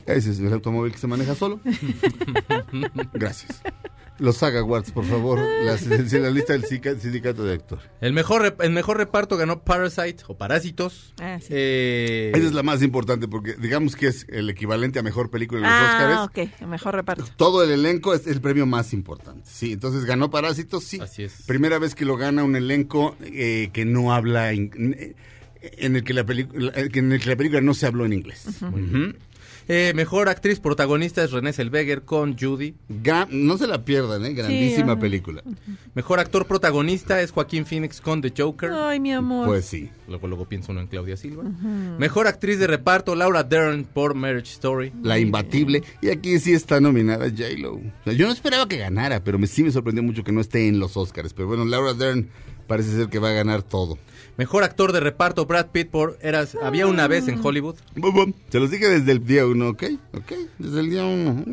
Ese 0.08 0.32
es 0.32 0.39
el 0.39 0.51
automóvil 0.53 0.91
que 0.91 0.97
se 0.97 1.08
maneja 1.08 1.36
solo. 1.36 1.60
Gracias. 3.14 3.62
Los 4.20 4.38
Saga 4.38 4.62
Awards, 4.62 4.91
por 4.91 5.05
favor. 5.05 5.39
Las- 5.64 5.86
la 6.14 6.30
lista 6.32 6.53
del 6.53 6.64
sindica- 6.64 6.97
sindicato 6.99 7.43
de 7.43 7.53
actores. 7.53 7.86
El 8.01 8.14
mejor, 8.14 8.55
el 8.60 8.72
mejor 8.72 8.97
reparto 8.97 9.38
ganó 9.38 9.62
Parasite 9.64 10.24
o 10.28 10.36
Parásitos. 10.36 11.14
Ah, 11.22 11.38
sí. 11.39 11.49
Eh, 11.51 12.32
Esa 12.34 12.47
es 12.47 12.53
la 12.53 12.64
más 12.64 12.82
importante 12.82 13.28
porque 13.28 13.53
digamos 13.58 13.95
que 13.95 14.08
es 14.08 14.26
el 14.30 14.49
equivalente 14.49 14.97
a 14.97 15.03
mejor 15.03 15.30
película 15.30 15.60
de 15.62 15.68
los 15.68 15.74
Ah, 15.74 16.24
Óscares. 16.24 16.49
ok, 16.49 16.62
el 16.62 16.68
mejor 16.68 16.95
reparto. 16.95 17.26
Todo 17.38 17.64
el 17.64 17.70
elenco 17.70 18.16
es 18.16 18.26
el 18.26 18.41
premio 18.41 18.66
más 18.66 18.91
importante. 18.91 19.43
Sí, 19.45 19.74
entonces 19.74 20.03
ganó 20.05 20.32
Parásitos, 20.32 20.84
sí. 20.84 20.99
Así 20.99 21.22
es. 21.24 21.43
Primera 21.45 21.78
vez 21.78 21.93
que 21.93 22.05
lo 22.05 22.18
gana 22.18 22.43
un 22.43 22.55
elenco 22.55 23.16
eh, 23.22 23.70
que 23.72 23.86
no 23.86 24.14
habla 24.16 24.51
eh, 24.51 25.16
en 25.62 25.95
el 25.95 26.03
que 26.03 26.14
la 26.16 26.24
película 26.26 26.72
en 26.76 27.12
el 27.12 27.20
que 27.22 27.30
la 27.30 27.36
película 27.36 27.62
no 27.62 27.74
se 27.76 27.86
habló 27.86 28.05
en 28.05 28.14
inglés. 28.14 28.45
Ujú. 28.62 29.14
Eh, 29.68 29.91
mejor 29.95 30.30
actriz 30.30 30.59
protagonista 30.59 31.24
es 31.24 31.32
Renée 31.32 31.53
Zellweger 31.53 32.03
con 32.03 32.38
Judy. 32.38 32.76
Ga- 32.89 33.28
no 33.30 33.57
se 33.57 33.68
la 33.68 33.84
pierdan, 33.84 34.26
eh, 34.26 34.34
grandísima 34.34 34.97
película. 34.99 35.43
Mejor 35.93 36.20
actor 36.20 36.45
protagonista 36.47 37.22
es 37.22 37.32
Joaquín 37.32 37.65
Phoenix 37.65 37.99
con 38.01 38.22
The 38.22 38.34
Joker. 38.38 38.72
Ay, 38.72 38.99
mi 38.99 39.11
amor. 39.13 39.47
Pues 39.47 39.65
sí. 39.65 39.89
Luego, 40.07 40.28
luego 40.28 40.45
pienso 40.45 40.72
uno 40.72 40.82
en 40.82 40.88
Claudia 40.88 41.18
Silva. 41.18 41.43
Mejor 41.97 42.28
actriz 42.28 42.59
de 42.59 42.68
reparto, 42.68 43.15
Laura 43.15 43.43
Dern 43.43 43.84
por 43.84 44.13
Marriage 44.13 44.51
Story. 44.53 44.93
La 45.03 45.20
imbatible. 45.20 45.84
Y 46.01 46.09
aquí 46.09 46.39
sí 46.39 46.53
está 46.53 46.80
nominada 46.80 47.30
J-Lo. 47.30 47.76
O 47.76 47.82
sea, 48.05 48.13
yo 48.13 48.28
no 48.28 48.34
esperaba 48.34 48.68
que 48.68 48.78
ganara, 48.78 49.24
pero 49.24 49.38
me, 49.38 49.47
sí 49.47 49.63
me 49.63 49.72
sorprendió 49.72 50.03
mucho 50.03 50.24
que 50.24 50.32
no 50.32 50.41
esté 50.41 50.68
en 50.68 50.80
los 50.80 50.95
Oscars. 50.97 51.34
Pero 51.34 51.47
bueno, 51.49 51.65
Laura 51.65 51.93
Dern 51.93 52.30
parece 52.68 52.91
ser 52.95 53.07
que 53.09 53.20
va 53.20 53.30
a 53.30 53.34
ganar 53.34 53.63
todo. 53.63 53.97
Mejor 54.38 54.64
actor 54.64 54.92
de 54.92 55.00
reparto, 55.00 55.46
Brad 55.48 55.68
Pitt 55.72 55.90
por 55.90 56.18
Eras, 56.22 56.56
Había 56.62 56.86
una 56.88 57.08
vez 57.08 57.28
en 57.28 57.40
Hollywood. 57.44 57.76
Bum, 57.96 58.14
bum. 58.14 58.34
Se 58.50 58.60
los 58.60 58.70
dije 58.70 58.88
desde 58.88 59.12
el 59.12 59.26
día 59.26 59.46
uno, 59.48 59.70
¿ok? 59.70 59.84
¿Ok? 60.14 60.32
Desde 60.60 60.80
el 60.80 60.90
día 60.92 61.06
uno. 61.06 61.44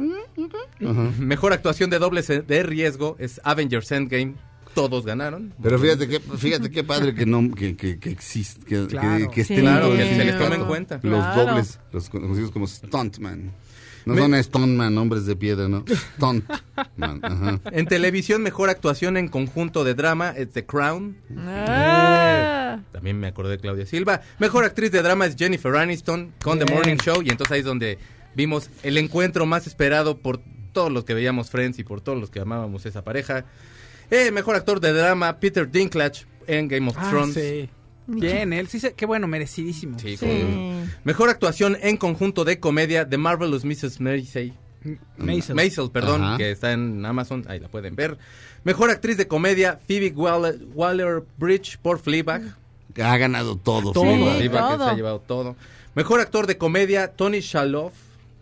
Mejor 1.19 1.53
actuación 1.53 1.91
de 1.91 1.99
doble 1.99 2.23
se- 2.23 2.43
de 2.43 2.63
riesgo 2.63 3.17
es 3.19 3.41
Avengers 3.45 3.91
Endgame. 3.93 4.35
Todos 4.75 5.07
ganaron. 5.07 5.55
Pero 5.63 5.79
fíjate 5.79 6.09
que 6.09 6.19
fíjate 6.19 6.69
qué 6.69 6.83
padre 6.83 7.15
que 7.15 7.25
no 7.27 7.55
que, 7.55 7.77
que, 7.77 7.99
que 8.01 8.11
existe 8.11 8.65
que, 8.67 8.87
Claro. 8.89 9.29
que, 9.29 9.35
que 9.35 9.45
Sí. 9.45 9.53
estén 9.55 9.61
Claro, 9.61 9.89
los 9.91 9.97
que 9.99 10.17
se 10.17 10.25
les 10.25 10.37
tome 10.39 10.57
en 10.57 10.65
cuenta. 10.65 10.95
los 11.01 11.03
Claro. 11.25 11.45
dobles 11.47 11.79
los 11.93 12.09
conocidos 12.11 12.51
como 12.51 12.67
stuntman 12.67 13.53
no 14.07 14.15
Me- 14.15 14.21
son 14.21 14.43
stuntman 14.45 14.97
hombres 14.99 15.27
de 15.27 15.37
piedra 15.37 15.69
no 15.69 15.85
stuntman 16.17 17.21
ajá. 17.23 17.61
En 17.73 17.87
televisión, 17.87 18.43
mejor 18.43 18.69
actuación 18.71 19.17
en 19.17 19.29
conjunto 19.29 19.85
de 19.85 19.95
drama 19.95 20.31
es 20.37 20.51
The 20.51 20.65
Crown. 20.67 21.17
Ah. 21.39 22.81
También 22.93 23.19
me 23.19 23.27
acordé 23.29 23.53
de 23.53 23.59
Claudia 23.59 23.87
Silva. 23.87 24.21
Mejor 24.39 24.65
actriz 24.65 24.91
de 24.93 25.03
drama 25.03 25.27
es 25.27 25.37
Jennifer 25.37 25.75
Aniston 25.77 26.33
con 26.43 26.59
The. 26.59 26.73
Morning 26.73 26.97
Show. 26.97 27.23
Y 27.23 27.31
entonces 27.31 27.53
ahí 27.53 27.61
es 27.61 27.65
donde 27.67 27.99
vimos 28.35 28.69
el 28.83 28.99
encuentro 28.99 29.47
más 29.47 29.67
esperado 29.67 30.19
por 30.19 30.41
todos 30.73 30.91
los 30.91 31.05
que 31.05 31.15
veíamos 31.15 31.51
Friends 31.51 31.79
y 31.79 31.85
por 31.85 32.01
todos 32.01 32.19
los 32.19 32.31
que 32.31 32.41
amábamos 32.41 32.85
esa 32.87 33.03
pareja. 33.05 33.45
Eh, 34.11 34.31
mejor 34.33 34.57
actor 34.57 34.81
de 34.81 34.93
drama, 34.93 35.39
Peter 35.39 35.71
Dinklage 35.71 36.27
en 36.47 36.69
Game 36.69 36.89
of 36.91 36.97
Ah, 36.99 37.09
Thrones. 37.11 37.35
sí. 37.35 37.69
Bien, 38.07 38.53
él 38.53 38.69
sí, 38.69 38.81
se, 38.81 38.93
qué 38.95 39.07
bueno, 39.07 39.27
merecidísimo. 39.27 39.99
Sí, 39.99 40.17
como- 40.19 40.85
Mejor 41.05 41.31
actuación 41.31 41.77
en 41.81 41.97
conjunto 41.97 42.45
de 42.45 42.61
comedia 42.61 43.05
de 43.05 43.17
Marvelous 43.19 43.65
Mrs. 43.65 44.01
Maisel. 44.01 44.53
Maisel. 45.17 45.57
Maisel, 45.57 45.91
perdón, 45.91 46.23
Ajá. 46.23 46.37
que 46.37 46.51
está 46.51 46.73
en 46.73 47.05
Amazon, 47.07 47.45
ahí 47.49 47.59
la 47.59 47.69
pueden 47.69 47.97
ver. 47.97 48.19
Mejor 48.65 48.91
actriz 48.91 49.17
de 49.17 49.27
comedia, 49.27 49.79
Phoebe 49.87 50.11
Waller, 50.15 50.59
Waller-Bridge 50.75 51.79
por 51.79 51.99
Fleabag. 51.99 52.43
Ha 53.03 53.17
ganado 53.17 53.57
todo. 53.57 53.93
Todo. 53.93 54.05
Fleabag. 54.37 54.79
Se 54.79 54.85
ha 54.85 54.95
llevado 54.95 55.21
todo. 55.21 55.57
Mejor 55.95 56.21
actor 56.21 56.47
de 56.47 56.59
comedia, 56.59 57.09
Tony 57.09 57.41
Shalhoub 57.41 57.93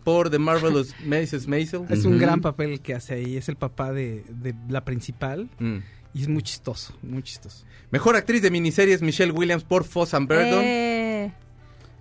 por 0.03 0.29
The 0.29 0.39
Marvelous 0.39 0.93
Mrs. 1.05 1.47
Maisel. 1.47 1.85
Es 1.89 2.03
un 2.03 2.17
gran 2.19 2.41
papel 2.41 2.81
que 2.81 2.93
hace 2.93 3.13
ahí. 3.15 3.37
Es 3.37 3.47
el 3.47 3.55
papá 3.55 3.93
de, 3.93 4.23
de 4.29 4.53
la 4.69 4.83
principal. 4.83 5.49
Mm. 5.59 5.77
Y 6.13 6.21
es 6.23 6.27
muy 6.27 6.43
chistoso, 6.43 6.93
muy 7.01 7.23
chistoso. 7.23 7.65
Mejor 7.91 8.15
actriz 8.15 8.41
de 8.41 8.51
miniseries, 8.51 9.01
Michelle 9.01 9.31
Williams 9.31 9.63
por 9.63 9.83
Foss 9.83 10.13
and 10.13 10.27
Verdon. 10.27 10.61
Eh, 10.63 11.31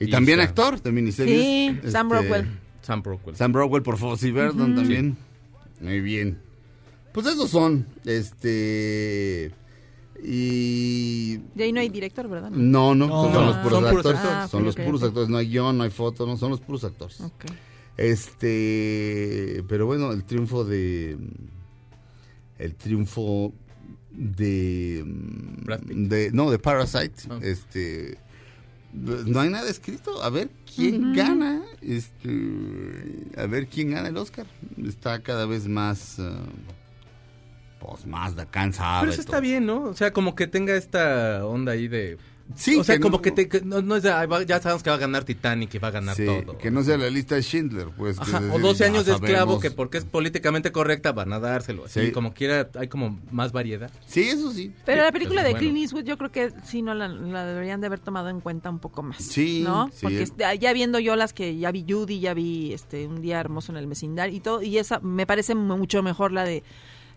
Y 0.00 0.10
también 0.10 0.40
actor 0.40 0.80
de 0.82 0.92
miniseries. 0.92 1.40
Sí, 1.40 1.90
Sam 1.90 2.10
Rockwell. 2.10 2.46
Sam 2.82 3.02
Rockwell. 3.02 3.36
Sam 3.36 3.52
Rockwell 3.54 3.82
por 3.82 3.96
Fossey 3.96 4.30
Verdon 4.32 4.72
Ujú. 4.72 4.80
también. 4.80 5.16
Muy 5.80 6.00
bien. 6.00 6.38
Pues 7.12 7.26
esos 7.26 7.50
son. 7.50 7.86
Este. 8.04 9.52
Y. 10.24 11.36
De 11.54 11.64
ahí 11.64 11.72
no 11.72 11.80
hay 11.80 11.88
director, 11.88 12.28
¿verdad? 12.28 12.50
No, 12.50 12.94
no, 12.94 13.06
No, 13.06 13.32
son 13.32 13.46
los 13.46 13.56
puros 13.58 13.72
son 13.80 13.90
puros 13.90 14.06
actores. 14.06 14.20
actores. 14.20 14.50
son 14.50 14.62
Ah, 14.62 14.64
los 14.66 14.76
puros 14.76 15.02
actores. 15.02 15.28
No 15.28 15.36
hay 15.38 15.48
guion, 15.48 15.76
no 15.78 15.84
hay 15.84 15.90
foto, 15.90 16.26
no, 16.26 16.36
son 16.36 16.50
los 16.50 16.60
puros 16.60 16.84
actores. 16.84 17.20
Ok. 17.20 17.44
Este. 17.96 19.64
Pero 19.68 19.86
bueno, 19.86 20.12
el 20.12 20.24
triunfo 20.24 20.64
de. 20.64 21.16
El 22.58 22.74
triunfo 22.74 23.52
de. 24.14 25.04
de 25.86 26.30
no, 26.32 26.50
de 26.50 26.58
Parasite. 26.58 27.22
Ah. 27.30 27.38
Este. 27.42 28.18
No 28.92 29.40
hay 29.40 29.48
nada 29.48 29.70
escrito. 29.70 30.22
A 30.22 30.30
ver 30.30 30.50
quién 30.74 31.14
gana. 31.14 31.62
Este. 31.80 33.30
A 33.36 33.46
ver 33.46 33.66
quién 33.66 33.90
gana 33.90 34.08
el 34.08 34.16
Oscar. 34.16 34.46
Está 34.84 35.20
cada 35.22 35.46
vez 35.46 35.66
más. 35.66 36.18
ah, 36.18 36.42
pues 37.82 38.06
más 38.06 38.36
de 38.36 38.46
cansado. 38.46 39.00
Pero 39.00 39.12
eso 39.12 39.20
está 39.20 39.40
bien, 39.40 39.66
¿no? 39.66 39.82
O 39.82 39.94
sea, 39.94 40.12
como 40.12 40.34
que 40.34 40.46
tenga 40.46 40.74
esta 40.76 41.44
onda 41.44 41.72
ahí 41.72 41.88
de... 41.88 42.16
Sí, 42.55 42.76
o 42.76 42.84
sea, 42.84 42.97
que 42.97 43.01
como 43.01 43.16
no- 43.16 43.22
que, 43.22 43.30
te- 43.30 43.49
que 43.49 43.61
no, 43.62 43.80
no 43.82 43.97
es 43.97 44.03
de, 44.03 44.11
"Ay, 44.12 44.26
va- 44.26 44.43
ya 44.43 44.61
sabemos 44.61 44.82
que 44.82 44.90
va 44.90 44.97
a 44.97 44.99
ganar 44.99 45.24
Titanic 45.24 45.74
y 45.74 45.78
va 45.78 45.88
a 45.88 45.90
ganar 45.93 46.14
Sí, 46.16 46.26
todo. 46.26 46.59
que 46.59 46.70
no 46.70 46.82
sea 46.82 46.99
la 46.99 47.09
lista 47.09 47.34
de 47.34 47.43
Schindler, 47.43 47.88
pues. 47.97 48.18
Ajá, 48.18 48.38
o 48.38 48.43
decir, 48.43 48.61
12 48.61 48.78
ya 48.80 48.86
años 48.90 49.07
de 49.07 49.12
esclavo 49.12 49.34
sabemos. 49.53 49.62
que 49.62 49.70
porque 49.70 49.99
es 49.99 50.05
políticamente 50.05 50.70
correcta 50.72 51.12
van 51.12 51.32
a 51.32 51.40
dárselo. 51.40 51.84
Así, 51.86 52.07
Sí. 52.07 52.12
como 52.12 52.34
quiera, 52.34 52.68
hay 52.78 52.88
como 52.88 53.18
más 53.30 53.53
variedad. 53.53 53.90
Sí, 54.07 54.22
eso 54.28 54.53
sí. 54.53 54.72
Pero 54.84 55.01
Sí, 55.03 55.07
la 55.07 55.12
película 55.12 55.40
eso 55.40 55.47
de 55.49 55.53
bueno. 55.55 55.59
Clint 55.72 55.78
Eastwood 55.78 56.05
yo 56.05 56.18
creo 56.18 56.30
que 56.32 56.53
sí 56.66 56.82
no 56.82 56.95
la, 56.95 57.09
la 57.09 57.47
deberían 57.47 57.80
de 57.80 57.86
haber 57.86 58.01
tomado 58.01 58.28
en 58.28 58.40
cuenta 58.40 58.68
un 58.70 58.78
poco 58.80 59.03
más. 59.03 59.18
Sí, 59.24 59.62
¿No? 59.64 59.88
sí. 59.93 59.99
Porque 60.03 60.59
ya 60.61 60.72
viendo 60.72 60.99
yo 60.99 61.16
las 61.16 61.32
que 61.32 61.57
ya 61.57 61.70
vi 61.72 61.84
Judy, 61.88 62.20
ya 62.20 62.34
vi 62.34 62.72
este 62.72 63.07
un 63.07 63.22
día 63.22 63.40
hermoso 63.40 63.72
en 63.72 63.78
el 63.78 63.86
vecindario 63.86 64.36
y 64.36 64.40
todo 64.40 64.62
y 64.62 64.78
esa 64.78 65.01
me 65.01 65.26
parece 65.26 65.55
mucho 65.55 66.03
mejor 66.03 66.32
la 66.32 66.45
de 66.45 66.62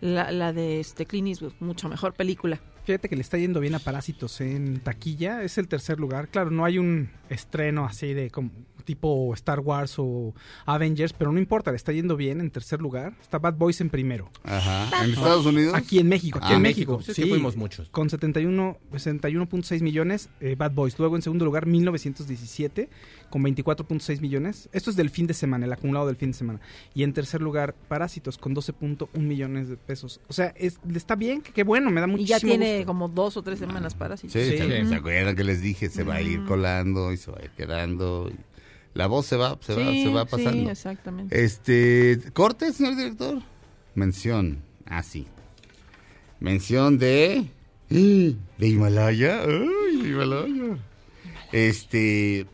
la, 0.02 0.32
la 0.32 0.54
de 0.54 0.80
este 0.80 1.06
Clint 1.06 1.28
Eastwood, 1.30 1.54
mucho 1.60 1.90
mejor 1.90 2.14
película. 2.14 2.60
Fíjate 2.86 3.10
que 3.10 3.16
le 3.16 3.24
está 3.24 3.40
yendo 3.40 3.60
bien 3.60 3.74
a 3.74 3.80
Parásitos 3.80 4.40
en 4.42 4.80
taquilla. 4.80 5.42
Es 5.42 5.58
el 5.58 5.68
tercer 5.68 6.00
lugar. 6.00 6.28
Claro, 6.28 6.52
no 6.52 6.66
hay 6.66 6.78
un 6.78 7.10
estreno 7.30 7.86
así 7.86 8.14
de 8.14 8.30
como 8.30 8.52
tipo 8.86 9.34
Star 9.34 9.60
Wars 9.60 9.96
o 9.98 10.34
Avengers, 10.66 11.12
pero 11.14 11.32
no 11.32 11.40
importa, 11.40 11.72
le 11.72 11.78
está 11.78 11.92
yendo 11.92 12.16
bien 12.16 12.40
en 12.40 12.50
tercer 12.52 12.80
lugar. 12.82 13.14
Está 13.22 13.40
Bad 13.40 13.56
Boys 13.56 13.82
en 13.82 13.90
primero. 13.90 14.30
Ajá. 14.44 15.04
¿En 15.04 15.12
Estados 15.12 15.46
Unidos? 15.46 15.74
Aquí 15.74 16.00
en 16.00 16.08
México, 16.08 16.40
aquí 16.42 16.54
Ah, 16.54 16.56
en 16.56 16.62
México. 16.62 16.98
México. 16.98 17.14
Sí, 17.14 17.24
que 17.24 17.28
fuimos 17.30 17.58
muchos. 17.58 17.90
Con 17.90 18.10
71 18.10 18.78
61.6 18.94 19.82
millones 19.82 20.30
eh, 20.40 20.56
Bad 20.58 20.72
Boys. 20.72 20.98
Luego 21.00 21.16
en 21.16 21.22
segundo 21.22 21.44
lugar 21.46 21.66
1917 21.66 22.90
con 23.30 23.44
24.6 23.44 24.22
millones. 24.22 24.70
Esto 24.72 24.90
es 24.90 24.96
del 24.96 25.10
fin 25.10 25.28
de 25.28 25.34
semana, 25.34 25.66
el 25.66 25.74
acumulado 25.74 26.08
del 26.08 26.16
fin 26.16 26.32
de 26.32 26.38
semana. 26.38 26.60
Y 26.94 27.04
en 27.04 27.14
tercer 27.14 27.42
lugar 27.42 27.74
Parásitos 27.88 28.38
con 28.38 28.56
12.1 28.56 29.08
millones 29.20 29.68
de 29.68 29.78
pesos. 29.78 30.22
O 30.28 30.34
sea, 30.34 30.54
es, 30.56 30.80
está 30.94 31.16
bien, 31.16 31.42
qué 31.42 31.64
bueno, 31.64 31.90
me 31.92 32.02
da 32.02 32.08
Y 32.08 32.12
muchísimo 32.12 32.38
ya 32.38 32.40
tiene 32.40 32.76
gusto. 32.78 32.88
como 32.88 33.10
dos 33.10 33.36
o 33.38 33.42
tres 33.42 33.60
semanas 33.60 33.94
para 33.96 34.16
sí. 34.18 34.30
Sí, 34.30 34.40
¿se, 34.40 34.86
se 34.88 34.96
acuerdan 34.96 35.36
que 35.36 35.44
les 35.44 35.62
dije? 35.62 35.90
Se 35.90 36.04
va 36.04 36.16
a 36.16 36.22
ir 36.22 36.44
colando 36.46 37.12
y 37.12 37.18
se 37.18 37.32
va 37.32 37.40
a 37.40 37.44
ir 37.46 37.52
quedando. 37.52 38.30
y 38.32 38.55
la 38.96 39.08
voz 39.08 39.26
se 39.28 39.36
va, 39.36 39.58
se 39.62 39.76
va, 39.76 39.92
Sí, 39.92 40.04
se 40.04 40.10
va 40.10 40.24
sí, 40.24 40.28
pasando. 40.32 40.72
exactamente. 40.72 41.44
Este, 41.44 42.20
corte, 42.34 42.74
señor 42.74 42.96
director. 42.96 43.42
Mención. 43.94 44.64
Ah, 44.86 45.04
sí. 45.04 45.28
Mención 46.40 46.98
de. 46.98 47.48
De 47.90 48.36
Himalaya. 48.68 49.44
Ay, 49.44 50.02
de 50.02 50.10
Himalaya. 50.10 50.78
Este. 51.52 52.48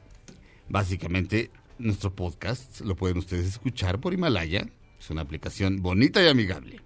Básicamente, 0.68 1.52
nuestro 1.80 2.14
podcast 2.16 2.82
lo 2.82 2.96
pueden 2.96 3.18
ustedes 3.18 3.48
escuchar 3.48 4.00
por 4.00 4.14
Himalaya. 4.14 4.68
Es 5.00 5.10
una 5.10 5.22
aplicación 5.22 5.82
bonita 5.82 6.24
y 6.24 6.28
amigable. 6.28 6.82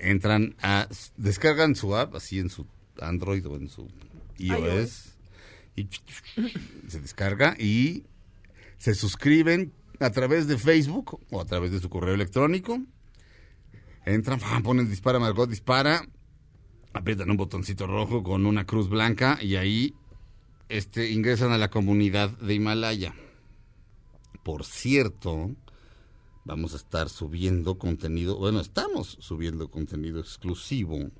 Entran 0.00 0.56
a. 0.62 0.88
Descargan 1.16 1.76
su 1.76 1.96
app, 1.96 2.14
así 2.16 2.38
en 2.38 2.50
su 2.50 2.66
Android 3.00 3.46
o 3.46 3.56
en 3.56 3.68
su 3.68 3.88
iOS. 4.38 5.14
Y 5.76 5.88
se 6.88 7.00
descarga 7.00 7.54
y 7.58 8.04
se 8.78 8.94
suscriben 8.94 9.72
a 10.00 10.10
través 10.10 10.46
de 10.46 10.58
Facebook 10.58 11.20
o 11.30 11.40
a 11.40 11.44
través 11.44 11.72
de 11.72 11.80
su 11.80 11.88
correo 11.88 12.14
electrónico. 12.14 12.80
Entran, 14.06 14.40
ponen 14.62 14.88
dispara, 14.88 15.18
Margot 15.18 15.50
dispara, 15.50 16.08
aprietan 16.92 17.30
un 17.30 17.36
botoncito 17.36 17.86
rojo 17.86 18.22
con 18.22 18.46
una 18.46 18.64
cruz 18.64 18.88
blanca 18.88 19.38
y 19.42 19.56
ahí 19.56 19.94
este, 20.68 21.10
ingresan 21.10 21.52
a 21.52 21.58
la 21.58 21.70
comunidad 21.70 22.30
de 22.38 22.54
Himalaya. 22.54 23.14
Por 24.42 24.64
cierto, 24.64 25.50
vamos 26.44 26.72
a 26.72 26.76
estar 26.76 27.08
subiendo 27.08 27.76
contenido, 27.76 28.38
bueno, 28.38 28.60
estamos 28.60 29.18
subiendo 29.20 29.70
contenido 29.70 30.20
exclusivo 30.20 31.10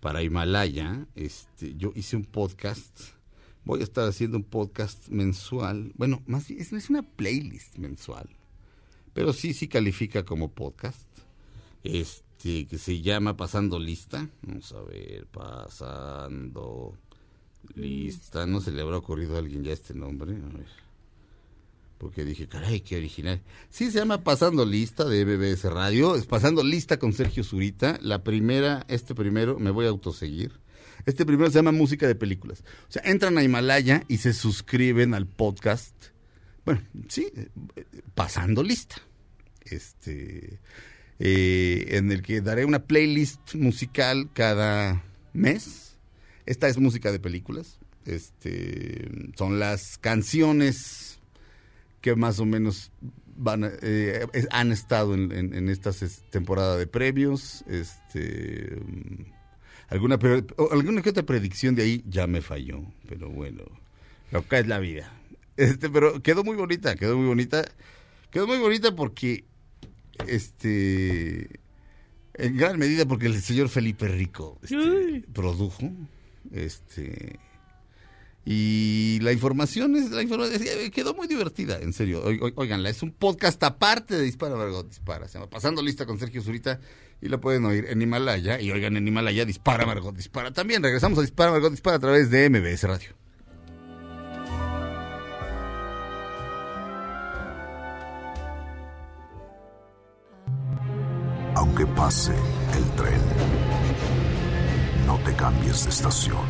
para 0.00 0.22
Himalaya. 0.22 1.06
Este, 1.14 1.74
yo 1.76 1.92
hice 1.96 2.16
un 2.16 2.24
podcast, 2.24 3.00
voy 3.64 3.80
a 3.80 3.84
estar 3.84 4.08
haciendo 4.08 4.36
un 4.36 4.44
podcast 4.44 5.08
mensual, 5.08 5.92
bueno, 5.96 6.22
más 6.26 6.50
es, 6.50 6.90
una 6.90 7.02
playlist 7.02 7.78
mensual, 7.78 8.28
pero 9.12 9.32
sí, 9.32 9.54
sí 9.54 9.68
califica 9.68 10.24
como 10.24 10.52
podcast, 10.52 11.08
este, 11.82 12.66
que 12.66 12.78
se 12.78 13.00
llama 13.00 13.36
Pasando 13.36 13.78
Lista. 13.78 14.28
Vamos 14.42 14.72
a 14.72 14.82
ver, 14.82 15.26
Pasando 15.26 16.98
Lista. 17.74 18.46
No 18.46 18.60
se 18.60 18.72
le 18.72 18.82
habrá 18.82 18.98
ocurrido 18.98 19.36
a 19.36 19.38
alguien 19.38 19.62
ya 19.62 19.72
este 19.72 19.94
nombre. 19.94 20.32
A 20.32 20.56
ver. 20.56 20.84
Porque 21.98 22.24
dije, 22.24 22.48
caray, 22.48 22.80
qué 22.80 22.96
original. 22.96 23.40
Sí, 23.70 23.90
se 23.90 23.98
llama 23.98 24.24
Pasando 24.24 24.64
Lista 24.64 25.04
de 25.04 25.24
MBS 25.24 25.64
Radio. 25.64 26.16
Es 26.16 26.26
Pasando 26.26 26.62
Lista 26.62 26.98
con 26.98 27.12
Sergio 27.12 27.44
Zurita. 27.44 27.98
La 28.02 28.24
primera, 28.24 28.84
este 28.88 29.14
primero, 29.14 29.58
me 29.58 29.70
voy 29.70 29.86
a 29.86 29.90
autoseguir. 29.90 30.52
Este 31.06 31.26
primero 31.26 31.50
se 31.50 31.56
llama 31.56 31.72
Música 31.72 32.06
de 32.06 32.14
Películas. 32.14 32.64
O 32.88 32.92
sea, 32.92 33.02
entran 33.04 33.36
a 33.38 33.42
Himalaya 33.42 34.04
y 34.08 34.18
se 34.18 34.32
suscriben 34.32 35.14
al 35.14 35.26
podcast. 35.26 35.94
Bueno, 36.64 36.82
sí, 37.08 37.28
Pasando 38.14 38.62
Lista. 38.62 38.96
Este. 39.64 40.58
eh, 41.18 41.86
en 41.90 42.10
el 42.10 42.22
que 42.22 42.40
daré 42.40 42.64
una 42.64 42.84
playlist 42.84 43.54
musical 43.54 44.30
cada 44.32 45.02
mes. 45.32 45.96
Esta 46.46 46.68
es 46.68 46.78
música 46.78 47.12
de 47.12 47.18
películas. 47.20 47.78
Este, 48.06 49.08
son 49.36 49.58
las 49.58 49.96
canciones 49.98 51.18
que 52.00 52.14
más 52.16 52.38
o 52.38 52.44
menos 52.44 52.90
van 53.36 53.70
eh, 53.82 54.26
han 54.50 54.72
estado 54.72 55.14
en, 55.14 55.32
en, 55.32 55.54
en 55.54 55.68
esta 55.70 55.90
ses- 55.90 56.22
temporada 56.30 56.76
de 56.76 56.86
premios. 56.86 57.64
Este, 57.66 58.76
alguna, 59.88 60.18
alguna 60.70 61.02
que 61.02 61.10
otra 61.10 61.22
predicción 61.24 61.74
de 61.74 61.82
ahí 61.82 62.04
ya 62.08 62.26
me 62.26 62.40
falló, 62.42 62.82
pero 63.08 63.28
bueno, 63.30 63.64
lo 64.30 64.46
que 64.46 64.58
es 64.58 64.66
la 64.66 64.78
vida. 64.78 65.12
Este, 65.56 65.88
pero 65.90 66.20
quedó 66.22 66.42
muy 66.44 66.56
bonita, 66.56 66.96
quedó 66.96 67.16
muy 67.16 67.26
bonita. 67.26 67.64
Quedó 68.30 68.46
muy 68.48 68.58
bonita 68.58 68.96
porque 68.96 69.44
este 70.26 71.48
en 72.34 72.56
gran 72.56 72.78
medida 72.78 73.06
porque 73.06 73.26
el 73.26 73.40
señor 73.40 73.68
Felipe 73.68 74.08
Rico 74.08 74.58
este, 74.62 75.22
produjo 75.32 75.88
este 76.52 77.38
y 78.44 79.18
la 79.22 79.32
información 79.32 79.96
es 79.96 80.10
la 80.10 80.22
información 80.22 80.60
es- 80.62 80.90
quedó 80.90 81.14
muy 81.14 81.26
divertida 81.28 81.78
en 81.80 81.92
serio 81.92 82.22
Oi- 82.24 82.38
oi- 82.42 82.52
oiganla 82.56 82.90
es 82.90 83.02
un 83.02 83.12
podcast 83.12 83.62
aparte 83.62 84.16
de 84.16 84.22
Dispara 84.22 84.56
Margot 84.56 84.86
Dispara 84.88 85.28
se 85.28 85.38
llama 85.38 85.48
Pasando 85.48 85.80
Lista 85.82 86.04
con 86.06 86.18
Sergio 86.18 86.42
Zurita 86.42 86.80
y 87.24 87.28
la 87.28 87.38
pueden 87.38 87.64
oír 87.64 87.86
en 87.88 88.02
Himalaya 88.02 88.60
y 88.60 88.70
oigan 88.70 88.96
en 88.98 89.08
Himalaya 89.08 89.46
Dispara 89.46 89.86
Margot 89.86 90.14
Dispara 90.14 90.52
también 90.52 90.82
regresamos 90.82 91.18
a 91.18 91.22
Dispara 91.22 91.50
Margot 91.50 91.70
Dispara 91.70 91.96
a 91.96 92.00
través 92.00 92.30
de 92.30 92.50
MBS 92.50 92.84
Radio 92.84 93.24
Aunque 101.56 101.86
pase 101.86 102.32
el 102.76 102.84
tren, 102.96 103.20
no 105.06 105.18
te 105.24 105.34
cambies 105.34 105.84
de 105.84 105.90
estación. 105.90 106.44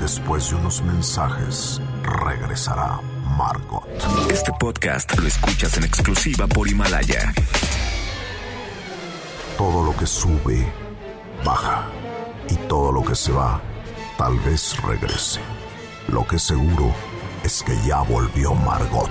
Después 0.00 0.50
de 0.50 0.56
unos 0.56 0.82
mensajes, 0.82 1.80
regresará 2.02 3.00
Margot. 3.36 3.84
Este 4.30 4.52
podcast 4.58 5.16
lo 5.18 5.26
escuchas 5.26 5.76
en 5.76 5.84
exclusiva 5.84 6.46
por 6.46 6.68
Himalaya. 6.68 7.32
Todo 9.62 9.84
lo 9.84 9.96
que 9.96 10.08
sube, 10.08 10.66
baja. 11.44 11.86
Y 12.50 12.56
todo 12.66 12.90
lo 12.90 13.04
que 13.04 13.14
se 13.14 13.30
va, 13.30 13.62
tal 14.18 14.36
vez 14.40 14.76
regrese. 14.82 15.38
Lo 16.08 16.26
que 16.26 16.36
seguro 16.36 16.92
es 17.44 17.62
que 17.62 17.72
ya 17.86 18.00
volvió 18.00 18.54
Margot. 18.54 19.08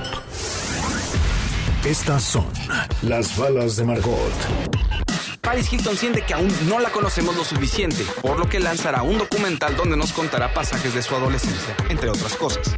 Estas 1.85 2.23
son 2.23 2.45
las 3.01 3.37
balas 3.37 3.77
de 3.77 3.85
Margot. 3.85 4.33
Paris 5.39 5.71
Hilton 5.71 5.95
siente 5.95 6.21
que 6.23 6.33
aún 6.33 6.53
no 6.67 6.81
la 6.81 6.89
conocemos 6.91 7.33
lo 7.37 7.45
suficiente, 7.45 8.03
por 8.21 8.37
lo 8.37 8.49
que 8.49 8.59
lanzará 8.59 9.03
un 9.03 9.19
documental 9.19 9.77
donde 9.77 9.95
nos 9.95 10.11
contará 10.11 10.53
pasajes 10.53 10.93
de 10.93 11.01
su 11.01 11.15
adolescencia, 11.15 11.77
entre 11.87 12.09
otras 12.09 12.35
cosas. 12.35 12.75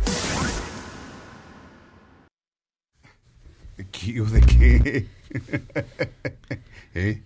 ¿Q 3.77 4.25
de 4.25 4.41
qué? 4.41 5.07
¿Eh? 6.93 7.22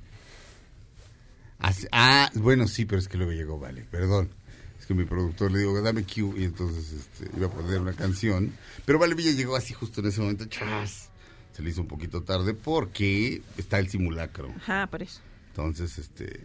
Ah, 1.99 2.29
bueno, 2.35 2.67
sí, 2.67 2.85
pero 2.85 2.99
es 2.99 3.07
que 3.07 3.17
luego 3.17 3.31
llegó, 3.33 3.59
vale, 3.59 3.83
perdón. 3.89 4.29
Es 4.79 4.85
que 4.85 4.93
mi 4.93 5.03
productor 5.05 5.51
le 5.51 5.59
digo, 5.59 5.81
dame 5.81 6.03
Q, 6.03 6.35
y 6.37 6.43
entonces 6.43 6.91
este, 6.93 7.35
iba 7.35 7.47
a 7.47 7.49
poner 7.51 7.79
una 7.81 7.93
canción. 7.93 8.53
Pero 8.85 8.99
Vale 8.99 9.15
Villa 9.15 9.31
llegó 9.31 9.55
así 9.55 9.73
justo 9.73 10.01
en 10.01 10.07
ese 10.07 10.21
momento, 10.21 10.45
chas. 10.45 11.09
Se 11.53 11.63
le 11.63 11.71
hizo 11.71 11.81
un 11.81 11.87
poquito 11.87 12.21
tarde 12.21 12.53
porque 12.53 13.41
está 13.57 13.79
el 13.79 13.89
simulacro. 13.89 14.53
Ajá, 14.57 14.85
por 14.87 15.01
eso. 15.01 15.21
Entonces, 15.49 15.97
este... 15.97 16.39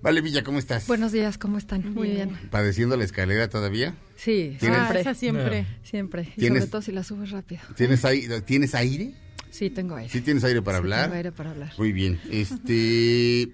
Vale 0.00 0.20
Villa, 0.22 0.42
¿cómo 0.42 0.58
estás? 0.58 0.86
Buenos 0.86 1.12
días, 1.12 1.36
¿cómo 1.36 1.58
están? 1.58 1.92
Muy 1.92 2.10
bien. 2.10 2.30
¿Padeciendo 2.50 2.96
la 2.96 3.04
escalera 3.04 3.48
todavía? 3.48 3.94
Sí, 4.16 4.56
¿Tienes- 4.58 4.60
siempre. 4.60 4.98
Ah, 4.98 5.00
esa 5.00 5.14
siempre. 5.14 5.66
Siempre. 5.82 6.22
Y 6.36 6.40
¿Tienes- 6.40 6.60
sobre 6.60 6.70
todo 6.70 6.82
si 6.82 6.92
la 6.92 7.02
subes 7.04 7.30
rápido. 7.30 7.60
¿Tienes, 7.76 8.04
aire, 8.04 8.40
¿Tienes 8.42 8.74
aire? 8.74 9.14
Sí, 9.50 9.68
tengo 9.70 9.96
aire. 9.96 10.10
¿Sí 10.12 10.20
tienes 10.22 10.44
aire 10.44 10.62
para 10.62 10.78
Sí, 10.78 10.82
hablar? 10.82 11.02
tengo 11.04 11.16
aire 11.16 11.32
para 11.32 11.50
hablar. 11.50 11.72
Muy 11.76 11.92
bien. 11.92 12.18
Este. 12.30 13.48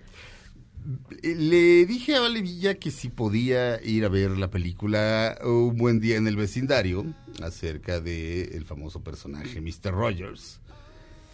Le 1.22 1.86
dije 1.86 2.16
a 2.16 2.20
Vale 2.20 2.42
Villa 2.42 2.74
que 2.74 2.90
si 2.90 3.08
podía 3.08 3.82
ir 3.84 4.04
a 4.04 4.08
ver 4.08 4.32
la 4.32 4.50
película 4.50 5.38
Un 5.44 5.76
buen 5.76 6.00
día 6.00 6.16
en 6.16 6.26
el 6.26 6.36
vecindario 6.36 7.04
acerca 7.42 8.00
de 8.00 8.42
el 8.56 8.64
famoso 8.64 9.02
personaje 9.02 9.60
Mr. 9.60 9.92
Rogers. 9.92 10.60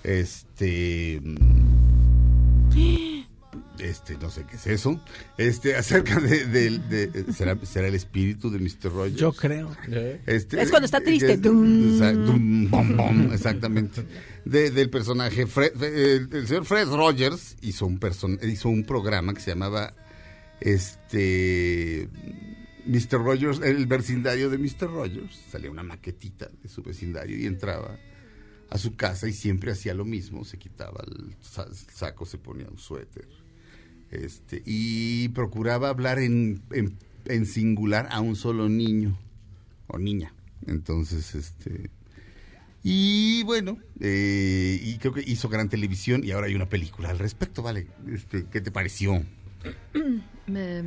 Este. 0.03 1.21
Este, 3.79 4.17
no 4.19 4.31
sé 4.31 4.45
qué 4.45 4.57
es 4.57 4.67
eso. 4.67 5.01
Este, 5.37 5.75
acerca 5.77 6.19
de. 6.21 6.47
de- 6.47 6.79
de- 6.79 7.33
¿será, 7.33 7.59
¿Será 7.65 7.89
el 7.89 7.95
espíritu 7.95 8.51
de 8.51 8.59
Mr. 8.59 8.93
Rogers? 8.93 9.17
Yo 9.17 9.33
creo. 9.33 9.75
Este, 10.27 10.61
Es 10.61 10.71
cuando 10.71 10.87
está 10.87 11.01
triste. 11.01 11.33
eh, 11.33 11.37
dum, 11.39 12.71
bom, 12.71 12.97
bom, 12.97 13.33
exactamente. 13.33 14.05
De- 14.45 14.71
del 14.71 14.91
personaje 14.91 15.47
Fred, 15.47 15.83
el, 15.83 16.29
el 16.33 16.47
señor 16.47 16.65
Fred 16.65 16.89
Rogers 16.89 17.57
hizo 17.61 17.87
un 17.87 17.99
person, 17.99 18.39
hizo 18.43 18.69
un 18.69 18.85
programa 18.85 19.35
que 19.35 19.41
se 19.41 19.51
llamaba 19.51 19.95
este 20.61 22.09
Mr. 22.87 23.19
Rogers, 23.23 23.61
el 23.63 23.87
vecindario 23.87 24.49
de 24.51 24.59
Mr. 24.59 24.89
Rogers. 24.91 25.37
Salía 25.51 25.71
una 25.71 25.83
maquetita 25.83 26.49
de 26.63 26.69
su 26.69 26.83
vecindario 26.83 27.37
y 27.39 27.47
entraba 27.47 27.99
a 28.71 28.79
su 28.79 28.97
casa 28.97 29.29
y 29.29 29.33
siempre 29.33 29.73
hacía 29.73 29.95
lo 29.95 30.05
mismo, 30.05 30.45
se 30.45 30.59
quitaba 30.59 31.03
el 31.07 31.35
sa- 31.41 31.69
saco, 31.93 32.27
se 32.27 32.39
ponía 32.39 32.67
un 32.69 32.79
suéter. 32.79 33.27
Este, 34.11 34.63
y 34.65 35.29
procuraba 35.29 35.91
hablar 35.91 36.19
en, 36.19 36.63
en, 36.71 36.97
en 37.27 37.47
singular 37.47 38.09
a 38.11 38.21
un 38.21 38.37
solo 38.37 38.69
niño 38.69 39.19
o 39.87 39.99
niña. 39.99 40.33
Entonces, 40.67 41.35
este. 41.35 41.91
Y 42.83 43.43
bueno, 43.43 43.79
eh, 44.01 44.81
y 44.83 44.97
creo 44.99 45.13
que 45.13 45.23
hizo 45.27 45.49
gran 45.49 45.69
televisión 45.69 46.23
y 46.25 46.31
ahora 46.31 46.47
hay 46.47 46.55
una 46.55 46.69
película 46.69 47.11
al 47.11 47.19
respecto, 47.19 47.63
¿vale? 47.63 47.89
Este, 48.13 48.47
¿Qué 48.51 48.61
te 48.61 48.71
pareció? 48.71 49.23
Me, 50.47 50.83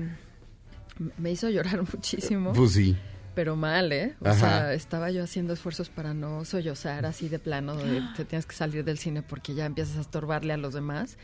me 1.19 1.31
hizo 1.31 1.49
llorar 1.49 1.83
muchísimo. 1.93 2.53
Pues 2.53 2.71
sí. 2.71 2.95
Pero 3.41 3.55
mal, 3.55 3.91
¿eh? 3.91 4.13
O 4.19 4.27
Ajá. 4.27 4.37
sea, 4.39 4.73
estaba 4.75 5.09
yo 5.09 5.23
haciendo 5.23 5.53
esfuerzos 5.53 5.89
para 5.89 6.13
no 6.13 6.45
sollozar 6.45 7.07
así 7.07 7.27
de 7.27 7.39
plano, 7.39 7.75
de 7.75 7.99
te 8.15 8.23
tienes 8.23 8.45
que 8.45 8.53
salir 8.55 8.83
del 8.85 8.99
cine 8.99 9.23
porque 9.23 9.55
ya 9.55 9.65
empiezas 9.65 9.97
a 9.97 10.01
estorbarle 10.01 10.53
a 10.53 10.57
los 10.57 10.75
demás. 10.75 11.17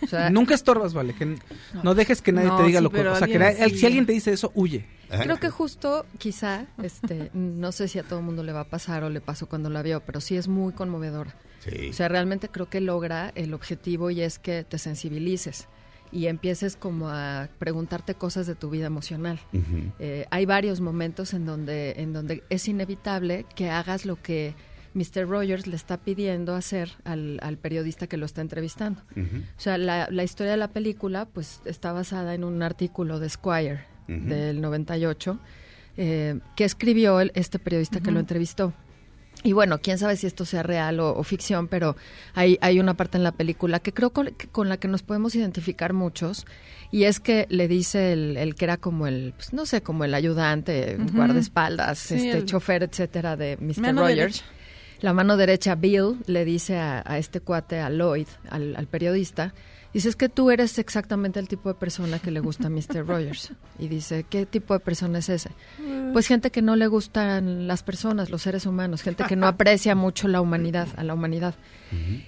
O 0.00 0.06
sea, 0.06 0.30
Nunca 0.30 0.54
estorbas, 0.54 0.94
vale. 0.94 1.16
Que 1.16 1.36
no, 1.82 1.96
dejes 1.96 2.22
que 2.22 2.30
nadie 2.30 2.46
No, 2.46 2.58
te 2.58 2.62
diga 2.62 2.78
sí, 2.78 2.84
lo 2.84 2.90
que. 2.90 3.00
O 3.08 3.16
sea, 3.16 3.26
que 3.26 3.70
sí. 3.70 3.78
si 3.78 3.86
alguien 3.86 4.06
te 4.06 4.12
dice 4.12 4.30
eso, 4.32 4.52
huye. 4.54 4.86
Creo 5.08 5.40
que 5.40 5.50
justo, 5.50 6.06
quizá, 6.18 6.66
este, 6.80 7.32
no 7.34 7.72
sé 7.72 7.88
si 7.88 7.98
a 7.98 8.04
todo 8.04 8.20
el 8.20 8.24
mundo 8.24 8.44
le 8.44 8.52
va 8.52 8.60
a 8.60 8.68
pasar 8.68 9.02
o 9.02 9.10
le 9.10 9.20
pasó 9.20 9.48
cuando 9.48 9.68
la 9.68 9.82
vio, 9.82 9.98
pero 10.06 10.20
sí 10.20 10.36
es 10.36 10.46
muy 10.46 10.72
conmovedora. 10.72 11.34
Sí. 11.58 11.88
O 11.88 11.92
sea, 11.92 12.06
realmente 12.06 12.50
creo 12.50 12.70
que 12.70 12.80
logra 12.80 13.32
el 13.34 13.52
objetivo 13.52 14.12
y 14.12 14.20
es 14.20 14.38
que 14.38 14.62
te 14.62 14.78
sensibilices 14.78 15.66
y 16.12 16.26
empieces 16.26 16.76
como 16.76 17.08
a 17.08 17.48
preguntarte 17.58 18.14
cosas 18.14 18.46
de 18.46 18.54
tu 18.54 18.70
vida 18.70 18.86
emocional. 18.86 19.38
Eh, 19.98 20.26
hay 20.30 20.46
varios 20.46 20.80
momentos 20.80 21.34
en 21.34 21.44
donde, 21.46 21.92
en 21.98 22.12
donde 22.12 22.42
es 22.50 22.68
inevitable 22.68 23.44
que 23.54 23.70
hagas 23.70 24.04
lo 24.06 24.20
que 24.20 24.54
Mr. 24.94 25.28
Rogers 25.28 25.66
le 25.66 25.76
está 25.76 25.98
pidiendo 25.98 26.54
hacer 26.54 26.90
al, 27.04 27.38
al 27.42 27.58
periodista 27.58 28.06
que 28.06 28.16
lo 28.16 28.26
está 28.26 28.40
entrevistando. 28.40 29.02
O 29.16 29.60
sea, 29.60 29.76
la, 29.78 30.08
la 30.10 30.24
historia 30.24 30.52
de 30.52 30.58
la 30.58 30.68
película 30.68 31.26
pues 31.26 31.60
está 31.66 31.92
basada 31.92 32.34
en 32.34 32.42
un 32.44 32.62
artículo 32.62 33.20
de 33.20 33.28
Squire 33.28 33.80
Ujú. 34.08 34.28
del 34.28 34.60
98 34.62 35.38
eh, 35.98 36.40
que 36.56 36.64
escribió 36.64 37.20
el- 37.20 37.32
este 37.34 37.58
periodista 37.58 38.00
que 38.00 38.10
lo 38.10 38.20
entrevistó. 38.20 38.72
Y 39.44 39.52
bueno, 39.52 39.78
quién 39.78 39.98
sabe 39.98 40.16
si 40.16 40.26
esto 40.26 40.44
sea 40.44 40.62
real 40.64 40.98
o, 40.98 41.14
o 41.16 41.22
ficción, 41.22 41.68
pero 41.68 41.96
hay, 42.34 42.58
hay 42.60 42.80
una 42.80 42.94
parte 42.94 43.18
en 43.18 43.22
la 43.24 43.30
película 43.32 43.78
que 43.78 43.92
creo 43.92 44.10
con, 44.10 44.30
con 44.50 44.68
la 44.68 44.78
que 44.78 44.88
nos 44.88 45.02
podemos 45.02 45.34
identificar 45.36 45.92
muchos, 45.92 46.44
y 46.90 47.04
es 47.04 47.20
que 47.20 47.46
le 47.48 47.68
dice 47.68 48.12
el, 48.12 48.36
el 48.36 48.54
que 48.56 48.64
era 48.64 48.78
como 48.78 49.06
el, 49.06 49.32
pues, 49.36 49.52
no 49.52 49.64
sé, 49.64 49.80
como 49.82 50.04
el 50.04 50.14
ayudante, 50.14 50.96
guardaespaldas, 51.12 51.98
Sí, 51.98 52.14
este 52.16 52.30
el- 52.38 52.46
chofer, 52.46 52.82
etcétera, 52.82 53.36
de 53.36 53.56
Mr. 53.60 53.78
Mano 53.80 54.00
Rogers. 54.02 54.16
derecha. 54.18 54.44
La 55.00 55.12
mano 55.12 55.36
derecha, 55.36 55.76
Bill, 55.76 56.16
le 56.26 56.44
dice 56.44 56.76
a, 56.76 57.04
a 57.06 57.18
este 57.18 57.40
cuate, 57.40 57.78
a 57.78 57.88
Lloyd, 57.90 58.26
al, 58.50 58.74
al 58.74 58.86
periodista, 58.88 59.54
dice, 59.92 60.08
es 60.08 60.16
que 60.16 60.28
tú 60.28 60.50
eres 60.50 60.78
exactamente 60.78 61.40
el 61.40 61.48
tipo 61.48 61.68
de 61.68 61.74
persona 61.74 62.18
que 62.18 62.30
le 62.30 62.40
gusta 62.40 62.66
a 62.66 62.70
Mr. 62.70 63.06
Rogers. 63.06 63.52
Y 63.78 63.88
dice, 63.88 64.24
¿qué 64.28 64.46
tipo 64.46 64.74
de 64.74 64.80
persona 64.80 65.18
es 65.18 65.28
ese? 65.28 65.50
Pues 66.12 66.26
gente 66.26 66.50
que 66.50 66.62
no 66.62 66.76
le 66.76 66.86
gustan 66.86 67.66
las 67.66 67.82
personas, 67.82 68.30
los 68.30 68.42
seres 68.42 68.66
humanos, 68.66 69.02
gente 69.02 69.24
que 69.24 69.36
no 69.36 69.46
aprecia 69.48 69.94
mucho 69.94 70.28
la 70.28 70.40
humanidad, 70.40 70.88
a 70.96 71.04
la 71.04 71.14
humanidad. 71.14 71.54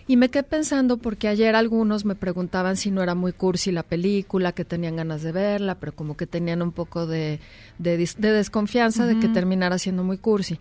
Y 0.06 0.16
me 0.16 0.30
quedé 0.30 0.42
pensando 0.42 0.96
porque 0.96 1.28
ayer 1.28 1.54
algunos 1.54 2.06
me 2.06 2.14
preguntaban 2.14 2.76
si 2.76 2.90
no 2.90 3.02
era 3.02 3.14
muy 3.14 3.32
cursi 3.32 3.72
la 3.72 3.82
película, 3.82 4.52
que 4.52 4.64
tenían 4.64 4.96
ganas 4.96 5.22
de 5.22 5.32
verla, 5.32 5.74
pero 5.74 5.94
como 5.94 6.16
que 6.16 6.26
tenían 6.26 6.62
un 6.62 6.72
poco 6.72 7.06
de, 7.06 7.40
de, 7.78 7.96
desconfianza 7.96 9.06
de 9.06 9.18
que 9.18 9.28
terminara 9.28 9.78
siendo 9.78 10.02
muy 10.02 10.18
cursi. 10.18 10.58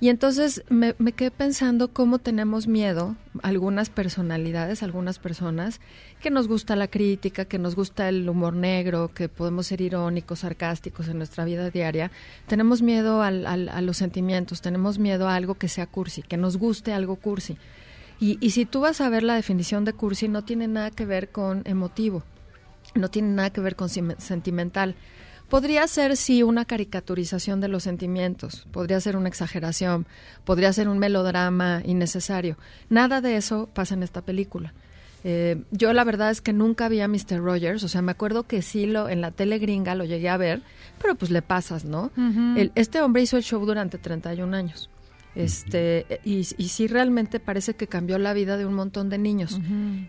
Y 0.00 0.10
entonces 0.10 0.62
me, 0.68 0.94
quedé 1.12 1.32
pensando 1.32 1.88
cómo 1.92 2.20
tenemos 2.20 2.68
miedo, 2.68 3.16
algunas 3.42 3.90
personalidades, 3.90 4.84
algunas 4.84 5.18
personas, 5.18 5.80
que 6.20 6.30
nos 6.30 6.46
gusta 6.46 6.76
la 6.76 6.86
crítica, 6.86 7.46
que 7.46 7.58
nos 7.58 7.74
gusta 7.74 8.08
el 8.08 8.28
humor 8.28 8.54
negro, 8.54 9.10
que 9.12 9.28
podemos 9.28 9.66
ser 9.66 9.80
irónicos, 9.80 10.40
sarcásticos 10.40 11.08
en 11.08 11.18
nuestra 11.18 11.44
vida 11.44 11.70
diaria. 11.70 12.12
Tenemos 12.46 12.80
miedo 12.80 13.22
al- 13.22 13.44
a 13.46 13.80
los 13.80 13.96
sentimientos, 13.96 14.62
tenemos 14.62 15.00
miedo 15.00 15.26
a 15.26 15.34
algo 15.34 15.56
que 15.56 15.66
sea 15.66 15.86
cursi, 15.86 16.22
que 16.22 16.36
nos 16.36 16.58
guste 16.58 16.92
algo 16.92 17.16
cursi. 17.16 17.56
Y, 18.20 18.38
y 18.40 18.50
si 18.50 18.66
tú 18.66 18.80
vas 18.80 19.00
a 19.00 19.08
ver 19.08 19.24
la 19.24 19.34
definición 19.34 19.84
de 19.84 19.94
cursi, 19.94 20.28
no 20.28 20.44
tiene 20.44 20.68
nada 20.68 20.92
que 20.92 21.06
ver 21.06 21.30
con 21.30 21.62
emotivo, 21.64 22.22
no 22.94 23.08
tiene 23.10 23.30
nada 23.30 23.50
que 23.50 23.60
ver 23.60 23.74
con 23.74 23.88
sentimental. 23.88 24.94
Podría 25.48 25.86
ser, 25.88 26.16
sí, 26.16 26.42
una 26.42 26.64
caricaturización 26.66 27.60
de 27.60 27.68
los 27.68 27.82
sentimientos, 27.84 28.66
podría 28.70 29.00
ser 29.00 29.16
una 29.16 29.28
exageración, 29.28 30.06
podría 30.44 30.72
ser 30.72 30.88
un 30.88 30.98
melodrama 30.98 31.80
innecesario. 31.84 32.58
Nada 32.90 33.20
de 33.20 33.36
eso 33.36 33.68
pasa 33.72 33.94
en 33.94 34.02
esta 34.02 34.20
película. 34.22 34.74
Eh, 35.24 35.62
yo 35.70 35.92
la 35.94 36.04
verdad 36.04 36.30
es 36.30 36.40
que 36.40 36.52
nunca 36.52 36.88
vi 36.88 37.00
a 37.00 37.08
Mr. 37.08 37.38
Rogers, 37.40 37.82
o 37.82 37.88
sea, 37.88 38.02
me 38.02 38.12
acuerdo 38.12 38.44
que 38.44 38.62
sí 38.62 38.86
lo 38.86 39.08
en 39.08 39.20
la 39.20 39.30
tele 39.32 39.58
gringa 39.58 39.94
lo 39.94 40.04
llegué 40.04 40.28
a 40.28 40.36
ver, 40.36 40.62
pero 41.00 41.14
pues 41.16 41.30
le 41.30 41.42
pasas, 41.42 41.84
¿no? 41.84 42.12
El- 42.56 42.72
este 42.76 43.00
hombre 43.00 43.22
hizo 43.22 43.36
el 43.36 43.42
show 43.42 43.64
durante 43.66 43.98
31 43.98 44.54
años. 44.54 44.90
Este, 45.34 46.20
y, 46.24 46.38
y 46.56 46.68
sí 46.68 46.88
realmente 46.88 47.38
parece 47.40 47.74
que 47.74 47.86
cambió 47.86 48.18
la 48.18 48.32
vida 48.32 48.56
de 48.56 48.66
un 48.66 48.74
montón 48.74 49.08
de 49.08 49.18
niños 49.18 49.58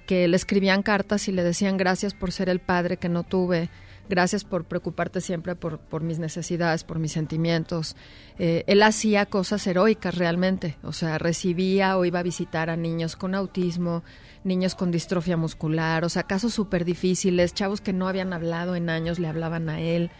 que 0.08 0.28
le 0.28 0.36
escribían 0.36 0.82
cartas 0.84 1.28
y 1.28 1.32
le 1.32 1.44
decían 1.44 1.78
gracias 1.78 2.14
por 2.14 2.32
ser 2.32 2.50
el 2.50 2.60
padre 2.60 2.98
que 2.98 3.10
no 3.10 3.24
tuve, 3.24 3.70
gracias 4.10 4.44
por 4.44 4.66
preocuparte 4.66 5.22
siempre 5.22 5.56
por, 5.56 5.80
por 5.80 6.02
mis 6.02 6.20
necesidades, 6.20 6.84
por 6.84 7.00
mis 7.00 7.12
sentimientos. 7.14 7.96
Eh, 8.40 8.64
él 8.68 8.82
hacía 8.84 9.26
cosas 9.28 9.66
heroicas 9.68 10.16
realmente, 10.16 10.78
o 10.84 10.92
sea, 10.92 11.18
recibía 11.18 11.98
o 11.98 12.04
iba 12.06 12.20
a 12.20 12.24
visitar 12.24 12.70
a 12.70 12.76
niños 12.76 13.16
con 13.16 13.36
autismo, 13.36 14.04
niños 14.44 14.76
con 14.76 14.92
distrofia 14.92 15.38
muscular, 15.38 16.04
o 16.04 16.10
sea, 16.10 16.24
casos 16.24 16.54
súper 16.54 16.84
difíciles, 16.86 17.54
chavos 17.54 17.80
que 17.82 17.94
no 17.94 18.08
habían 18.08 18.34
hablado 18.34 18.76
en 18.76 18.90
años 18.90 19.20
le 19.20 19.28
hablaban 19.28 19.70
a 19.70 19.80
él. 19.80 20.12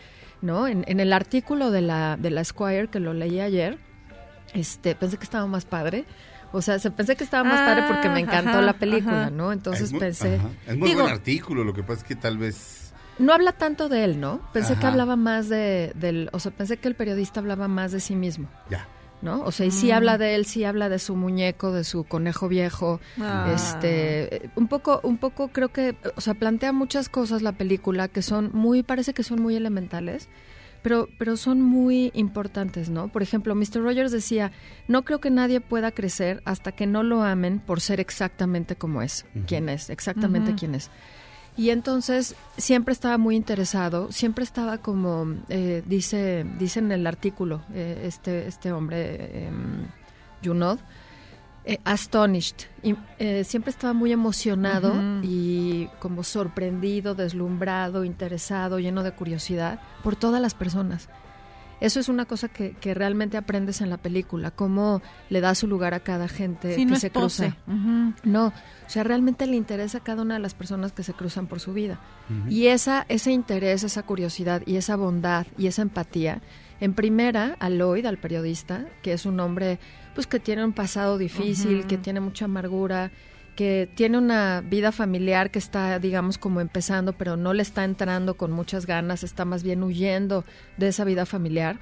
¿no? 0.42 0.68
En, 0.70 0.86
en 0.88 1.02
el 1.02 1.12
artículo 1.12 1.70
de 1.70 1.82
la, 1.82 2.16
de 2.16 2.30
la 2.32 2.46
Squire 2.46 2.88
que 2.88 3.02
lo 3.02 3.14
leí 3.14 3.42
ayer, 3.42 3.78
este, 4.54 4.96
pensé 4.96 5.18
que 5.18 5.26
estaba 5.26 5.46
más 5.48 5.66
padre. 5.66 6.06
O 6.52 6.62
sea, 6.62 6.80
se 6.80 6.90
pensé 6.92 7.16
que 7.16 7.24
estaba 7.24 7.44
más 7.44 7.60
padre 7.60 7.84
porque 7.88 8.10
me 8.10 8.22
encantó 8.22 8.58
Ah, 8.58 8.62
la 8.62 8.72
ajá, 8.72 8.80
película, 8.80 9.22
ajá. 9.24 9.30
¿no? 9.32 9.52
Entonces 9.52 9.84
Es 9.88 9.92
muy- 9.92 10.00
pensé... 10.00 10.36
ajá. 10.38 10.50
Es 10.66 10.78
muy 10.78 10.88
Digo, 10.90 11.02
buen 11.02 11.14
artículo, 11.14 11.64
lo 11.64 11.74
que 11.74 11.84
pasa 11.84 12.00
es 12.02 12.04
que 12.06 12.16
tal 12.16 12.38
vez... 12.38 12.79
no 13.20 13.34
habla 13.34 13.52
tanto 13.52 13.90
de 13.90 14.04
él, 14.06 14.20
¿no? 14.20 14.42
Pensé 14.54 14.76
que 14.78 14.86
hablaba 14.88 15.16
más 15.16 15.50
de, 15.50 15.92
del... 15.96 16.30
O 16.34 16.40
sea, 16.40 16.52
pensé 16.52 16.78
que 16.78 16.88
el 16.88 16.96
periodista 16.96 17.40
hablaba 17.40 17.68
más 17.68 17.92
de 17.92 18.00
sí 18.00 18.16
mismo. 18.16 18.48
Ya. 18.70 18.88
¿No? 19.22 19.42
O 19.42 19.52
sea, 19.52 19.66
y 19.66 19.72
sí 19.72 19.88
Mm. 19.88 19.92
habla 19.96 20.18
de 20.18 20.36
él, 20.36 20.46
sí 20.46 20.64
habla 20.64 20.88
de 20.88 20.98
su 20.98 21.14
muñeco, 21.14 21.74
de 21.74 21.84
su 21.84 22.06
conejo 22.06 22.48
viejo. 22.48 23.02
Ah. 23.20 23.52
Este, 23.54 24.50
un 24.56 24.68
poco, 24.70 25.02
un 25.04 25.18
poco 25.18 25.50
creo 25.50 25.70
que, 25.74 25.96
o 26.16 26.22
sea, 26.22 26.34
plantea 26.36 26.72
muchas 26.72 27.10
cosas 27.10 27.42
la 27.42 27.52
película 27.52 28.08
que 28.08 28.22
son 28.22 28.50
muy, 28.54 28.82
parece 28.82 29.14
que 29.14 29.24
son 29.24 29.42
muy 29.42 29.58
elementales, 29.58 30.30
pero, 30.82 31.10
pero 31.18 31.36
son 31.36 31.62
muy 31.62 32.12
importantes, 32.14 32.90
¿no? 32.90 33.10
Por 33.10 33.22
ejemplo, 33.22 33.54
Mr. 33.56 33.82
Rogers 33.84 34.14
decía, 34.14 34.54
no 34.88 35.04
creo 35.04 35.20
que 35.20 35.30
nadie 35.32 35.60
pueda 35.60 35.92
crecer 35.92 36.42
hasta 36.46 36.72
que 36.72 36.88
no 36.88 37.04
lo 37.04 37.22
amen 37.22 37.60
por 37.60 37.82
ser 37.82 38.00
exactamente 38.00 38.78
como 38.78 39.02
es, 39.02 39.26
quién 39.48 39.68
es, 39.68 39.90
exactamente 39.90 40.52
Ujú. 40.52 40.60
quién 40.60 40.76
es. 40.76 40.90
Y 41.60 41.72
entonces 41.72 42.38
siempre 42.56 42.94
estaba 42.94 43.18
muy 43.18 43.36
interesado, 43.36 44.14
siempre 44.14 44.46
estaba 44.46 44.78
como, 44.78 45.28
eh, 45.50 45.84
dice, 45.86 46.46
dice 46.58 46.80
en 46.80 46.94
el 46.94 47.06
artículo, 47.06 47.64
eh, 47.74 48.04
este, 48.06 48.48
este 48.48 48.72
hombre, 48.72 49.48
em, 49.48 49.86
Junod, 50.42 50.80
eh, 51.66 51.80
astonished. 51.84 52.70
Y, 52.82 52.96
eh, 53.18 53.44
siempre 53.44 53.72
estaba 53.72 53.92
muy 53.92 54.14
emocionado 54.14 54.94
y 55.22 55.90
como 56.00 56.24
sorprendido, 56.24 57.14
deslumbrado, 57.14 58.06
interesado, 58.06 58.80
lleno 58.80 59.04
de 59.04 59.12
curiosidad 59.12 59.82
por 60.02 60.16
todas 60.16 60.42
las 60.42 60.54
personas. 60.54 61.10
Eso 61.82 62.00
es 62.00 62.10
una 62.10 62.26
cosa 62.26 62.50
que, 62.50 62.74
que 62.74 62.94
realmente 62.94 63.38
aprendes 63.38 63.82
en 63.82 63.90
la 63.90 63.98
película, 63.98 64.52
cómo 64.52 65.02
le 65.30 65.42
da 65.42 65.56
su 65.56 65.68
lugar 65.68 65.94
a 65.94 66.02
cada 66.02 66.28
gente 66.28 66.76
Sí, 66.76 66.86
que 66.86 66.92
no 66.92 66.96
se 66.98 67.10
cruza. 67.10 67.56
No, 68.24 68.48
o 68.48 68.90
sea, 68.90 69.04
realmente 69.04 69.48
le 69.48 69.56
interesa 69.56 70.00
a 70.00 70.04
cada 70.04 70.24
una 70.24 70.34
de 70.34 70.40
las 70.42 70.54
personas 70.54 70.92
que 70.92 71.04
se 71.04 71.14
cruzan 71.14 71.48
por 71.48 71.60
su 71.60 71.74
vida. 71.74 72.00
Y 72.48 72.68
esa, 72.68 73.06
ese 73.10 73.32
interés, 73.32 73.84
esa 73.84 74.04
curiosidad 74.04 74.62
y 74.66 74.76
esa 74.76 74.96
bondad 74.96 75.48
y 75.58 75.68
esa 75.68 75.82
empatía, 75.82 76.42
en 76.82 76.94
primera, 76.94 77.56
a 77.60 77.70
Lloyd, 77.70 78.06
al 78.06 78.18
periodista, 78.18 78.86
que 79.02 79.14
es 79.14 79.26
un 79.26 79.40
hombre 79.40 79.80
pues 80.16 80.28
que 80.28 80.40
tiene 80.40 80.66
un 80.66 80.74
pasado 80.74 81.18
difícil, 81.18 81.88
que 81.88 81.98
tiene 81.98 82.20
mucha 82.20 82.46
amargura, 82.46 83.12
que 83.60 83.90
tiene 83.94 84.18
una 84.18 84.62
vida 84.62 84.94
familiar 84.94 85.52
que 85.52 85.60
está, 85.60 86.00
digamos, 86.00 86.38
como 86.38 86.62
empezando, 86.62 87.12
pero 87.12 87.36
no 87.36 87.54
le 87.54 87.62
está 87.62 87.84
entrando 87.84 88.38
con 88.38 88.54
muchas 88.54 88.86
ganas, 88.86 89.22
está 89.22 89.44
más 89.44 89.64
bien 89.64 89.84
huyendo 89.84 90.46
de 90.78 90.88
esa 90.88 91.04
vida 91.04 91.26
familiar. 91.26 91.78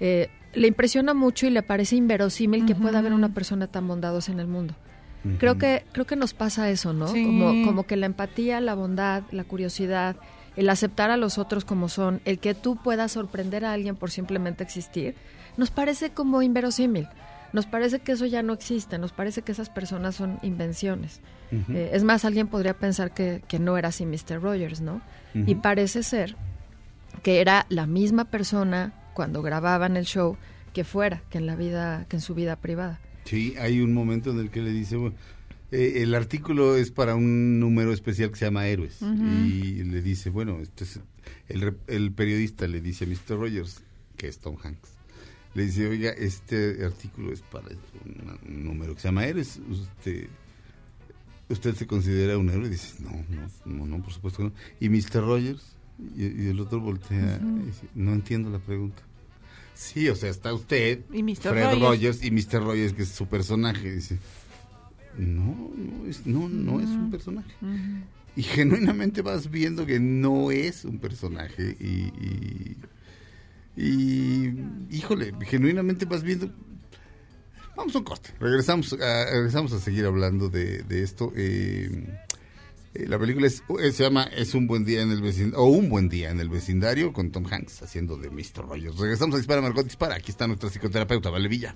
Eh, 0.00 0.28
le 0.54 0.66
impresiona 0.66 1.14
mucho 1.14 1.46
y 1.46 1.50
le 1.50 1.62
parece 1.62 1.94
inverosímil 1.94 2.66
que 2.66 2.74
pueda 2.74 2.98
haber 2.98 3.12
una 3.12 3.32
persona 3.32 3.68
tan 3.68 3.86
bondadosa 3.86 4.32
en 4.32 4.40
el 4.40 4.48
mundo. 4.48 4.74
Creo 5.38 5.56
que 5.56 5.84
creo 5.92 6.04
que 6.04 6.16
nos 6.16 6.34
pasa 6.34 6.68
eso, 6.68 6.92
¿no? 6.94 7.06
Sí. 7.06 7.24
Como 7.24 7.64
como 7.64 7.84
que 7.84 7.94
la 7.94 8.06
empatía, 8.06 8.60
la 8.60 8.74
bondad, 8.74 9.22
la 9.30 9.44
curiosidad, 9.44 10.16
el 10.56 10.68
aceptar 10.68 11.12
a 11.12 11.16
los 11.16 11.38
otros 11.38 11.64
como 11.64 11.88
son, 11.88 12.22
el 12.24 12.40
que 12.40 12.54
tú 12.54 12.74
puedas 12.74 13.12
sorprender 13.12 13.64
a 13.64 13.72
alguien 13.72 13.94
por 13.94 14.10
simplemente 14.10 14.64
existir, 14.64 15.14
nos 15.56 15.70
parece 15.70 16.10
como 16.10 16.42
inverosímil. 16.42 17.06
Nos 17.52 17.66
parece 17.66 17.98
que 18.00 18.12
eso 18.12 18.26
ya 18.26 18.42
no 18.42 18.52
existe, 18.52 18.98
nos 18.98 19.12
parece 19.12 19.42
que 19.42 19.52
esas 19.52 19.70
personas 19.70 20.14
son 20.16 20.38
invenciones. 20.42 21.20
Eh, 21.50 21.90
es 21.92 22.04
más, 22.04 22.24
alguien 22.24 22.46
podría 22.46 22.78
pensar 22.78 23.12
que, 23.12 23.42
que 23.48 23.58
no 23.58 23.76
era 23.76 23.88
así 23.88 24.06
Mr. 24.06 24.40
Rogers, 24.40 24.80
¿no? 24.80 25.00
Y 25.34 25.54
parece 25.56 26.02
ser 26.02 26.36
que 27.22 27.40
era 27.40 27.66
la 27.68 27.86
misma 27.86 28.24
persona 28.26 28.92
cuando 29.14 29.42
grababan 29.42 29.96
el 29.96 30.04
show 30.04 30.36
que 30.72 30.84
fuera, 30.84 31.22
que 31.30 31.38
en 31.38 31.46
la 31.46 31.56
vida, 31.56 32.06
que 32.08 32.16
en 32.16 32.20
su 32.22 32.34
vida 32.34 32.56
privada. 32.56 33.00
Sí, 33.24 33.54
hay 33.58 33.80
un 33.80 33.92
momento 33.92 34.30
en 34.30 34.38
el 34.38 34.50
que 34.50 34.62
le 34.62 34.70
dice, 34.70 34.96
bueno, 34.96 35.16
eh, 35.72 36.02
el 36.02 36.14
artículo 36.14 36.76
es 36.76 36.90
para 36.90 37.14
un 37.16 37.58
número 37.60 37.92
especial 37.92 38.30
que 38.30 38.36
se 38.36 38.44
llama 38.46 38.66
Héroes. 38.68 39.00
Y 39.02 39.82
le 39.84 40.02
dice, 40.02 40.30
bueno, 40.30 40.58
este 40.60 40.84
es- 40.84 41.00
el, 41.48 41.76
el 41.88 42.12
periodista 42.12 42.66
le 42.68 42.80
dice 42.80 43.04
a 43.04 43.08
Mr. 43.08 43.38
Rogers, 43.38 43.82
que 44.16 44.28
es 44.28 44.38
Tom 44.38 44.56
Hanks, 44.62 44.90
le 45.54 45.66
dice, 45.66 45.88
oiga, 45.88 46.10
este 46.10 46.84
artículo 46.84 47.32
es 47.32 47.40
para 47.42 47.68
un, 47.68 48.38
un 48.46 48.64
número 48.64 48.94
que 48.94 49.00
se 49.00 49.08
llama 49.08 49.26
Héroes. 49.26 49.60
Usted, 49.68 50.28
¿Usted 51.48 51.74
se 51.74 51.86
considera 51.86 52.38
un 52.38 52.48
héroe? 52.48 52.68
Y 52.68 52.70
dice, 52.70 52.94
no, 53.00 53.10
no, 53.10 53.48
no, 53.64 53.86
no, 53.86 54.02
por 54.02 54.12
supuesto 54.12 54.38
que 54.38 54.44
no. 54.44 54.52
¿Y 54.78 54.88
Mr. 54.88 55.24
Rogers? 55.24 55.74
Y, 56.16 56.44
y 56.44 56.48
el 56.48 56.60
otro 56.60 56.80
voltea 56.80 57.40
y 57.42 57.66
dice, 57.66 57.86
no 57.94 58.12
entiendo 58.12 58.50
la 58.50 58.60
pregunta. 58.60 59.02
Sí, 59.74 60.08
o 60.08 60.14
sea, 60.14 60.30
está 60.30 60.54
usted, 60.54 61.00
Y 61.12 61.22
Mr. 61.22 61.36
Fred 61.40 61.64
Rogers. 61.64 61.80
Rogers 61.80 62.24
y 62.24 62.30
Mr. 62.30 62.62
Rogers, 62.62 62.92
que 62.92 63.02
es 63.02 63.08
su 63.08 63.26
personaje. 63.26 63.90
Dice, 63.90 64.18
no, 65.18 65.70
no 65.76 66.06
es, 66.06 66.26
no, 66.26 66.48
no 66.48 66.80
es 66.80 66.88
un 66.90 67.10
personaje. 67.10 67.50
Y 68.36 68.42
genuinamente 68.42 69.22
vas 69.22 69.50
viendo 69.50 69.86
que 69.86 69.98
no 69.98 70.50
es 70.50 70.84
un 70.84 70.98
personaje. 70.98 71.76
Y, 71.80 71.84
y, 71.84 72.76
y, 73.76 74.50
híjole, 74.90 75.32
genuinamente 75.46 76.04
vas 76.04 76.22
viendo... 76.22 76.50
Vamos 77.76 77.94
a 77.94 77.98
un 77.98 78.04
corte. 78.04 78.30
Regresamos 78.38 78.92
a, 78.92 79.24
regresamos 79.30 79.72
a 79.72 79.78
seguir 79.78 80.04
hablando 80.04 80.48
de, 80.48 80.82
de 80.82 81.02
esto. 81.02 81.32
Eh, 81.34 81.88
eh, 82.92 83.06
la 83.06 83.18
película 83.18 83.46
es, 83.46 83.62
eh, 83.80 83.92
se 83.92 84.02
llama 84.02 84.24
Es 84.24 84.54
un 84.54 84.66
buen 84.66 84.84
día 84.84 85.00
en 85.00 85.10
el 85.10 85.22
vecindario, 85.22 85.64
o 85.64 85.68
Un 85.68 85.88
buen 85.88 86.08
día 86.08 86.30
en 86.30 86.40
el 86.40 86.48
vecindario, 86.48 87.12
con 87.12 87.30
Tom 87.30 87.46
Hanks 87.50 87.82
haciendo 87.82 88.16
de 88.16 88.28
Mr. 88.28 88.66
Rogers. 88.68 88.98
Regresamos 88.98 89.34
a 89.36 89.38
Dispara, 89.38 89.62
Margot 89.62 89.84
Dispara. 89.84 90.16
Aquí 90.16 90.30
está 90.30 90.46
nuestra 90.46 90.68
psicoterapeuta, 90.68 91.30
Vale 91.30 91.48
Villa. 91.48 91.74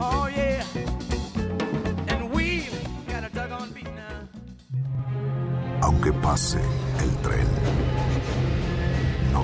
Oh. 0.00 0.26
Aunque 5.86 6.12
pase 6.12 6.58
el 7.00 7.16
tren, 7.22 7.46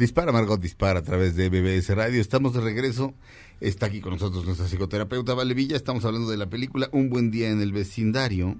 Dispara, 0.00 0.32
Margot, 0.32 0.58
dispara 0.58 1.00
a 1.00 1.02
través 1.02 1.36
de 1.36 1.50
BBS 1.50 1.94
Radio. 1.94 2.22
Estamos 2.22 2.54
de 2.54 2.62
regreso. 2.62 3.12
Está 3.60 3.84
aquí 3.84 4.00
con 4.00 4.14
nosotros 4.14 4.46
nuestra 4.46 4.66
psicoterapeuta 4.66 5.34
Vale 5.34 5.52
Villa. 5.52 5.76
Estamos 5.76 6.06
hablando 6.06 6.30
de 6.30 6.38
la 6.38 6.48
película 6.48 6.88
Un 6.92 7.10
buen 7.10 7.30
día 7.30 7.50
en 7.50 7.60
el 7.60 7.70
vecindario 7.70 8.56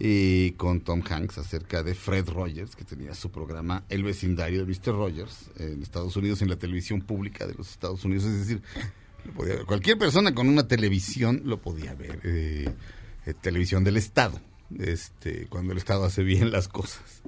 eh, 0.00 0.54
con 0.56 0.80
Tom 0.80 1.02
Hanks 1.06 1.36
acerca 1.36 1.82
de 1.82 1.94
Fred 1.94 2.26
Rogers, 2.30 2.74
que 2.74 2.84
tenía 2.84 3.12
su 3.12 3.30
programa 3.30 3.84
El 3.90 4.02
vecindario 4.02 4.64
de 4.64 4.72
Mr. 4.72 4.94
Rogers 4.94 5.50
en 5.58 5.82
Estados 5.82 6.16
Unidos, 6.16 6.40
en 6.40 6.48
la 6.48 6.56
televisión 6.56 7.02
pública 7.02 7.46
de 7.46 7.52
los 7.52 7.68
Estados 7.68 8.02
Unidos. 8.06 8.24
Es 8.24 8.38
decir, 8.38 8.62
lo 9.26 9.32
podía 9.34 9.56
ver. 9.56 9.66
cualquier 9.66 9.98
persona 9.98 10.34
con 10.34 10.48
una 10.48 10.66
televisión 10.68 11.42
lo 11.44 11.60
podía 11.60 11.94
ver. 11.94 12.18
eh, 12.24 12.72
eh, 13.26 13.34
televisión 13.42 13.84
del 13.84 13.98
Estado, 13.98 14.40
este, 14.78 15.48
cuando 15.50 15.72
el 15.72 15.78
Estado 15.78 16.06
hace 16.06 16.22
bien 16.22 16.50
las 16.50 16.68
cosas. 16.68 17.20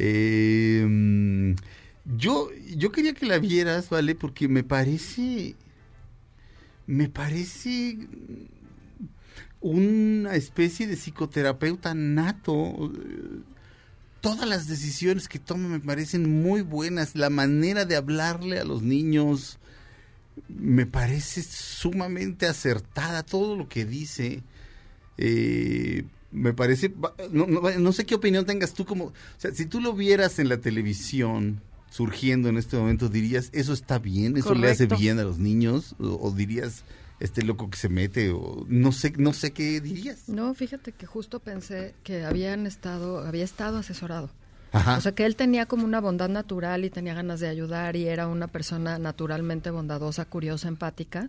Eh, 0.00 1.54
yo, 2.04 2.50
yo 2.76 2.92
quería 2.92 3.14
que 3.14 3.26
la 3.26 3.38
vieras, 3.38 3.88
¿vale? 3.90 4.14
Porque 4.14 4.48
me 4.48 4.62
parece. 4.64 5.54
Me 6.86 7.08
parece 7.08 7.98
una 9.60 10.34
especie 10.34 10.86
de 10.86 10.96
psicoterapeuta 10.96 11.94
nato. 11.94 12.90
Todas 14.20 14.48
las 14.48 14.66
decisiones 14.68 15.28
que 15.28 15.38
toma 15.38 15.68
me 15.68 15.80
parecen 15.80 16.42
muy 16.42 16.62
buenas. 16.62 17.14
La 17.14 17.30
manera 17.30 17.84
de 17.84 17.96
hablarle 17.96 18.58
a 18.58 18.64
los 18.64 18.82
niños 18.82 19.58
me 20.48 20.86
parece 20.86 21.42
sumamente 21.42 22.46
acertada. 22.46 23.22
Todo 23.22 23.56
lo 23.56 23.68
que 23.68 23.84
dice. 23.84 24.42
eh, 25.18 26.04
me 26.32 26.52
parece. 26.54 26.92
No, 27.32 27.46
no- 27.46 27.60
no 27.78 27.92
sé 27.92 28.06
qué 28.06 28.14
opinión 28.14 28.46
tengas 28.46 28.72
tú 28.72 28.84
como. 28.84 29.06
O 29.06 29.12
sea, 29.38 29.52
si 29.52 29.66
tú 29.66 29.80
lo 29.80 29.92
vieras 29.94 30.38
en 30.38 30.48
la 30.48 30.58
televisión 30.58 31.60
surgiendo 31.90 32.48
en 32.48 32.56
este 32.56 32.76
momento, 32.76 33.08
dirías, 33.08 33.50
¿eso 33.52 33.72
está 33.72 33.98
bien? 33.98 34.36
¿Eso 34.36 34.54
le 34.54 34.70
hace 34.70 34.86
bien 34.86 35.18
a 35.18 35.24
los 35.24 35.38
niños? 35.38 35.94
O, 35.98 36.28
o 36.28 36.30
dirías, 36.30 36.84
este 37.20 37.42
loco 37.42 37.68
que 37.68 37.76
se 37.76 37.88
mete? 37.88 38.30
O 38.30 38.64
no 38.68 38.92
sé, 38.92 39.12
no 39.18 39.32
sé 39.32 39.52
qué 39.52 39.80
dirías. 39.80 40.28
No, 40.28 40.54
fíjate 40.54 40.92
que 40.92 41.06
justo 41.06 41.40
pensé 41.40 41.94
que 42.02 42.24
habían 42.24 42.66
estado, 42.66 43.20
había 43.20 43.44
estado 43.44 43.78
asesorado. 43.78 44.30
Ajá. 44.72 44.98
O 44.98 45.00
sea, 45.00 45.12
que 45.12 45.26
él 45.26 45.36
tenía 45.36 45.66
como 45.66 45.84
una 45.84 46.00
bondad 46.00 46.28
natural 46.28 46.84
y 46.84 46.90
tenía 46.90 47.12
ganas 47.12 47.40
de 47.40 47.48
ayudar 47.48 47.96
y 47.96 48.06
era 48.06 48.28
una 48.28 48.46
persona 48.46 48.98
naturalmente 48.98 49.70
bondadosa, 49.70 50.24
curiosa, 50.24 50.68
empática, 50.68 51.28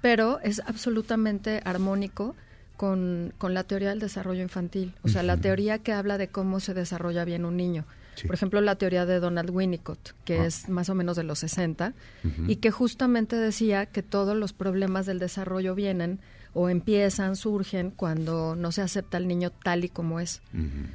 pero 0.00 0.40
es 0.40 0.60
absolutamente 0.66 1.60
armónico 1.64 2.34
con, 2.76 3.32
con 3.38 3.54
la 3.54 3.62
teoría 3.62 3.90
del 3.90 4.00
desarrollo 4.00 4.42
infantil, 4.42 4.94
o 5.02 5.08
sea, 5.08 5.22
la 5.22 5.36
teoría 5.36 5.78
que 5.78 5.92
habla 5.92 6.18
de 6.18 6.28
cómo 6.28 6.60
se 6.60 6.74
desarrolla 6.74 7.24
bien 7.24 7.44
un 7.44 7.56
niño. 7.56 7.84
Sí. 8.20 8.26
Por 8.26 8.34
ejemplo, 8.34 8.60
la 8.60 8.76
teoría 8.76 9.06
de 9.06 9.20
Donald 9.20 9.50
Winnicott, 9.50 10.14
que 10.24 10.38
Ah. 10.40 10.46
es 10.46 10.68
más 10.68 10.88
o 10.90 10.94
menos 10.94 11.16
de 11.16 11.22
los 11.24 11.38
60, 11.40 11.94
Ujú. 12.24 12.50
y 12.50 12.56
que 12.56 12.70
justamente 12.70 13.36
decía 13.36 13.86
que 13.86 14.02
todos 14.02 14.36
los 14.36 14.52
problemas 14.52 15.06
del 15.06 15.18
desarrollo 15.18 15.74
vienen 15.74 16.18
o 16.52 16.68
empiezan, 16.68 17.36
surgen 17.36 17.92
cuando 17.92 18.56
no 18.56 18.72
se 18.72 18.82
acepta 18.82 19.16
al 19.18 19.28
niño 19.28 19.50
tal 19.50 19.84
y 19.84 19.88
como 19.88 20.18
es. 20.18 20.42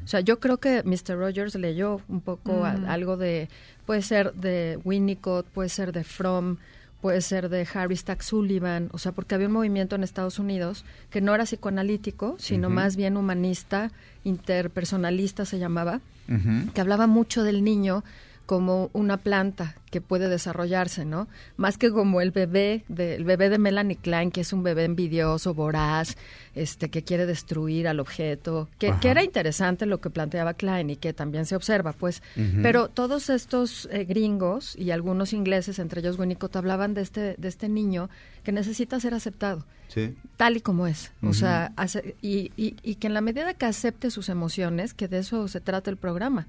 O 0.03 0.07
sea, 0.07 0.19
yo 0.19 0.39
creo 0.41 0.57
que 0.57 0.83
Mr. 0.83 1.17
Rogers 1.17 1.55
leyó 1.55 2.01
un 2.09 2.19
poco 2.19 2.65
a- 2.65 2.73
Mm. 2.73 2.85
algo 2.89 3.15
de, 3.15 3.47
puede 3.85 4.01
ser 4.01 4.33
de 4.33 4.77
Winnicott, 4.83 5.45
puede 5.47 5.69
ser 5.69 5.93
de 5.93 6.03
Fromm, 6.03 6.57
puede 7.01 7.21
ser 7.21 7.47
de 7.49 7.65
Harry 7.73 7.95
Stack 7.95 8.21
Sullivan, 8.21 8.89
o 8.91 8.97
sea, 8.97 9.13
porque 9.13 9.33
había 9.35 9.47
un 9.47 9.53
movimiento 9.53 9.95
en 9.95 10.03
Estados 10.03 10.39
Unidos 10.39 10.83
que 11.09 11.21
no 11.21 11.33
era 11.33 11.45
psicoanalítico, 11.45 12.35
sino 12.37 12.69
más 12.69 12.95
bien 12.97 13.15
humanista, 13.15 13.91
interpersonalista 14.49 15.45
se 15.45 15.59
llamaba, 15.59 16.01
Que 16.73 16.81
hablaba 16.81 17.07
mucho 17.07 17.43
del 17.43 17.63
niño 17.63 18.03
como 18.45 18.89
una 18.93 19.17
planta 19.17 19.75
que 19.95 20.01
puede 20.01 20.27
desarrollarse, 20.27 21.05
¿no? 21.05 21.29
Más 21.55 21.77
que 21.77 21.89
como 21.89 22.19
el 22.19 22.31
bebé 22.31 22.83
de, 22.89 23.15
el 23.15 23.23
bebé 23.23 23.49
de 23.49 23.57
Melanie 23.57 23.95
Klein, 23.95 24.29
que 24.29 24.41
es 24.41 24.51
un 24.51 24.61
bebé 24.61 24.83
envidioso, 24.83 25.53
voraz, 25.53 26.17
este, 26.53 26.89
que 26.89 27.01
quiere 27.01 27.25
destruir 27.25 27.87
al 27.87 28.01
objeto, 28.01 28.67
que, 28.77 28.93
era 29.03 29.23
interesante 29.23 29.85
lo 29.85 30.01
que 30.01 30.09
planteaba 30.09 30.53
Klein 30.53 30.89
y 30.89 30.97
que 30.97 31.13
también 31.13 31.45
se 31.45 31.55
observa, 31.55 31.93
pues. 31.93 32.21
Pero 32.61 32.89
todos 32.89 33.29
estos 33.29 33.87
eh, 33.89 34.03
gringos 34.03 34.75
y 34.77 34.91
algunos 34.91 35.31
ingleses, 35.31 35.79
entre 35.79 36.01
ellos 36.01 36.19
Winnicott, 36.19 36.57
hablaban 36.57 36.93
de 36.93 37.01
este, 37.01 37.35
de 37.37 37.47
este 37.47 37.69
niño 37.69 38.09
que 38.43 38.51
necesita 38.51 38.99
ser 38.99 39.13
aceptado 39.13 39.65
Sí. 39.87 40.15
tal 40.35 40.57
y 40.57 40.61
como 40.61 40.87
es. 40.87 41.11
O 41.21 41.31
sea, 41.33 41.71
ace- 41.77 42.15
y, 42.19 42.51
y, 42.57 42.75
y 42.81 42.95
que 42.95 43.05
en 43.05 43.13
la 43.13 43.21
medida 43.21 43.53
que 43.53 43.67
acepte 43.67 44.09
sus 44.09 44.29
emociones, 44.29 44.95
que 44.95 45.07
de 45.07 45.19
eso 45.19 45.47
se 45.47 45.61
trata 45.61 45.91
el 45.91 45.97
programa. 45.97 46.47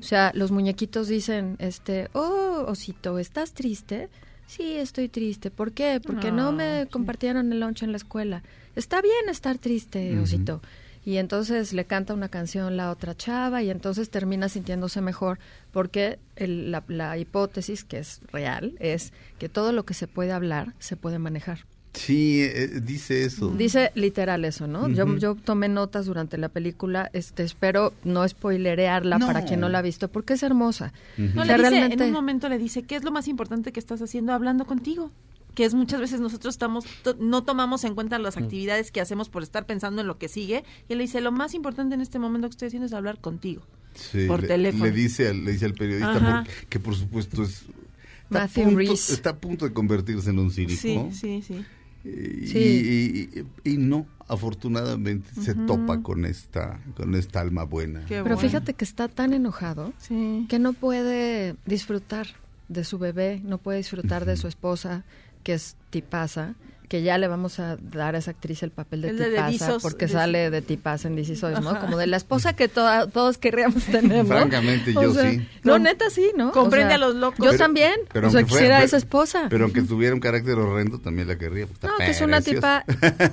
O 0.00 0.02
sea, 0.02 0.32
los 0.34 0.50
muñequitos 0.50 1.06
dicen, 1.06 1.56
este, 1.58 2.08
oh, 2.14 2.64
osito, 2.88 3.18
¿estás 3.18 3.52
triste? 3.52 4.08
Sí, 4.46 4.76
estoy 4.76 5.08
triste. 5.10 5.50
¿Por 5.50 5.72
qué? 5.72 6.00
Porque 6.02 6.32
no 6.32 6.52
me 6.52 6.86
compartieron 6.90 7.52
el 7.52 7.60
lunch 7.60 7.82
en 7.82 7.90
la 7.90 7.98
escuela. 7.98 8.42
Está 8.76 9.02
bien 9.02 9.28
estar 9.28 9.58
triste, 9.58 10.18
osito. 10.18 10.62
Y 11.04 11.18
entonces 11.18 11.72
le 11.74 11.84
canta 11.84 12.14
una 12.14 12.28
canción 12.30 12.76
la 12.78 12.90
otra 12.90 13.14
chava 13.14 13.62
y 13.62 13.70
entonces 13.70 14.08
termina 14.10 14.48
sintiéndose 14.48 15.00
mejor 15.02 15.38
porque 15.70 16.18
el- 16.36 16.70
la, 16.70 16.82
la 16.88 17.16
hipótesis, 17.18 17.84
que 17.84 17.98
es 17.98 18.20
real, 18.32 18.74
es 18.80 19.12
que 19.38 19.48
todo 19.50 19.72
lo 19.72 19.84
que 19.84 19.94
se 19.94 20.06
puede 20.06 20.32
hablar 20.32 20.72
se 20.78 20.96
puede 20.96 21.18
manejar. 21.18 21.60
Sí, 21.98 22.40
eh, 22.42 22.80
dice 22.82 23.24
eso. 23.24 23.50
Dice 23.50 23.90
literal 23.94 24.44
eso, 24.44 24.66
¿no? 24.66 24.88
yo, 24.88 25.16
yo 25.16 25.34
tomé 25.34 25.68
notas 25.68 26.06
durante 26.06 26.38
la 26.38 26.48
película, 26.48 27.10
este, 27.12 27.42
espero 27.42 27.92
no 28.04 28.26
spoilerearla 28.26 29.18
No. 29.18 29.26
para 29.26 29.44
quien 29.44 29.60
no 29.60 29.68
la 29.68 29.78
ha 29.78 29.82
visto, 29.82 30.08
porque 30.08 30.34
es 30.34 30.42
hermosa. 30.42 30.92
No, 31.16 31.42
O 31.42 31.44
le 31.44 31.54
dice, 31.54 31.56
realmente- 31.70 32.04
en 32.04 32.08
un 32.10 32.14
momento 32.14 32.48
le 32.48 32.58
dice, 32.58 32.82
¿qué 32.84 32.96
es 32.96 33.04
lo 33.04 33.10
más 33.10 33.28
importante 33.28 33.72
que 33.72 33.80
estás 33.80 34.00
haciendo 34.02 34.32
hablando 34.32 34.64
contigo? 34.64 35.10
Que 35.54 35.64
es 35.64 35.74
muchas 35.74 36.00
veces 36.00 36.20
nosotros 36.20 36.54
estamos 36.54 36.84
to- 37.02 37.16
no 37.18 37.42
tomamos 37.42 37.82
en 37.84 37.94
cuenta 37.96 38.18
las 38.20 38.36
actividades 38.36 38.92
que 38.92 39.00
hacemos 39.00 39.28
por 39.28 39.42
estar 39.42 39.66
pensando 39.66 40.00
en 40.00 40.06
lo 40.06 40.16
que 40.18 40.28
sigue. 40.28 40.62
Y 40.88 40.92
él 40.92 40.98
le 40.98 41.04
dice, 41.04 41.20
lo 41.20 41.32
más 41.32 41.52
importante 41.54 41.94
en 41.96 42.00
este 42.00 42.18
momento 42.20 42.46
que 42.48 42.52
estoy 42.52 42.66
haciendo 42.68 42.86
es 42.86 42.92
hablar 42.92 43.18
contigo. 43.20 43.62
Sí, 43.94 44.26
por 44.28 44.42
le, 44.42 44.46
teléfono. 44.48 44.84
Le 44.84 44.92
dice 44.92 45.26
al, 45.28 45.44
le 45.44 45.50
dice 45.52 45.64
al 45.64 45.74
periodista 45.74 46.44
por- 46.44 46.66
que 46.68 46.78
por 46.78 46.94
supuesto 46.94 47.42
es 47.42 47.62
está 48.30 48.42
a, 48.42 48.46
Matthew 48.46 48.64
punto, 48.64 48.92
está 48.92 49.30
a 49.30 49.36
punto 49.36 49.64
de 49.66 49.72
convertirse 49.72 50.30
en 50.30 50.38
un 50.38 50.50
cínico. 50.52 50.80
Sí, 50.80 51.00
sí, 51.12 51.42
sí. 51.42 51.64
Y, 52.04 52.46
Sí. 52.46 52.58
y- 52.58 53.40
y- 53.68 53.72
y 53.74 53.76
no, 53.76 54.06
afortunadamente 54.28 55.28
se 55.40 55.54
topa 55.54 56.02
con 56.02 56.24
esta 56.24 56.80
con 56.96 57.14
esta 57.14 57.40
alma 57.40 57.64
buena. 57.64 58.02
Pero 58.08 58.36
fíjate 58.38 58.74
que 58.74 58.84
está 58.84 59.08
tan 59.08 59.32
enojado 59.32 59.92
que 60.48 60.58
no 60.58 60.72
puede 60.74 61.56
disfrutar 61.66 62.26
de 62.68 62.84
su 62.84 62.98
bebé, 62.98 63.40
no 63.44 63.58
puede 63.58 63.78
disfrutar 63.78 64.24
de 64.26 64.36
su 64.36 64.46
esposa, 64.48 65.04
que 65.42 65.54
es 65.54 65.76
tipaza, 65.90 66.54
que 66.88 67.02
ya 67.02 67.18
le 67.18 67.28
vamos 67.28 67.60
a 67.60 67.76
dar 67.76 68.14
a 68.14 68.18
esa 68.18 68.30
actriz 68.30 68.62
el 68.62 68.70
papel 68.70 69.02
de 69.02 69.08
El 69.10 69.16
tipaza, 69.18 69.78
porque 69.80 70.06
de- 70.06 70.12
sale 70.12 70.50
de 70.50 70.62
tipaza 70.62 71.08
en 71.08 71.16
DC 71.16 71.36
Sois, 71.36 71.60
¿no? 71.60 71.78
Como 71.80 71.98
de 71.98 72.06
la 72.06 72.16
esposa 72.16 72.54
que 72.56 72.68
toda- 72.68 73.06
todos 73.06 73.36
querríamos 73.38 73.84
tener, 73.84 74.24
¿no? 74.24 74.26
Francamente, 74.26 74.92
O 74.96 75.02
yo 75.02 75.12
sea, 75.14 75.30
sí. 75.30 75.46
No, 75.64 75.78
neta 75.78 76.08
sí, 76.10 76.32
¿no? 76.36 76.50
Comprende 76.52 76.94
O 76.94 76.96
sea, 76.98 77.06
a 77.06 77.08
los 77.08 77.14
locos. 77.16 77.38
Yo 77.44 77.50
Pero- 77.50 77.58
también. 77.58 77.92
pero 78.12 78.28
o 78.28 78.30
sea, 78.30 78.40
aunque 78.40 78.50
fuera- 78.50 78.60
quisiera 78.62 78.76
a 78.76 78.78
pero- 78.78 78.86
esa 78.86 78.96
esposa. 78.96 79.46
Pero 79.50 79.64
aunque 79.64 79.82
tuviera 79.82 80.14
un 80.14 80.20
carácter 80.20 80.54
horrendo, 80.58 80.98
también 80.98 81.28
la 81.28 81.36
querría. 81.36 81.66
pues, 81.66 81.78
No, 81.82 81.98
que 81.98 82.10
es 82.10 82.20
una 82.22 82.40
tipa, 82.40 82.84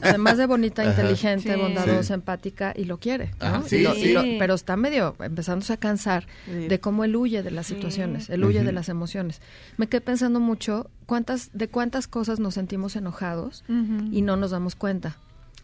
además 0.02 0.38
de 0.38 0.45
bonita, 0.48 0.84
inteligente, 0.84 1.53
Sí. 1.53 1.60
bondadosa, 1.60 2.03
Sí. 2.03 2.14
empática, 2.14 2.73
y 2.76 2.86
lo 2.86 2.99
quiere, 2.99 3.32
¿no? 3.40 3.45
Ajá, 3.48 3.61
Y 3.65 3.69
sí, 3.69 3.82
lo- 3.84 3.95
y 3.95 4.14
lo- 4.14 4.22
sí. 4.22 4.36
pero 4.40 4.53
está 4.53 4.76
medio 4.76 5.15
empezándose 5.19 5.73
a 5.73 5.77
cansar 5.77 6.27
Sí. 6.45 6.68
de 6.68 6.80
cómo 6.80 7.03
él 7.06 7.15
huye 7.15 7.41
de 7.44 7.52
las 7.52 7.68
situaciones, 7.68 8.30
él 8.30 8.44
huye 8.44 8.64
de 8.64 8.72
las 8.72 8.90
emociones. 8.90 9.41
Me 9.77 9.88
quedé 9.88 10.02
pensando 10.02 10.40
mucho 10.40 10.90
cuántas, 11.06 11.49
de 11.53 11.68
cuántas 11.68 12.07
cosas 12.07 12.40
nos 12.40 12.53
sentimos 12.56 12.95
enojados 12.95 13.64
y 14.11 14.22
no 14.22 14.36
nos 14.38 14.52
damos 14.52 14.76
cuenta. 14.76 15.18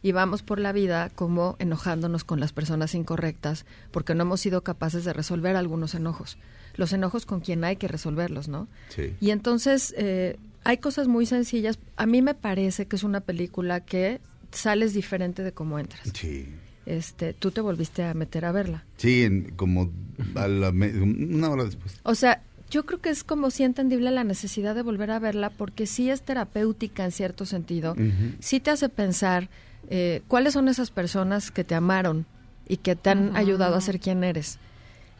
Y 0.03 0.13
vamos 0.13 0.41
por 0.41 0.59
la 0.59 0.71
vida 0.71 1.11
como 1.13 1.55
enojándonos 1.59 2.23
con 2.23 2.39
las 2.39 2.53
personas 2.53 2.95
incorrectas 2.95 3.65
porque 3.91 4.15
no 4.15 4.23
hemos 4.23 4.39
sido 4.41 4.63
capaces 4.63 5.05
de 5.05 5.13
resolver 5.13 5.55
algunos 5.55 5.93
enojos. 5.93 6.37
Los 6.75 6.91
enojos 6.93 7.25
con 7.27 7.39
quien 7.41 7.63
hay 7.63 7.75
que 7.75 7.87
resolverlos, 7.87 8.47
¿no? 8.47 8.67
Sí. 8.89 9.13
Y 9.19 9.29
entonces 9.29 9.93
eh, 9.97 10.37
hay 10.63 10.77
cosas 10.77 11.07
muy 11.07 11.25
sencillas. 11.27 11.77
A 11.97 12.05
mí 12.07 12.21
me 12.23 12.33
parece 12.33 12.87
que 12.87 12.95
es 12.95 13.03
una 13.03 13.19
película 13.19 13.81
que 13.81 14.21
sales 14.51 14.93
diferente 14.95 15.43
de 15.43 15.51
cómo 15.51 15.77
entras. 15.77 16.01
Sí. 16.15 16.47
Este, 16.87 17.33
tú 17.33 17.51
te 17.51 17.61
volviste 17.61 18.03
a 18.03 18.15
meter 18.15 18.43
a 18.45 18.51
verla. 18.51 18.83
Sí, 18.97 19.21
en- 19.23 19.51
como 19.55 19.91
a 20.35 20.47
la 20.47 20.71
me- 20.71 20.89
una 20.99 21.49
hora 21.51 21.63
después. 21.65 21.99
O 22.03 22.15
sea, 22.15 22.41
yo 22.71 22.85
creo 22.87 22.99
que 22.99 23.09
es 23.09 23.23
como 23.23 23.51
si 23.51 23.63
entendible 23.63 24.09
la 24.09 24.23
necesidad 24.23 24.73
de 24.73 24.81
volver 24.81 25.11
a 25.11 25.19
verla 25.19 25.51
porque 25.51 25.85
sí 25.85 26.09
es 26.09 26.23
terapéutica 26.23 27.05
en 27.05 27.11
cierto 27.11 27.45
sentido. 27.45 27.91
Ujú. 27.91 28.35
Sí 28.39 28.59
te 28.59 28.71
hace 28.71 28.89
pensar 28.89 29.49
eh, 29.89 30.21
cuáles 30.27 30.53
son 30.53 30.67
esas 30.69 30.89
personas 30.89 31.51
que 31.51 31.63
te 31.63 31.75
amaron 31.75 32.25
y 32.67 32.77
que 32.77 32.95
te 32.95 33.09
han 33.11 33.35
ayudado 33.35 33.75
a 33.75 33.81
ser 33.81 33.99
quien 33.99 34.23
eres. 34.23 34.57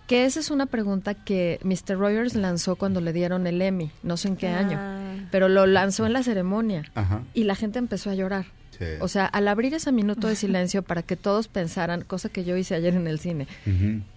Que 0.08 0.26
esa 0.26 0.40
es 0.40 0.50
una 0.50 0.66
pregunta 0.66 1.14
que 1.14 1.60
Mr. 1.64 1.98
Rogers 1.98 2.36
lanzó 2.36 2.76
cuando 2.76 3.00
le 3.02 3.14
dieron 3.14 3.46
el 3.48 3.62
Emmy, 3.62 3.92
no 4.04 4.18
sé 4.18 4.30
en 4.30 4.36
qué 4.38 4.48
año, 4.48 4.78
Ah. 4.80 5.00
pero 5.32 5.48
lo 5.48 5.66
lanzó 5.68 6.06
en 6.06 6.14
la 6.14 6.24
ceremonia 6.24 6.84
Ajá. 6.96 7.22
y 7.34 7.44
la 7.46 7.56
gente 7.56 7.80
empezó 7.80 8.10
a 8.10 8.16
llorar. 8.16 8.46
Sí. 8.78 8.86
O 9.00 9.08
sea, 9.08 9.26
al 9.26 9.48
abrir 9.48 9.74
ese 9.74 9.92
minuto 9.92 10.28
de 10.28 10.36
silencio 10.36 10.82
para 10.82 11.04
que 11.04 11.16
todos 11.16 11.48
pensaran, 11.48 12.02
cosa 12.02 12.30
que 12.30 12.44
yo 12.44 12.58
hice 12.58 12.74
ayer 12.76 12.94
en 12.96 13.08
el 13.08 13.20
cine. 13.20 13.48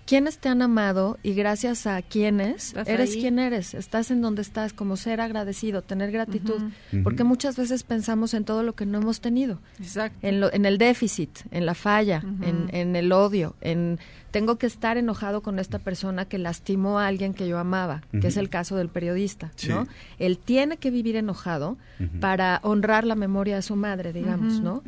Quiénes 0.07 0.39
te 0.39 0.49
han 0.49 0.61
amado 0.63 1.19
y 1.23 1.33
gracias 1.35 1.87
a 1.87 2.01
quiénes 2.03 2.69
Estás 2.69 2.89
eres 2.89 3.11
ahí. 3.15 3.21
quien 3.21 3.39
eres, 3.39 3.75
estás 3.75 4.11
en 4.11 4.21
donde 4.21 4.43
estás, 4.43 4.73
como 4.73 4.97
ser 4.97 5.21
agradecido, 5.21 5.83
tener 5.83 6.11
gratitud, 6.13 6.63
porque 7.03 7.25
muchas 7.25 7.57
veces 7.57 7.83
pensamos 7.85 8.35
en 8.35 8.45
todo 8.45 8.63
lo 8.63 8.75
que 8.75 8.87
no 8.87 8.99
hemos 8.99 9.21
tenido, 9.21 9.61
Exacto. 9.79 10.19
en, 10.23 10.41
lo, 10.41 10.53
en 10.53 10.67
el 10.67 10.79
déficit, 10.79 11.31
en 11.51 11.65
la 11.67 11.75
falla, 11.75 12.23
en, 12.43 12.69
en 12.73 12.97
el 12.97 13.13
odio, 13.13 13.55
en 13.61 13.99
tengo 14.31 14.57
que 14.57 14.67
estar 14.67 14.97
enojado 14.97 15.43
con 15.43 15.61
esta 15.61 15.79
persona 15.79 16.25
que 16.25 16.39
lastimó 16.39 16.99
a 16.99 17.07
alguien 17.07 17.35
que 17.35 17.47
yo 17.47 17.57
amaba, 17.59 18.03
que 18.21 18.27
es 18.27 18.37
el 18.37 18.49
caso 18.49 18.75
del 18.77 18.89
periodista, 18.89 19.53
Sí. 19.55 19.69
¿no? 19.69 19.87
Él 20.19 20.39
tiene 20.39 20.77
que 20.77 20.91
vivir 20.91 21.15
enojado 21.17 21.77
para 22.21 22.59
honrar 22.65 23.05
la 23.05 23.15
memoria 23.15 23.55
de 23.57 23.63
su 23.63 23.77
madre, 23.77 24.13
digamos. 24.13 24.61
¿no? 24.61 24.83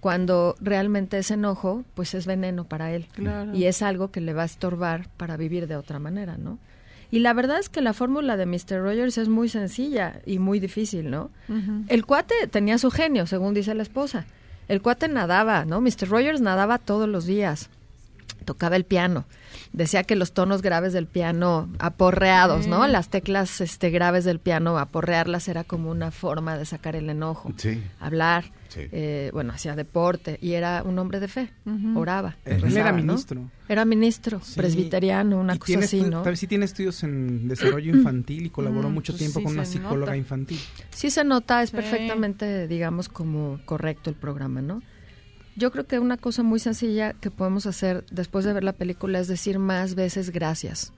Cuando 0.00 0.54
realmente 0.60 1.18
ese 1.18 1.34
enojo, 1.34 1.84
pues 1.94 2.14
es 2.14 2.26
veneno 2.26 2.64
para 2.64 2.92
él. 2.92 3.08
Claro. 3.12 3.54
Y 3.54 3.64
es 3.64 3.82
algo 3.82 4.10
que 4.10 4.20
le 4.20 4.32
va 4.32 4.42
a 4.42 4.46
estorbar 4.46 5.08
para 5.16 5.36
vivir 5.36 5.66
de 5.66 5.76
otra 5.76 5.98
manera, 5.98 6.36
¿no? 6.36 6.58
Y 7.10 7.20
la 7.20 7.32
verdad 7.32 7.58
es 7.58 7.68
que 7.68 7.80
la 7.80 7.94
fórmula 7.94 8.36
de 8.36 8.46
Mr. 8.46 8.82
Rogers 8.82 9.16
es 9.16 9.28
muy 9.28 9.48
sencilla 9.48 10.20
y 10.26 10.38
muy 10.38 10.60
difícil, 10.60 11.10
¿no? 11.10 11.30
El 11.88 12.04
cuate 12.04 12.34
tenía 12.50 12.76
su 12.76 12.90
genio, 12.90 13.26
según 13.26 13.54
dice 13.54 13.74
la 13.74 13.82
esposa. 13.82 14.26
El 14.68 14.82
cuate 14.82 15.08
nadaba, 15.08 15.64
¿no? 15.64 15.80
Mr. 15.80 16.08
Rogers 16.08 16.42
nadaba 16.42 16.76
todos 16.76 17.08
los 17.08 17.24
días. 17.24 17.70
Tocaba 18.44 18.76
el 18.76 18.84
piano. 18.84 19.24
Decía 19.72 20.04
que 20.04 20.16
los 20.16 20.32
tonos 20.32 20.60
graves 20.60 20.92
del 20.92 21.06
piano 21.06 21.70
aporreados, 21.78 22.66
¿no? 22.66 22.86
Las 22.86 23.08
teclas 23.08 23.62
este, 23.62 23.88
graves 23.88 24.24
del 24.24 24.38
piano, 24.38 24.78
aporrearlas 24.78 25.48
era 25.48 25.64
como 25.64 25.90
una 25.90 26.10
forma 26.10 26.58
de 26.58 26.66
sacar 26.66 26.94
el 26.94 27.08
enojo. 27.08 27.52
Sí. 27.56 27.82
Hablar, 28.00 28.44
Sí. 28.68 28.82
eh, 28.92 29.30
bueno, 29.32 29.52
hacía 29.52 29.74
deporte 29.74 30.38
y 30.40 30.52
era 30.52 30.82
un 30.84 30.98
hombre 30.98 31.20
de 31.20 31.28
fe. 31.28 31.50
Oraba. 31.96 32.36
Él 32.44 32.60
rezaba, 32.60 32.80
era 32.88 32.92
¿no? 32.92 32.98
ministro. 33.04 33.50
Era 33.68 33.84
ministro, 33.84 34.40
Sí. 34.42 34.54
presbiteriano, 34.56 35.38
una 35.40 35.54
Y 35.54 35.58
cosa 35.58 35.66
tiene 35.66 35.84
así, 35.84 36.02
¿no? 36.02 36.22
Tal 36.22 36.32
vez 36.32 36.40
sí 36.40 36.46
tiene 36.46 36.64
estudios 36.64 37.02
en 37.02 37.48
desarrollo 37.48 37.94
infantil 37.94 38.46
y 38.46 38.50
colaboró 38.50 38.88
Mm, 38.90 38.94
mucho 38.94 39.12
pues 39.12 39.18
tiempo 39.20 39.40
sí 39.40 39.44
con 39.44 39.52
una 39.54 39.64
psicóloga 39.64 40.12
nota. 40.12 40.16
infantil. 40.16 40.58
Sí 40.90 41.10
se 41.10 41.24
nota, 41.24 41.62
es 41.62 41.70
Sí. 41.70 41.76
perfectamente, 41.76 42.68
digamos, 42.68 43.08
como 43.08 43.58
correcto 43.64 44.10
el 44.10 44.16
programa, 44.16 44.60
¿no? 44.62 44.82
Yo 45.58 45.72
creo 45.72 45.88
que 45.88 45.98
una 45.98 46.16
cosa 46.16 46.44
muy 46.44 46.60
sencilla 46.60 47.14
que 47.14 47.32
podemos 47.32 47.66
hacer 47.66 48.04
después 48.12 48.44
de 48.44 48.52
ver 48.52 48.62
la 48.62 48.74
película 48.74 49.18
es 49.18 49.26
decir 49.26 49.58
más 49.58 49.96
veces 49.96 50.30
gracias. 50.30 50.92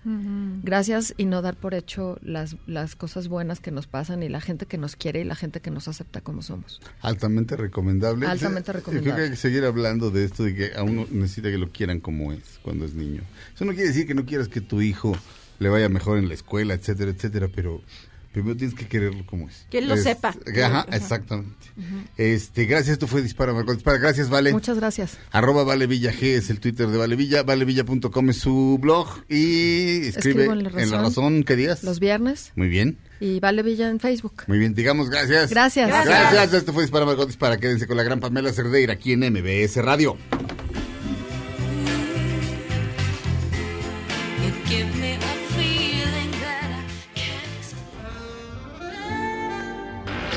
Gracias 0.62 1.14
y 1.16 1.24
no 1.24 1.40
dar 1.40 1.56
por 1.56 1.72
hecho 1.72 2.18
las, 2.20 2.56
las 2.66 2.94
cosas 2.94 3.28
buenas 3.28 3.60
que 3.60 3.70
nos 3.70 3.86
pasan 3.86 4.22
y 4.22 4.28
la 4.28 4.42
gente 4.42 4.66
que 4.66 4.76
nos 4.76 4.96
quiere 4.96 5.22
y 5.22 5.24
la 5.24 5.34
gente 5.34 5.60
que 5.60 5.70
nos 5.70 5.88
acepta 5.88 6.20
como 6.20 6.42
somos. 6.42 6.78
Altamente 7.00 7.56
recomendable. 7.56 8.26
Altamente 8.26 8.68
Yo 8.68 8.72
creo 8.72 8.80
recomendable. 8.80 9.16
que 9.16 9.22
hay 9.22 9.30
que 9.30 9.36
seguir 9.36 9.64
hablando 9.64 10.10
de 10.10 10.24
esto 10.24 10.44
de 10.44 10.54
que 10.54 10.72
a 10.76 10.82
uno 10.82 11.06
necesita 11.10 11.50
que 11.50 11.56
lo 11.56 11.70
quieran 11.72 12.00
como 12.00 12.30
es 12.32 12.58
cuando 12.62 12.84
es 12.84 12.92
niño. 12.92 13.22
Eso 13.54 13.64
no 13.64 13.72
quiere 13.72 13.88
decir 13.88 14.06
que 14.06 14.14
no 14.14 14.26
quieras 14.26 14.48
que 14.48 14.60
tu 14.60 14.82
hijo 14.82 15.16
le 15.58 15.70
vaya 15.70 15.88
mejor 15.88 16.18
en 16.18 16.28
la 16.28 16.34
escuela, 16.34 16.74
etcétera, 16.74 17.10
etcétera, 17.10 17.48
pero 17.54 17.80
primero 18.32 18.57
tienes 18.57 18.77
que 18.77 18.86
quererlo 18.86 19.24
como 19.27 19.48
es. 19.48 19.66
Que 19.70 19.78
él 19.78 19.89
lo 19.89 19.94
Es- 19.94 20.02
sepa. 20.05 20.28
Ajá, 20.28 20.81
Ajá. 20.81 20.86
exactamente. 20.97 21.57
Este, 22.16 22.65
gracias, 22.66 22.93
esto 22.94 23.07
fue 23.07 23.23
Dispara 23.23 23.52
Margot 23.52 23.74
Dispara. 23.74 23.98
Gracias, 23.98 24.28
Vale. 24.31 24.52
Muchas 24.52 24.77
gracias. 24.77 25.19
Arroba 25.31 25.65
Vale 25.65 25.86
Villa 25.86 26.12
G 26.12 26.23
es 26.36 26.51
el 26.51 26.61
Twitter 26.61 26.86
de 26.89 26.98
Vale 26.98 27.16
Villa, 27.16 27.43
valevilla.com 27.43 28.31
es 28.31 28.36
su 28.36 28.78
blog 28.81 29.09
y 29.28 30.07
escribe 30.09 30.44
en 30.44 30.62
La 30.65 30.70
en 30.70 30.74
La 30.90 30.98
Razón. 30.98 31.02
Razón, 31.02 31.43
¿qué 31.44 31.57
días? 31.57 31.82
Los 31.82 31.98
viernes 32.01 32.52
Muy 32.55 32.69
bien. 32.69 32.98
y 33.20 33.40
Vale 33.40 33.62
Villa 33.62 33.89
en 33.89 33.98
Facebook. 34.01 34.44
Muy 34.47 34.59
bien, 34.59 34.74
digamos 34.74 35.11
gracias. 35.11 35.51
Gracias. 35.51 35.89
Gracias. 35.89 36.32
Gracias. 36.32 36.55
Esto 36.55 36.73
fue 36.73 36.82
Dispara 36.82 37.07
Margot 37.07 37.27
Dispara. 37.27 37.57
Quédense 37.59 37.86
con 37.86 37.97
la 37.97 38.02
gran 38.02 38.20
Pamela 38.20 38.52
Cerdeira 38.52 38.93
aquí 38.94 39.12
en 39.12 39.20
MBS 39.32 39.77
Radio. 39.82 40.16